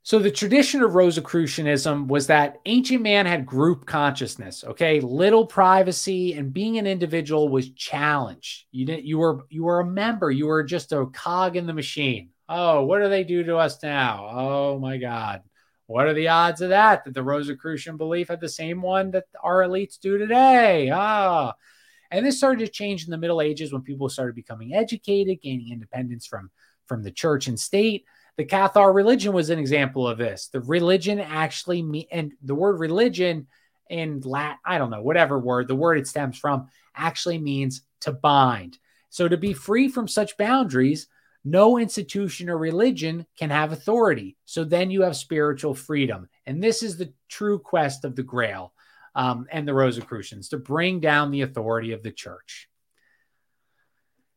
So 0.05 0.19
the 0.19 0.29
tradition 0.29 0.83
of 0.83 0.93
Rosicrucianism 0.93 2.05
was 2.07 2.27
that 2.27 2.61
ancient 2.67 3.01
man 3.01 3.25
had 3.25 3.43
group 3.43 3.87
consciousness, 3.87 4.63
okay? 4.63 4.99
Little 4.99 5.47
privacy 5.47 6.33
and 6.33 6.53
being 6.53 6.77
an 6.77 6.85
individual 6.85 7.49
was 7.49 7.71
challenged. 7.71 8.65
You 8.71 8.85
didn't 8.85 9.05
you 9.05 9.17
were 9.17 9.47
you 9.49 9.63
were 9.63 9.79
a 9.79 9.85
member, 9.85 10.29
you 10.29 10.45
were 10.45 10.63
just 10.63 10.91
a 10.91 11.07
cog 11.07 11.55
in 11.55 11.65
the 11.65 11.73
machine. 11.73 12.29
Oh, 12.47 12.83
what 12.83 12.99
do 12.99 13.09
they 13.09 13.23
do 13.23 13.45
to 13.45 13.57
us 13.57 13.81
now? 13.81 14.27
Oh 14.29 14.77
my 14.77 14.97
god. 14.97 15.41
What 15.87 16.05
are 16.05 16.13
the 16.13 16.27
odds 16.27 16.61
of 16.61 16.69
that? 16.69 17.03
That 17.05 17.15
the 17.15 17.23
Rosicrucian 17.23 17.97
belief 17.97 18.27
had 18.27 18.41
the 18.41 18.47
same 18.47 18.83
one 18.83 19.09
that 19.09 19.25
our 19.43 19.63
elites 19.63 19.99
do 19.99 20.19
today? 20.19 20.91
Ah. 20.93 21.55
And 22.11 22.23
this 22.23 22.37
started 22.37 22.63
to 22.63 22.71
change 22.71 23.05
in 23.05 23.09
the 23.09 23.17
Middle 23.17 23.41
Ages 23.41 23.73
when 23.73 23.81
people 23.81 24.07
started 24.09 24.35
becoming 24.35 24.75
educated, 24.75 25.41
gaining 25.41 25.71
independence 25.71 26.27
from 26.27 26.51
from 26.85 27.01
the 27.01 27.09
church 27.09 27.47
and 27.47 27.59
state 27.59 28.05
the 28.37 28.45
Cathar 28.45 28.93
religion 28.93 29.33
was 29.33 29.49
an 29.49 29.59
example 29.59 30.07
of 30.07 30.17
this. 30.17 30.47
The 30.47 30.61
religion 30.61 31.19
actually, 31.19 32.07
and 32.11 32.33
the 32.41 32.55
word 32.55 32.79
religion 32.79 33.47
in 33.89 34.21
Latin, 34.21 34.57
I 34.65 34.77
don't 34.77 34.89
know, 34.89 35.01
whatever 35.01 35.39
word, 35.39 35.67
the 35.67 35.75
word 35.75 35.97
it 35.97 36.07
stems 36.07 36.37
from 36.37 36.67
actually 36.95 37.37
means 37.37 37.81
to 38.01 38.11
bind. 38.11 38.77
So 39.09 39.27
to 39.27 39.37
be 39.37 39.53
free 39.53 39.87
from 39.87 40.07
such 40.07 40.37
boundaries, 40.37 41.07
no 41.45 41.77
institution 41.77 42.49
or 42.49 42.57
religion 42.57 43.25
can 43.37 43.51
have 43.51 43.71
authority. 43.71 44.35
So 44.45 44.63
then 44.63 44.89
you 44.89 45.03
have 45.03 45.15
spiritual 45.15 45.75
freedom. 45.75 46.27
And 46.45 46.61
this 46.61 46.83
is 46.83 46.97
the 46.97 47.13
true 47.29 47.59
quest 47.59 48.03
of 48.03 48.15
the 48.15 48.23
Grail 48.23 48.73
um, 49.13 49.47
and 49.51 49.67
the 49.67 49.73
Rosicrucians 49.73 50.49
to 50.49 50.57
bring 50.57 50.99
down 50.99 51.31
the 51.31 51.41
authority 51.41 51.93
of 51.93 52.03
the 52.03 52.11
church. 52.11 52.67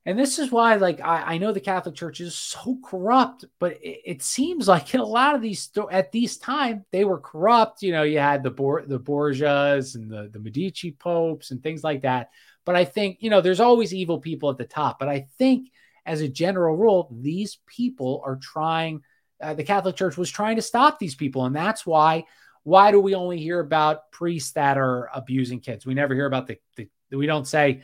And 0.09 0.19
this 0.19 0.39
is 0.39 0.51
why, 0.51 0.77
like, 0.77 1.03
I, 1.03 1.35
I 1.35 1.39
know 1.39 1.53
the 1.53 1.61
Catholic 1.61 1.95
Church 1.95 2.23
is 2.23 2.35
so 2.35 2.79
corrupt, 2.83 3.45
but 3.59 3.73
it, 3.73 4.01
it, 4.07 4.23
seems 4.23 4.67
like 4.67 4.95
in 4.95 5.01
a 5.01 5.05
lot 5.05 5.35
of 5.35 5.43
these 5.43 5.71
at 5.91 6.13
these 6.13 6.39
time 6.39 6.87
they 6.93 7.05
were 7.05 7.21
corrupt. 7.21 7.83
You 7.83 7.93
know, 7.93 8.05
you 8.05 8.19
had 8.19 8.43
the 8.43 8.51
Bor- 8.51 8.87
the 8.87 8.99
Borgias 8.99 9.97
and 9.97 10.11
the 10.11 10.31
the 10.33 10.39
Medici 10.39 10.93
popes 10.93 11.51
and 11.51 11.63
things 11.63 11.85
like 11.85 12.03
that. 12.03 12.31
But 12.65 12.75
I 12.75 12.87
think 12.87 13.19
you 13.21 13.29
know 13.29 13.43
there's 13.43 13.61
always 13.61 13.93
evil 13.93 14.19
people 14.19 14.49
at 14.49 14.57
the 14.57 14.65
top. 14.65 14.99
But 14.99 15.11
I 15.11 15.27
think 15.37 15.69
as 16.07 16.23
a 16.23 16.29
general 16.29 16.75
rule, 16.75 17.15
these 17.21 17.59
people 17.67 18.23
are 18.25 18.37
trying. 18.37 19.03
Uh, 19.43 19.53
the 19.53 19.63
Catholic 19.63 19.97
Church 19.97 20.17
was 20.17 20.31
trying 20.31 20.57
to 20.57 20.63
stop 20.63 20.99
these 20.99 21.17
people, 21.17 21.45
and 21.45 21.55
that's 21.55 21.85
why. 21.85 22.25
Why 22.63 22.91
do 22.91 23.01
we 23.01 23.15
only 23.15 23.39
hear 23.39 23.61
about 23.61 24.11
priests 24.11 24.53
that 24.53 24.79
are 24.79 25.09
abusing 25.15 25.61
kids? 25.61 25.87
We 25.87 25.95
never 25.95 26.15
hear 26.15 26.27
about 26.27 26.47
the, 26.47 26.59
the 26.77 26.89
we 27.17 27.27
don't 27.27 27.47
say 27.47 27.83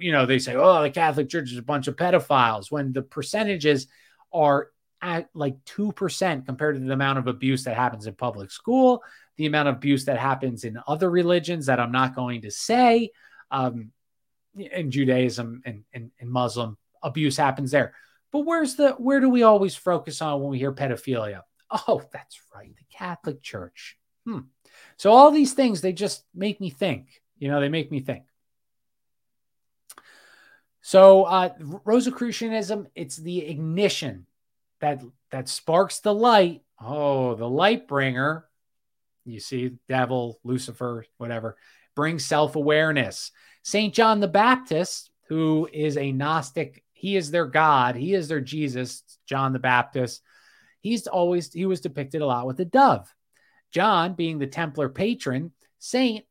you 0.00 0.12
know, 0.12 0.26
they 0.26 0.38
say, 0.38 0.54
oh, 0.56 0.82
the 0.82 0.90
Catholic 0.90 1.28
Church 1.28 1.50
is 1.50 1.58
a 1.58 1.62
bunch 1.62 1.88
of 1.88 1.96
pedophiles 1.96 2.70
when 2.70 2.92
the 2.92 3.02
percentages 3.02 3.86
are 4.32 4.68
at 5.00 5.28
like 5.34 5.56
2% 5.64 6.46
compared 6.46 6.76
to 6.76 6.80
the 6.80 6.92
amount 6.92 7.18
of 7.18 7.26
abuse 7.26 7.64
that 7.64 7.76
happens 7.76 8.06
in 8.06 8.14
public 8.14 8.50
school, 8.50 9.02
the 9.36 9.46
amount 9.46 9.68
of 9.68 9.76
abuse 9.76 10.04
that 10.04 10.18
happens 10.18 10.64
in 10.64 10.78
other 10.86 11.10
religions 11.10 11.66
that 11.66 11.80
I'm 11.80 11.92
not 11.92 12.14
going 12.14 12.42
to 12.42 12.50
say. 12.50 13.10
Um, 13.50 13.92
in 14.54 14.90
Judaism 14.90 15.62
and, 15.64 15.84
and, 15.92 16.10
and 16.20 16.30
Muslim 16.30 16.76
abuse 17.02 17.36
happens 17.36 17.70
there. 17.70 17.94
But 18.30 18.40
where's 18.40 18.76
the 18.76 18.92
where 18.92 19.20
do 19.20 19.28
we 19.28 19.42
always 19.42 19.74
focus 19.74 20.22
on 20.22 20.40
when 20.40 20.50
we 20.50 20.58
hear 20.58 20.72
pedophilia? 20.72 21.42
Oh, 21.88 22.02
that's 22.12 22.40
right, 22.54 22.74
the 22.76 22.96
Catholic 22.96 23.42
Church. 23.42 23.96
Hmm. 24.26 24.40
So 24.96 25.10
all 25.10 25.30
these 25.30 25.54
things 25.54 25.80
they 25.80 25.92
just 25.92 26.24
make 26.34 26.60
me 26.60 26.70
think. 26.70 27.08
You 27.38 27.48
know, 27.48 27.60
they 27.60 27.68
make 27.68 27.90
me 27.90 28.00
think. 28.00 28.24
So 30.82 31.24
uh, 31.24 31.50
Rosicrucianism, 31.58 32.86
it's 32.94 33.16
the 33.16 33.46
ignition 33.46 34.26
that 34.80 35.02
that 35.30 35.48
sparks 35.48 36.00
the 36.00 36.12
light. 36.12 36.62
Oh, 36.80 37.34
the 37.34 37.48
light 37.48 37.88
bringer. 37.88 38.46
You 39.24 39.38
see, 39.38 39.76
devil, 39.88 40.40
Lucifer, 40.42 41.06
whatever, 41.16 41.56
brings 41.94 42.26
self-awareness. 42.26 43.30
Saint 43.62 43.94
John 43.94 44.18
the 44.18 44.26
Baptist, 44.26 45.10
who 45.28 45.68
is 45.72 45.96
a 45.96 46.10
Gnostic, 46.10 46.82
he 46.92 47.16
is 47.16 47.30
their 47.30 47.46
God, 47.46 47.94
he 47.94 48.14
is 48.14 48.26
their 48.26 48.40
Jesus, 48.40 49.04
John 49.26 49.52
the 49.52 49.60
Baptist. 49.60 50.22
He's 50.80 51.06
always 51.06 51.52
he 51.52 51.64
was 51.64 51.80
depicted 51.80 52.22
a 52.22 52.26
lot 52.26 52.46
with 52.46 52.58
a 52.58 52.64
dove. 52.64 53.14
John, 53.70 54.14
being 54.14 54.38
the 54.38 54.48
Templar 54.48 54.88
patron 54.88 55.52
saint, 55.78 56.24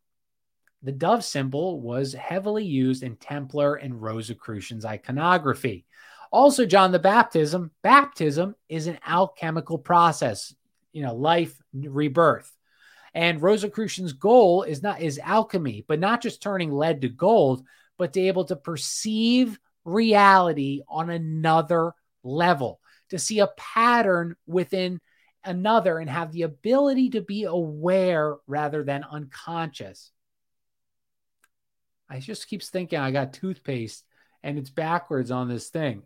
the 0.83 0.91
dove 0.91 1.23
symbol 1.23 1.79
was 1.79 2.13
heavily 2.13 2.65
used 2.65 3.03
in 3.03 3.15
Templar 3.15 3.75
and 3.75 4.01
Rosicrucians 4.01 4.85
iconography. 4.85 5.85
Also, 6.31 6.65
John 6.65 6.91
the 6.91 6.99
Baptism, 6.99 7.71
baptism 7.83 8.55
is 8.69 8.87
an 8.87 8.97
alchemical 9.05 9.77
process, 9.77 10.55
you 10.93 11.03
know, 11.03 11.13
life 11.13 11.61
rebirth. 11.73 12.51
And 13.13 13.41
Rosicrucian's 13.41 14.13
goal 14.13 14.63
is 14.63 14.81
not 14.81 15.01
is 15.01 15.19
alchemy, 15.19 15.83
but 15.87 15.99
not 15.99 16.21
just 16.21 16.41
turning 16.41 16.71
lead 16.71 17.01
to 17.01 17.09
gold, 17.09 17.63
but 17.97 18.13
to 18.13 18.21
able 18.21 18.45
to 18.45 18.55
perceive 18.55 19.59
reality 19.83 20.81
on 20.87 21.09
another 21.09 21.93
level, 22.23 22.79
to 23.09 23.19
see 23.19 23.39
a 23.39 23.47
pattern 23.57 24.35
within 24.47 25.01
another 25.43 25.97
and 25.97 26.09
have 26.09 26.31
the 26.31 26.43
ability 26.43 27.09
to 27.09 27.21
be 27.21 27.43
aware 27.43 28.35
rather 28.47 28.83
than 28.83 29.03
unconscious. 29.03 30.11
I 32.11 32.19
just 32.19 32.49
keeps 32.49 32.69
thinking 32.69 32.99
I 32.99 33.11
got 33.11 33.31
toothpaste 33.31 34.03
and 34.43 34.57
it's 34.57 34.69
backwards 34.69 35.31
on 35.31 35.47
this 35.47 35.69
thing. 35.69 36.03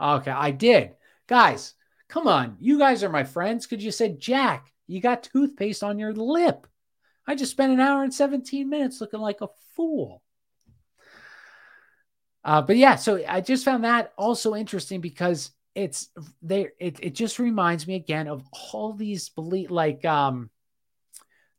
Okay, 0.00 0.30
I 0.30 0.52
did. 0.52 0.92
Guys, 1.26 1.74
come 2.08 2.26
on. 2.26 2.56
You 2.60 2.78
guys 2.78 3.04
are 3.04 3.10
my 3.10 3.24
friends. 3.24 3.66
Could 3.66 3.82
you 3.82 3.90
say, 3.90 4.16
Jack, 4.16 4.72
you 4.86 5.02
got 5.02 5.22
toothpaste 5.22 5.82
on 5.82 5.98
your 5.98 6.14
lip? 6.14 6.66
I 7.26 7.34
just 7.34 7.50
spent 7.50 7.72
an 7.72 7.80
hour 7.80 8.04
and 8.04 8.14
17 8.14 8.70
minutes 8.70 9.00
looking 9.00 9.20
like 9.20 9.42
a 9.42 9.48
fool. 9.74 10.22
Uh, 12.42 12.62
but 12.62 12.76
yeah, 12.78 12.94
so 12.94 13.22
I 13.28 13.42
just 13.42 13.64
found 13.64 13.84
that 13.84 14.12
also 14.16 14.54
interesting 14.54 15.02
because 15.02 15.50
it's 15.74 16.08
there. 16.40 16.72
It, 16.78 17.00
it 17.02 17.14
just 17.14 17.38
reminds 17.38 17.86
me 17.86 17.96
again 17.96 18.28
of 18.28 18.44
all 18.72 18.94
these 18.94 19.28
belief, 19.28 19.70
like 19.70 20.04
um, 20.06 20.48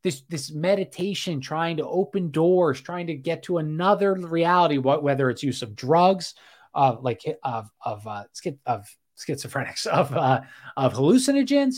this 0.04 0.22
this 0.30 0.52
meditation 0.52 1.42
trying 1.42 1.78
to 1.78 1.88
open 1.88 2.32
doors 2.32 2.82
trying 2.82 3.08
to 3.08 3.16
get 3.16 3.44
to 3.44 3.58
another 3.58 4.14
reality 4.14 4.78
whether 4.78 5.30
it's 5.30 5.44
use 5.44 5.62
of 5.62 5.76
drugs 5.76 6.36
uh, 6.76 6.96
like 7.02 7.24
of 7.44 7.70
of 7.84 8.06
uh, 8.08 8.24
of 8.66 8.88
schizophrenics 9.18 9.86
of 9.88 10.14
uh, 10.14 10.42
of 10.76 10.94
hallucinogens 10.94 11.76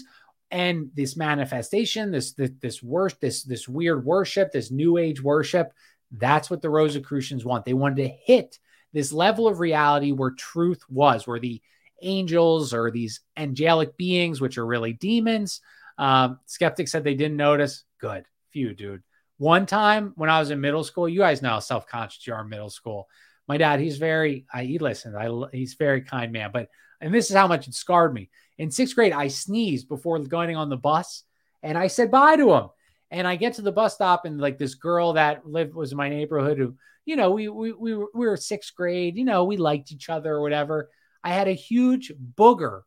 and 0.51 0.89
this 0.95 1.15
manifestation 1.15 2.11
this 2.11 2.33
this 2.33 2.51
this 2.61 2.83
worship 2.83 3.19
this 3.19 3.43
this 3.43 3.67
weird 3.67 4.05
worship 4.05 4.51
this 4.51 4.71
new 4.71 4.97
age 4.97 5.21
worship 5.21 5.71
that's 6.13 6.49
what 6.49 6.61
the 6.61 6.69
rosicrucians 6.69 7.45
want 7.45 7.65
they 7.65 7.73
wanted 7.73 7.97
to 7.97 8.07
hit 8.07 8.59
this 8.91 9.13
level 9.13 9.47
of 9.47 9.59
reality 9.59 10.11
where 10.11 10.31
truth 10.31 10.81
was 10.89 11.27
where 11.27 11.39
the 11.39 11.61
angels 12.01 12.73
or 12.73 12.89
these 12.89 13.21
angelic 13.37 13.95
beings 13.97 14.41
which 14.41 14.57
are 14.57 14.65
really 14.65 14.93
demons 14.93 15.61
um, 15.99 16.39
skeptics 16.45 16.91
said 16.91 17.03
they 17.03 17.13
didn't 17.13 17.37
notice. 17.37 17.83
Good. 17.99 18.25
Phew, 18.51 18.73
dude. 18.73 19.03
One 19.37 19.65
time 19.65 20.13
when 20.15 20.29
I 20.29 20.39
was 20.39 20.51
in 20.51 20.59
middle 20.59 20.83
school, 20.83 21.07
you 21.07 21.19
guys 21.19 21.41
know 21.41 21.49
how 21.49 21.59
self 21.59 21.87
conscious 21.87 22.25
you 22.25 22.33
are 22.33 22.41
in 22.41 22.49
middle 22.49 22.69
school. 22.69 23.07
My 23.47 23.57
dad, 23.57 23.79
he's 23.79 23.97
very, 23.97 24.45
I, 24.53 24.63
he 24.63 24.79
listens. 24.79 25.15
I, 25.15 25.29
he's 25.51 25.73
very 25.75 26.01
kind 26.01 26.31
man, 26.31 26.51
but, 26.53 26.69
and 27.01 27.13
this 27.13 27.29
is 27.29 27.35
how 27.35 27.47
much 27.47 27.67
it 27.67 27.73
scarred 27.73 28.13
me. 28.13 28.29
In 28.57 28.69
sixth 28.69 28.95
grade, 28.95 29.13
I 29.13 29.29
sneezed 29.29 29.87
before 29.87 30.19
going 30.19 30.55
on 30.55 30.69
the 30.69 30.77
bus 30.77 31.23
and 31.63 31.77
I 31.77 31.87
said 31.87 32.11
bye 32.11 32.35
to 32.35 32.53
him. 32.53 32.69
And 33.11 33.25
I 33.27 33.37
get 33.37 33.53
to 33.53 33.61
the 33.61 33.71
bus 33.71 33.95
stop 33.95 34.25
and 34.25 34.39
like 34.39 34.57
this 34.57 34.75
girl 34.75 35.13
that 35.13 35.47
lived 35.47 35.73
was 35.73 35.91
in 35.91 35.97
my 35.97 36.09
neighborhood 36.09 36.57
who, 36.57 36.75
you 37.05 37.15
know, 37.15 37.31
we, 37.31 37.49
we, 37.49 37.71
we 37.71 37.95
were, 37.95 38.07
we 38.13 38.27
were 38.27 38.37
sixth 38.37 38.75
grade, 38.75 39.17
you 39.17 39.25
know, 39.25 39.45
we 39.45 39.57
liked 39.57 39.91
each 39.91 40.09
other 40.09 40.35
or 40.35 40.41
whatever. 40.41 40.89
I 41.23 41.33
had 41.33 41.47
a 41.47 41.53
huge 41.53 42.11
booger, 42.35 42.81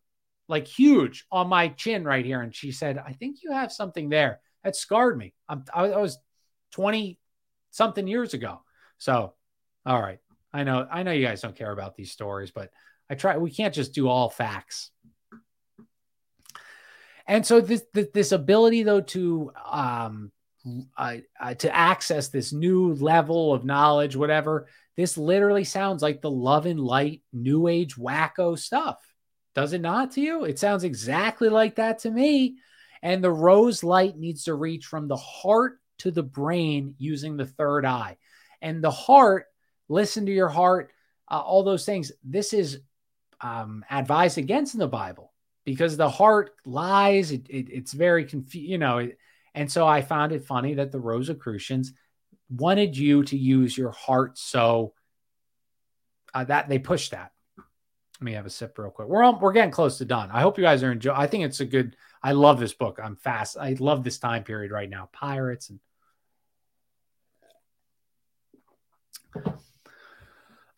like 0.49 0.69
huge 0.69 1.27
on 1.33 1.49
my 1.49 1.69
chin 1.69 2.05
right 2.05 2.25
here. 2.25 2.41
And 2.41 2.55
she 2.55 2.71
said, 2.71 2.99
I 2.99 3.15
think 3.15 3.39
you 3.43 3.53
have 3.53 3.73
something 3.73 4.11
there 4.11 4.41
that 4.65 4.77
scarred 4.77 5.17
me. 5.17 5.35
I'm, 5.49 5.65
I, 5.73 5.87
I 5.87 5.99
was 5.99 6.19
20 6.73 7.19
something 7.71 8.07
years 8.07 8.35
ago. 8.35 8.63
So, 8.99 9.35
all 9.85 10.01
right. 10.01 10.19
I 10.53 10.65
know, 10.65 10.87
I 10.91 11.03
know 11.03 11.13
you 11.13 11.27
guys 11.27 11.41
don't 11.41 11.57
care 11.57 11.73
about 11.73 11.97
these 11.97 12.13
stories, 12.13 12.51
but 12.51 12.71
I 13.09 13.15
try, 13.15 13.37
we 13.39 13.51
can't 13.51 13.75
just 13.75 13.95
do 13.95 14.09
all 14.09 14.29
facts. 14.29 14.91
And 17.27 17.47
so 17.47 17.61
this, 17.61 17.83
this, 17.93 18.33
ability 18.33 18.83
though 18.83 19.01
to, 19.01 19.53
um, 19.65 20.33
uh, 20.97 21.17
uh, 21.41 21.55
to 21.55 21.75
access 21.75 22.29
this 22.29 22.53
new 22.53 22.95
level 22.95 23.55
of 23.55 23.65
knowledge, 23.65 24.17
whatever, 24.17 24.69
this 24.97 25.17
literally 25.17 25.65
sounds 25.65 26.03
like 26.03 26.21
the 26.21 26.31
love 26.31 26.67
and 26.67 26.81
light, 26.81 27.23
new 27.33 27.69
age 27.69 27.97
wacko 27.97 28.59
stuff. 28.59 28.99
Does 29.55 29.73
it 29.73 29.81
not 29.81 30.13
to 30.13 30.21
you? 30.21 30.45
It 30.45 30.59
sounds 30.59 30.85
exactly 30.85 31.49
like 31.49 31.77
that 31.77 32.01
to 32.01 32.11
me. 32.11 32.57
And 33.03 33.23
the 33.23 33.31
rose 33.31 33.83
light 33.83 34.17
needs 34.17 34.45
to 34.45 34.55
reach 34.55 34.87
from 34.87 35.09
the 35.09 35.17
heart 35.17 35.81
to 35.99 36.11
the 36.11 36.23
brain 36.23 36.95
using 36.99 37.37
the 37.37 37.47
third 37.47 37.85
eye. 37.85 38.17
And 38.61 38.83
the 38.83 38.91
heart, 38.91 39.47
listen 39.89 40.27
to 40.27 40.33
your 40.33 40.49
heart, 40.49 40.93
uh, 41.31 41.41
all 41.41 41.65
those 41.65 41.85
things. 41.85 42.13
This 42.23 42.53
is 42.53 42.81
um, 43.41 43.85
advised 43.91 44.39
against 44.39 44.75
in 44.75 44.81
the 44.81 44.87
Bible 44.87 45.33
because 45.65 45.97
the 45.97 46.09
heart 46.09 46.53
lies. 46.65 47.33
It, 47.33 47.49
it, 47.49 47.69
it's 47.71 47.93
very 47.93 48.25
confused, 48.25 48.69
you 48.69 48.79
know. 48.79 48.99
It, 48.99 49.19
and 49.55 49.71
so 49.71 49.87
I 49.87 50.01
found 50.01 50.33
it 50.33 50.45
funny 50.45 50.75
that 50.75 50.93
the 50.93 51.01
Rosicrucians 51.01 51.93
wanted 52.49 52.97
you 52.97 53.25
to 53.25 53.37
use 53.37 53.77
your 53.77 53.91
heart. 53.91 54.39
So 54.39 54.95
uh, 56.33 56.45
that 56.45 56.69
they 56.69 56.79
pushed 56.79 57.11
that. 57.11 57.32
Let 58.23 58.27
me 58.27 58.35
have 58.35 58.47
a 58.47 58.51
sip 58.51 58.79
real 58.79 58.93
quick. 58.93 59.09
We're 59.09 59.25
all, 59.25 59.37
we're 59.41 59.53
getting 59.53 59.73
close 59.73 59.99
to 59.99 60.05
done. 60.05 60.31
I 60.33 60.43
hope 60.43 60.57
you 60.57 60.63
guys 60.63 60.85
are 60.85 60.93
enjoying. 60.93 61.17
I 61.19 61.27
think 61.27 61.43
it's 61.43 61.59
a 61.59 61.65
good. 61.65 61.97
I 62.23 62.31
love 62.31 62.61
this 62.61 62.73
book. 62.73 63.01
I'm 63.03 63.17
fast. 63.17 63.57
I 63.59 63.75
love 63.81 64.05
this 64.05 64.21
time 64.21 64.45
period 64.45 64.71
right 64.71 64.89
now. 64.89 65.09
Pirates 65.13 65.71
and. 65.71 65.81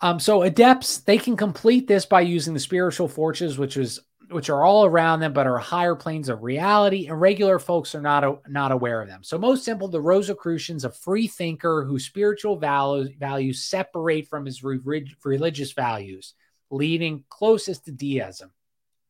Um, 0.01 0.19
so 0.19 0.41
adepts, 0.41 1.01
they 1.01 1.19
can 1.19 1.37
complete 1.37 1.87
this 1.87 2.07
by 2.07 2.23
using 2.23 2.55
the 2.55 2.61
spiritual 2.61 3.09
forces, 3.09 3.59
which 3.59 3.77
is 3.77 4.01
which 4.31 4.49
are 4.49 4.65
all 4.65 4.87
around 4.87 5.21
them 5.21 5.35
but 5.35 5.47
are 5.47 5.59
higher 5.59 5.95
planes 5.95 6.31
of 6.31 6.43
reality 6.43 7.09
and 7.09 7.21
regular 7.21 7.59
folks 7.59 7.95
are 7.95 8.01
not 8.01 8.49
not 8.51 8.73
aware 8.73 9.03
of 9.03 9.07
them 9.07 9.23
so 9.23 9.37
most 9.37 9.67
simple 9.67 9.87
the 9.87 10.01
rosicrucian's 10.01 10.87
a 10.87 10.91
free 10.91 11.27
thinker 11.27 11.85
whose 11.85 12.07
spiritual 12.07 12.57
values 12.57 13.11
values 13.21 13.63
separate 13.63 14.27
from 14.27 14.47
his 14.47 14.65
re- 14.65 15.15
religious 15.25 15.73
values 15.73 16.33
leading 16.75 17.25
closest 17.29 17.85
to 17.85 17.93
deism 17.93 18.51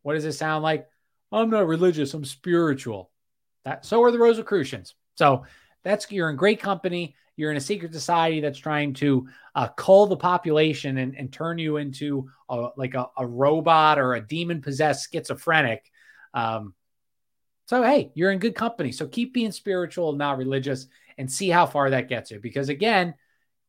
what 0.02 0.14
does 0.14 0.24
it 0.24 0.32
sound 0.32 0.62
like 0.62 0.86
i'm 1.32 1.50
not 1.50 1.66
religious 1.66 2.14
i'm 2.14 2.24
spiritual 2.24 3.10
that 3.64 3.84
so 3.84 4.02
are 4.02 4.10
the 4.10 4.18
rosicrucians 4.18 4.94
so 5.16 5.44
that's 5.82 6.10
you're 6.10 6.30
in 6.30 6.36
great 6.36 6.60
company 6.60 7.14
you're 7.36 7.50
in 7.50 7.56
a 7.56 7.60
secret 7.60 7.92
society 7.92 8.40
that's 8.40 8.58
trying 8.58 8.94
to 8.94 9.28
uh, 9.54 9.68
cull 9.68 10.06
the 10.06 10.16
population 10.16 10.98
and, 10.98 11.16
and 11.16 11.32
turn 11.32 11.58
you 11.58 11.78
into 11.78 12.28
a, 12.48 12.68
like 12.76 12.94
a, 12.94 13.06
a 13.16 13.26
robot 13.26 13.98
or 13.98 14.14
a 14.14 14.26
demon 14.26 14.62
possessed 14.62 15.10
schizophrenic. 15.12 15.90
Um, 16.32 16.74
so, 17.66 17.82
hey, 17.82 18.12
you're 18.14 18.30
in 18.30 18.38
good 18.38 18.54
company. 18.54 18.92
So 18.92 19.06
keep 19.06 19.32
being 19.34 19.52
spiritual, 19.52 20.12
not 20.12 20.38
religious, 20.38 20.86
and 21.18 21.30
see 21.30 21.48
how 21.48 21.66
far 21.66 21.90
that 21.90 22.08
gets 22.08 22.30
you. 22.30 22.38
Because 22.38 22.68
again, 22.68 23.14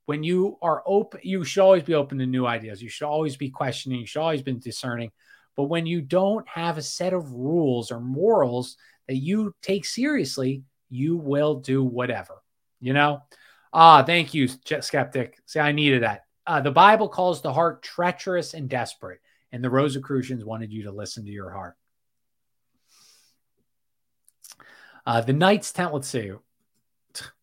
when 0.06 0.24
you 0.24 0.58
are 0.62 0.84
open, 0.86 1.20
you 1.24 1.44
should 1.44 1.64
always 1.64 1.84
be 1.84 1.96
open 1.96 2.18
to 2.20 2.26
new 2.26 2.46
ideas. 2.46 2.82
You 2.82 2.90
should 2.90 3.08
always 3.08 3.38
be 3.38 3.50
questioning. 3.50 4.00
You 4.00 4.06
should 4.06 4.22
always 4.22 4.42
be 4.42 4.54
discerning. 4.54 5.12
But 5.56 5.64
when 5.64 5.86
you 5.86 6.02
don't 6.02 6.48
have 6.48 6.78
a 6.78 6.82
set 6.82 7.14
of 7.14 7.32
rules 7.32 7.92
or 7.92 8.00
morals 8.00 8.78
that 9.08 9.16
you 9.16 9.56
take 9.62 9.86
seriously, 9.86 10.64
you 10.90 11.18
will 11.18 11.56
do 11.56 11.84
whatever, 11.84 12.44
you 12.80 12.94
know? 12.94 13.22
Ah, 13.74 14.04
thank 14.04 14.34
you, 14.34 14.48
skeptic. 14.48 15.40
See, 15.46 15.60
I 15.60 15.72
needed 15.72 16.04
that. 16.04 16.22
Uh, 16.48 16.62
the 16.62 16.72
Bible 16.72 17.10
calls 17.10 17.42
the 17.42 17.52
heart 17.52 17.82
treacherous 17.82 18.54
and 18.54 18.70
desperate, 18.70 19.20
and 19.52 19.64
the 19.64 19.70
Rosicrucians 19.70 20.46
wanted 20.46 20.72
you 20.72 20.84
to 20.84 20.92
listen 20.92 21.26
to 21.26 21.32
your 21.32 21.50
heart. 21.50 21.76
Uh, 25.06 25.22
the 25.22 25.34
Knights 25.34 25.72
Temple. 25.72 25.96
Let's 25.96 26.08
see. 26.08 26.32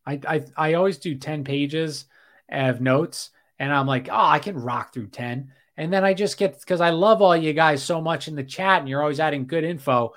I, 0.07 0.21
I 0.27 0.45
I 0.57 0.73
always 0.75 0.99
do 0.99 1.15
ten 1.15 1.45
pages 1.45 2.07
of 2.53 2.81
notes, 2.81 3.31
and 3.59 3.73
I'm 3.73 3.87
like, 3.87 4.09
oh, 4.11 4.15
I 4.15 4.39
can 4.39 4.57
rock 4.57 4.93
through 4.93 5.09
ten. 5.09 5.53
And 5.77 5.93
then 5.93 6.05
I 6.05 6.15
just 6.15 6.37
get 6.37 6.61
because 6.61 6.81
I 6.81 6.91
love 6.91 7.23
all 7.23 7.37
you 7.37 7.53
guys 7.53 7.83
so 7.83 8.01
much 8.01 8.29
in 8.29 8.35
the 8.35 8.45
chat, 8.45 8.81
and 8.81 8.89
you're 8.89 9.03
always 9.03 9.21
adding 9.21 9.47
good 9.47 9.65
info. 9.65 10.13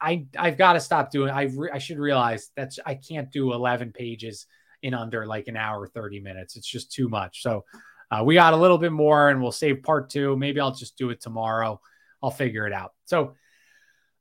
I, 0.00 0.26
I 0.38 0.48
have 0.48 0.56
got 0.56 0.72
to 0.72 0.80
stop 0.80 1.10
doing. 1.10 1.30
I 1.30 1.42
re, 1.54 1.70
I 1.72 1.78
should 1.78 1.98
realize 1.98 2.50
that's 2.56 2.78
I 2.84 2.94
can't 2.94 3.30
do 3.30 3.52
11 3.52 3.92
pages 3.92 4.46
in 4.82 4.94
under 4.94 5.26
like 5.26 5.48
an 5.48 5.56
hour, 5.56 5.86
30 5.86 6.20
minutes. 6.20 6.56
It's 6.56 6.66
just 6.66 6.92
too 6.92 7.08
much. 7.08 7.42
So 7.42 7.64
uh, 8.10 8.22
we 8.24 8.34
got 8.34 8.54
a 8.54 8.56
little 8.56 8.78
bit 8.78 8.92
more 8.92 9.28
and 9.28 9.42
we'll 9.42 9.52
save 9.52 9.82
part 9.82 10.10
two. 10.10 10.36
Maybe 10.36 10.60
I'll 10.60 10.74
just 10.74 10.96
do 10.96 11.10
it 11.10 11.20
tomorrow. 11.20 11.80
I'll 12.22 12.30
figure 12.30 12.66
it 12.66 12.72
out. 12.72 12.92
So, 13.04 13.34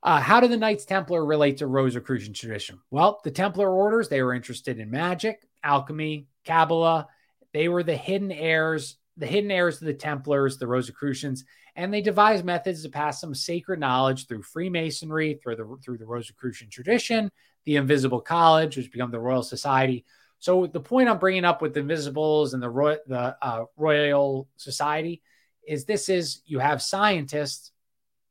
uh, 0.04 0.20
how 0.20 0.40
do 0.40 0.48
the 0.48 0.58
Knights 0.58 0.86
Templar 0.86 1.26
relate 1.26 1.58
to 1.58 1.68
Rosicrucian 1.68 2.34
tradition? 2.34 2.80
Well, 2.92 3.22
the 3.24 3.32
Templar 3.32 3.72
orders, 3.72 4.08
they 4.08 4.22
were 4.22 4.36
interested 4.36 4.80
in 4.80 4.92
magic, 4.92 5.48
alchemy, 5.64 6.28
Kabbalah. 6.46 7.08
They 7.56 7.70
were 7.70 7.84
the 7.84 7.96
hidden 7.96 8.34
heirs, 8.34 8.98
the 9.16 9.26
hidden 9.26 9.50
heirs 9.50 9.82
of 9.82 9.88
the 9.88 9.94
Templars, 9.94 10.58
the 10.58 10.68
Rosicrucians, 10.68 11.46
and 11.78 11.94
they 11.94 12.02
devised 12.02 12.44
methods 12.44 12.84
to 12.84 12.90
pass 12.90 13.22
some 13.22 13.34
sacred 13.34 13.80
knowledge 13.80 14.28
through 14.28 14.42
Freemasonry, 14.42 15.40
through 15.42 15.56
the 15.56 15.78
through 15.82 15.98
the 15.98 16.06
Rosicrucian 16.06 16.70
tradition, 16.70 17.32
the 17.64 17.78
Invisible 17.78 18.20
College, 18.20 18.76
which 18.76 18.92
became 18.92 19.10
the 19.10 19.20
Royal 19.22 19.42
Society, 19.42 20.04
so 20.40 20.68
the 20.68 20.80
point 20.80 21.10
I'm 21.10 21.18
bringing 21.18 21.46
up 21.46 21.62
with 21.62 21.74
the 21.74 21.80
Invisibles 21.80 22.54
and 22.54 22.62
the 22.62 22.70
Roy, 22.70 22.98
the 23.08 23.38
uh, 23.42 23.66
Royal 23.78 24.48
Society 24.58 25.22
is 25.66 25.86
this 25.86 26.10
is 26.10 26.42
you 26.46 26.60
have 26.60 26.82
scientists 26.82 27.72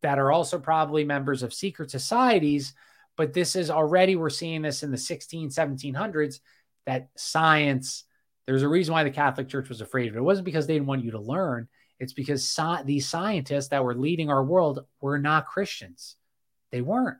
that 0.03 0.19
are 0.19 0.31
also 0.31 0.59
probably 0.59 1.05
members 1.05 1.43
of 1.43 1.55
secret 1.55 1.91
societies, 1.91 2.75
but 3.17 3.33
this 3.33 3.57
is 3.57 3.71
already 3.71 4.17
we're 4.17 4.31
seeing 4.31 4.63
this 4.63 4.83
in 4.83 4.91
the 4.91 4.99
16 4.99 5.49
1700s 5.49 6.41
that 6.87 7.09
science 7.17 8.05
there's 8.47 8.63
a 8.63 8.69
reason 8.69 8.93
why 8.93 9.05
the 9.05 9.11
Catholic 9.11 9.49
Church 9.49 9.69
was 9.69 9.81
afraid 9.81 10.09
of 10.09 10.17
it. 10.17 10.19
It 10.19 10.23
wasn't 10.23 10.45
because 10.45 10.67
they 10.67 10.75
didn't 10.75 10.87
want 10.87 11.05
you 11.05 11.13
to 11.13 11.21
learn. 11.21 11.69
It's 11.99 12.13
because 12.13 12.43
sci- 12.43 12.83
these 12.85 13.09
scientists 13.09 13.69
that 13.69 13.85
were 13.85 13.95
leading 13.95 14.31
our 14.31 14.45
world 14.45 14.85
were 15.01 15.19
not 15.19 15.47
Christians. 15.47 16.17
They 16.71 16.81
weren't. 16.81 17.19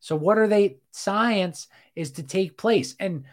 So 0.00 0.16
what 0.16 0.38
are 0.38 0.48
they? 0.48 0.78
Science 0.90 1.68
is 1.94 2.12
to 2.12 2.22
take 2.22 2.58
place. 2.58 2.96
And 2.98 3.24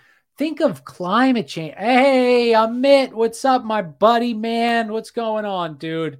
Think 0.41 0.59
of 0.59 0.83
climate 0.83 1.47
change. 1.47 1.75
Hey, 1.77 2.53
Amit, 2.55 3.11
what's 3.13 3.45
up, 3.45 3.63
my 3.63 3.83
buddy, 3.83 4.33
man? 4.33 4.91
What's 4.91 5.11
going 5.11 5.45
on, 5.45 5.77
dude? 5.77 6.17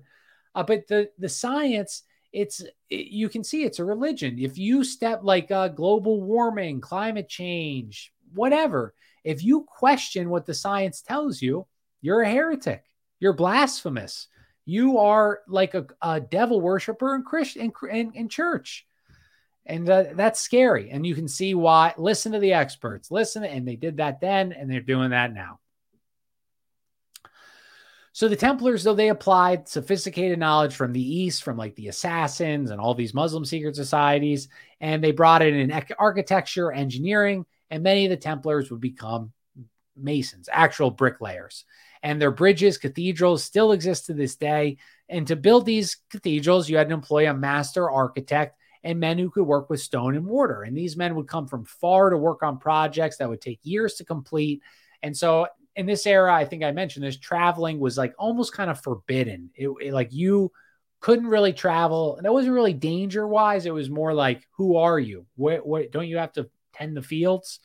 Uh, 0.53 0.61
but 0.61 0.87
the 0.87 1.09
the 1.17 1.27
science, 1.27 2.03
it's 2.31 2.61
it, 2.89 3.07
you 3.07 3.29
can 3.29 3.43
see 3.43 3.63
it's 3.63 3.79
a 3.79 3.83
religion. 3.83 4.37
If 4.37 4.59
you 4.59 4.83
step 4.83 5.21
like 5.23 5.49
uh, 5.49 5.69
global 5.69 6.21
warming, 6.21 6.81
climate 6.81 7.29
change, 7.29 8.13
whatever, 8.33 8.93
if 9.23 9.43
you 9.43 9.65
question 9.67 10.29
what 10.29 10.45
the 10.45 10.53
science 10.53 11.01
tells 11.01 11.41
you, 11.41 11.67
you're 12.01 12.21
a 12.21 12.29
heretic. 12.29 12.83
You're 13.19 13.33
blasphemous. 13.33 14.27
You 14.65 14.99
are 14.99 15.41
like 15.47 15.73
a, 15.73 15.85
a 16.01 16.19
devil 16.19 16.61
worshiper 16.61 17.15
in 17.15 17.23
Christian 17.23 17.71
in, 17.83 17.89
in, 17.89 18.11
in 18.13 18.29
church. 18.29 18.87
And 19.65 19.87
that's 19.87 20.39
scary. 20.39 20.89
And 20.89 21.05
you 21.05 21.13
can 21.13 21.27
see 21.27 21.53
why. 21.53 21.93
Listen 21.97 22.31
to 22.31 22.39
the 22.39 22.53
experts. 22.53 23.11
Listen. 23.11 23.43
And 23.43 23.67
they 23.67 23.75
did 23.75 23.97
that 23.97 24.19
then, 24.19 24.53
and 24.53 24.69
they're 24.69 24.81
doing 24.81 25.11
that 25.11 25.33
now. 25.33 25.59
So 28.13 28.27
the 28.27 28.35
Templars, 28.35 28.83
though 28.83 28.93
they 28.93 29.09
applied 29.09 29.69
sophisticated 29.69 30.37
knowledge 30.37 30.75
from 30.75 30.91
the 30.91 31.01
East, 31.01 31.43
from 31.43 31.57
like 31.57 31.75
the 31.75 31.87
assassins 31.87 32.69
and 32.69 32.81
all 32.81 32.93
these 32.93 33.13
Muslim 33.13 33.45
secret 33.45 33.75
societies, 33.75 34.49
and 34.81 35.01
they 35.01 35.11
brought 35.11 35.41
it 35.41 35.53
in 35.53 35.71
architecture, 35.97 36.71
engineering, 36.71 37.45
and 37.71 37.81
many 37.81 38.05
of 38.05 38.11
the 38.11 38.17
Templars 38.17 38.69
would 38.69 38.81
become 38.81 39.31
masons, 39.95 40.49
actual 40.51 40.91
bricklayers. 40.91 41.65
And 42.03 42.21
their 42.21 42.31
bridges, 42.31 42.77
cathedrals 42.77 43.43
still 43.43 43.71
exist 43.71 44.07
to 44.07 44.13
this 44.13 44.35
day. 44.35 44.77
And 45.07 45.25
to 45.27 45.35
build 45.35 45.65
these 45.65 45.97
cathedrals, 46.11 46.69
you 46.69 46.77
had 46.77 46.89
to 46.89 46.93
employ 46.93 47.29
a 47.29 47.33
master 47.33 47.89
architect 47.89 48.57
and 48.83 48.99
men 48.99 49.17
who 49.17 49.29
could 49.29 49.43
work 49.43 49.69
with 49.69 49.79
stone 49.79 50.15
and 50.15 50.25
mortar. 50.25 50.63
And 50.63 50.75
these 50.75 50.97
men 50.97 51.15
would 51.15 51.27
come 51.27 51.47
from 51.47 51.65
far 51.65 52.09
to 52.09 52.17
work 52.17 52.43
on 52.43 52.57
projects 52.57 53.17
that 53.17 53.29
would 53.29 53.41
take 53.41 53.59
years 53.63 53.95
to 53.95 54.05
complete. 54.05 54.61
And 55.03 55.15
so 55.15 55.47
in 55.75 55.85
this 55.85 56.05
era, 56.05 56.33
I 56.33 56.45
think 56.45 56.63
I 56.63 56.71
mentioned 56.71 57.05
this 57.05 57.17
traveling 57.17 57.79
was 57.79 57.97
like 57.97 58.13
almost 58.17 58.53
kind 58.53 58.69
of 58.69 58.81
forbidden. 58.81 59.51
It, 59.55 59.69
it 59.81 59.93
like 59.93 60.11
you 60.11 60.51
couldn't 60.99 61.27
really 61.27 61.53
travel, 61.53 62.17
and 62.17 62.25
it 62.25 62.33
wasn't 62.33 62.53
really 62.53 62.73
danger 62.73 63.27
wise. 63.27 63.65
It 63.65 63.73
was 63.73 63.89
more 63.89 64.13
like, 64.13 64.47
who 64.57 64.77
are 64.77 64.99
you? 64.99 65.25
What, 65.35 65.65
what 65.65 65.91
don't 65.91 66.07
you 66.07 66.17
have 66.17 66.33
to 66.33 66.49
tend 66.73 66.95
the 66.95 67.01
fields? 67.01 67.59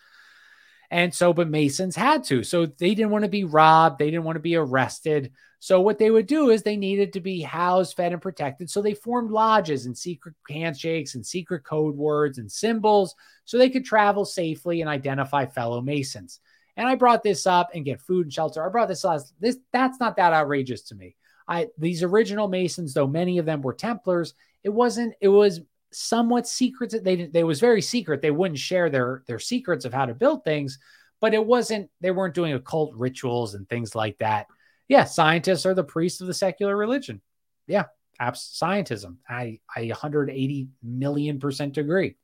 And 0.91 1.13
so, 1.13 1.33
but 1.33 1.49
Masons 1.49 1.97
had 1.97 2.25
to. 2.25 2.45
So 2.45 2.67
they 2.67 2.95
didn't 2.95 3.11
want 3.11 3.25
to 3.25 3.31
be 3.31 3.45
robbed. 3.45 3.99
They 3.99 4.11
didn't 4.11 4.25
want 4.25 4.37
to 4.37 4.41
be 4.41 4.57
arrested. 4.57 5.33
So 5.59 5.81
what 5.81 5.99
they 5.99 6.11
would 6.11 6.27
do 6.27 6.51
is 6.51 6.63
they 6.63 6.77
needed 6.77 7.15
to 7.15 7.21
be 7.21 7.41
housed, 7.41 7.97
fed, 7.97 8.13
and 8.13 8.23
protected. 8.23 8.71
So 8.71 8.83
they 8.83 8.95
formed 8.95 9.31
lodges 9.31 9.87
and 9.87 9.97
secret 9.97 10.35
handshakes 10.49 11.15
and 11.15 11.27
secret 11.27 11.65
code 11.65 11.97
words 11.97 12.39
and 12.39 12.51
symbols 12.51 13.15
so 13.45 13.59
they 13.59 13.71
could 13.71 13.85
travel 13.85 14.25
safely 14.25 14.81
and 14.81 14.89
identify 14.89 15.47
fellow 15.47 15.81
Masons. 15.81 16.41
And 16.77 16.87
I 16.87 16.95
brought 16.95 17.23
this 17.23 17.47
up 17.47 17.71
and 17.75 17.85
get 17.85 18.03
food 18.03 18.27
and 18.27 18.33
shelter. 18.33 18.65
I 18.65 18.69
brought 18.69 18.89
this 18.89 19.05
up. 19.05 19.23
This 19.41 19.57
that's 19.73 19.99
not 19.99 20.17
that 20.17 20.35
outrageous 20.35 20.83
to 20.83 20.95
me. 20.95 21.17
I 21.49 21.69
these 21.79 22.03
original 22.03 22.49
Masons, 22.49 22.93
though 22.93 23.07
many 23.07 23.39
of 23.39 23.47
them 23.47 23.63
were 23.63 23.73
Templars, 23.73 24.35
it 24.63 24.69
wasn't. 24.69 25.15
It 25.21 25.29
was 25.29 25.61
somewhat 25.93 26.47
secrets. 26.47 26.95
They 27.03 27.27
they 27.27 27.45
was 27.45 27.61
very 27.61 27.83
secret. 27.83 28.23
They 28.23 28.31
wouldn't 28.31 28.59
share 28.59 28.91
their 28.91 29.23
their 29.27 29.39
secrets 29.39 29.85
of 29.85 29.93
how 29.93 30.07
to 30.07 30.15
build 30.15 30.45
things, 30.45 30.79
but 31.21 31.35
it 31.35 31.45
wasn't. 31.45 31.91
They 32.01 32.11
weren't 32.11 32.35
doing 32.35 32.55
occult 32.55 32.95
rituals 32.95 33.55
and 33.55 33.69
things 33.69 33.95
like 33.95 34.19
that. 34.19 34.47
Yeah, 34.89 35.05
scientists 35.05 35.67
are 35.67 35.75
the 35.75 35.85
priests 35.85 36.21
of 36.21 36.27
the 36.27 36.35
secular 36.35 36.77
religion. 36.77 37.21
Yeah, 37.67 37.85
abs- 38.21 38.59
scientism. 38.61 39.17
I 39.29 39.61
I 39.75 39.87
180 39.87 40.69
million 40.83 41.39
percent 41.39 41.79
agree. 41.79 42.17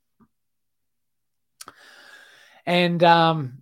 And 2.64 3.02
um, 3.02 3.61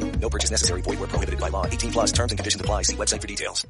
No 0.21 0.29
purchase 0.29 0.51
necessary. 0.51 0.81
Void 0.81 0.99
where 0.99 1.07
prohibited 1.07 1.39
by 1.39 1.49
law. 1.49 1.65
18 1.65 1.91
plus 1.91 2.11
terms 2.11 2.31
and 2.31 2.37
conditions 2.37 2.61
apply. 2.61 2.83
See 2.83 2.95
website 2.95 3.21
for 3.21 3.27
details. 3.27 3.65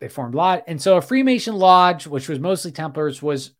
they 0.00 0.08
formed 0.08 0.34
lodge 0.34 0.62
and 0.66 0.80
so 0.80 0.96
a 0.96 1.02
freemason 1.02 1.54
lodge 1.56 2.06
which 2.06 2.28
was 2.28 2.38
mostly 2.38 2.72
templars 2.72 3.22
was 3.22 3.52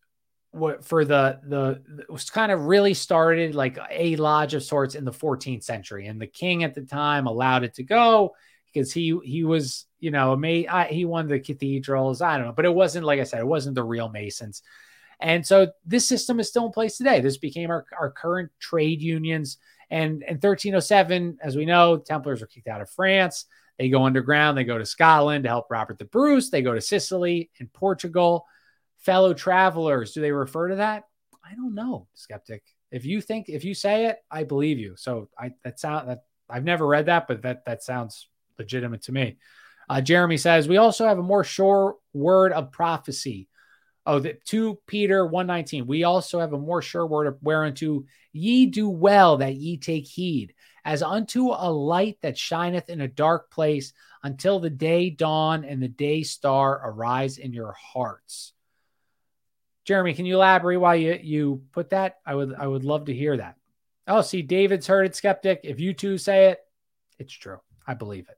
what 0.51 0.83
for 0.83 1.05
the 1.05 1.39
the 1.47 1.81
was 2.09 2.29
kind 2.29 2.51
of 2.51 2.65
really 2.65 2.93
started 2.93 3.55
like 3.55 3.77
a 3.89 4.15
lodge 4.17 4.53
of 4.53 4.63
sorts 4.63 4.95
in 4.95 5.05
the 5.05 5.11
14th 5.11 5.63
century 5.63 6.07
and 6.07 6.19
the 6.19 6.27
king 6.27 6.63
at 6.63 6.73
the 6.73 6.81
time 6.81 7.27
allowed 7.27 7.63
it 7.63 7.75
to 7.75 7.83
go 7.83 8.31
because 8.73 8.91
he 8.91 9.17
he 9.23 9.43
was 9.43 9.85
you 9.99 10.11
know 10.11 10.35
made 10.35 10.67
he 10.89 11.05
won 11.05 11.27
the 11.27 11.39
cathedrals 11.39 12.21
i 12.21 12.37
don't 12.37 12.47
know 12.47 12.53
but 12.53 12.65
it 12.65 12.73
wasn't 12.73 13.05
like 13.05 13.19
i 13.19 13.23
said 13.23 13.39
it 13.39 13.47
wasn't 13.47 13.75
the 13.75 13.83
real 13.83 14.09
masons 14.09 14.63
and 15.19 15.45
so 15.45 15.67
this 15.85 16.07
system 16.07 16.39
is 16.39 16.49
still 16.49 16.65
in 16.65 16.71
place 16.71 16.97
today 16.97 17.21
this 17.21 17.37
became 17.37 17.69
our, 17.69 17.85
our 17.97 18.09
current 18.11 18.51
trade 18.59 19.01
unions 19.01 19.57
and 19.91 20.23
in 20.23 20.35
1307 20.35 21.37
as 21.43 21.55
we 21.55 21.65
know 21.65 21.97
templars 21.97 22.41
were 22.41 22.47
kicked 22.47 22.67
out 22.67 22.81
of 22.81 22.89
france 22.89 23.45
they 23.81 23.89
go 23.89 24.05
underground. 24.05 24.55
They 24.55 24.63
go 24.63 24.77
to 24.77 24.85
Scotland 24.85 25.43
to 25.43 25.49
help 25.49 25.71
Robert 25.71 25.97
the 25.97 26.05
Bruce. 26.05 26.51
They 26.51 26.61
go 26.61 26.75
to 26.75 26.81
Sicily 26.81 27.49
and 27.59 27.73
Portugal. 27.73 28.45
Fellow 28.99 29.33
travelers, 29.33 30.11
do 30.11 30.21
they 30.21 30.31
refer 30.31 30.67
to 30.67 30.75
that? 30.75 31.05
I 31.43 31.55
don't 31.55 31.73
know, 31.73 32.07
skeptic. 32.13 32.61
If 32.91 33.05
you 33.05 33.21
think, 33.21 33.49
if 33.49 33.63
you 33.63 33.73
say 33.73 34.05
it, 34.05 34.17
I 34.29 34.43
believe 34.43 34.77
you. 34.77 34.93
So 34.97 35.29
I 35.35 35.53
that 35.63 35.79
sound 35.79 36.09
that 36.09 36.25
I've 36.47 36.63
never 36.63 36.85
read 36.85 37.07
that, 37.07 37.27
but 37.27 37.41
that 37.41 37.65
that 37.65 37.81
sounds 37.81 38.27
legitimate 38.59 39.01
to 39.03 39.11
me. 39.11 39.37
Uh, 39.89 39.99
Jeremy 39.99 40.37
says 40.37 40.67
we 40.67 40.77
also 40.77 41.07
have 41.07 41.17
a 41.17 41.23
more 41.23 41.43
sure 41.43 41.95
word 42.13 42.53
of 42.53 42.71
prophecy. 42.71 43.47
Oh, 44.05 44.19
the, 44.19 44.37
2 44.45 44.79
Peter 44.87 45.25
119. 45.25 45.85
We 45.85 46.03
also 46.03 46.39
have 46.39 46.53
a 46.53 46.57
more 46.57 46.81
sure 46.81 47.05
word 47.05 47.37
whereunto 47.41 48.05
ye 48.33 48.65
do 48.65 48.89
well 48.89 49.37
that 49.37 49.55
ye 49.55 49.77
take 49.77 50.07
heed, 50.07 50.55
as 50.83 51.03
unto 51.03 51.49
a 51.49 51.71
light 51.71 52.17
that 52.21 52.37
shineth 52.37 52.89
in 52.89 53.01
a 53.01 53.07
dark 53.07 53.51
place 53.51 53.93
until 54.23 54.59
the 54.59 54.69
day 54.69 55.09
dawn 55.09 55.63
and 55.63 55.81
the 55.81 55.87
day 55.87 56.23
star 56.23 56.81
arise 56.83 57.37
in 57.37 57.53
your 57.53 57.73
hearts. 57.73 58.53
Jeremy, 59.83 60.13
can 60.13 60.25
you 60.25 60.35
elaborate 60.35 60.79
why 60.79 60.95
you, 60.95 61.19
you 61.21 61.63
put 61.71 61.89
that? 61.89 62.19
I 62.25 62.35
would 62.35 62.53
I 62.55 62.67
would 62.67 62.83
love 62.83 63.05
to 63.05 63.13
hear 63.13 63.37
that. 63.37 63.55
Oh, 64.07 64.21
see, 64.21 64.41
David's 64.41 64.87
heard 64.87 65.05
it, 65.05 65.15
skeptic. 65.15 65.61
If 65.63 65.79
you 65.79 65.93
two 65.93 66.17
say 66.17 66.47
it, 66.49 66.59
it's 67.19 67.33
true. 67.33 67.59
I 67.85 67.93
believe 67.93 68.27
it. 68.29 68.37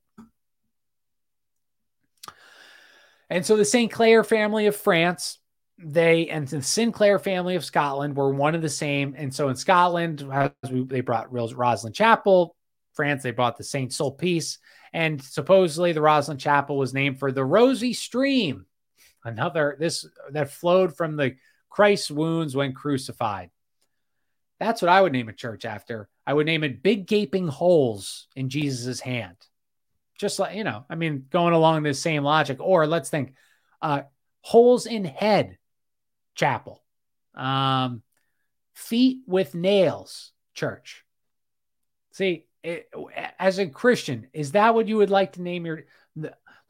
And 3.30 3.46
so 3.46 3.58
the 3.58 3.66
St. 3.66 3.92
Clair 3.92 4.24
family 4.24 4.68
of 4.68 4.76
France, 4.76 5.40
they 5.80 6.30
and 6.30 6.48
the 6.48 6.62
Sinclair 6.62 7.20
family 7.20 7.56
of 7.56 7.66
Scotland 7.66 8.16
were 8.16 8.34
one 8.34 8.56
of 8.56 8.62
the 8.62 8.70
same. 8.70 9.16
And 9.18 9.34
so 9.34 9.50
in 9.50 9.56
Scotland, 9.56 10.22
we, 10.72 10.84
they 10.84 11.02
brought 11.02 11.32
Rosslyn 11.32 11.94
Chapel. 11.94 12.56
France, 12.94 13.24
they 13.24 13.32
brought 13.32 13.58
the 13.58 13.64
Saint 13.64 13.92
Sulpice. 13.92 14.60
And 14.94 15.22
supposedly 15.22 15.92
the 15.92 16.00
Rosslyn 16.00 16.40
Chapel 16.40 16.78
was 16.78 16.94
named 16.94 17.20
for 17.20 17.32
the 17.32 17.44
Rosy 17.44 17.94
Stream, 17.94 18.68
another 19.24 19.76
this 19.80 20.08
that 20.32 20.52
flowed 20.52 20.96
from 20.96 21.18
the 21.18 21.36
Christ's 21.70 22.12
wounds 22.12 22.56
when 22.56 22.74
crucified. 22.74 23.50
That's 24.60 24.82
what 24.82 24.90
I 24.90 25.02
would 25.02 25.12
name 25.12 25.30
a 25.30 25.34
church 25.34 25.66
after. 25.66 26.08
I 26.26 26.34
would 26.34 26.46
name 26.46 26.64
it 26.64 26.84
Big 26.84 27.08
Gaping 27.08 27.48
Holes 27.48 28.28
in 28.36 28.50
Jesus's 28.50 29.02
Hand. 29.02 29.38
Just 30.20 30.38
like, 30.38 30.56
you 30.56 30.64
know, 30.64 30.86
I 30.90 30.96
mean, 30.96 31.26
going 31.32 31.54
along 31.54 31.82
this 31.82 32.00
same 32.00 32.24
logic. 32.24 32.58
Or 32.62 32.86
let's 32.86 33.10
think 33.10 33.34
uh, 33.82 34.04
Holes 34.42 34.86
in 34.86 35.04
Head 35.04 35.58
Chapel, 36.36 36.84
um, 37.36 38.02
Feet 38.74 39.22
with 39.28 39.56
Nails 39.56 40.32
Church. 40.54 41.06
See, 42.12 42.46
it, 42.64 42.90
as 43.40 43.60
a 43.60 43.68
Christian, 43.68 44.28
is 44.34 44.54
that 44.54 44.74
what 44.74 44.88
you 44.88 44.98
would 44.98 45.10
like 45.10 45.34
to 45.34 45.42
name 45.42 45.66
your? 45.66 45.84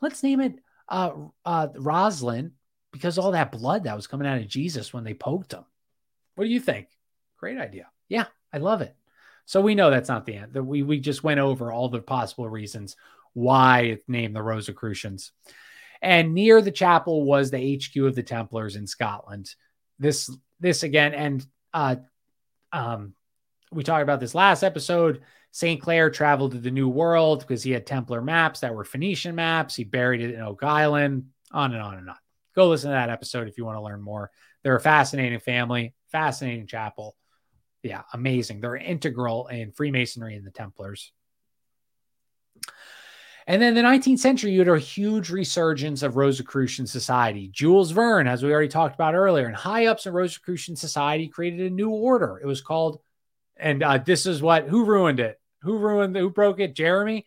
Let's 0.02 0.24
name 0.24 0.42
it 0.42 0.56
uh, 0.90 1.12
uh, 1.46 1.68
Rosslyn 1.70 2.52
because 2.92 3.18
all 3.18 3.32
that 3.32 3.52
blood 3.52 3.84
that 3.84 3.96
was 3.96 4.08
coming 4.08 4.28
out 4.28 4.40
of 4.40 4.48
Jesus 4.48 4.94
when 4.94 5.04
they 5.04 5.14
poked 5.14 5.54
him. 5.54 5.66
What 6.36 6.46
do 6.46 6.50
you 6.50 6.60
think? 6.60 6.88
Great 7.38 7.58
idea. 7.58 7.88
Yeah, 8.10 8.26
I 8.52 8.58
love 8.58 8.82
it. 8.82 8.96
So 9.46 9.62
we 9.62 9.76
know 9.76 9.90
that's 9.90 10.10
not 10.10 10.26
the 10.26 10.36
end. 10.36 10.54
That 10.54 10.64
we 10.64 10.84
we 10.84 11.00
just 11.00 11.24
went 11.24 11.40
over 11.40 11.72
all 11.72 11.90
the 11.90 12.00
possible 12.00 12.48
reasons 12.50 12.96
why 13.34 13.82
it's 13.82 14.08
named 14.08 14.36
the 14.36 14.42
Rosicrucians. 14.42 15.32
And 16.04 16.34
near 16.34 16.62
the 16.62 16.72
chapel 16.72 17.24
was 17.24 17.50
the 17.50 17.80
HQ 17.80 17.96
of 18.04 18.14
the 18.14 18.24
Templars 18.24 18.76
in 18.76 18.86
Scotland. 18.86 19.50
This 20.00 20.30
this 20.60 20.84
again, 20.84 21.14
and 21.14 21.46
uh, 21.74 21.96
um, 22.74 23.14
we 23.72 23.84
talked 23.84 24.04
about 24.04 24.20
this 24.20 24.36
last 24.36 24.64
episode. 24.64 25.22
St. 25.52 25.82
Clair 25.82 26.10
traveled 26.10 26.52
to 26.52 26.60
the 26.60 26.72
New 26.72 26.90
World 26.90 27.40
because 27.40 27.64
he 27.64 27.72
had 27.72 27.86
Templar 27.86 28.22
maps 28.22 28.62
that 28.62 28.76
were 28.76 28.84
Phoenician 28.84 29.36
maps. 29.36 29.76
He 29.76 29.86
buried 29.86 30.22
it 30.22 30.34
in 30.34 30.42
Oak 30.42 30.64
Island, 30.64 31.28
on 31.52 31.72
and 31.72 31.82
on 31.82 31.98
and 31.98 32.10
on. 32.10 32.18
go 32.54 32.68
listen 32.68 32.90
to 32.90 32.96
that 32.96 33.10
episode 33.10 33.48
if 33.48 33.58
you 33.58 33.64
want 33.64 33.78
to 33.78 33.84
learn 33.84 34.02
more. 34.02 34.30
They're 34.64 34.76
a 34.76 34.82
fascinating 34.82 35.40
family, 35.40 35.94
fascinating 36.12 36.68
chapel. 36.68 37.16
Yeah, 37.82 38.02
amazing. 38.12 38.60
They're 38.60 38.76
integral 38.76 39.48
in 39.48 39.72
Freemasonry 39.72 40.36
and 40.36 40.46
the 40.46 40.52
Templars. 40.52 41.14
And 43.46 43.62
then 43.62 43.76
in 43.76 43.84
the 43.84 43.90
19th 43.90 44.20
century, 44.20 44.52
you 44.52 44.60
had 44.60 44.70
a 44.70 44.80
huge 44.80 45.30
resurgence 45.30 46.02
of 46.02 46.16
Rosicrucian 46.16 46.88
society. 46.88 47.50
Jules 47.50 47.92
Verne, 47.92 48.28
as 48.28 48.42
we 48.42 48.52
already 48.52 48.70
talked 48.70 48.96
about 48.96 49.16
earlier, 49.16 49.48
and 49.48 49.56
high 49.56 49.88
ups 49.88 50.06
in 50.06 50.14
Rosicrucian 50.14 50.76
society 50.76 51.28
created 51.28 51.60
a 51.72 51.76
new 51.76 51.90
order. 51.90 52.40
It 52.42 52.46
was 52.46 52.62
called, 52.62 53.00
and 53.58 53.84
uh, 53.84 53.98
this 53.98 54.26
is 54.26 54.42
what, 54.42 54.68
who 54.68 54.86
ruined 54.86 55.20
it? 55.20 55.40
Who 55.64 55.78
ruined, 55.78 56.16
who 56.16 56.30
broke 56.30 56.60
it? 56.60 56.74
Jeremy. 56.74 57.26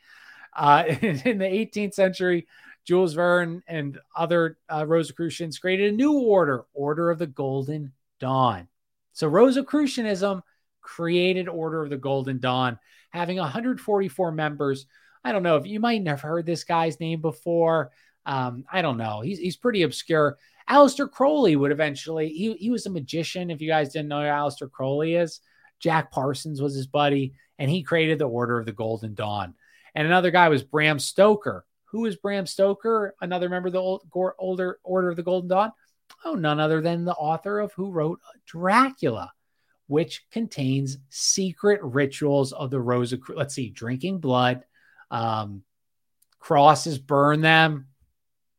Uh, 0.55 0.85
in 1.01 1.39
the 1.39 1.45
18th 1.45 1.95
century, 1.95 2.47
Jules 2.87 3.15
Verne 3.15 3.63
and 3.67 3.99
other 4.17 4.59
uh, 4.73 4.87
Rosicrucians 4.87 5.59
created 5.59 5.93
a 5.93 5.97
new 5.97 6.15
order, 6.15 6.65
Order 6.73 7.11
of 7.11 7.19
the 7.19 7.27
Golden 7.27 7.93
Dawn. 8.21 8.69
So 9.13 9.29
Rosicrucianism 9.29 10.43
created 10.81 11.49
Order 11.49 11.83
of 11.83 11.91
the 11.91 11.97
Golden 11.97 12.39
Dawn, 12.39 12.79
having 13.11 13.39
144 13.39 14.33
members 14.33 14.87
I 15.27 15.33
don't 15.33 15.43
know 15.43 15.57
if 15.57 15.67
you 15.67 15.81
might 15.81 16.07
have 16.07 16.21
heard 16.21 16.47
this 16.47 16.63
guy's 16.63 17.01
name 17.01 17.21
before. 17.21 17.91
Um, 18.27 18.65
I 18.73 18.81
don't 18.81 18.97
know. 18.97 19.23
He's, 19.23 19.41
he's 19.41 19.57
pretty 19.57 19.83
obscure. 19.83 20.39
Aleister 20.71 21.11
Crowley 21.11 21.57
would 21.57 21.73
eventually, 21.73 22.29
he, 22.29 22.55
he 22.55 22.71
was 22.71 22.87
a 22.87 22.91
magician. 22.91 23.51
If 23.51 23.61
you 23.61 23.69
guys 23.69 23.93
didn't 23.93 24.07
know 24.07 24.21
who 24.21 24.27
Aleister 24.27 24.71
Crowley 24.71 25.17
is, 25.17 25.41
Jack 25.81 26.13
Parsons 26.13 26.63
was 26.63 26.77
his 26.77 26.87
buddy, 26.87 27.35
and 27.59 27.69
he 27.69 27.83
created 27.83 28.21
the 28.21 28.29
Order 28.29 28.61
of 28.61 28.67
the 28.67 28.73
Golden 28.73 29.15
Dawn. 29.15 29.55
And 29.97 30.07
another 30.07 30.31
guy 30.31 30.49
was 30.49 30.63
Bram 30.63 31.01
Stoker. 31.01 31.65
Who 31.87 32.07
is 32.07 32.15
Bram 32.15 32.47
Stoker? 32.47 33.17
Another 33.21 33.49
member 33.49 33.67
of 33.67 33.73
the 33.73 33.81
old, 33.81 34.09
older 34.39 34.79
Order 34.85 35.11
of 35.11 35.17
the 35.17 35.25
Golden 35.25 35.49
Dawn? 35.49 35.73
Oh, 36.25 36.35
none 36.35 36.61
other 36.61 36.81
than 36.81 37.05
the 37.05 37.15
author 37.15 37.59
of 37.59 37.73
who 37.73 37.91
wrote 37.91 38.21
Dracula, 38.47 39.33
which 39.89 40.25
contains 40.31 40.99
secret 41.09 41.83
rituals 41.83 42.53
of 42.53 42.71
the 42.71 42.81
Rosicrucian. 42.81 43.39
Let's 43.39 43.57
see, 43.57 43.71
drinking 43.71 44.19
blood, 44.19 44.63
um, 45.11 45.63
crosses 46.39 46.99
burn 46.99 47.41
them, 47.41 47.89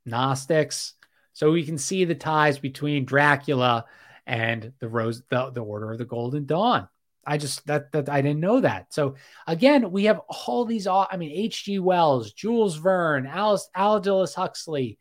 Gnostics. 0.06 0.94
So 1.34 1.52
we 1.52 1.64
can 1.64 1.78
see 1.78 2.06
the 2.06 2.16
ties 2.16 2.58
between 2.60 3.06
Dracula 3.06 3.86
and 4.26 4.74
the 4.80 4.90
rose, 4.90 5.22
the, 5.30 5.52
the 5.52 5.62
Order 5.62 5.92
of 5.92 5.98
the 5.98 6.06
Golden 6.06 6.46
Dawn. 6.46 6.88
I 7.26 7.38
just 7.38 7.68
that 7.68 7.92
that 7.92 8.08
I 8.08 8.22
didn't 8.22 8.40
know 8.40 8.62
that. 8.62 8.94
So 8.94 9.16
again, 9.46 9.92
we 9.92 10.06
have 10.06 10.22
all 10.30 10.64
these. 10.64 10.88
I 10.88 11.18
mean, 11.18 11.32
H.G. 11.32 11.80
Wells, 11.80 12.32
Jules 12.32 12.78
Verne, 12.78 13.28
Alice 13.28 13.70
Aldous 13.76 14.34
Huxley, 14.34 14.98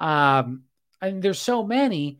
um, 0.00 0.64
and 1.00 1.22
there's 1.22 1.40
so 1.40 1.64
many. 1.64 2.18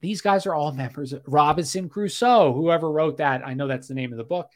These 0.00 0.20
guys 0.20 0.46
are 0.46 0.54
all 0.54 0.72
members. 0.86 1.12
Of 1.12 1.22
Robinson 1.26 1.88
Crusoe, 1.88 2.54
whoever 2.54 2.90
wrote 2.90 3.16
that, 3.16 3.44
I 3.44 3.54
know 3.54 3.66
that's 3.66 3.88
the 3.88 3.94
name 3.94 4.12
of 4.12 4.18
the 4.18 4.24
book 4.24 4.48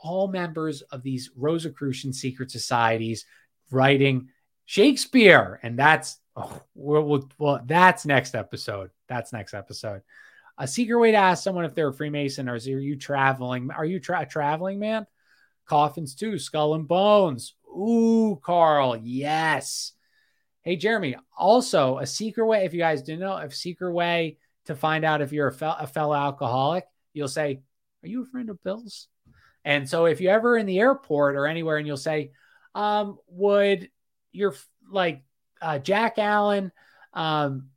all 0.00 0.28
members 0.28 0.82
of 0.82 1.02
these 1.02 1.30
Rosicrucian 1.36 2.12
secret 2.12 2.50
societies 2.50 3.24
writing 3.70 4.28
Shakespeare. 4.64 5.60
And 5.62 5.78
that's, 5.78 6.18
oh, 6.36 6.62
well, 6.74 7.28
well, 7.38 7.60
that's 7.64 8.06
next 8.06 8.34
episode. 8.34 8.90
That's 9.08 9.32
next 9.32 9.54
episode. 9.54 10.02
A 10.58 10.66
secret 10.66 10.98
way 10.98 11.12
to 11.12 11.16
ask 11.16 11.42
someone 11.42 11.64
if 11.64 11.74
they're 11.74 11.88
a 11.88 11.94
Freemason 11.94 12.48
or 12.48 12.56
is 12.56 12.66
are 12.66 12.80
you 12.80 12.96
traveling? 12.96 13.70
Are 13.70 13.84
you 13.84 14.00
tra- 14.00 14.26
traveling, 14.26 14.78
man? 14.78 15.06
Coffins 15.66 16.14
too, 16.14 16.38
skull 16.38 16.74
and 16.74 16.88
bones. 16.88 17.54
Ooh, 17.68 18.40
Carl, 18.42 18.96
yes. 18.96 19.92
Hey, 20.62 20.76
Jeremy, 20.76 21.16
also 21.36 21.98
a 21.98 22.06
secret 22.06 22.46
way, 22.46 22.64
if 22.64 22.72
you 22.72 22.80
guys 22.80 23.02
didn't 23.02 23.20
know, 23.20 23.36
a 23.36 23.50
secret 23.50 23.92
way 23.92 24.38
to 24.66 24.74
find 24.74 25.04
out 25.04 25.22
if 25.22 25.32
you're 25.32 25.48
a, 25.48 25.76
a 25.80 25.86
fellow 25.86 26.14
alcoholic, 26.14 26.84
you'll 27.12 27.28
say, 27.28 27.60
Are 28.02 28.08
you 28.08 28.22
a 28.22 28.26
friend 28.26 28.50
of 28.50 28.62
Bill's? 28.62 29.08
And 29.68 29.86
so 29.86 30.06
if 30.06 30.22
you're 30.22 30.32
ever 30.32 30.56
in 30.56 30.64
the 30.64 30.78
airport 30.78 31.36
or 31.36 31.46
anywhere 31.46 31.76
and 31.76 31.86
you'll 31.86 31.98
say, 31.98 32.30
um, 32.74 33.18
would 33.28 33.90
your 34.32 34.54
like 34.90 35.22
uh, 35.60 35.78
Jack 35.78 36.14
Allen, 36.16 36.72
um, 37.12 37.68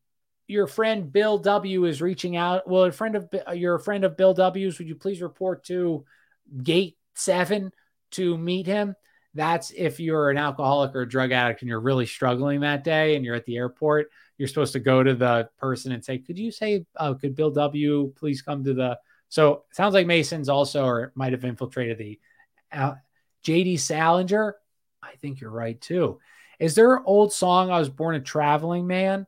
your 0.47 0.67
friend 0.67 1.11
Bill 1.11 1.37
W 1.37 1.83
is 1.83 2.01
reaching 2.01 2.37
out. 2.37 2.65
Well, 2.65 2.85
a 2.85 2.93
friend 2.93 3.17
of 3.17 3.57
your 3.57 3.77
friend 3.77 4.05
of 4.05 4.15
Bill 4.15 4.33
W's, 4.33 4.77
would 4.77 4.87
you 4.87 4.95
please 4.95 5.21
report 5.21 5.65
to 5.65 6.05
gate 6.63 6.97
seven 7.13 7.73
to 8.11 8.37
meet 8.37 8.67
him? 8.67 8.95
That's 9.33 9.71
if 9.71 9.99
you're 9.99 10.29
an 10.29 10.37
alcoholic 10.37 10.95
or 10.95 11.01
a 11.01 11.09
drug 11.09 11.33
addict 11.33 11.61
and 11.61 11.67
you're 11.67 11.81
really 11.81 12.05
struggling 12.05 12.61
that 12.61 12.85
day 12.85 13.17
and 13.17 13.25
you're 13.25 13.35
at 13.35 13.45
the 13.45 13.57
airport. 13.57 14.11
You're 14.37 14.47
supposed 14.47 14.73
to 14.73 14.79
go 14.79 15.03
to 15.03 15.13
the 15.13 15.49
person 15.57 15.91
and 15.91 16.05
say, 16.05 16.19
Could 16.19 16.39
you 16.39 16.51
say, 16.51 16.85
uh, 16.95 17.15
could 17.15 17.35
Bill 17.35 17.51
W 17.51 18.13
please 18.15 18.41
come 18.41 18.63
to 18.63 18.73
the 18.73 18.97
so 19.31 19.63
it 19.69 19.75
sounds 19.77 19.93
like 19.93 20.07
Masons 20.07 20.49
also 20.49 20.83
or 20.83 21.13
might 21.15 21.31
have 21.31 21.45
infiltrated 21.45 21.97
the 21.97 22.19
uh, 22.69 22.95
JD 23.45 23.79
Salinger. 23.79 24.57
I 25.01 25.15
think 25.21 25.39
you're 25.39 25.49
right 25.49 25.79
too. 25.79 26.19
Is 26.59 26.75
there 26.75 26.97
an 26.97 27.03
old 27.05 27.31
song? 27.31 27.71
I 27.71 27.79
was 27.79 27.87
born 27.87 28.15
a 28.15 28.19
traveling 28.19 28.87
man. 28.87 29.25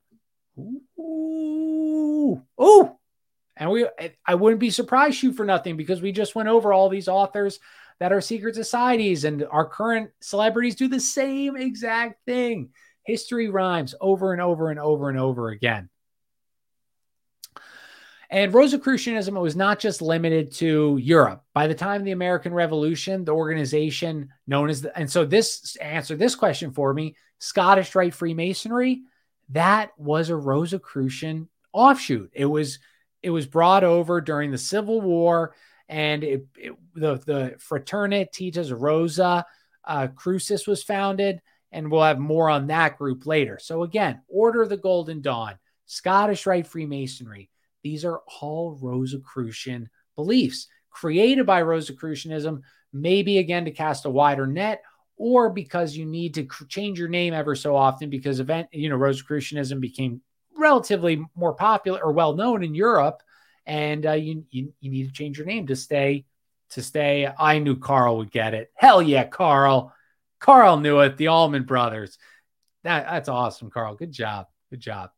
Ooh, 0.60 2.44
ooh, 2.62 2.92
and 3.56 3.72
we. 3.72 3.88
I 4.26 4.36
wouldn't 4.36 4.60
be 4.60 4.72
surprised 4.72 5.16
shoot 5.16 5.38
for 5.38 5.46
nothing 5.46 5.78
because 5.78 6.02
we 6.02 6.12
just 6.12 6.36
went 6.36 6.50
over 6.50 6.74
all 6.74 6.90
these 6.90 7.08
authors 7.08 7.62
that 8.02 8.12
are 8.12 8.20
secret 8.20 8.56
societies 8.56 9.24
and 9.24 9.48
our 9.50 9.66
current 9.66 10.12
celebrities 10.20 10.76
do 10.76 10.90
the 10.90 11.00
same 11.00 11.56
exact 11.56 12.26
thing. 12.26 12.72
History 13.06 13.48
rhymes 13.48 13.96
over 14.02 14.34
and 14.34 14.42
over 14.42 14.70
and 14.70 14.80
over 14.82 15.08
and 15.08 15.18
over 15.18 15.48
again. 15.48 15.90
And 18.34 18.52
Rosicrucianism 18.52 19.40
was 19.40 19.56
not 19.56 19.78
just 19.78 20.02
limited 20.02 20.52
to 20.54 20.98
Europe. 21.00 21.44
By 21.54 21.68
the 21.68 21.76
time 21.76 22.02
of 22.02 22.06
the 22.06 22.14
American 22.14 22.52
Revolution, 22.52 23.24
the 23.24 23.32
organization 23.32 24.30
known 24.48 24.72
as 24.72 24.82
the, 24.82 24.98
and 24.98 25.08
so 25.08 25.24
this 25.24 25.76
answer 25.76 26.16
this 26.16 26.34
question 26.34 26.72
for 26.72 26.96
me, 26.96 27.16
Scottish 27.38 27.94
Rite 27.94 28.16
Freemasonry, 28.16 29.04
that 29.50 29.92
was 30.00 30.30
a 30.30 30.36
Rosicrucian 30.36 31.48
offshoot. 31.74 32.32
It 32.34 32.48
was 32.48 32.80
it 33.22 33.30
was 33.30 33.46
brought 33.46 33.84
over 33.84 34.20
during 34.20 34.50
the 34.50 34.58
Civil 34.58 35.00
War, 35.00 35.54
and 35.88 36.24
it, 36.24 36.48
it, 36.58 36.74
the 36.96 37.18
the 37.18 37.56
Fraternitas 37.60 38.74
Rosa 38.76 39.46
uh, 39.86 40.08
Crucis 40.08 40.66
was 40.66 40.82
founded, 40.82 41.40
and 41.72 41.92
we'll 41.92 42.02
have 42.02 42.18
more 42.18 42.50
on 42.50 42.66
that 42.66 42.98
group 42.98 43.28
later. 43.28 43.60
So 43.62 43.84
again, 43.84 44.24
Order 44.28 44.64
of 44.64 44.70
the 44.70 44.78
Golden 44.78 45.22
Dawn, 45.22 45.60
Scottish 45.86 46.48
Rite 46.48 46.66
Freemasonry, 46.66 47.52
these 47.84 48.06
are 48.06 48.22
all 48.42 48.78
Rosicrucian 48.82 49.90
beliefs. 50.16 50.68
Created 50.90 51.46
by 51.46 51.62
Rosicrucianism, 51.62 52.62
maybe 52.94 53.40
again 53.40 53.66
to 53.66 53.72
cast 53.72 54.06
a 54.06 54.10
wider 54.10 54.48
net 54.48 54.84
or 55.18 55.50
because 55.50 55.96
you 55.96 56.06
need 56.06 56.36
to 56.36 56.48
change 56.68 57.00
your 57.00 57.08
name 57.08 57.34
ever 57.34 57.56
so 57.56 57.76
often 57.76 58.10
because 58.10 58.40
event 58.40 58.68
you 58.72 58.90
know 58.90 58.96
Rosicrucianism 58.96 59.80
became 59.80 60.22
relatively 60.58 61.24
more 61.36 61.54
popular 61.54 62.00
or 62.02 62.12
well 62.12 62.36
known 62.36 62.64
in 62.64 62.76
Europe 62.76 63.22
and 63.66 64.06
uh, 64.06 64.14
you, 64.14 64.46
you 64.52 64.74
you 64.80 64.92
need 64.92 65.08
to 65.08 65.14
change 65.14 65.38
your 65.38 65.48
name 65.48 65.68
to 65.68 65.76
stay 65.76 66.26
to 66.72 66.82
stay. 66.82 67.32
I 67.38 67.60
knew 67.60 67.76
Carl 67.76 68.18
would 68.18 68.32
get 68.32 68.54
it. 68.54 68.72
Hell 68.76 69.02
yeah 69.02 69.26
Carl. 69.26 69.94
Carl 70.40 70.78
knew 70.78 71.00
it 71.00 71.18
the 71.18 71.28
Allman 71.28 71.64
brothers. 71.64 72.18
That 72.84 73.06
that's 73.06 73.30
awesome 73.30 73.70
Carl. 73.70 73.96
Good 73.96 74.12
job. 74.12 74.48
Good 74.70 74.82
job 74.82 75.12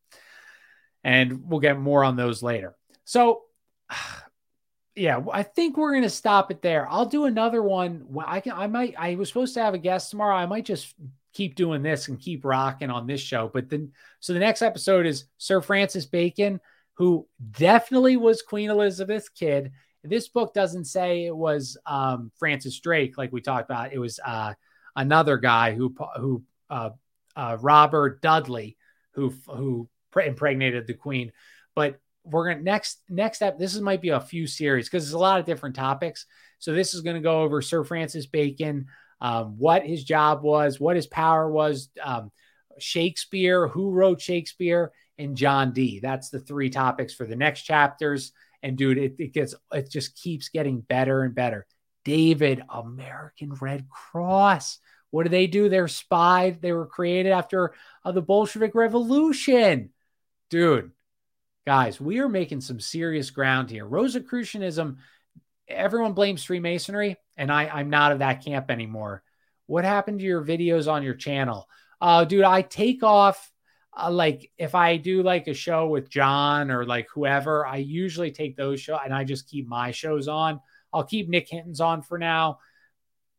and 1.05 1.47
we'll 1.47 1.59
get 1.59 1.79
more 1.79 2.03
on 2.03 2.17
those 2.17 2.41
later. 2.41 2.75
So, 3.05 3.43
yeah, 4.95 5.21
I 5.31 5.43
think 5.43 5.77
we're 5.77 5.91
going 5.91 6.03
to 6.03 6.09
stop 6.09 6.49
it 6.49 6.63
there. 6.63 6.89
I'll 6.89 7.05
do 7.05 7.25
another 7.25 7.61
one. 7.61 8.07
I 8.25 8.39
can, 8.39 8.53
I 8.53 8.67
might, 8.67 8.95
I 8.97 9.15
was 9.15 9.29
supposed 9.29 9.53
to 9.53 9.61
have 9.61 9.75
a 9.75 9.77
guest 9.77 10.09
tomorrow. 10.09 10.35
I 10.35 10.47
might 10.47 10.65
just 10.65 10.95
keep 11.31 11.55
doing 11.55 11.83
this 11.83 12.07
and 12.07 12.19
keep 12.19 12.43
rocking 12.43 12.89
on 12.89 13.05
this 13.05 13.21
show. 13.21 13.51
But 13.53 13.69
then, 13.69 13.91
so 14.19 14.33
the 14.33 14.39
next 14.39 14.63
episode 14.63 15.05
is 15.05 15.25
Sir 15.37 15.61
Francis 15.61 16.07
Bacon, 16.07 16.59
who 16.95 17.27
definitely 17.51 18.17
was 18.17 18.41
Queen 18.41 18.71
Elizabeth's 18.71 19.29
kid. 19.29 19.73
This 20.03 20.27
book 20.27 20.55
doesn't 20.55 20.85
say 20.85 21.25
it 21.25 21.35
was 21.35 21.77
um, 21.85 22.31
Francis 22.39 22.79
Drake, 22.79 23.15
like 23.17 23.31
we 23.31 23.41
talked 23.41 23.69
about. 23.69 23.93
It 23.93 23.99
was 23.99 24.19
uh, 24.25 24.53
another 24.95 25.37
guy 25.37 25.75
who, 25.75 25.93
who, 26.17 26.43
uh, 26.69 26.91
uh, 27.35 27.57
Robert 27.59 28.21
Dudley, 28.21 28.77
who, 29.13 29.33
who 29.47 29.89
impregnated 30.21 30.87
the 30.87 30.93
queen. 30.93 31.31
But 31.75 31.99
we're 32.23 32.49
gonna 32.49 32.63
next 32.63 33.01
next 33.09 33.37
step. 33.37 33.57
This 33.57 33.75
is 33.75 33.81
might 33.81 34.01
be 34.01 34.09
a 34.09 34.19
few 34.19 34.47
series 34.47 34.87
because 34.87 35.03
there's 35.03 35.13
a 35.13 35.19
lot 35.19 35.39
of 35.39 35.45
different 35.45 35.75
topics. 35.75 36.25
So 36.59 36.73
this 36.73 36.93
is 36.93 37.01
going 37.01 37.15
to 37.15 37.21
go 37.21 37.41
over 37.41 37.61
Sir 37.61 37.83
Francis 37.83 38.25
Bacon, 38.25 38.87
um, 39.21 39.57
what 39.57 39.85
his 39.85 40.03
job 40.03 40.41
was, 40.41 40.79
what 40.79 40.95
his 40.95 41.07
power 41.07 41.51
was, 41.51 41.89
um, 42.01 42.31
Shakespeare, 42.79 43.67
who 43.67 43.91
wrote 43.91 44.21
Shakespeare, 44.21 44.91
and 45.17 45.37
John 45.37 45.73
Dee. 45.73 45.99
That's 45.99 46.29
the 46.29 46.39
three 46.39 46.69
topics 46.69 47.13
for 47.13 47.25
the 47.25 47.35
next 47.35 47.63
chapters. 47.63 48.31
And 48.63 48.77
dude, 48.77 48.97
it, 48.97 49.15
it 49.19 49.33
gets 49.33 49.53
it 49.71 49.91
just 49.91 50.15
keeps 50.15 50.49
getting 50.49 50.81
better 50.81 51.23
and 51.23 51.35
better. 51.35 51.67
David, 52.03 52.63
American 52.69 53.53
Red 53.53 53.87
Cross. 53.89 54.79
What 55.11 55.23
do 55.23 55.29
they 55.29 55.47
do? 55.47 55.69
They're 55.69 55.87
spied. 55.87 56.61
They 56.61 56.73
were 56.73 56.85
created 56.85 57.31
after 57.31 57.73
uh, 58.03 58.11
the 58.11 58.21
Bolshevik 58.21 58.75
Revolution 58.75 59.91
dude, 60.49 60.91
guys, 61.65 61.99
we 61.99 62.19
are 62.19 62.29
making 62.29 62.61
some 62.61 62.79
serious 62.79 63.29
ground 63.29 63.69
here. 63.69 63.85
Rosicrucianism, 63.85 64.97
everyone 65.67 66.13
blames 66.13 66.43
Freemasonry, 66.43 67.17
and 67.37 67.51
I, 67.51 67.67
I'm 67.67 67.89
not 67.89 68.11
of 68.11 68.19
that 68.19 68.43
camp 68.43 68.69
anymore. 68.69 69.23
What 69.67 69.83
happened 69.83 70.19
to 70.19 70.25
your 70.25 70.43
videos 70.43 70.91
on 70.91 71.03
your 71.03 71.15
channel? 71.15 71.67
Uh, 71.99 72.25
dude, 72.25 72.43
I 72.43 72.61
take 72.61 73.03
off 73.03 73.51
uh, 73.97 74.11
like 74.11 74.51
if 74.57 74.75
I 74.75 74.97
do 74.97 75.23
like 75.23 75.47
a 75.47 75.53
show 75.53 75.87
with 75.87 76.09
John 76.09 76.69
or 76.69 76.85
like 76.85 77.07
whoever, 77.13 77.65
I 77.65 77.77
usually 77.77 78.31
take 78.31 78.55
those 78.55 78.81
show 78.81 78.97
and 78.97 79.13
I 79.13 79.23
just 79.23 79.49
keep 79.49 79.67
my 79.67 79.91
shows 79.91 80.27
on. 80.27 80.59
I'll 80.93 81.03
keep 81.03 81.29
Nick 81.29 81.49
Hinton's 81.49 81.81
on 81.81 82.01
for 82.01 82.17
now, 82.17 82.59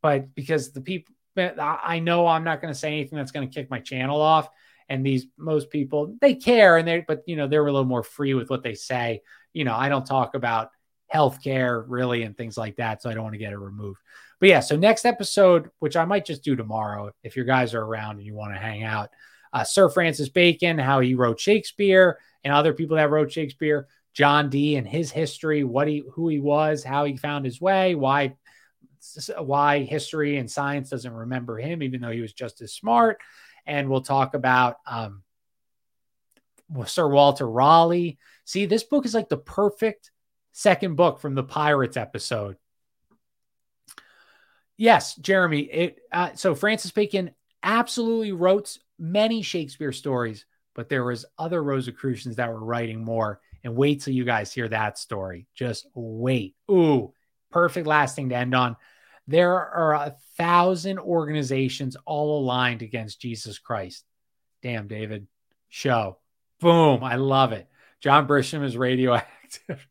but 0.02 0.34
because 0.34 0.72
the 0.72 0.80
people 0.80 1.14
I 1.38 1.98
know 1.98 2.26
I'm 2.26 2.44
not 2.44 2.62
going 2.62 2.72
to 2.72 2.78
say 2.78 2.88
anything 2.88 3.18
that's 3.18 3.30
going 3.30 3.46
to 3.46 3.54
kick 3.54 3.70
my 3.70 3.80
channel 3.80 4.20
off. 4.20 4.48
And 4.88 5.04
these 5.04 5.26
most 5.36 5.70
people 5.70 6.16
they 6.20 6.34
care 6.34 6.76
and 6.76 6.86
they 6.86 7.04
but 7.06 7.22
you 7.26 7.34
know 7.36 7.48
they're 7.48 7.66
a 7.66 7.72
little 7.72 7.84
more 7.84 8.04
free 8.04 8.34
with 8.34 8.50
what 8.50 8.62
they 8.62 8.74
say. 8.74 9.22
You 9.52 9.64
know, 9.64 9.74
I 9.74 9.88
don't 9.88 10.06
talk 10.06 10.34
about 10.34 10.70
healthcare 11.12 11.84
really 11.86 12.22
and 12.22 12.36
things 12.36 12.56
like 12.56 12.76
that, 12.76 13.02
so 13.02 13.10
I 13.10 13.14
don't 13.14 13.24
want 13.24 13.34
to 13.34 13.38
get 13.38 13.52
it 13.52 13.58
removed. 13.58 14.00
But 14.38 14.48
yeah, 14.50 14.60
so 14.60 14.76
next 14.76 15.04
episode, 15.06 15.70
which 15.78 15.96
I 15.96 16.04
might 16.04 16.24
just 16.24 16.44
do 16.44 16.56
tomorrow 16.56 17.10
if 17.22 17.36
your 17.36 17.46
guys 17.46 17.74
are 17.74 17.82
around 17.82 18.18
and 18.18 18.26
you 18.26 18.34
want 18.34 18.52
to 18.54 18.60
hang 18.60 18.84
out 18.84 19.10
uh, 19.52 19.64
Sir 19.64 19.88
Francis 19.88 20.28
Bacon, 20.28 20.78
how 20.78 21.00
he 21.00 21.14
wrote 21.14 21.40
Shakespeare, 21.40 22.18
and 22.44 22.52
other 22.52 22.74
people 22.74 22.96
that 22.96 23.10
wrote 23.10 23.32
Shakespeare. 23.32 23.88
John 24.12 24.48
Dee 24.48 24.76
and 24.76 24.86
his 24.86 25.10
history, 25.10 25.64
what 25.64 25.88
he, 25.88 26.02
who 26.12 26.28
he 26.28 26.40
was, 26.40 26.82
how 26.82 27.04
he 27.04 27.16
found 27.16 27.44
his 27.44 27.60
way, 27.60 27.94
why, 27.94 28.36
why 29.38 29.80
history 29.80 30.38
and 30.38 30.50
science 30.50 30.90
doesn't 30.90 31.12
remember 31.12 31.58
him, 31.58 31.82
even 31.82 32.00
though 32.00 32.10
he 32.10 32.22
was 32.22 32.32
just 32.32 32.62
as 32.62 32.72
smart. 32.72 33.18
And 33.66 33.88
we'll 33.88 34.00
talk 34.00 34.34
about 34.34 34.76
um, 34.86 35.22
Sir 36.86 37.08
Walter 37.08 37.48
Raleigh. 37.48 38.18
See, 38.44 38.66
this 38.66 38.84
book 38.84 39.06
is 39.06 39.14
like 39.14 39.28
the 39.28 39.36
perfect 39.36 40.10
second 40.52 40.96
book 40.96 41.20
from 41.20 41.34
the 41.34 41.42
Pirates 41.42 41.96
episode. 41.96 42.56
Yes, 44.76 45.14
Jeremy. 45.16 45.60
It 45.60 45.98
uh, 46.12 46.30
so 46.34 46.54
Francis 46.54 46.90
Bacon 46.90 47.32
absolutely 47.62 48.32
wrote 48.32 48.78
many 48.98 49.42
Shakespeare 49.42 49.92
stories, 49.92 50.46
but 50.74 50.88
there 50.88 51.04
was 51.04 51.26
other 51.38 51.62
Rosicrucians 51.62 52.36
that 52.36 52.50
were 52.50 52.64
writing 52.64 53.04
more. 53.04 53.40
And 53.64 53.74
wait 53.74 54.02
till 54.02 54.14
you 54.14 54.24
guys 54.24 54.52
hear 54.52 54.68
that 54.68 54.96
story. 54.96 55.48
Just 55.54 55.86
wait. 55.94 56.54
Ooh, 56.70 57.12
perfect 57.50 57.86
last 57.86 58.14
thing 58.14 58.28
to 58.28 58.36
end 58.36 58.54
on. 58.54 58.76
There 59.28 59.54
are 59.54 59.94
a 59.94 60.16
thousand 60.36 60.98
organizations 60.98 61.96
all 62.04 62.40
aligned 62.40 62.82
against 62.82 63.20
Jesus 63.20 63.58
Christ. 63.58 64.04
Damn, 64.62 64.88
David. 64.88 65.26
Show. 65.68 66.18
Boom. 66.60 67.02
I 67.02 67.16
love 67.16 67.52
it. 67.52 67.68
John 68.00 68.26
Brisham 68.26 68.64
is 68.64 68.76
radioactive. 68.76 69.86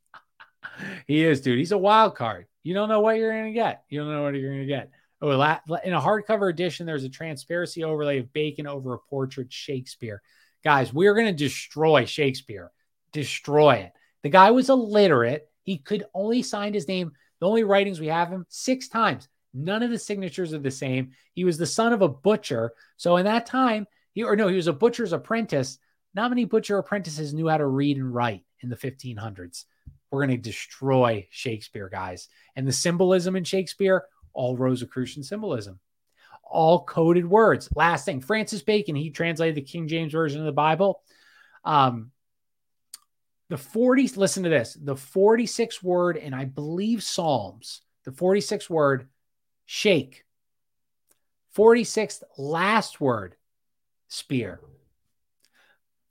he 1.07 1.24
is, 1.24 1.41
dude. 1.41 1.57
He's 1.57 1.74
a 1.74 1.78
wild 1.78 2.16
card. 2.16 2.48
You 2.64 2.74
don't 2.74 2.90
know 2.90 3.02
what 3.02 3.18
you're 3.18 3.32
going 3.32 3.53
to 3.53 3.60
get. 3.60 3.84
You 3.90 3.99
don't 3.99 4.12
know 4.12 4.24
what 4.24 4.36
you're 4.36 4.49
going 4.49 4.62
to 4.62 4.66
get. 4.66 4.91
Oh, 5.22 5.32
in 5.32 5.94
a 5.94 6.02
hardcover 6.02 6.49
edition, 6.49 6.86
there's 6.86 7.03
a 7.03 7.10
transparency 7.10 7.84
overlay 7.84 8.20
of 8.20 8.34
Bacon 8.34 8.68
over 8.68 8.94
a 8.94 8.99
portrait 8.99 9.52
Shakespeare. 9.52 10.22
Guys, 10.64 10.94
we're 10.94 11.14
going 11.14 11.28
to 11.28 11.32
destroy 11.32 12.06
Shakespeare. 12.06 12.72
Destroy 13.12 13.76
it. 13.76 13.94
The 14.24 14.30
guy 14.30 14.52
was 14.52 14.70
illiterate. 14.70 15.48
He 15.64 15.78
could 15.78 16.06
only 16.14 16.41
sign 16.41 16.74
his 16.74 16.88
name. 16.88 17.14
The 17.45 17.49
only 17.49 17.63
writings 17.63 17.99
we 17.99 18.07
have 18.07 18.30
him 18.30 18.47
six 18.49 18.88
times. 18.88 19.27
None 19.53 19.84
of 19.84 19.91
the 19.91 19.99
signatures 19.99 20.51
are 20.51 20.57
the 20.57 20.72
same. 20.72 21.11
He 21.35 21.43
was 21.43 21.59
the 21.59 21.67
son 21.67 21.93
of 21.93 22.01
a 22.01 22.09
butcher. 22.09 22.73
So 22.97 23.17
in 23.17 23.26
that 23.26 23.45
time, 23.45 23.85
he 24.13 24.23
or 24.23 24.35
no, 24.35 24.47
he 24.47 24.55
was 24.55 24.65
a 24.65 24.73
butcher's 24.73 25.13
apprentice. 25.13 25.77
Not 26.15 26.31
many 26.31 26.45
butcher 26.45 26.80
apprentices 26.80 27.35
knew 27.35 27.47
how 27.47 27.57
to 27.57 27.67
read 27.67 27.97
and 27.97 28.11
write 28.11 28.43
in 28.61 28.69
the 28.69 28.76
1500s. 28.76 29.65
We're 30.09 30.26
going 30.26 30.35
to 30.35 30.41
destroy 30.41 31.27
Shakespeare, 31.30 31.88
guys. 31.88 32.30
And 32.55 32.67
the 32.67 32.73
symbolism 32.73 33.35
in 33.35 33.43
Shakespeare, 33.43 34.05
all 34.34 34.57
Rosicrucian 34.57 35.22
symbolism, 35.22 35.80
all 36.43 36.84
coded 36.84 37.27
words. 37.27 37.69
Last 37.76 38.05
thing, 38.05 38.22
Francis 38.22 38.63
Bacon, 38.63 38.95
he 38.95 39.11
translated 39.11 39.53
the 39.53 39.61
King 39.61 39.88
James 39.88 40.13
Version 40.13 40.39
of 40.39 40.47
the 40.47 40.51
Bible. 40.51 41.03
Um, 41.63 42.09
the 43.49 43.57
40, 43.57 44.07
listen 44.15 44.43
to 44.43 44.49
this, 44.49 44.73
the 44.73 44.95
46 44.95 45.84
word, 45.84 46.17
and 46.17 46.34
I 46.34 46.45
believe 46.45 47.03
Psalms, 47.03 47.81
the 48.03 48.11
46 48.11 48.69
word, 48.69 49.07
shake. 49.65 50.23
46th 51.55 52.23
last 52.38 52.99
word, 52.99 53.35
spear. 54.07 54.59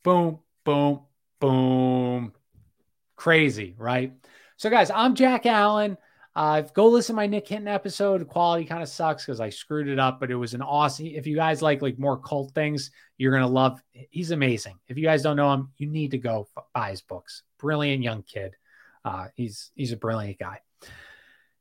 Boom, 0.03 0.39
boom, 0.65 1.01
boom. 1.41 2.33
Crazy, 3.17 3.75
right? 3.77 4.13
So, 4.57 4.71
guys, 4.71 4.91
I'm 4.91 5.15
Jack 5.15 5.45
Allen. 5.45 5.99
Uh, 6.37 6.63
go 6.63 6.89
listen 6.89 7.15
to 7.15 7.17
my 7.17 7.27
Nick 7.27 7.47
Hinton 7.47 7.69
episode. 7.69 8.27
Quality 8.27 8.65
kind 8.65 8.83
of 8.83 8.89
sucks 8.89 9.25
because 9.25 9.41
I 9.41 9.51
screwed 9.51 9.87
it 9.87 10.01
up, 10.01 10.19
but 10.19 10.33
it 10.33 10.37
was 10.37 10.53
an 10.53 10.63
awesome. 10.63 11.07
If 11.07 11.27
you 11.27 11.37
guys 11.37 11.63
like 11.63 11.81
like 11.81 11.99
more 11.99 12.19
cult 12.19 12.53
things, 12.55 12.91
you're 13.19 13.33
gonna 13.33 13.47
love. 13.47 13.81
He's 14.11 14.33
amazing. 14.33 14.79
If 14.89 14.99
you 14.99 15.05
guys 15.05 15.23
don't 15.23 15.37
know 15.37 15.53
him, 15.53 15.71
you 15.77 15.87
need 15.87 16.11
to 16.11 16.19
go 16.19 16.49
buy 16.75 16.91
his 16.91 17.03
books. 17.03 17.43
Brilliant 17.59 18.03
young 18.03 18.23
kid. 18.23 18.57
Uh, 19.05 19.29
he's 19.37 19.71
he's 19.77 19.93
a 19.93 19.97
brilliant 19.97 20.39
guy. 20.39 20.61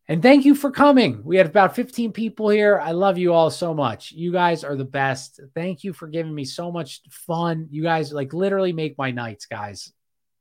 And 0.08 0.22
thank 0.22 0.44
you 0.44 0.54
for 0.54 0.70
coming. 0.70 1.24
We 1.24 1.38
had 1.38 1.46
about 1.46 1.76
15 1.76 2.12
people 2.12 2.50
here. 2.50 2.78
I 2.78 2.92
love 2.92 3.18
you 3.18 3.34
all 3.34 3.50
so 3.50 3.74
much. 3.74 4.12
You 4.12 4.34
guys 4.34 4.66
are 4.66 4.76
the 4.76 4.84
best. 4.84 5.40
Thank 5.56 5.86
you 5.86 5.94
for 5.94 6.08
giving 6.08 6.36
me 6.36 6.44
so 6.44 6.72
much 6.72 7.02
fun. 7.10 7.68
You 7.72 7.84
guys 7.84 8.12
like 8.12 8.34
literally 8.34 8.74
make 8.74 8.98
my 8.98 9.12
nights, 9.12 9.46
guys. 9.46 9.94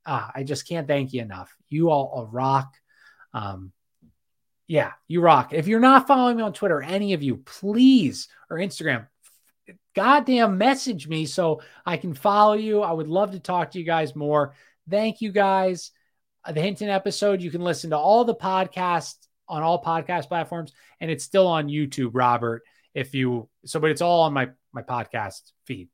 Ah, 0.04 0.32
I 0.34 0.42
just 0.42 0.66
can't 0.66 0.88
thank 0.88 1.12
you 1.12 1.22
enough. 1.22 1.54
You 1.68 1.90
all 1.90 2.28
rock. 2.32 2.74
Um, 3.34 3.72
yeah, 4.66 4.92
you 5.08 5.20
rock. 5.20 5.52
If 5.52 5.66
you're 5.66 5.80
not 5.80 6.06
following 6.06 6.36
me 6.36 6.42
on 6.42 6.52
Twitter, 6.52 6.80
any 6.80 7.12
of 7.12 7.22
you, 7.22 7.38
please, 7.38 8.28
or 8.48 8.58
Instagram, 8.58 9.06
goddamn 9.94 10.58
message 10.58 11.08
me 11.08 11.26
so 11.26 11.60
I 11.84 11.96
can 11.96 12.14
follow 12.14 12.54
you. 12.54 12.82
I 12.82 12.92
would 12.92 13.08
love 13.08 13.32
to 13.32 13.40
talk 13.40 13.72
to 13.72 13.78
you 13.78 13.84
guys 13.84 14.16
more. 14.16 14.54
Thank 14.88 15.20
you 15.20 15.32
guys. 15.32 15.90
Uh, 16.44 16.52
the 16.52 16.60
Hinton 16.60 16.88
episode, 16.88 17.42
you 17.42 17.50
can 17.50 17.60
listen 17.60 17.90
to 17.90 17.98
all 17.98 18.24
the 18.24 18.34
podcasts 18.34 19.26
on 19.48 19.62
all 19.62 19.82
podcast 19.82 20.28
platforms, 20.28 20.72
and 21.00 21.10
it's 21.10 21.24
still 21.24 21.46
on 21.46 21.68
YouTube, 21.68 22.10
Robert. 22.14 22.62
If 22.94 23.14
you 23.14 23.48
so, 23.64 23.80
but 23.80 23.90
it's 23.90 24.02
all 24.02 24.22
on 24.22 24.32
my 24.32 24.50
my 24.72 24.82
podcast 24.82 25.52
feed. 25.66 25.88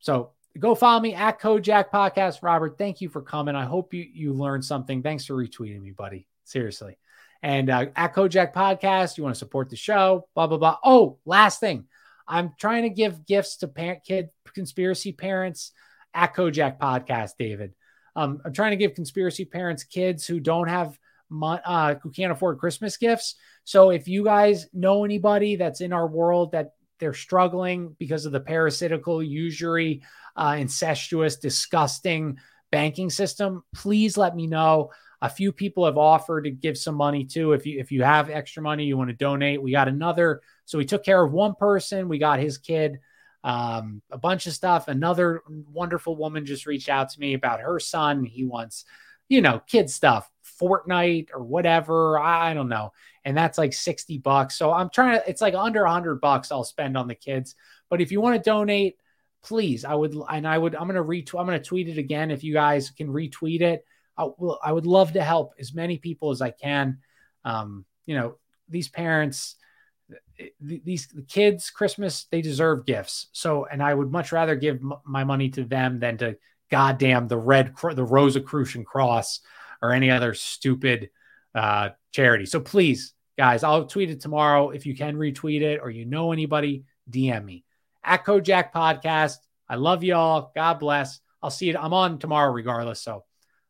So 0.00 0.32
go 0.58 0.74
follow 0.74 1.00
me 1.00 1.14
at 1.14 1.40
Kojak 1.40 1.90
Podcast. 1.90 2.42
Robert, 2.42 2.76
thank 2.78 3.00
you 3.00 3.08
for 3.08 3.22
coming. 3.22 3.54
I 3.54 3.64
hope 3.64 3.94
you 3.94 4.06
you 4.12 4.32
learned 4.32 4.64
something. 4.64 5.02
Thanks 5.02 5.24
for 5.24 5.34
retweeting 5.34 5.80
me, 5.80 5.92
buddy. 5.92 6.26
Seriously. 6.44 6.98
And 7.42 7.70
uh, 7.70 7.86
at 7.96 8.14
Kojak 8.14 8.52
Podcast, 8.52 9.16
you 9.16 9.24
want 9.24 9.34
to 9.34 9.38
support 9.38 9.70
the 9.70 9.76
show, 9.76 10.28
blah, 10.34 10.46
blah, 10.46 10.58
blah. 10.58 10.76
Oh, 10.84 11.18
last 11.24 11.60
thing. 11.60 11.86
I'm 12.28 12.52
trying 12.58 12.82
to 12.82 12.90
give 12.90 13.26
gifts 13.26 13.58
to 13.58 13.68
parent, 13.68 14.04
kid 14.04 14.28
conspiracy 14.54 15.12
parents 15.12 15.72
at 16.14 16.34
Kojak 16.34 16.78
Podcast, 16.78 17.32
David. 17.38 17.74
Um, 18.14 18.40
I'm 18.44 18.52
trying 18.52 18.72
to 18.72 18.76
give 18.76 18.94
conspiracy 18.94 19.44
parents 19.44 19.84
kids 19.84 20.26
who 20.26 20.40
don't 20.40 20.68
have 20.68 20.98
uh, 21.42 21.94
who 22.02 22.10
can't 22.10 22.32
afford 22.32 22.58
Christmas 22.58 22.96
gifts. 22.96 23.36
So 23.64 23.90
if 23.90 24.08
you 24.08 24.24
guys 24.24 24.66
know 24.72 25.04
anybody 25.04 25.56
that's 25.56 25.80
in 25.80 25.92
our 25.92 26.06
world 26.06 26.52
that 26.52 26.72
they're 26.98 27.14
struggling 27.14 27.96
because 27.98 28.26
of 28.26 28.32
the 28.32 28.40
parasitical, 28.40 29.22
usury, 29.22 30.02
uh, 30.36 30.56
incestuous, 30.58 31.36
disgusting 31.36 32.38
banking 32.70 33.10
system, 33.10 33.62
please 33.74 34.16
let 34.16 34.36
me 34.36 34.46
know. 34.46 34.90
A 35.22 35.28
few 35.28 35.52
people 35.52 35.84
have 35.84 35.98
offered 35.98 36.44
to 36.44 36.50
give 36.50 36.78
some 36.78 36.94
money 36.94 37.24
too. 37.24 37.52
If 37.52 37.66
you 37.66 37.78
if 37.78 37.92
you 37.92 38.02
have 38.02 38.30
extra 38.30 38.62
money, 38.62 38.84
you 38.84 38.96
want 38.96 39.10
to 39.10 39.16
donate. 39.16 39.62
We 39.62 39.72
got 39.72 39.88
another. 39.88 40.40
So 40.64 40.78
we 40.78 40.84
took 40.84 41.04
care 41.04 41.22
of 41.22 41.32
one 41.32 41.54
person. 41.54 42.08
We 42.08 42.18
got 42.18 42.40
his 42.40 42.58
kid. 42.58 43.00
Um, 43.42 44.02
a 44.10 44.18
bunch 44.18 44.46
of 44.46 44.52
stuff. 44.52 44.88
Another 44.88 45.42
wonderful 45.72 46.16
woman 46.16 46.44
just 46.44 46.66
reached 46.66 46.88
out 46.88 47.10
to 47.10 47.20
me 47.20 47.34
about 47.34 47.60
her 47.60 47.80
son. 47.80 48.24
He 48.24 48.44
wants, 48.44 48.84
you 49.28 49.40
know, 49.40 49.60
kid 49.66 49.88
stuff, 49.90 50.30
Fortnite 50.60 51.28
or 51.32 51.42
whatever. 51.42 52.18
I, 52.18 52.52
don't 52.54 52.68
know. 52.68 52.92
And 53.24 53.36
that's 53.36 53.58
like 53.58 53.72
60 53.72 54.18
bucks. 54.18 54.56
So 54.56 54.72
I'm 54.72 54.90
trying 54.90 55.18
to, 55.18 55.28
it's 55.28 55.40
like 55.40 55.54
under 55.54 55.84
100 55.84 56.20
bucks 56.20 56.52
I'll 56.52 56.64
spend 56.64 56.96
on 56.96 57.08
the 57.08 57.14
kids. 57.14 57.54
But 57.88 58.00
if 58.00 58.12
you 58.12 58.20
want 58.20 58.36
to 58.36 58.50
donate, 58.50 58.98
please, 59.42 59.84
I 59.84 59.94
would, 59.94 60.14
and 60.28 60.46
I 60.46 60.58
would, 60.58 60.74
I'm 60.74 60.88
going 60.88 60.96
to 60.96 61.02
retweet, 61.02 61.40
I'm 61.40 61.46
going 61.46 61.58
to 61.58 61.64
tweet 61.64 61.88
it 61.88 61.98
again. 61.98 62.30
If 62.30 62.44
you 62.44 62.52
guys 62.52 62.90
can 62.90 63.08
retweet 63.08 63.62
it, 63.62 63.86
I, 64.20 64.28
will, 64.36 64.58
I 64.62 64.72
would 64.72 64.86
love 64.86 65.14
to 65.14 65.22
help 65.22 65.54
as 65.58 65.72
many 65.72 65.98
people 65.98 66.30
as 66.30 66.42
I 66.42 66.50
can. 66.50 66.98
Um, 67.44 67.84
you 68.06 68.16
know, 68.16 68.36
these 68.68 68.88
parents, 68.88 69.56
these 70.60 71.06
the 71.08 71.22
kids, 71.22 71.70
Christmas, 71.70 72.26
they 72.30 72.42
deserve 72.42 72.86
gifts. 72.86 73.28
So, 73.32 73.66
and 73.66 73.82
I 73.82 73.94
would 73.94 74.10
much 74.10 74.32
rather 74.32 74.56
give 74.56 74.76
m- 74.76 74.94
my 75.04 75.24
money 75.24 75.48
to 75.50 75.64
them 75.64 76.00
than 76.00 76.18
to 76.18 76.36
goddamn 76.70 77.28
the 77.28 77.38
red, 77.38 77.74
the 77.94 78.04
Rosicrucian 78.04 78.84
Cross 78.84 79.40
or 79.82 79.92
any 79.92 80.10
other 80.10 80.34
stupid 80.34 81.10
uh, 81.54 81.90
charity. 82.12 82.46
So 82.46 82.60
please, 82.60 83.14
guys, 83.38 83.64
I'll 83.64 83.86
tweet 83.86 84.10
it 84.10 84.20
tomorrow. 84.20 84.70
If 84.70 84.86
you 84.86 84.94
can 84.94 85.16
retweet 85.16 85.62
it 85.62 85.80
or 85.82 85.90
you 85.90 86.04
know 86.04 86.32
anybody, 86.32 86.84
DM 87.10 87.44
me 87.44 87.64
at 88.04 88.24
Kojak 88.24 88.72
Podcast. 88.72 89.36
I 89.68 89.76
love 89.76 90.04
y'all. 90.04 90.52
God 90.54 90.74
bless. 90.74 91.20
I'll 91.42 91.50
see 91.50 91.66
you. 91.66 91.78
I'm 91.78 91.94
on 91.94 92.18
tomorrow 92.18 92.52
regardless. 92.52 93.00
So 93.00 93.24